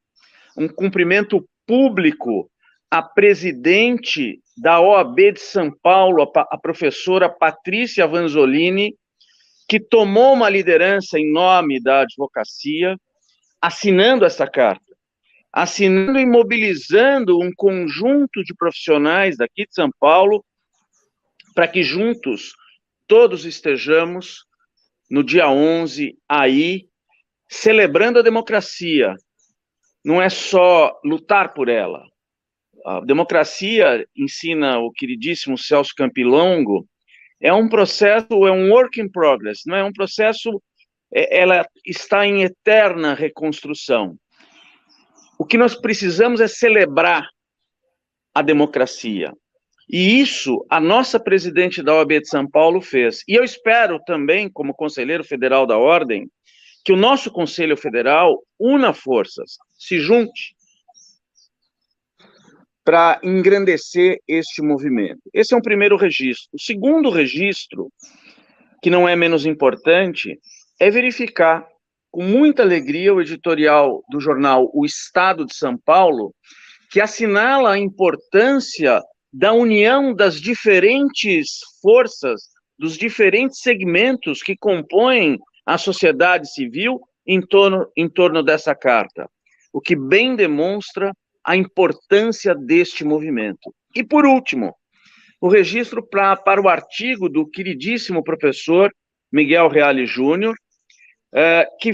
um 0.57 0.69
cumprimento 0.69 1.43
público 1.67 2.51
à 2.91 3.03
presidente 3.03 4.39
da 4.57 4.79
OAB 4.79 5.33
de 5.33 5.41
São 5.41 5.71
Paulo, 5.83 6.23
a, 6.23 6.41
a 6.51 6.59
professora 6.59 7.31
Patrícia 7.31 8.07
Vanzolini, 8.07 8.95
que 9.67 9.81
tomou 9.81 10.35
uma 10.35 10.51
liderança 10.51 11.19
em 11.19 11.33
nome 11.33 11.83
da 11.83 12.03
advocacia, 12.03 12.97
assinando 13.61 14.27
essa 14.27 14.47
carta, 14.47 14.84
assinando 15.55 16.19
e 16.19 16.27
mobilizando 16.27 17.39
um 17.41 17.53
conjunto 17.55 18.43
de 18.43 18.53
profissionais 18.53 19.37
daqui 19.37 19.65
de 19.65 19.73
São 19.73 19.89
Paulo 20.01 20.45
para 21.55 21.69
que 21.69 21.85
juntos 21.85 22.53
todos 23.07 23.45
estejamos 23.45 24.45
no 25.09 25.23
dia 25.23 25.49
11 25.49 26.19
aí 26.29 26.89
celebrando 27.49 28.19
a 28.19 28.23
democracia. 28.23 29.15
Não 30.05 30.21
é 30.21 30.29
só 30.29 30.99
lutar 31.05 31.55
por 31.55 31.69
ela, 31.69 32.05
a 32.85 33.01
democracia, 33.01 34.07
ensina 34.17 34.79
o 34.81 34.91
queridíssimo 34.91 35.57
Celso 35.57 35.95
Campilongo, 35.97 36.87
é 37.41 37.53
um 37.53 37.69
processo, 37.69 38.27
é 38.47 38.51
um 38.51 38.71
work 38.73 39.01
in 39.01 39.09
progress, 39.09 39.63
não 39.67 39.77
é 39.77 39.85
um 39.85 39.93
processo, 39.93 40.61
é, 41.13 41.39
ela 41.41 41.67
está 41.87 42.27
em 42.27 42.43
eterna 42.43 43.15
reconstrução. 43.15 44.19
O 45.39 45.45
que 45.45 45.59
nós 45.59 45.75
precisamos 45.75 46.41
é 46.41 46.49
celebrar 46.49 47.29
a 48.35 48.43
democracia. 48.43 49.33
E 49.89 50.21
isso 50.21 50.65
a 50.71 50.81
nossa 50.81 51.21
presidente 51.21 51.83
da 51.83 51.95
OAB 51.95 52.21
de 52.21 52.29
São 52.29 52.49
Paulo 52.49 52.81
fez. 52.81 53.23
E 53.29 53.35
eu 53.35 53.45
espero 53.45 54.01
também, 54.07 54.49
como 54.49 54.75
conselheiro 54.75 55.23
federal 55.23 55.67
da 55.67 55.77
Ordem, 55.77 56.29
que 56.85 56.93
o 56.93 56.97
nosso 56.97 57.31
Conselho 57.31 57.77
Federal 57.77 58.43
una 58.59 58.93
forças, 58.93 59.57
se 59.73 59.99
junte 59.99 60.55
para 62.85 63.19
engrandecer 63.23 64.19
este 64.29 64.61
movimento. 64.61 65.23
Esse 65.33 65.55
é 65.55 65.57
um 65.57 65.63
primeiro 65.63 65.97
registro. 65.97 66.51
O 66.53 66.61
segundo 66.61 67.09
registro, 67.09 67.91
que 68.83 68.91
não 68.91 69.09
é 69.09 69.17
menos 69.17 69.47
importante, 69.47 70.39
é 70.79 70.91
verificar 70.91 71.67
com 72.15 72.23
muita 72.23 72.63
alegria 72.63 73.13
o 73.13 73.21
editorial 73.21 74.05
do 74.09 74.21
jornal 74.21 74.71
O 74.73 74.87
Estado 74.87 75.45
de 75.45 75.53
São 75.53 75.77
Paulo, 75.77 76.33
que 76.89 77.01
assinala 77.01 77.73
a 77.73 77.79
importância 77.79 79.03
da 79.33 79.53
união 79.53 80.15
das 80.15 80.41
diferentes 80.41 81.59
forças, 81.83 82.43
dos 82.79 82.97
diferentes 82.97 83.59
segmentos 83.59 84.45
que 84.45 84.57
compõem 84.57 85.41
a 85.67 85.77
sociedade 85.77 86.53
civil 86.53 87.01
em 87.27 87.41
torno, 87.41 87.85
em 87.97 88.09
torno 88.09 88.45
dessa 88.45 88.77
carta, 88.77 89.29
o 89.73 89.81
que 89.81 89.97
bem 89.97 90.37
demonstra 90.37 91.11
a 91.45 91.57
importância 91.57 92.55
deste 92.55 93.05
movimento. 93.05 93.75
E, 93.93 94.05
por 94.05 94.25
último, 94.25 94.73
o 95.41 95.49
registro 95.49 96.01
pra, 96.01 96.37
para 96.37 96.63
o 96.63 96.69
artigo 96.69 97.29
do 97.29 97.45
queridíssimo 97.45 98.23
professor 98.23 98.89
Miguel 99.33 99.67
Reale 99.67 100.07
Júnior, 100.07 100.55
é, 101.35 101.67
que 101.81 101.93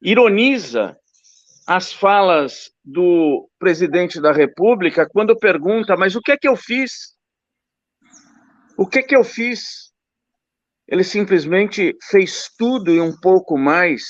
ironiza 0.00 0.96
as 1.66 1.92
falas 1.92 2.70
do 2.84 3.50
presidente 3.58 4.20
da 4.20 4.32
República 4.32 5.08
quando 5.08 5.38
pergunta: 5.38 5.96
mas 5.96 6.14
o 6.14 6.20
que 6.20 6.32
é 6.32 6.36
que 6.36 6.48
eu 6.48 6.56
fiz? 6.56 7.16
O 8.78 8.86
que 8.86 9.00
é 9.00 9.02
que 9.02 9.16
eu 9.16 9.24
fiz? 9.24 9.90
Ele 10.86 11.02
simplesmente 11.02 11.96
fez 12.08 12.48
tudo 12.56 12.92
e 12.92 13.00
um 13.00 13.18
pouco 13.20 13.58
mais 13.58 14.02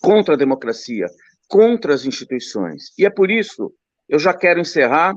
contra 0.00 0.34
a 0.34 0.38
democracia, 0.38 1.06
contra 1.48 1.92
as 1.92 2.04
instituições. 2.04 2.92
E 2.96 3.04
é 3.04 3.10
por 3.10 3.30
isso, 3.30 3.72
eu 4.08 4.18
já 4.18 4.32
quero 4.32 4.60
encerrar, 4.60 5.14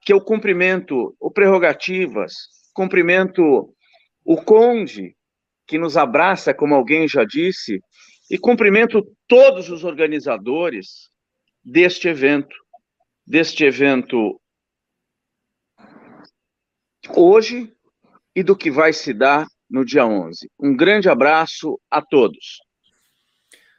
que 0.00 0.12
eu 0.12 0.20
cumprimento 0.20 1.14
o 1.20 1.30
Prerrogativas, 1.30 2.32
cumprimento 2.72 3.74
o 4.24 4.36
Conde, 4.36 5.15
que 5.66 5.78
nos 5.78 5.96
abraça, 5.96 6.54
como 6.54 6.74
alguém 6.74 7.08
já 7.08 7.24
disse, 7.24 7.80
e 8.30 8.38
cumprimento 8.38 9.06
todos 9.26 9.68
os 9.68 9.84
organizadores 9.84 11.08
deste 11.64 12.08
evento, 12.08 12.54
deste 13.26 13.64
evento 13.64 14.40
hoje 17.14 17.72
e 18.34 18.42
do 18.42 18.56
que 18.56 18.70
vai 18.70 18.92
se 18.92 19.12
dar 19.12 19.46
no 19.68 19.84
dia 19.84 20.06
11. 20.06 20.50
Um 20.58 20.76
grande 20.76 21.08
abraço 21.08 21.80
a 21.90 22.02
todos. 22.02 22.60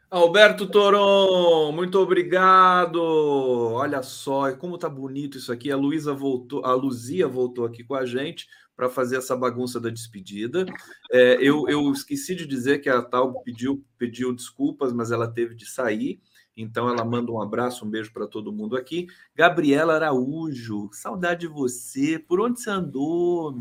Alberto 0.10 0.68
Toron, 0.68 1.74
muito 1.74 2.00
obrigado. 2.00 3.02
Olha 3.02 4.02
só, 4.02 4.54
como 4.56 4.78
tá 4.78 4.88
bonito 4.88 5.38
isso 5.38 5.52
aqui. 5.52 5.70
A 5.70 5.76
Luísa 5.76 6.14
voltou, 6.14 6.66
a 6.66 6.74
Luzia 6.74 7.28
voltou 7.28 7.66
aqui 7.66 7.84
com 7.84 7.94
a 7.94 8.06
gente 8.06 8.48
para 8.78 8.90
fazer 8.90 9.18
essa 9.18 9.36
bagunça 9.36 9.80
da 9.80 9.90
despedida. 9.90 10.64
É, 11.12 11.40
eu, 11.42 11.68
eu, 11.68 11.92
esqueci 11.92 12.36
de 12.36 12.46
dizer 12.46 12.78
que 12.78 12.88
a 12.88 13.02
Tal 13.02 13.42
pediu, 13.42 13.84
pediu 13.98 14.32
desculpas, 14.32 14.94
mas 14.94 15.12
ela 15.12 15.28
teve 15.28 15.56
de 15.56 15.66
sair. 15.66 16.22
Então 16.56 16.88
ela 16.88 17.04
manda 17.04 17.32
um 17.32 17.42
abraço, 17.42 17.86
um 17.86 17.90
beijo 17.90 18.14
para 18.14 18.28
todo 18.28 18.54
mundo 18.54 18.78
aqui. 18.78 19.08
Gabriela 19.36 19.96
Araújo, 19.96 20.90
saudade 20.94 21.42
de 21.42 21.48
você. 21.48 22.20
Por 22.20 22.40
onde 22.40 22.62
você 22.62 22.70
andou? 22.70 23.60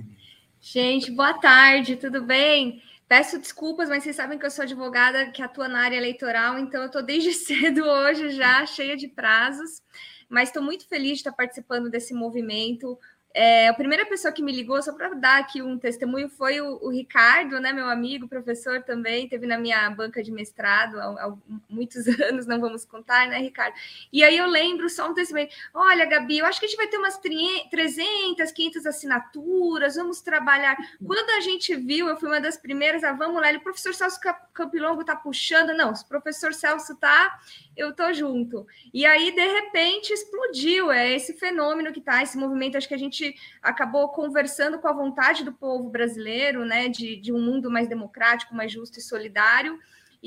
Gente, 0.61 1.11
boa 1.11 1.35
tarde, 1.35 1.97
tudo 1.97 2.23
bem? 2.23 2.83
Peço 3.09 3.39
desculpas, 3.39 3.89
mas 3.89 4.03
vocês 4.03 4.17
sabem 4.17 4.39
que 4.39 4.45
eu 4.45 4.51
sou 4.51 4.65
advogada 4.65 5.31
que 5.31 5.41
atua 5.41 5.69
na 5.69 5.81
área 5.81 5.97
eleitoral, 5.97 6.59
então 6.59 6.81
eu 6.81 6.87
estou 6.87 7.03
desde 7.03 7.33
cedo 7.35 7.85
hoje 7.85 8.31
já, 8.31 8.67
cheia 8.67 8.97
de 8.97 9.07
prazos, 9.07 9.81
mas 10.29 10.49
estou 10.49 10.63
muito 10.63 10.89
feliz 10.89 11.13
de 11.13 11.19
estar 11.19 11.33
participando 11.33 11.89
desse 11.89 12.13
movimento. 12.13 12.99
É, 13.39 13.69
a 13.69 13.75
primeira 13.75 14.07
pessoa 14.07 14.33
que 14.33 14.43
me 14.43 14.51
ligou, 14.51 14.83
só 14.83 14.95
para 14.95 15.11
dar 15.11 15.39
aqui 15.41 15.61
um 15.61 15.79
testemunho, 15.79 16.27
foi 16.27 16.59
o, 16.59 16.79
o, 16.83 16.89
Ricardo, 16.89 17.61
né, 17.61 17.71
meu 17.71 17.87
amigo, 17.87 18.27
professor 18.27 18.83
também, 18.83 19.29
teve 19.29 19.47
na 19.47 19.59
minha 19.59 19.91
banca 19.91 20.23
de 20.23 20.33
mestrado 20.33 20.99
há, 20.99 21.05
há, 21.05 21.35
muitos 21.69 22.07
anos, 22.19 22.47
não 22.47 22.59
vamos 22.59 22.87
contar, 22.87 23.29
né, 23.29 23.37
Ricardo? 23.37 23.75
E 24.11 24.25
aí 24.25 24.39
eu 24.39 24.47
lembro 24.47 24.89
só 24.89 25.11
um 25.11 25.13
testemunho: 25.13 25.51
olha, 25.75 26.07
Gabi, 26.07 26.39
eu 26.39 26.47
acho 26.47 26.59
que 26.59 26.65
a 26.65 26.69
gente 26.71 26.79
vai 26.79 26.87
ter 26.87 26.97
umas 26.97 27.19
300, 27.19 28.51
500 28.53 28.87
assinaturas, 28.87 29.97
vamos 29.97 30.23
trabalhar. 30.23 30.75
Quando 31.07 31.29
a 31.37 31.41
gente 31.41 31.75
viu, 31.75 32.09
eu 32.09 32.17
fui 32.17 32.31
uma 32.31 32.41
das 32.41 32.57
primeiras, 32.57 33.05
ah, 33.05 33.13
vamos 33.13 33.39
lá, 33.43 33.51
ele, 33.51 33.59
o 33.59 33.63
professor 33.63 33.93
Celso 33.93 34.19
Campilongo 34.55 35.03
está 35.03 35.15
puxando, 35.15 35.77
não, 35.77 35.95
se 35.95 36.05
o 36.05 36.09
professor 36.09 36.55
Celso 36.55 36.95
está 36.95 37.39
eu 37.77 37.93
tô 37.93 38.11
junto. 38.13 38.67
E 38.93 39.05
aí, 39.05 39.33
de 39.33 39.47
repente, 39.47 40.13
explodiu. 40.13 40.91
É 40.91 41.13
esse 41.13 41.35
fenômeno 41.35 41.93
que 41.93 42.01
tá, 42.01 42.23
esse 42.23 42.39
movimento. 42.39 42.77
Acho 42.77 42.89
que 42.89 42.95
a 42.95 42.99
gente 42.99 43.26
acabou 43.63 44.09
conversando 44.11 44.79
com 44.79 44.89
a 44.89 44.93
vontade 44.93 45.45
do 45.45 45.53
povo 45.53 45.89
brasileiro, 45.89 46.65
né? 46.65 46.89
De, 46.89 47.17
de 47.17 47.33
um 47.33 47.41
mundo 47.41 47.71
mais 47.71 47.89
democrático, 47.89 48.55
mais 48.55 48.71
justo 48.71 48.99
e 48.99 49.03
solidário 49.03 49.79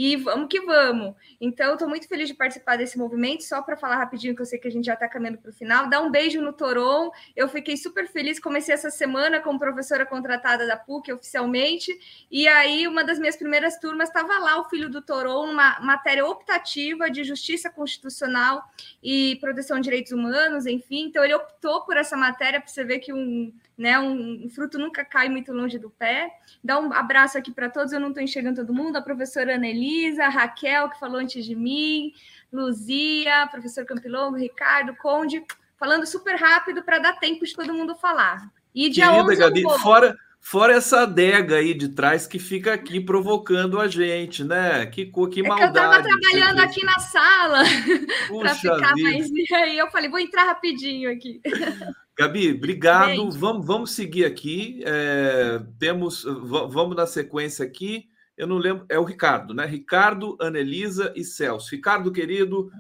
e 0.02 0.16
vamos 0.16 0.48
que 0.48 0.62
vamos. 0.62 1.14
Então, 1.42 1.74
estou 1.74 1.90
muito 1.90 2.08
feliz 2.08 2.30
de 2.30 2.34
participar 2.34 2.78
desse 2.78 2.98
movimento. 2.98 3.44
Só 3.44 3.62
para 3.62 3.76
falar 3.76 3.98
rapidinho, 3.98 4.34
que 4.34 4.42
eu 4.42 4.46
sei 4.46 4.58
que 4.58 4.70
a 4.70 4.72
gente 4.72 4.86
já 4.86 4.94
está 4.94 5.10
caminhando 5.10 5.40
para 5.40 5.52
o 5.52 5.54
final, 5.54 5.90
dá 5.90 6.00
um 6.00 6.10
beijo 6.10 6.42
no 6.42 6.54
Toron. 6.54 7.12
Eu 7.36 7.50
fiquei 7.50 7.76
super 7.76 8.08
feliz. 8.08 8.40
Comecei 8.40 8.74
essa 8.74 8.90
semana 8.90 9.42
como 9.42 9.60
professora 9.60 10.06
contratada 10.06 10.66
da 10.66 10.78
PUC 10.78 11.12
oficialmente. 11.12 11.92
E 12.32 12.48
aí, 12.48 12.88
uma 12.88 13.04
das 13.04 13.20
minhas 13.20 13.36
primeiras 13.36 13.78
turmas 13.78 14.08
estava 14.08 14.40
lá 14.40 14.62
o 14.62 14.70
filho 14.70 14.90
do 14.90 15.02
Toron, 15.02 15.52
uma 15.52 15.82
matéria 15.82 16.26
optativa 16.26 17.12
de 17.12 17.26
justiça 17.26 17.70
constitucional 17.70 18.64
e 19.04 19.38
proteção 19.42 19.82
de 19.82 19.84
direitos 19.84 20.14
humanos, 20.14 20.66
enfim. 20.66 21.08
Então, 21.08 21.26
ele 21.26 21.34
optou 21.34 21.82
por 21.82 21.98
essa 21.98 22.16
matéria 22.16 22.62
para 22.62 22.70
você 22.70 22.86
ver 22.86 23.00
que 23.00 23.12
um 23.12 23.52
né? 23.80 23.98
Um, 23.98 24.46
um, 24.46 24.50
fruto 24.50 24.78
nunca 24.78 25.06
cai 25.06 25.30
muito 25.30 25.54
longe 25.54 25.80
do 25.80 25.90
pé. 25.90 26.38
Dá 26.62 26.78
um 26.78 26.92
abraço 26.92 27.38
aqui 27.38 27.50
para 27.50 27.70
todos, 27.70 27.94
eu 27.94 28.00
não 28.00 28.10
estou 28.10 28.22
enxergando 28.22 28.60
todo 28.60 28.74
mundo, 28.74 28.98
a 28.98 29.02
professora 29.02 29.56
Anelisa, 29.56 29.89
a 30.20 30.30
Raquel, 30.30 30.90
que 30.90 31.00
falou 31.00 31.20
antes 31.20 31.46
de 31.46 31.56
mim, 31.56 32.14
Luzia, 32.52 33.48
professor 33.52 33.86
Campilongo, 33.86 34.38
Ricardo, 34.38 34.96
Conde, 34.96 35.44
falando 35.78 36.06
super 36.06 36.36
rápido 36.36 36.84
para 36.84 37.00
dar 37.00 37.20
tempo 37.20 37.46
de 37.46 37.54
todo 37.54 37.74
mundo 37.74 37.96
falar. 37.96 38.52
E 38.74 38.90
dia 38.90 39.08
Querida 39.08 39.24
11 39.24 39.36
Gabi, 39.36 39.64
fora, 39.82 40.18
fora 40.40 40.74
essa 40.74 41.02
adega 41.02 41.58
aí 41.58 41.74
de 41.74 41.90
trás 41.90 42.28
que 42.28 42.40
fica 42.40 42.74
aqui 42.74 43.00
provocando 43.00 43.80
a 43.80 43.88
gente, 43.88 44.44
né? 44.44 44.86
Que, 44.86 45.06
que 45.06 45.44
maldade. 45.44 45.52
É 45.52 45.56
que 45.58 45.64
eu 45.64 45.68
estava 45.68 46.04
trabalhando 46.04 46.60
aqui 46.60 46.84
na 46.84 47.00
sala 47.00 47.64
para 48.40 48.56
ficar 48.56 48.94
vida. 48.94 49.10
mais... 49.10 49.30
E 49.50 49.56
aí 49.56 49.78
eu 49.78 49.90
falei, 49.90 50.10
vou 50.10 50.20
entrar 50.20 50.46
rapidinho 50.46 51.12
aqui. 51.12 51.42
Gabi, 52.18 52.52
obrigado. 52.52 53.32
Vamos, 53.32 53.66
vamos 53.66 53.92
seguir 53.92 54.26
aqui. 54.26 54.84
É, 54.86 55.62
temos, 55.80 56.26
vamos 56.26 56.94
na 56.94 57.08
sequência 57.08 57.64
aqui. 57.64 58.10
Eu 58.40 58.48
não 58.48 58.58
lembro, 58.58 58.86
é 58.88 58.98
o 58.98 59.04
Ricardo, 59.04 59.54
né? 59.54 59.66
Ricardo, 59.66 60.38
Anelisa 60.40 61.12
e 61.14 61.26
Celso. 61.26 61.76
Ricardo, 61.76 62.10
querido, 62.10 62.72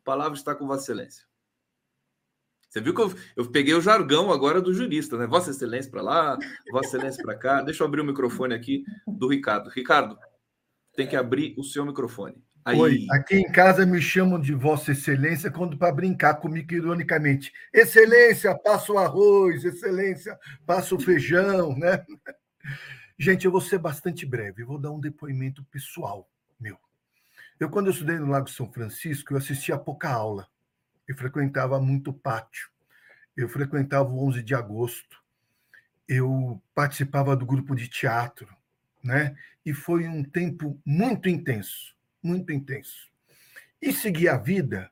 a 0.00 0.02
palavra 0.02 0.38
está 0.38 0.54
com 0.54 0.66
Vossa 0.66 0.84
Excelência. 0.84 1.26
Você 2.70 2.80
viu 2.80 2.94
que 2.94 3.02
eu, 3.02 3.14
eu 3.36 3.50
peguei 3.50 3.74
o 3.74 3.82
jargão 3.82 4.32
agora 4.32 4.62
do 4.62 4.72
jurista, 4.72 5.18
né? 5.18 5.26
Vossa 5.26 5.50
Excelência 5.50 5.90
para 5.90 6.00
lá, 6.00 6.38
Vossa 6.72 6.96
Excelência 6.96 7.22
para 7.22 7.36
cá. 7.36 7.60
Deixa 7.60 7.82
eu 7.82 7.86
abrir 7.86 8.00
o 8.00 8.04
microfone 8.04 8.54
aqui 8.54 8.82
do 9.06 9.28
Ricardo. 9.28 9.68
Ricardo, 9.68 10.18
tem 10.96 11.06
que 11.06 11.16
abrir 11.16 11.54
o 11.58 11.62
seu 11.62 11.84
microfone. 11.84 12.42
Aí... 12.64 12.80
Oi, 12.80 13.06
aqui 13.10 13.36
em 13.36 13.52
casa 13.52 13.84
me 13.84 14.00
chamam 14.00 14.40
de 14.40 14.54
Vossa 14.54 14.92
Excelência 14.92 15.50
quando 15.50 15.76
para 15.76 15.92
brincar 15.92 16.36
comigo 16.36 16.72
ironicamente. 16.72 17.52
Excelência, 17.74 18.58
passa 18.58 18.90
o 18.90 18.96
arroz, 18.96 19.66
Excelência, 19.66 20.38
passa 20.64 20.94
o 20.94 20.98
feijão, 20.98 21.76
né? 21.76 22.02
Gente, 23.18 23.44
eu 23.44 23.52
vou 23.52 23.60
ser 23.60 23.78
bastante 23.78 24.26
breve, 24.26 24.64
vou 24.64 24.78
dar 24.78 24.90
um 24.90 25.00
depoimento 25.00 25.64
pessoal 25.64 26.28
meu. 26.58 26.78
Eu, 27.58 27.70
quando 27.70 27.86
eu 27.86 27.92
estudei 27.92 28.18
no 28.18 28.26
Lago 28.26 28.50
São 28.50 28.70
Francisco, 28.72 29.32
eu 29.32 29.38
assistia 29.38 29.78
pouca 29.78 30.10
aula. 30.10 30.48
Eu 31.06 31.16
frequentava 31.16 31.80
muito 31.80 32.12
pátio. 32.12 32.70
Eu 33.36 33.48
frequentava 33.48 34.10
o 34.10 34.26
11 34.26 34.42
de 34.42 34.54
agosto. 34.54 35.22
Eu 36.08 36.60
participava 36.74 37.36
do 37.36 37.46
grupo 37.46 37.74
de 37.74 37.88
teatro, 37.88 38.48
né? 39.02 39.36
E 39.64 39.72
foi 39.72 40.06
um 40.06 40.22
tempo 40.22 40.80
muito 40.84 41.28
intenso 41.28 41.94
muito 42.24 42.50
intenso. 42.50 43.12
E 43.80 43.92
segui 43.92 44.26
a 44.26 44.38
vida 44.38 44.90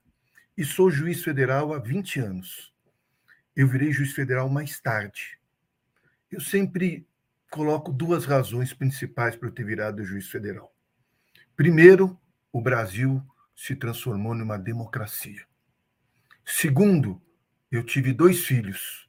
e 0.56 0.64
sou 0.64 0.90
juiz 0.90 1.24
federal 1.24 1.72
há 1.72 1.78
20 1.78 2.20
anos. 2.20 2.72
Eu 3.56 3.66
virei 3.66 3.90
juiz 3.90 4.12
federal 4.12 4.48
mais 4.50 4.78
tarde. 4.78 5.38
Eu 6.30 6.40
sempre 6.40 7.06
coloco 7.52 7.92
duas 7.92 8.24
razões 8.24 8.72
principais 8.72 9.36
para 9.36 9.48
eu 9.48 9.52
ter 9.52 9.62
virado 9.62 10.02
juiz 10.02 10.26
federal. 10.26 10.74
Primeiro, 11.54 12.18
o 12.50 12.62
Brasil 12.62 13.22
se 13.54 13.76
transformou 13.76 14.34
numa 14.34 14.56
democracia. 14.56 15.44
Segundo, 16.46 17.20
eu 17.70 17.84
tive 17.84 18.14
dois 18.14 18.46
filhos. 18.46 19.06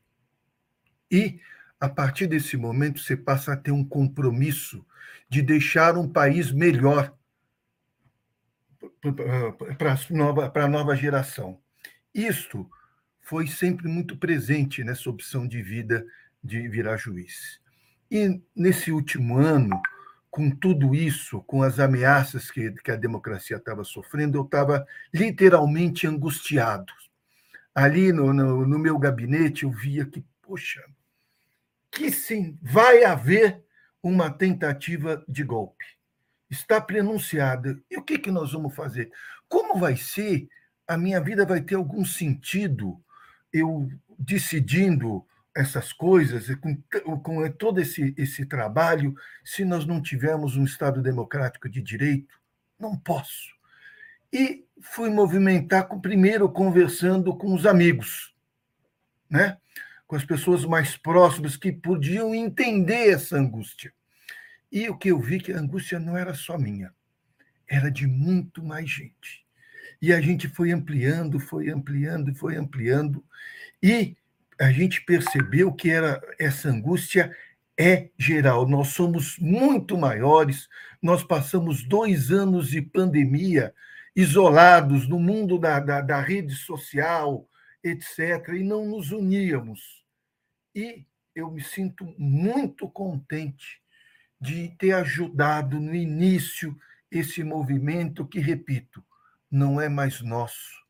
E, 1.09 1.39
a 1.79 1.87
partir 1.87 2.27
desse 2.27 2.57
momento, 2.57 2.99
você 2.99 3.15
passa 3.15 3.53
a 3.53 3.57
ter 3.57 3.71
um 3.71 3.83
compromisso 3.83 4.85
de 5.29 5.41
deixar 5.41 5.97
um 5.97 6.11
país 6.11 6.51
melhor 6.51 7.17
para 9.77 9.93
a 9.93 10.13
nova, 10.13 10.67
nova 10.67 10.95
geração. 10.97 11.61
Isto 12.13 12.69
foi 13.21 13.47
sempre 13.47 13.87
muito 13.87 14.17
presente 14.17 14.83
nessa 14.83 15.09
opção 15.09 15.47
de 15.47 15.61
vida 15.61 16.05
de 16.43 16.67
virar 16.67 16.97
juiz. 16.97 17.62
E 18.13 18.39
nesse 18.55 18.91
último 18.91 19.39
ano, 19.39 19.81
com 20.29 20.51
tudo 20.51 20.93
isso, 20.93 21.41
com 21.41 21.63
as 21.63 21.79
ameaças 21.79 22.51
que, 22.51 22.71
que 22.71 22.91
a 22.91 22.95
democracia 22.95 23.57
estava 23.57 23.83
sofrendo, 23.83 24.37
eu 24.37 24.43
estava 24.43 24.85
literalmente 25.11 26.05
angustiado. 26.05 26.93
Ali 27.73 28.13
no, 28.13 28.31
no, 28.31 28.67
no, 28.67 28.77
meu 28.77 28.99
gabinete, 28.99 29.63
eu 29.63 29.71
via 29.71 30.05
que, 30.05 30.23
poxa, 30.43 30.83
que 31.89 32.11
sim, 32.11 32.55
vai 32.61 33.03
haver 33.03 33.63
uma 34.03 34.29
tentativa 34.29 35.25
de 35.27 35.43
golpe 35.43 35.85
está 36.53 36.79
pronunciada. 36.79 37.79
E 37.89 37.97
o 37.97 38.01
que, 38.01 38.17
que 38.17 38.31
nós 38.31 38.53
vamos 38.53 38.73
fazer? 38.73 39.11
Como 39.49 39.79
vai 39.79 39.97
ser? 39.97 40.47
A 40.87 40.97
minha 40.97 41.19
vida 41.19 41.45
vai 41.45 41.61
ter 41.61 41.75
algum 41.75 42.05
sentido 42.05 43.01
eu 43.51 43.89
decidindo 44.17 45.25
essas 45.55 45.93
coisas, 45.93 46.53
com, 46.55 46.75
com 47.19 47.51
todo 47.51 47.79
esse, 47.79 48.13
esse 48.17 48.45
trabalho, 48.45 49.13
se 49.43 49.63
nós 49.63 49.85
não 49.85 50.01
tivermos 50.01 50.57
um 50.57 50.63
Estado 50.63 51.01
democrático 51.01 51.69
de 51.69 51.81
direito? 51.81 52.39
Não 52.79 52.97
posso. 52.97 53.53
E 54.31 54.65
fui 54.81 55.09
movimentar 55.09 55.87
com, 55.87 56.01
primeiro 56.01 56.49
conversando 56.49 57.35
com 57.35 57.53
os 57.53 57.65
amigos, 57.65 58.33
né? 59.29 59.57
com 60.07 60.15
as 60.15 60.25
pessoas 60.25 60.65
mais 60.65 60.97
próximas 60.97 61.55
que 61.55 61.71
podiam 61.71 62.33
entender 62.33 63.11
essa 63.11 63.37
angústia. 63.37 63.93
E 64.71 64.89
o 64.89 64.97
que 64.97 65.09
eu 65.09 65.19
vi 65.19 65.39
que 65.39 65.53
a 65.53 65.59
angústia 65.59 65.99
não 65.99 66.17
era 66.17 66.33
só 66.33 66.57
minha, 66.57 66.91
era 67.67 67.91
de 67.91 68.07
muito 68.07 68.63
mais 68.63 68.89
gente. 68.89 69.45
E 70.01 70.11
a 70.11 70.19
gente 70.19 70.47
foi 70.47 70.71
ampliando, 70.71 71.39
foi 71.39 71.69
ampliando, 71.69 72.33
foi 72.35 72.57
ampliando, 72.57 73.23
e 73.81 74.17
a 74.59 74.71
gente 74.71 75.03
percebeu 75.03 75.71
que 75.73 75.89
era 75.89 76.21
essa 76.39 76.69
angústia 76.69 77.35
é 77.77 78.09
geral. 78.17 78.67
Nós 78.67 78.89
somos 78.89 79.37
muito 79.39 79.97
maiores. 79.97 80.69
Nós 81.01 81.23
passamos 81.23 81.83
dois 81.83 82.31
anos 82.31 82.69
de 82.69 82.81
pandemia 82.81 83.73
isolados 84.15 85.07
no 85.07 85.19
mundo 85.19 85.57
da, 85.57 85.79
da, 85.79 86.01
da 86.01 86.21
rede 86.21 86.55
social, 86.55 87.49
etc., 87.83 88.49
e 88.49 88.63
não 88.63 88.85
nos 88.85 89.11
uníamos. 89.11 90.03
E 90.75 91.05
eu 91.35 91.49
me 91.49 91.63
sinto 91.63 92.05
muito 92.17 92.87
contente 92.87 93.81
de 94.39 94.69
ter 94.77 94.91
ajudado 94.93 95.79
no 95.79 95.95
início 95.95 96.77
esse 97.09 97.43
movimento 97.43 98.25
que, 98.25 98.39
repito, 98.39 99.03
não 99.49 99.79
é 99.79 99.89
mais 99.89 100.21
nosso 100.21 100.82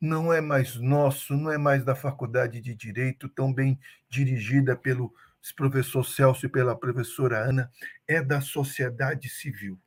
não 0.00 0.32
é 0.32 0.40
mais 0.40 0.76
nosso, 0.76 1.34
não 1.36 1.50
é 1.50 1.58
mais 1.58 1.84
da 1.84 1.94
Faculdade 1.94 2.60
de 2.60 2.74
Direito, 2.74 3.28
tão 3.28 3.52
bem 3.52 3.78
dirigida 4.08 4.76
pelo 4.76 5.12
professor 5.54 6.04
Celso 6.04 6.46
e 6.46 6.48
pela 6.48 6.76
professora 6.76 7.38
Ana, 7.38 7.70
é 8.06 8.20
da 8.20 8.40
sociedade 8.40 9.28
civil. 9.28 9.78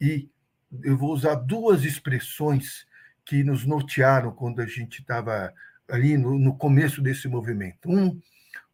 E 0.00 0.30
eu 0.82 0.96
vou 0.96 1.12
usar 1.12 1.34
duas 1.34 1.84
expressões 1.84 2.86
que 3.24 3.42
nos 3.42 3.64
nortearam 3.64 4.32
quando 4.32 4.60
a 4.60 4.66
gente 4.66 5.00
estava 5.00 5.52
ali 5.88 6.16
no, 6.16 6.38
no, 6.38 6.56
começo 6.56 7.02
desse 7.02 7.26
movimento. 7.26 7.90
Um, 7.90 8.20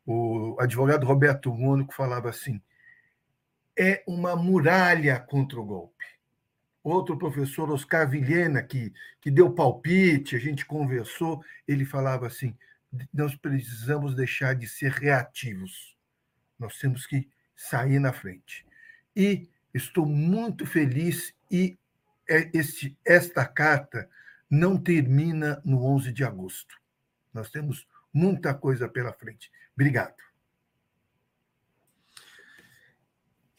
o 0.07 0.57
advogado 0.61 1.07
Roberto 1.07 1.53
Mônico 1.55 1.95
falava 1.95 2.29
assim: 2.29 2.61
é 3.79 4.03
uma 4.07 4.37
muralha 4.37 5.19
contra 5.19 5.59
o 5.61 5.65
golpe 5.65 6.05
outro 6.83 7.17
professor, 7.19 7.71
Oscar 7.71 8.09
Vilhena, 8.09 8.63
que, 8.63 8.93
que 9.21 9.31
deu 9.31 9.53
palpite, 9.53 10.37
a 10.37 10.39
gente 10.39 10.65
conversou, 10.65 11.43
ele 11.67 11.85
falava 11.85 12.27
assim: 12.27 12.57
nós 13.13 13.35
precisamos 13.35 14.15
deixar 14.15 14.55
de 14.55 14.67
ser 14.67 14.93
reativos, 14.93 15.97
nós 16.59 16.79
temos 16.79 17.07
que 17.07 17.29
sair 17.57 17.99
na 17.99 18.13
frente. 18.13 18.67
E 19.15 19.49
estou 19.75 20.07
muito 20.07 20.67
feliz 20.67 21.35
e 21.51 21.79
é 22.29 22.51
este, 22.55 22.97
esta 23.05 23.45
carta 23.45 24.09
não 24.49 24.77
termina 24.77 25.61
no 25.65 25.85
11 25.85 26.13
de 26.13 26.25
agosto. 26.25 26.77
Nós 27.33 27.51
temos 27.51 27.87
muita 28.13 28.55
coisa 28.55 28.89
pela 28.89 29.13
frente. 29.13 29.51
Obrigado. 29.75 30.30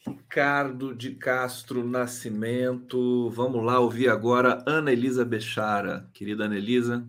Ricardo 0.06 0.94
de 0.94 1.14
Castro 1.14 1.84
Nascimento. 1.84 3.30
Vamos 3.30 3.64
lá 3.64 3.78
ouvir 3.78 4.08
agora 4.08 4.62
Ana 4.66 4.92
Elisa 4.92 5.24
Bechara. 5.24 6.08
Querida 6.12 6.44
Ana 6.44 6.56
Elisa. 6.56 7.06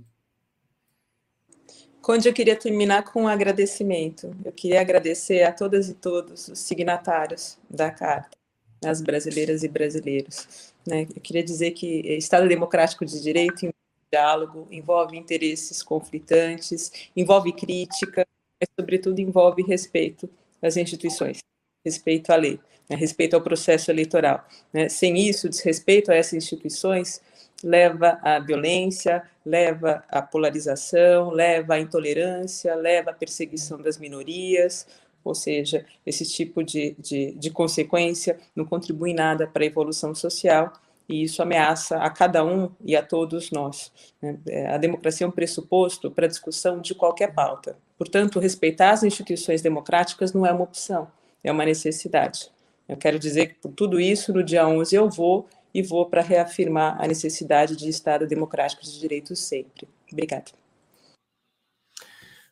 Conde, 2.01 2.27
eu 2.27 2.33
queria 2.33 2.55
terminar 2.55 3.03
com 3.03 3.23
um 3.23 3.27
agradecimento. 3.27 4.35
Eu 4.43 4.51
queria 4.51 4.81
agradecer 4.81 5.43
a 5.43 5.53
todas 5.53 5.89
e 5.89 5.93
todos 5.93 6.49
os 6.49 6.59
signatários 6.59 7.57
da 7.69 7.89
carta, 7.89 8.37
as 8.85 9.01
brasileiras 9.01 9.63
e 9.63 9.69
brasileiros. 9.69 10.73
Né? 10.85 11.03
Eu 11.03 11.21
queria 11.21 11.41
dizer 11.41 11.71
que 11.71 12.01
Estado 12.17 12.47
Democrático 12.47 13.05
de 13.05 13.21
Direito 13.21 13.65
envolve 13.65 13.73
diálogo, 14.11 14.67
envolve 14.69 15.17
interesses 15.17 15.81
conflitantes, 15.81 16.91
envolve 17.15 17.53
crítica, 17.53 18.27
mas, 18.59 18.69
sobretudo, 18.77 19.19
envolve 19.19 19.63
respeito 19.63 20.29
às 20.61 20.75
instituições, 20.75 21.39
respeito 21.83 22.31
à 22.31 22.35
lei 22.35 22.59
né, 22.89 22.95
respeito 22.95 23.35
ao 23.35 23.41
processo 23.41 23.91
eleitoral. 23.91 24.45
Né? 24.71 24.89
Sem 24.89 25.17
isso, 25.17 25.49
desrespeito 25.49 26.11
a 26.11 26.15
essas 26.15 26.33
instituições 26.33 27.21
leva 27.63 28.19
à 28.21 28.39
violência, 28.39 29.23
leva 29.45 30.03
à 30.09 30.21
polarização, 30.21 31.29
leva 31.29 31.75
à 31.75 31.79
intolerância, 31.79 32.75
leva 32.75 33.11
à 33.11 33.13
perseguição 33.13 33.81
das 33.81 33.97
minorias, 33.97 34.85
ou 35.23 35.33
seja, 35.33 35.85
esse 36.05 36.25
tipo 36.25 36.61
de, 36.61 36.93
de, 36.99 37.31
de 37.31 37.49
consequência 37.49 38.37
não 38.53 38.65
contribui 38.65 39.13
nada 39.13 39.47
para 39.47 39.63
a 39.63 39.67
evolução 39.67 40.13
social 40.13 40.73
e 41.07 41.23
isso 41.23 41.41
ameaça 41.41 41.97
a 41.97 42.09
cada 42.09 42.43
um 42.43 42.69
e 42.83 42.97
a 42.97 43.01
todos 43.01 43.49
nós. 43.49 43.93
Né? 44.21 44.37
É, 44.47 44.67
a 44.67 44.77
democracia 44.77 45.25
é 45.25 45.27
um 45.27 45.31
pressuposto 45.31 46.11
para 46.11 46.25
a 46.25 46.29
discussão 46.29 46.81
de 46.81 46.93
qualquer 46.93 47.33
pauta. 47.33 47.77
Portanto, 47.97 48.39
respeitar 48.39 48.91
as 48.91 49.03
instituições 49.03 49.61
democráticas 49.61 50.33
não 50.33 50.45
é 50.45 50.51
uma 50.51 50.63
opção, 50.65 51.07
é 51.43 51.51
uma 51.51 51.65
necessidade. 51.65 52.49
Eu 52.87 52.97
quero 52.97 53.19
dizer 53.19 53.47
que 53.47 53.55
por 53.55 53.71
tudo 53.71 53.99
isso, 53.99 54.33
no 54.33 54.43
dia 54.43 54.67
11 54.67 54.95
eu 54.95 55.09
vou 55.09 55.47
e 55.73 55.81
vou 55.81 56.05
para 56.05 56.21
reafirmar 56.21 57.01
a 57.01 57.07
necessidade 57.07 57.75
de 57.75 57.89
Estado 57.89 58.27
democrático 58.27 58.83
de 58.83 58.99
direitos 58.99 59.39
sempre. 59.39 59.87
Obrigada. 60.11 60.51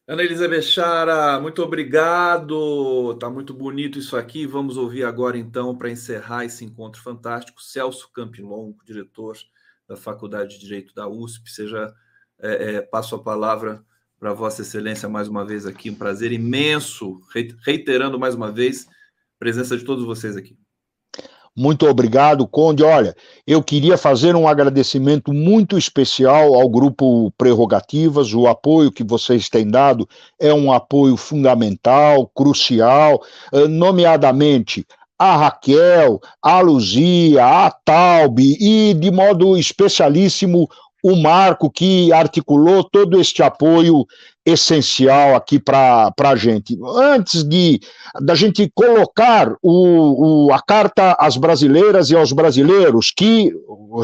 Ana 0.07 0.23
Elisa 0.23 0.61
Chara, 0.61 1.39
muito 1.39 1.61
obrigado. 1.61 3.15
Tá 3.19 3.29
muito 3.29 3.53
bonito 3.53 3.99
isso 3.99 4.17
aqui. 4.17 4.45
Vamos 4.45 4.75
ouvir 4.75 5.03
agora, 5.03 5.37
então, 5.37 5.77
para 5.77 5.91
encerrar 5.91 6.43
esse 6.43 6.65
encontro 6.65 7.01
fantástico, 7.01 7.61
Celso 7.61 8.11
Campilon, 8.11 8.73
diretor 8.83 9.37
da 9.87 9.95
Faculdade 9.95 10.55
de 10.55 10.59
Direito 10.59 10.93
da 10.93 11.07
USP. 11.07 11.49
Seja, 11.49 11.93
é, 12.39 12.75
é, 12.75 12.81
passo 12.81 13.15
a 13.15 13.23
palavra 13.23 13.85
para 14.21 14.33
Vossa 14.33 14.61
Excelência 14.61 15.09
mais 15.09 15.27
uma 15.27 15.43
vez 15.43 15.65
aqui. 15.65 15.89
Um 15.89 15.95
prazer 15.95 16.31
imenso, 16.31 17.19
reiterando 17.65 18.19
mais 18.19 18.35
uma 18.35 18.51
vez 18.51 18.85
presença 19.39 19.75
de 19.75 19.83
todos 19.83 20.05
vocês 20.05 20.37
aqui. 20.37 20.55
Muito 21.57 21.87
obrigado, 21.87 22.47
Conde. 22.47 22.83
Olha, 22.83 23.15
eu 23.47 23.63
queria 23.63 23.97
fazer 23.97 24.35
um 24.35 24.47
agradecimento 24.47 25.33
muito 25.33 25.75
especial 25.75 26.53
ao 26.53 26.69
Grupo 26.69 27.31
Prerrogativas. 27.35 28.31
O 28.31 28.47
apoio 28.47 28.91
que 28.91 29.03
vocês 29.03 29.49
têm 29.49 29.67
dado 29.67 30.07
é 30.39 30.53
um 30.53 30.71
apoio 30.71 31.17
fundamental, 31.17 32.27
crucial, 32.27 33.23
eh, 33.51 33.67
nomeadamente 33.67 34.85
a 35.17 35.35
Raquel, 35.35 36.19
a 36.41 36.61
Luzia, 36.61 37.43
a 37.43 37.71
Taube 37.71 38.55
e, 38.59 38.93
de 38.93 39.11
modo 39.11 39.57
especialíssimo, 39.57 40.69
o 41.03 41.15
Marco, 41.15 41.69
que 41.69 42.11
articulou 42.13 42.83
todo 42.83 43.19
este 43.19 43.41
apoio 43.41 44.05
essencial 44.45 45.35
aqui 45.35 45.59
para 45.59 46.13
a 46.17 46.35
gente. 46.35 46.77
Antes 46.95 47.43
de 47.43 47.79
da 48.21 48.35
gente 48.35 48.71
colocar 48.73 49.53
o, 49.61 50.47
o, 50.47 50.53
a 50.53 50.61
carta 50.61 51.15
às 51.19 51.37
brasileiras 51.37 52.09
e 52.09 52.15
aos 52.15 52.31
brasileiros, 52.31 53.11
que, 53.15 53.53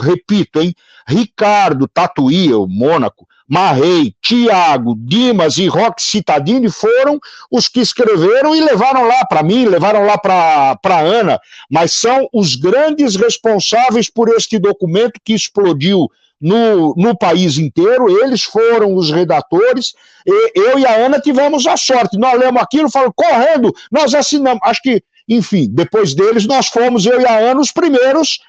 repito, 0.02 0.62
hein, 0.62 0.74
Ricardo 1.08 1.88
Tatuí, 1.88 2.54
o 2.54 2.68
Mônaco, 2.68 3.28
Marrei, 3.48 4.14
Tiago, 4.22 4.94
Dimas 4.98 5.58
e 5.58 5.68
Roque 5.68 6.02
Citadini 6.02 6.70
foram 6.70 7.18
os 7.50 7.70
que 7.70 7.80
escreveram 7.80 8.54
e 8.54 8.60
levaram 8.60 9.08
lá 9.08 9.26
para 9.26 9.42
mim, 9.42 9.66
levaram 9.66 10.06
lá 10.06 10.18
para 10.18 11.00
Ana, 11.00 11.40
mas 11.72 11.94
são 11.94 12.28
os 12.34 12.56
grandes 12.56 13.16
responsáveis 13.16 14.10
por 14.10 14.28
este 14.30 14.60
documento 14.60 15.22
que 15.24 15.34
explodiu 15.34 16.10
no, 16.40 16.94
no 16.96 17.18
país 17.18 17.58
inteiro, 17.58 18.10
eles 18.24 18.44
foram 18.44 18.96
os 18.96 19.12
redatores, 19.12 19.94
e 20.26 20.60
eu 20.60 20.80
e 20.80 20.86
a 20.86 20.96
Ana 20.96 21.20
tivemos 21.20 21.66
a 21.66 21.76
sorte, 21.76 22.18
nós 22.18 22.40
lemos 22.40 22.62
aquilo, 22.62 22.90
falamos, 22.90 23.14
correndo, 23.16 23.74
nós 23.92 24.14
assinamos, 24.14 24.60
acho 24.64 24.82
que, 24.82 25.04
enfim, 25.28 25.68
depois 25.72 26.14
deles 26.14 26.46
nós 26.46 26.68
fomos, 26.68 27.06
eu 27.06 27.20
e 27.20 27.26
a 27.26 27.38
Ana, 27.38 27.60
os 27.60 27.72
primeiros 27.72 28.40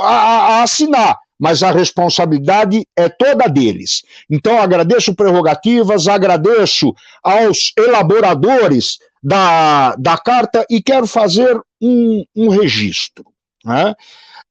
a, 0.00 0.08
a 0.08 0.62
assinar, 0.62 1.16
mas 1.38 1.62
a 1.62 1.72
responsabilidade 1.72 2.86
é 2.96 3.08
toda 3.08 3.48
deles. 3.48 4.02
Então, 4.30 4.60
agradeço 4.60 5.14
prerrogativas, 5.14 6.06
agradeço 6.06 6.94
aos 7.22 7.72
elaboradores 7.76 8.98
da, 9.22 9.96
da 9.96 10.16
carta 10.18 10.64
e 10.70 10.82
quero 10.82 11.06
fazer 11.06 11.58
um, 11.80 12.24
um 12.36 12.48
registro 12.48 13.24
né, 13.64 13.94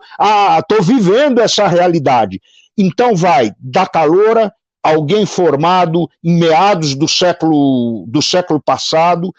estou 0.58 0.82
vivendo 0.82 1.40
essa 1.40 1.66
realidade. 1.66 2.38
Então 2.76 3.16
vai 3.16 3.52
da 3.58 3.86
caloura 3.86 4.52
alguém 4.82 5.26
formado 5.26 6.08
em 6.24 6.38
meados 6.38 6.94
do 6.94 7.08
século, 7.08 8.04
do 8.08 8.22
século 8.22 8.60
passado, 8.60 9.32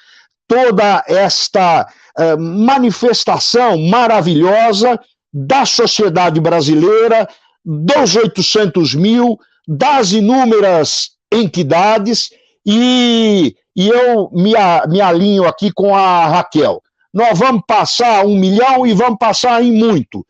toda 0.48 1.04
esta 1.08 1.88
eh, 2.18 2.36
manifestação 2.38 3.78
maravilhosa 3.78 5.00
da 5.34 5.66
sociedade 5.66 6.40
brasileira, 6.40 7.28
dos 7.64 8.16
800 8.16 8.96
mil, 8.96 9.40
das 9.68 10.12
inúmeras 10.12 11.12
entidades, 11.32 12.30
e, 12.66 13.56
e 13.76 13.88
eu 13.88 14.30
me, 14.34 14.54
me 14.90 15.02
alinho 15.02 15.48
aqui 15.48 15.72
com 15.72 15.96
a 15.96 16.28
Raquel. 16.28 16.82
Nós 17.14 17.38
vamos 17.38 17.64
passar 17.68 18.26
um 18.26 18.38
milhão 18.38 18.86
e 18.86 18.94
vamos 18.94 19.18
passar 19.18 19.64
em 19.64 19.72
muito. 19.72 20.26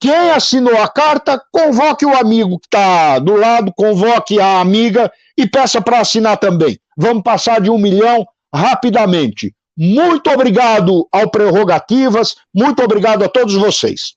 Quem 0.00 0.30
assinou 0.30 0.80
a 0.80 0.88
carta, 0.88 1.40
convoque 1.52 2.06
o 2.06 2.16
amigo 2.16 2.58
que 2.58 2.66
está 2.66 3.18
do 3.18 3.36
lado, 3.36 3.70
convoque 3.76 4.40
a 4.40 4.58
amiga 4.58 5.12
e 5.36 5.46
peça 5.46 5.80
para 5.82 6.00
assinar 6.00 6.38
também. 6.38 6.78
Vamos 6.96 7.22
passar 7.22 7.60
de 7.60 7.70
um 7.70 7.76
milhão 7.76 8.26
rapidamente. 8.54 9.54
Muito 9.76 10.30
obrigado 10.30 11.06
ao 11.12 11.30
Prerrogativas, 11.30 12.34
muito 12.54 12.82
obrigado 12.82 13.24
a 13.24 13.28
todos 13.28 13.54
vocês. 13.54 14.14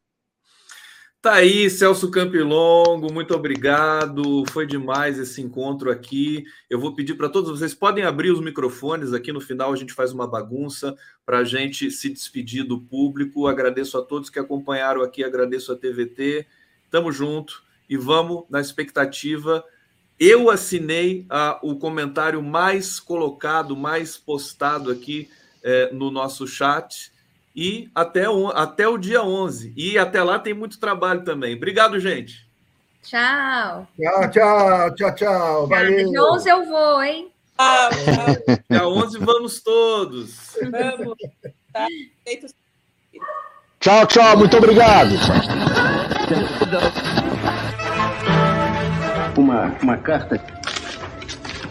Tá 1.23 1.35
aí, 1.35 1.69
Celso 1.69 2.11
Campilongo, 2.11 3.09
muito 3.09 3.33
obrigado. 3.33 4.43
Foi 4.51 4.67
demais 4.67 5.17
esse 5.17 5.41
encontro 5.41 5.89
aqui. 5.89 6.43
Eu 6.69 6.77
vou 6.81 6.93
pedir 6.93 7.13
para 7.13 7.29
todos 7.29 7.49
vocês, 7.49 7.73
podem 7.73 8.03
abrir 8.03 8.29
os 8.29 8.41
microfones 8.41 9.13
aqui 9.13 9.31
no 9.31 9.39
final, 9.39 9.71
a 9.71 9.75
gente 9.77 9.93
faz 9.93 10.11
uma 10.11 10.27
bagunça 10.27 10.97
para 11.25 11.37
a 11.37 11.43
gente 11.45 11.89
se 11.91 12.09
despedir 12.09 12.65
do 12.65 12.77
público. 12.77 13.47
Agradeço 13.47 13.97
a 13.97 14.01
todos 14.01 14.29
que 14.29 14.37
acompanharam 14.37 15.01
aqui, 15.01 15.23
agradeço 15.23 15.71
a 15.71 15.77
TVT. 15.77 16.45
Tamo 16.91 17.09
junto 17.09 17.63
e 17.89 17.95
vamos 17.95 18.43
na 18.49 18.59
expectativa. 18.59 19.63
Eu 20.19 20.49
assinei 20.49 21.25
a, 21.29 21.57
o 21.63 21.77
comentário 21.77 22.43
mais 22.43 22.99
colocado, 22.99 23.77
mais 23.77 24.17
postado 24.17 24.91
aqui 24.91 25.29
é, 25.63 25.89
no 25.93 26.11
nosso 26.11 26.45
chat 26.45 27.12
e 27.55 27.89
até, 27.93 28.27
o, 28.27 28.49
até 28.49 28.87
o 28.87 28.97
dia 28.97 29.23
11. 29.23 29.73
E 29.75 29.97
até 29.97 30.23
lá 30.23 30.39
tem 30.39 30.53
muito 30.53 30.79
trabalho 30.79 31.23
também. 31.23 31.55
Obrigado, 31.55 31.99
gente. 31.99 32.47
Tchau. 33.03 33.87
Tchau, 33.99 34.31
tchau, 34.31 34.95
tchau, 34.95 35.15
tchau. 35.15 35.67
Valeu. 35.67 36.09
Dia 36.09 36.23
11 36.23 36.49
eu 36.49 36.65
vou, 36.65 37.03
hein? 37.03 37.31
Tchau, 37.57 37.89
tchau. 37.89 38.57
Dia 38.69 38.87
11 38.87 39.19
vamos 39.19 39.61
todos. 39.61 40.57
Vamos. 40.71 41.17
Tá. 41.71 41.87
Tchau, 43.79 44.07
tchau. 44.07 44.37
Muito 44.37 44.57
obrigado. 44.57 45.11
Uma, 49.37 49.75
uma 49.81 49.97
carta. 49.97 50.41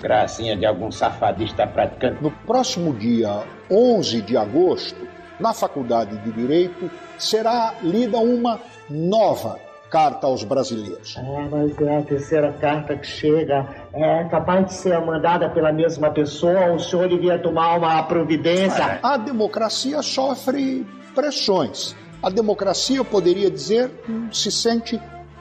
Gracinha 0.00 0.56
de 0.56 0.66
algum 0.66 0.92
safadista 0.92 1.66
praticante. 1.66 2.22
No 2.22 2.30
próximo 2.30 2.92
dia 2.92 3.42
11 3.70 4.20
de 4.22 4.36
agosto, 4.36 5.11
na 5.42 5.52
Faculdade 5.52 6.16
de 6.18 6.30
Direito, 6.30 6.88
será 7.18 7.74
lida 7.82 8.16
uma 8.18 8.60
nova 8.88 9.58
carta 9.90 10.26
aos 10.26 10.42
brasileiros. 10.42 11.16
É, 11.18 11.48
mas 11.50 11.78
é 11.78 11.98
a 11.98 12.02
terceira 12.02 12.52
carta 12.52 12.96
que 12.96 13.06
chega. 13.06 13.66
É 13.92 14.24
capaz 14.24 14.66
de 14.66 14.72
ser 14.74 14.98
mandada 15.00 15.50
pela 15.50 15.70
mesma 15.70 16.10
pessoa, 16.10 16.72
o 16.72 16.80
senhor 16.80 17.08
devia 17.08 17.38
tomar 17.38 17.76
uma 17.76 18.02
providência. 18.04 19.00
A 19.02 19.18
democracia 19.18 20.00
sofre 20.00 20.86
pressões. 21.14 21.94
A 22.22 22.30
democracia, 22.30 22.96
eu 22.96 23.04
poderia 23.04 23.50
dizer, 23.50 23.90
se 24.32 24.50
sente 24.50 24.98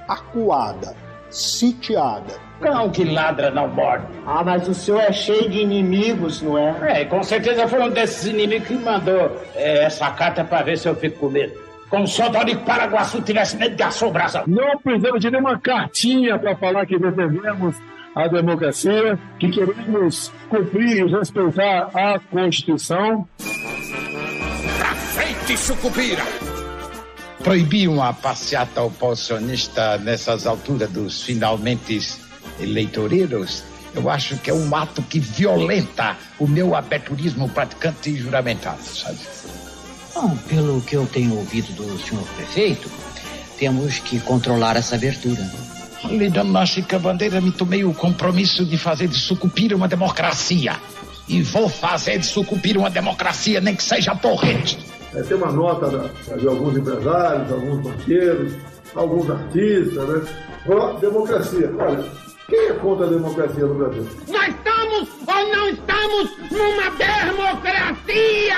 acuada, 0.08 0.96
sitiada 1.32 2.52
Cão 2.62 2.90
que 2.92 3.04
ladra 3.04 3.50
não 3.50 3.68
morde. 3.68 4.06
Ah, 4.26 4.44
mas 4.44 4.68
o 4.68 4.74
senhor 4.74 5.02
é 5.02 5.12
cheio 5.12 5.50
de 5.50 5.60
inimigos, 5.62 6.42
não 6.42 6.58
é? 6.58 7.02
É, 7.02 7.06
com 7.06 7.22
certeza 7.24 7.68
foi 7.68 7.82
um 7.82 7.90
desses 7.90 8.26
inimigos 8.26 8.68
que 8.68 8.76
mandou 8.76 9.36
é, 9.56 9.84
essa 9.84 10.10
carta 10.12 10.44
para 10.44 10.64
ver 10.64 10.78
se 10.78 10.88
eu 10.88 10.96
fico 10.96 11.20
com 11.20 11.30
medo. 11.30 11.54
Como 11.90 12.08
se 12.08 12.22
o 12.22 12.30
Dorico 12.30 12.64
Paraguaçu 12.64 13.22
tivesse 13.22 13.58
medo 13.58 13.76
de 13.76 13.84
assombração. 13.84 14.44
Não 14.48 14.78
precisamos 14.78 15.20
de 15.20 15.30
nenhuma 15.30 15.60
cartinha 15.60 16.40
para 16.40 16.56
falar 16.56 16.86
que 16.86 16.98
defendemos 16.98 17.76
a 18.16 18.28
democracia, 18.28 19.20
que 19.40 19.50
queremos 19.50 20.32
cumprir 20.50 21.06
e 21.06 21.12
respeitar 21.12 21.90
a 21.94 22.20
Constituição. 22.20 23.28
Pra 24.78 24.96
frente, 24.96 25.58
sucupira! 25.58 26.51
Proibir 27.44 27.90
uma 27.90 28.14
passeata 28.14 28.82
oposicionista 28.82 29.98
nessas 29.98 30.46
alturas 30.46 30.90
dos 30.92 31.24
finalmente 31.24 32.00
eleitoreiros, 32.60 33.64
eu 33.96 34.10
acho 34.10 34.38
que 34.38 34.50
é 34.50 34.54
um 34.54 34.76
ato 34.76 35.02
que 35.02 35.20
violenta 35.20 36.16
o 36.38 36.48
meu 36.48 36.76
aberturismo 36.76 37.50
praticante 37.50 38.12
e 38.12 38.18
juramentado, 38.18 38.84
sabe? 38.84 39.18
Bom, 40.14 40.38
pelo 40.48 40.82
que 40.82 40.96
eu 40.96 41.06
tenho 41.08 41.36
ouvido 41.36 41.74
do 41.74 42.00
senhor 42.00 42.24
prefeito, 42.36 42.90
temos 43.58 44.00
que 44.00 44.20
controlar 44.20 44.78
essa 44.78 44.96
abertura. 44.96 45.50
Ali 46.04 46.30
da 46.30 46.66
Chica 46.66 47.00
Bandeira 47.00 47.42
me 47.42 47.52
tomei 47.52 47.84
o 47.84 47.94
compromisso 47.94 48.66
de 48.66 48.78
fazer 48.78 49.08
de 49.08 49.18
Sucupira 49.18 49.76
uma 49.76 49.88
democracia. 49.88 50.80
E 51.28 51.42
vou 51.42 51.70
fazer 51.70 52.20
de 52.20 52.26
Sucupira 52.26 52.80
uma 52.80 52.90
democracia, 52.90 53.62
nem 53.62 53.76
que 53.76 53.84
seja 53.84 54.16
porrete. 54.16 54.91
É, 55.14 55.22
tem 55.24 55.38
uma 55.38 55.52
nota 55.52 55.90
da, 55.90 56.36
de 56.36 56.48
alguns 56.48 56.78
empresários, 56.78 57.52
alguns 57.52 57.82
banqueiros, 57.82 58.54
alguns 58.96 59.30
artistas, 59.30 60.08
né? 60.08 60.22
Democracia. 61.00 61.74
Olha, 61.78 62.06
quem 62.48 62.68
é 62.68 62.74
contra 62.74 63.08
a 63.08 63.10
democracia 63.10 63.66
no 63.66 63.76
Brasil? 63.76 64.08
Nós 64.28 64.48
estamos 64.48 65.10
ou 65.28 65.56
não 65.56 65.70
estamos 65.70 66.30
numa 66.52 66.90
democracia! 66.92 68.56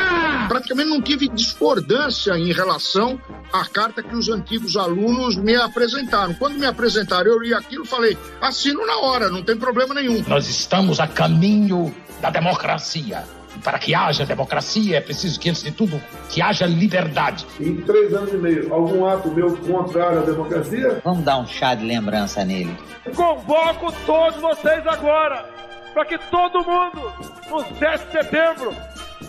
Praticamente 0.47 0.89
não 0.89 1.01
tive 1.01 1.29
discordância 1.29 2.33
em 2.37 2.51
relação 2.51 3.19
à 3.51 3.65
carta 3.65 4.03
que 4.03 4.15
os 4.15 4.29
antigos 4.29 4.75
alunos 4.75 5.35
me 5.37 5.55
apresentaram. 5.55 6.33
Quando 6.33 6.57
me 6.57 6.65
apresentaram, 6.65 7.31
eu 7.31 7.39
li 7.39 7.53
aquilo 7.53 7.83
e 7.83 7.87
falei: 7.87 8.17
assino 8.41 8.85
na 8.85 8.97
hora, 8.97 9.29
não 9.29 9.43
tem 9.43 9.55
problema 9.55 9.93
nenhum. 9.93 10.23
Nós 10.27 10.47
estamos 10.49 10.99
a 10.99 11.07
caminho 11.07 11.93
da 12.21 12.29
democracia. 12.29 13.23
Para 13.63 13.77
que 13.79 13.93
haja 13.93 14.25
democracia 14.25 14.97
é 14.97 15.01
preciso 15.01 15.39
que, 15.39 15.49
antes 15.49 15.63
de 15.63 15.71
tudo, 15.71 16.01
que 16.29 16.41
haja 16.41 16.65
liberdade. 16.65 17.45
Em 17.59 17.75
três 17.81 18.13
anos 18.13 18.33
e 18.33 18.37
meio, 18.37 18.73
algum 18.73 19.05
ato 19.05 19.29
meu 19.29 19.55
contrário 19.57 20.19
à 20.19 20.21
democracia? 20.23 21.01
Vamos 21.03 21.23
dar 21.23 21.37
um 21.37 21.47
chá 21.47 21.75
de 21.75 21.85
lembrança 21.85 22.43
nele. 22.43 22.75
Convoco 23.15 23.93
todos 24.05 24.39
vocês 24.41 24.85
agora 24.87 25.45
para 25.93 26.05
que 26.05 26.17
todo 26.29 26.63
mundo, 26.63 27.13
no 27.49 27.59
7 27.77 28.05
de 28.05 28.11
setembro, 28.11 28.75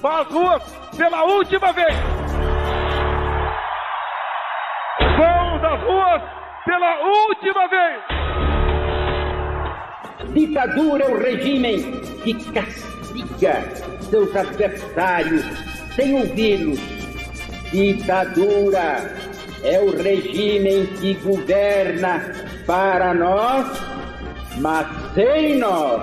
vá 0.00 0.22
às 0.22 0.28
ruas 0.28 0.62
pela 0.96 1.24
última 1.24 1.72
vez. 1.72 1.94
Vamos 5.18 5.64
às 5.64 5.80
ruas 5.82 6.22
pela 6.64 7.00
última 7.28 7.68
vez. 7.68 8.14
Ditadura 10.32 11.04
é 11.04 11.08
o 11.08 11.18
regime 11.18 12.00
que 12.24 12.34
castiga 12.52 13.62
seus 14.14 14.36
adversários 14.36 15.44
sem 15.96 16.14
ouvi-los. 16.14 16.78
Ditadura 17.72 19.12
é 19.64 19.80
o 19.80 19.90
regime 19.90 20.86
que 21.00 21.14
governa 21.14 22.32
para 22.64 23.12
nós, 23.12 23.66
mas 24.58 24.86
sem 25.14 25.58
nós. 25.58 26.00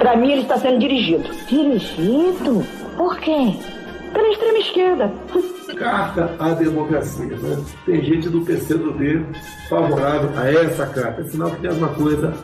Para 0.00 0.16
mim, 0.16 0.32
ele 0.32 0.42
está 0.42 0.58
sendo 0.58 0.80
dirigido. 0.80 1.30
Dirigido? 1.46 2.66
Por 2.96 3.16
quem? 3.20 3.60
Pela 4.12 4.28
extrema 4.30 4.58
esquerda. 4.58 5.12
Carta 5.78 6.34
à 6.40 6.54
democracia. 6.54 7.36
Né? 7.36 7.64
Tem 7.86 8.02
gente 8.02 8.28
do 8.28 8.40
PCdoB 8.40 9.24
favorável 9.68 10.30
a 10.36 10.50
essa 10.50 10.86
carta. 10.86 11.20
É 11.20 11.24
sinal 11.24 11.50
que 11.52 11.60
tem 11.60 11.70
alguma 11.70 11.88
coisa 11.90 12.34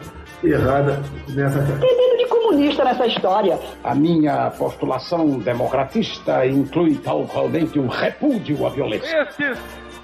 errada 0.43 1.03
nessa. 1.29 1.61
Tem 1.81 1.97
medo 1.97 2.17
de 2.19 2.27
comunista 2.27 2.85
nessa 2.85 3.07
história. 3.07 3.59
A 3.85 3.95
minha 3.95 4.51
postulação 4.51 5.39
democratista 5.39 6.47
inclui 6.47 6.97
talmente 6.97 7.79
um 7.79 7.89
repúdio 7.89 8.67
à 8.67 8.71
violência. 8.71 9.23
Esses 9.23 9.59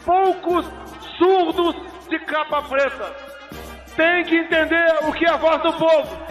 poucos 0.04 0.66
surdos 1.18 1.76
de 2.08 2.18
capa 2.20 2.62
preta 2.62 3.12
têm 3.96 4.24
que 4.24 4.36
entender 4.36 4.98
o 5.08 5.12
que 5.12 5.24
é 5.24 5.30
a 5.30 5.36
voz 5.36 5.62
do 5.62 5.72
povo. 5.72 6.26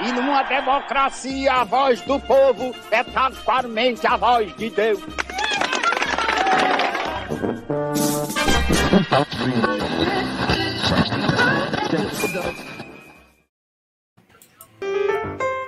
E 0.00 0.12
numa 0.12 0.42
democracia, 0.42 1.52
a 1.52 1.64
voz 1.64 2.00
do 2.02 2.18
povo 2.20 2.74
é 2.90 3.04
taquarmente 3.04 4.06
a 4.06 4.16
voz 4.16 4.54
de 4.56 4.70
Deus. 4.70 5.00
Prerrogativas. 15.24 15.63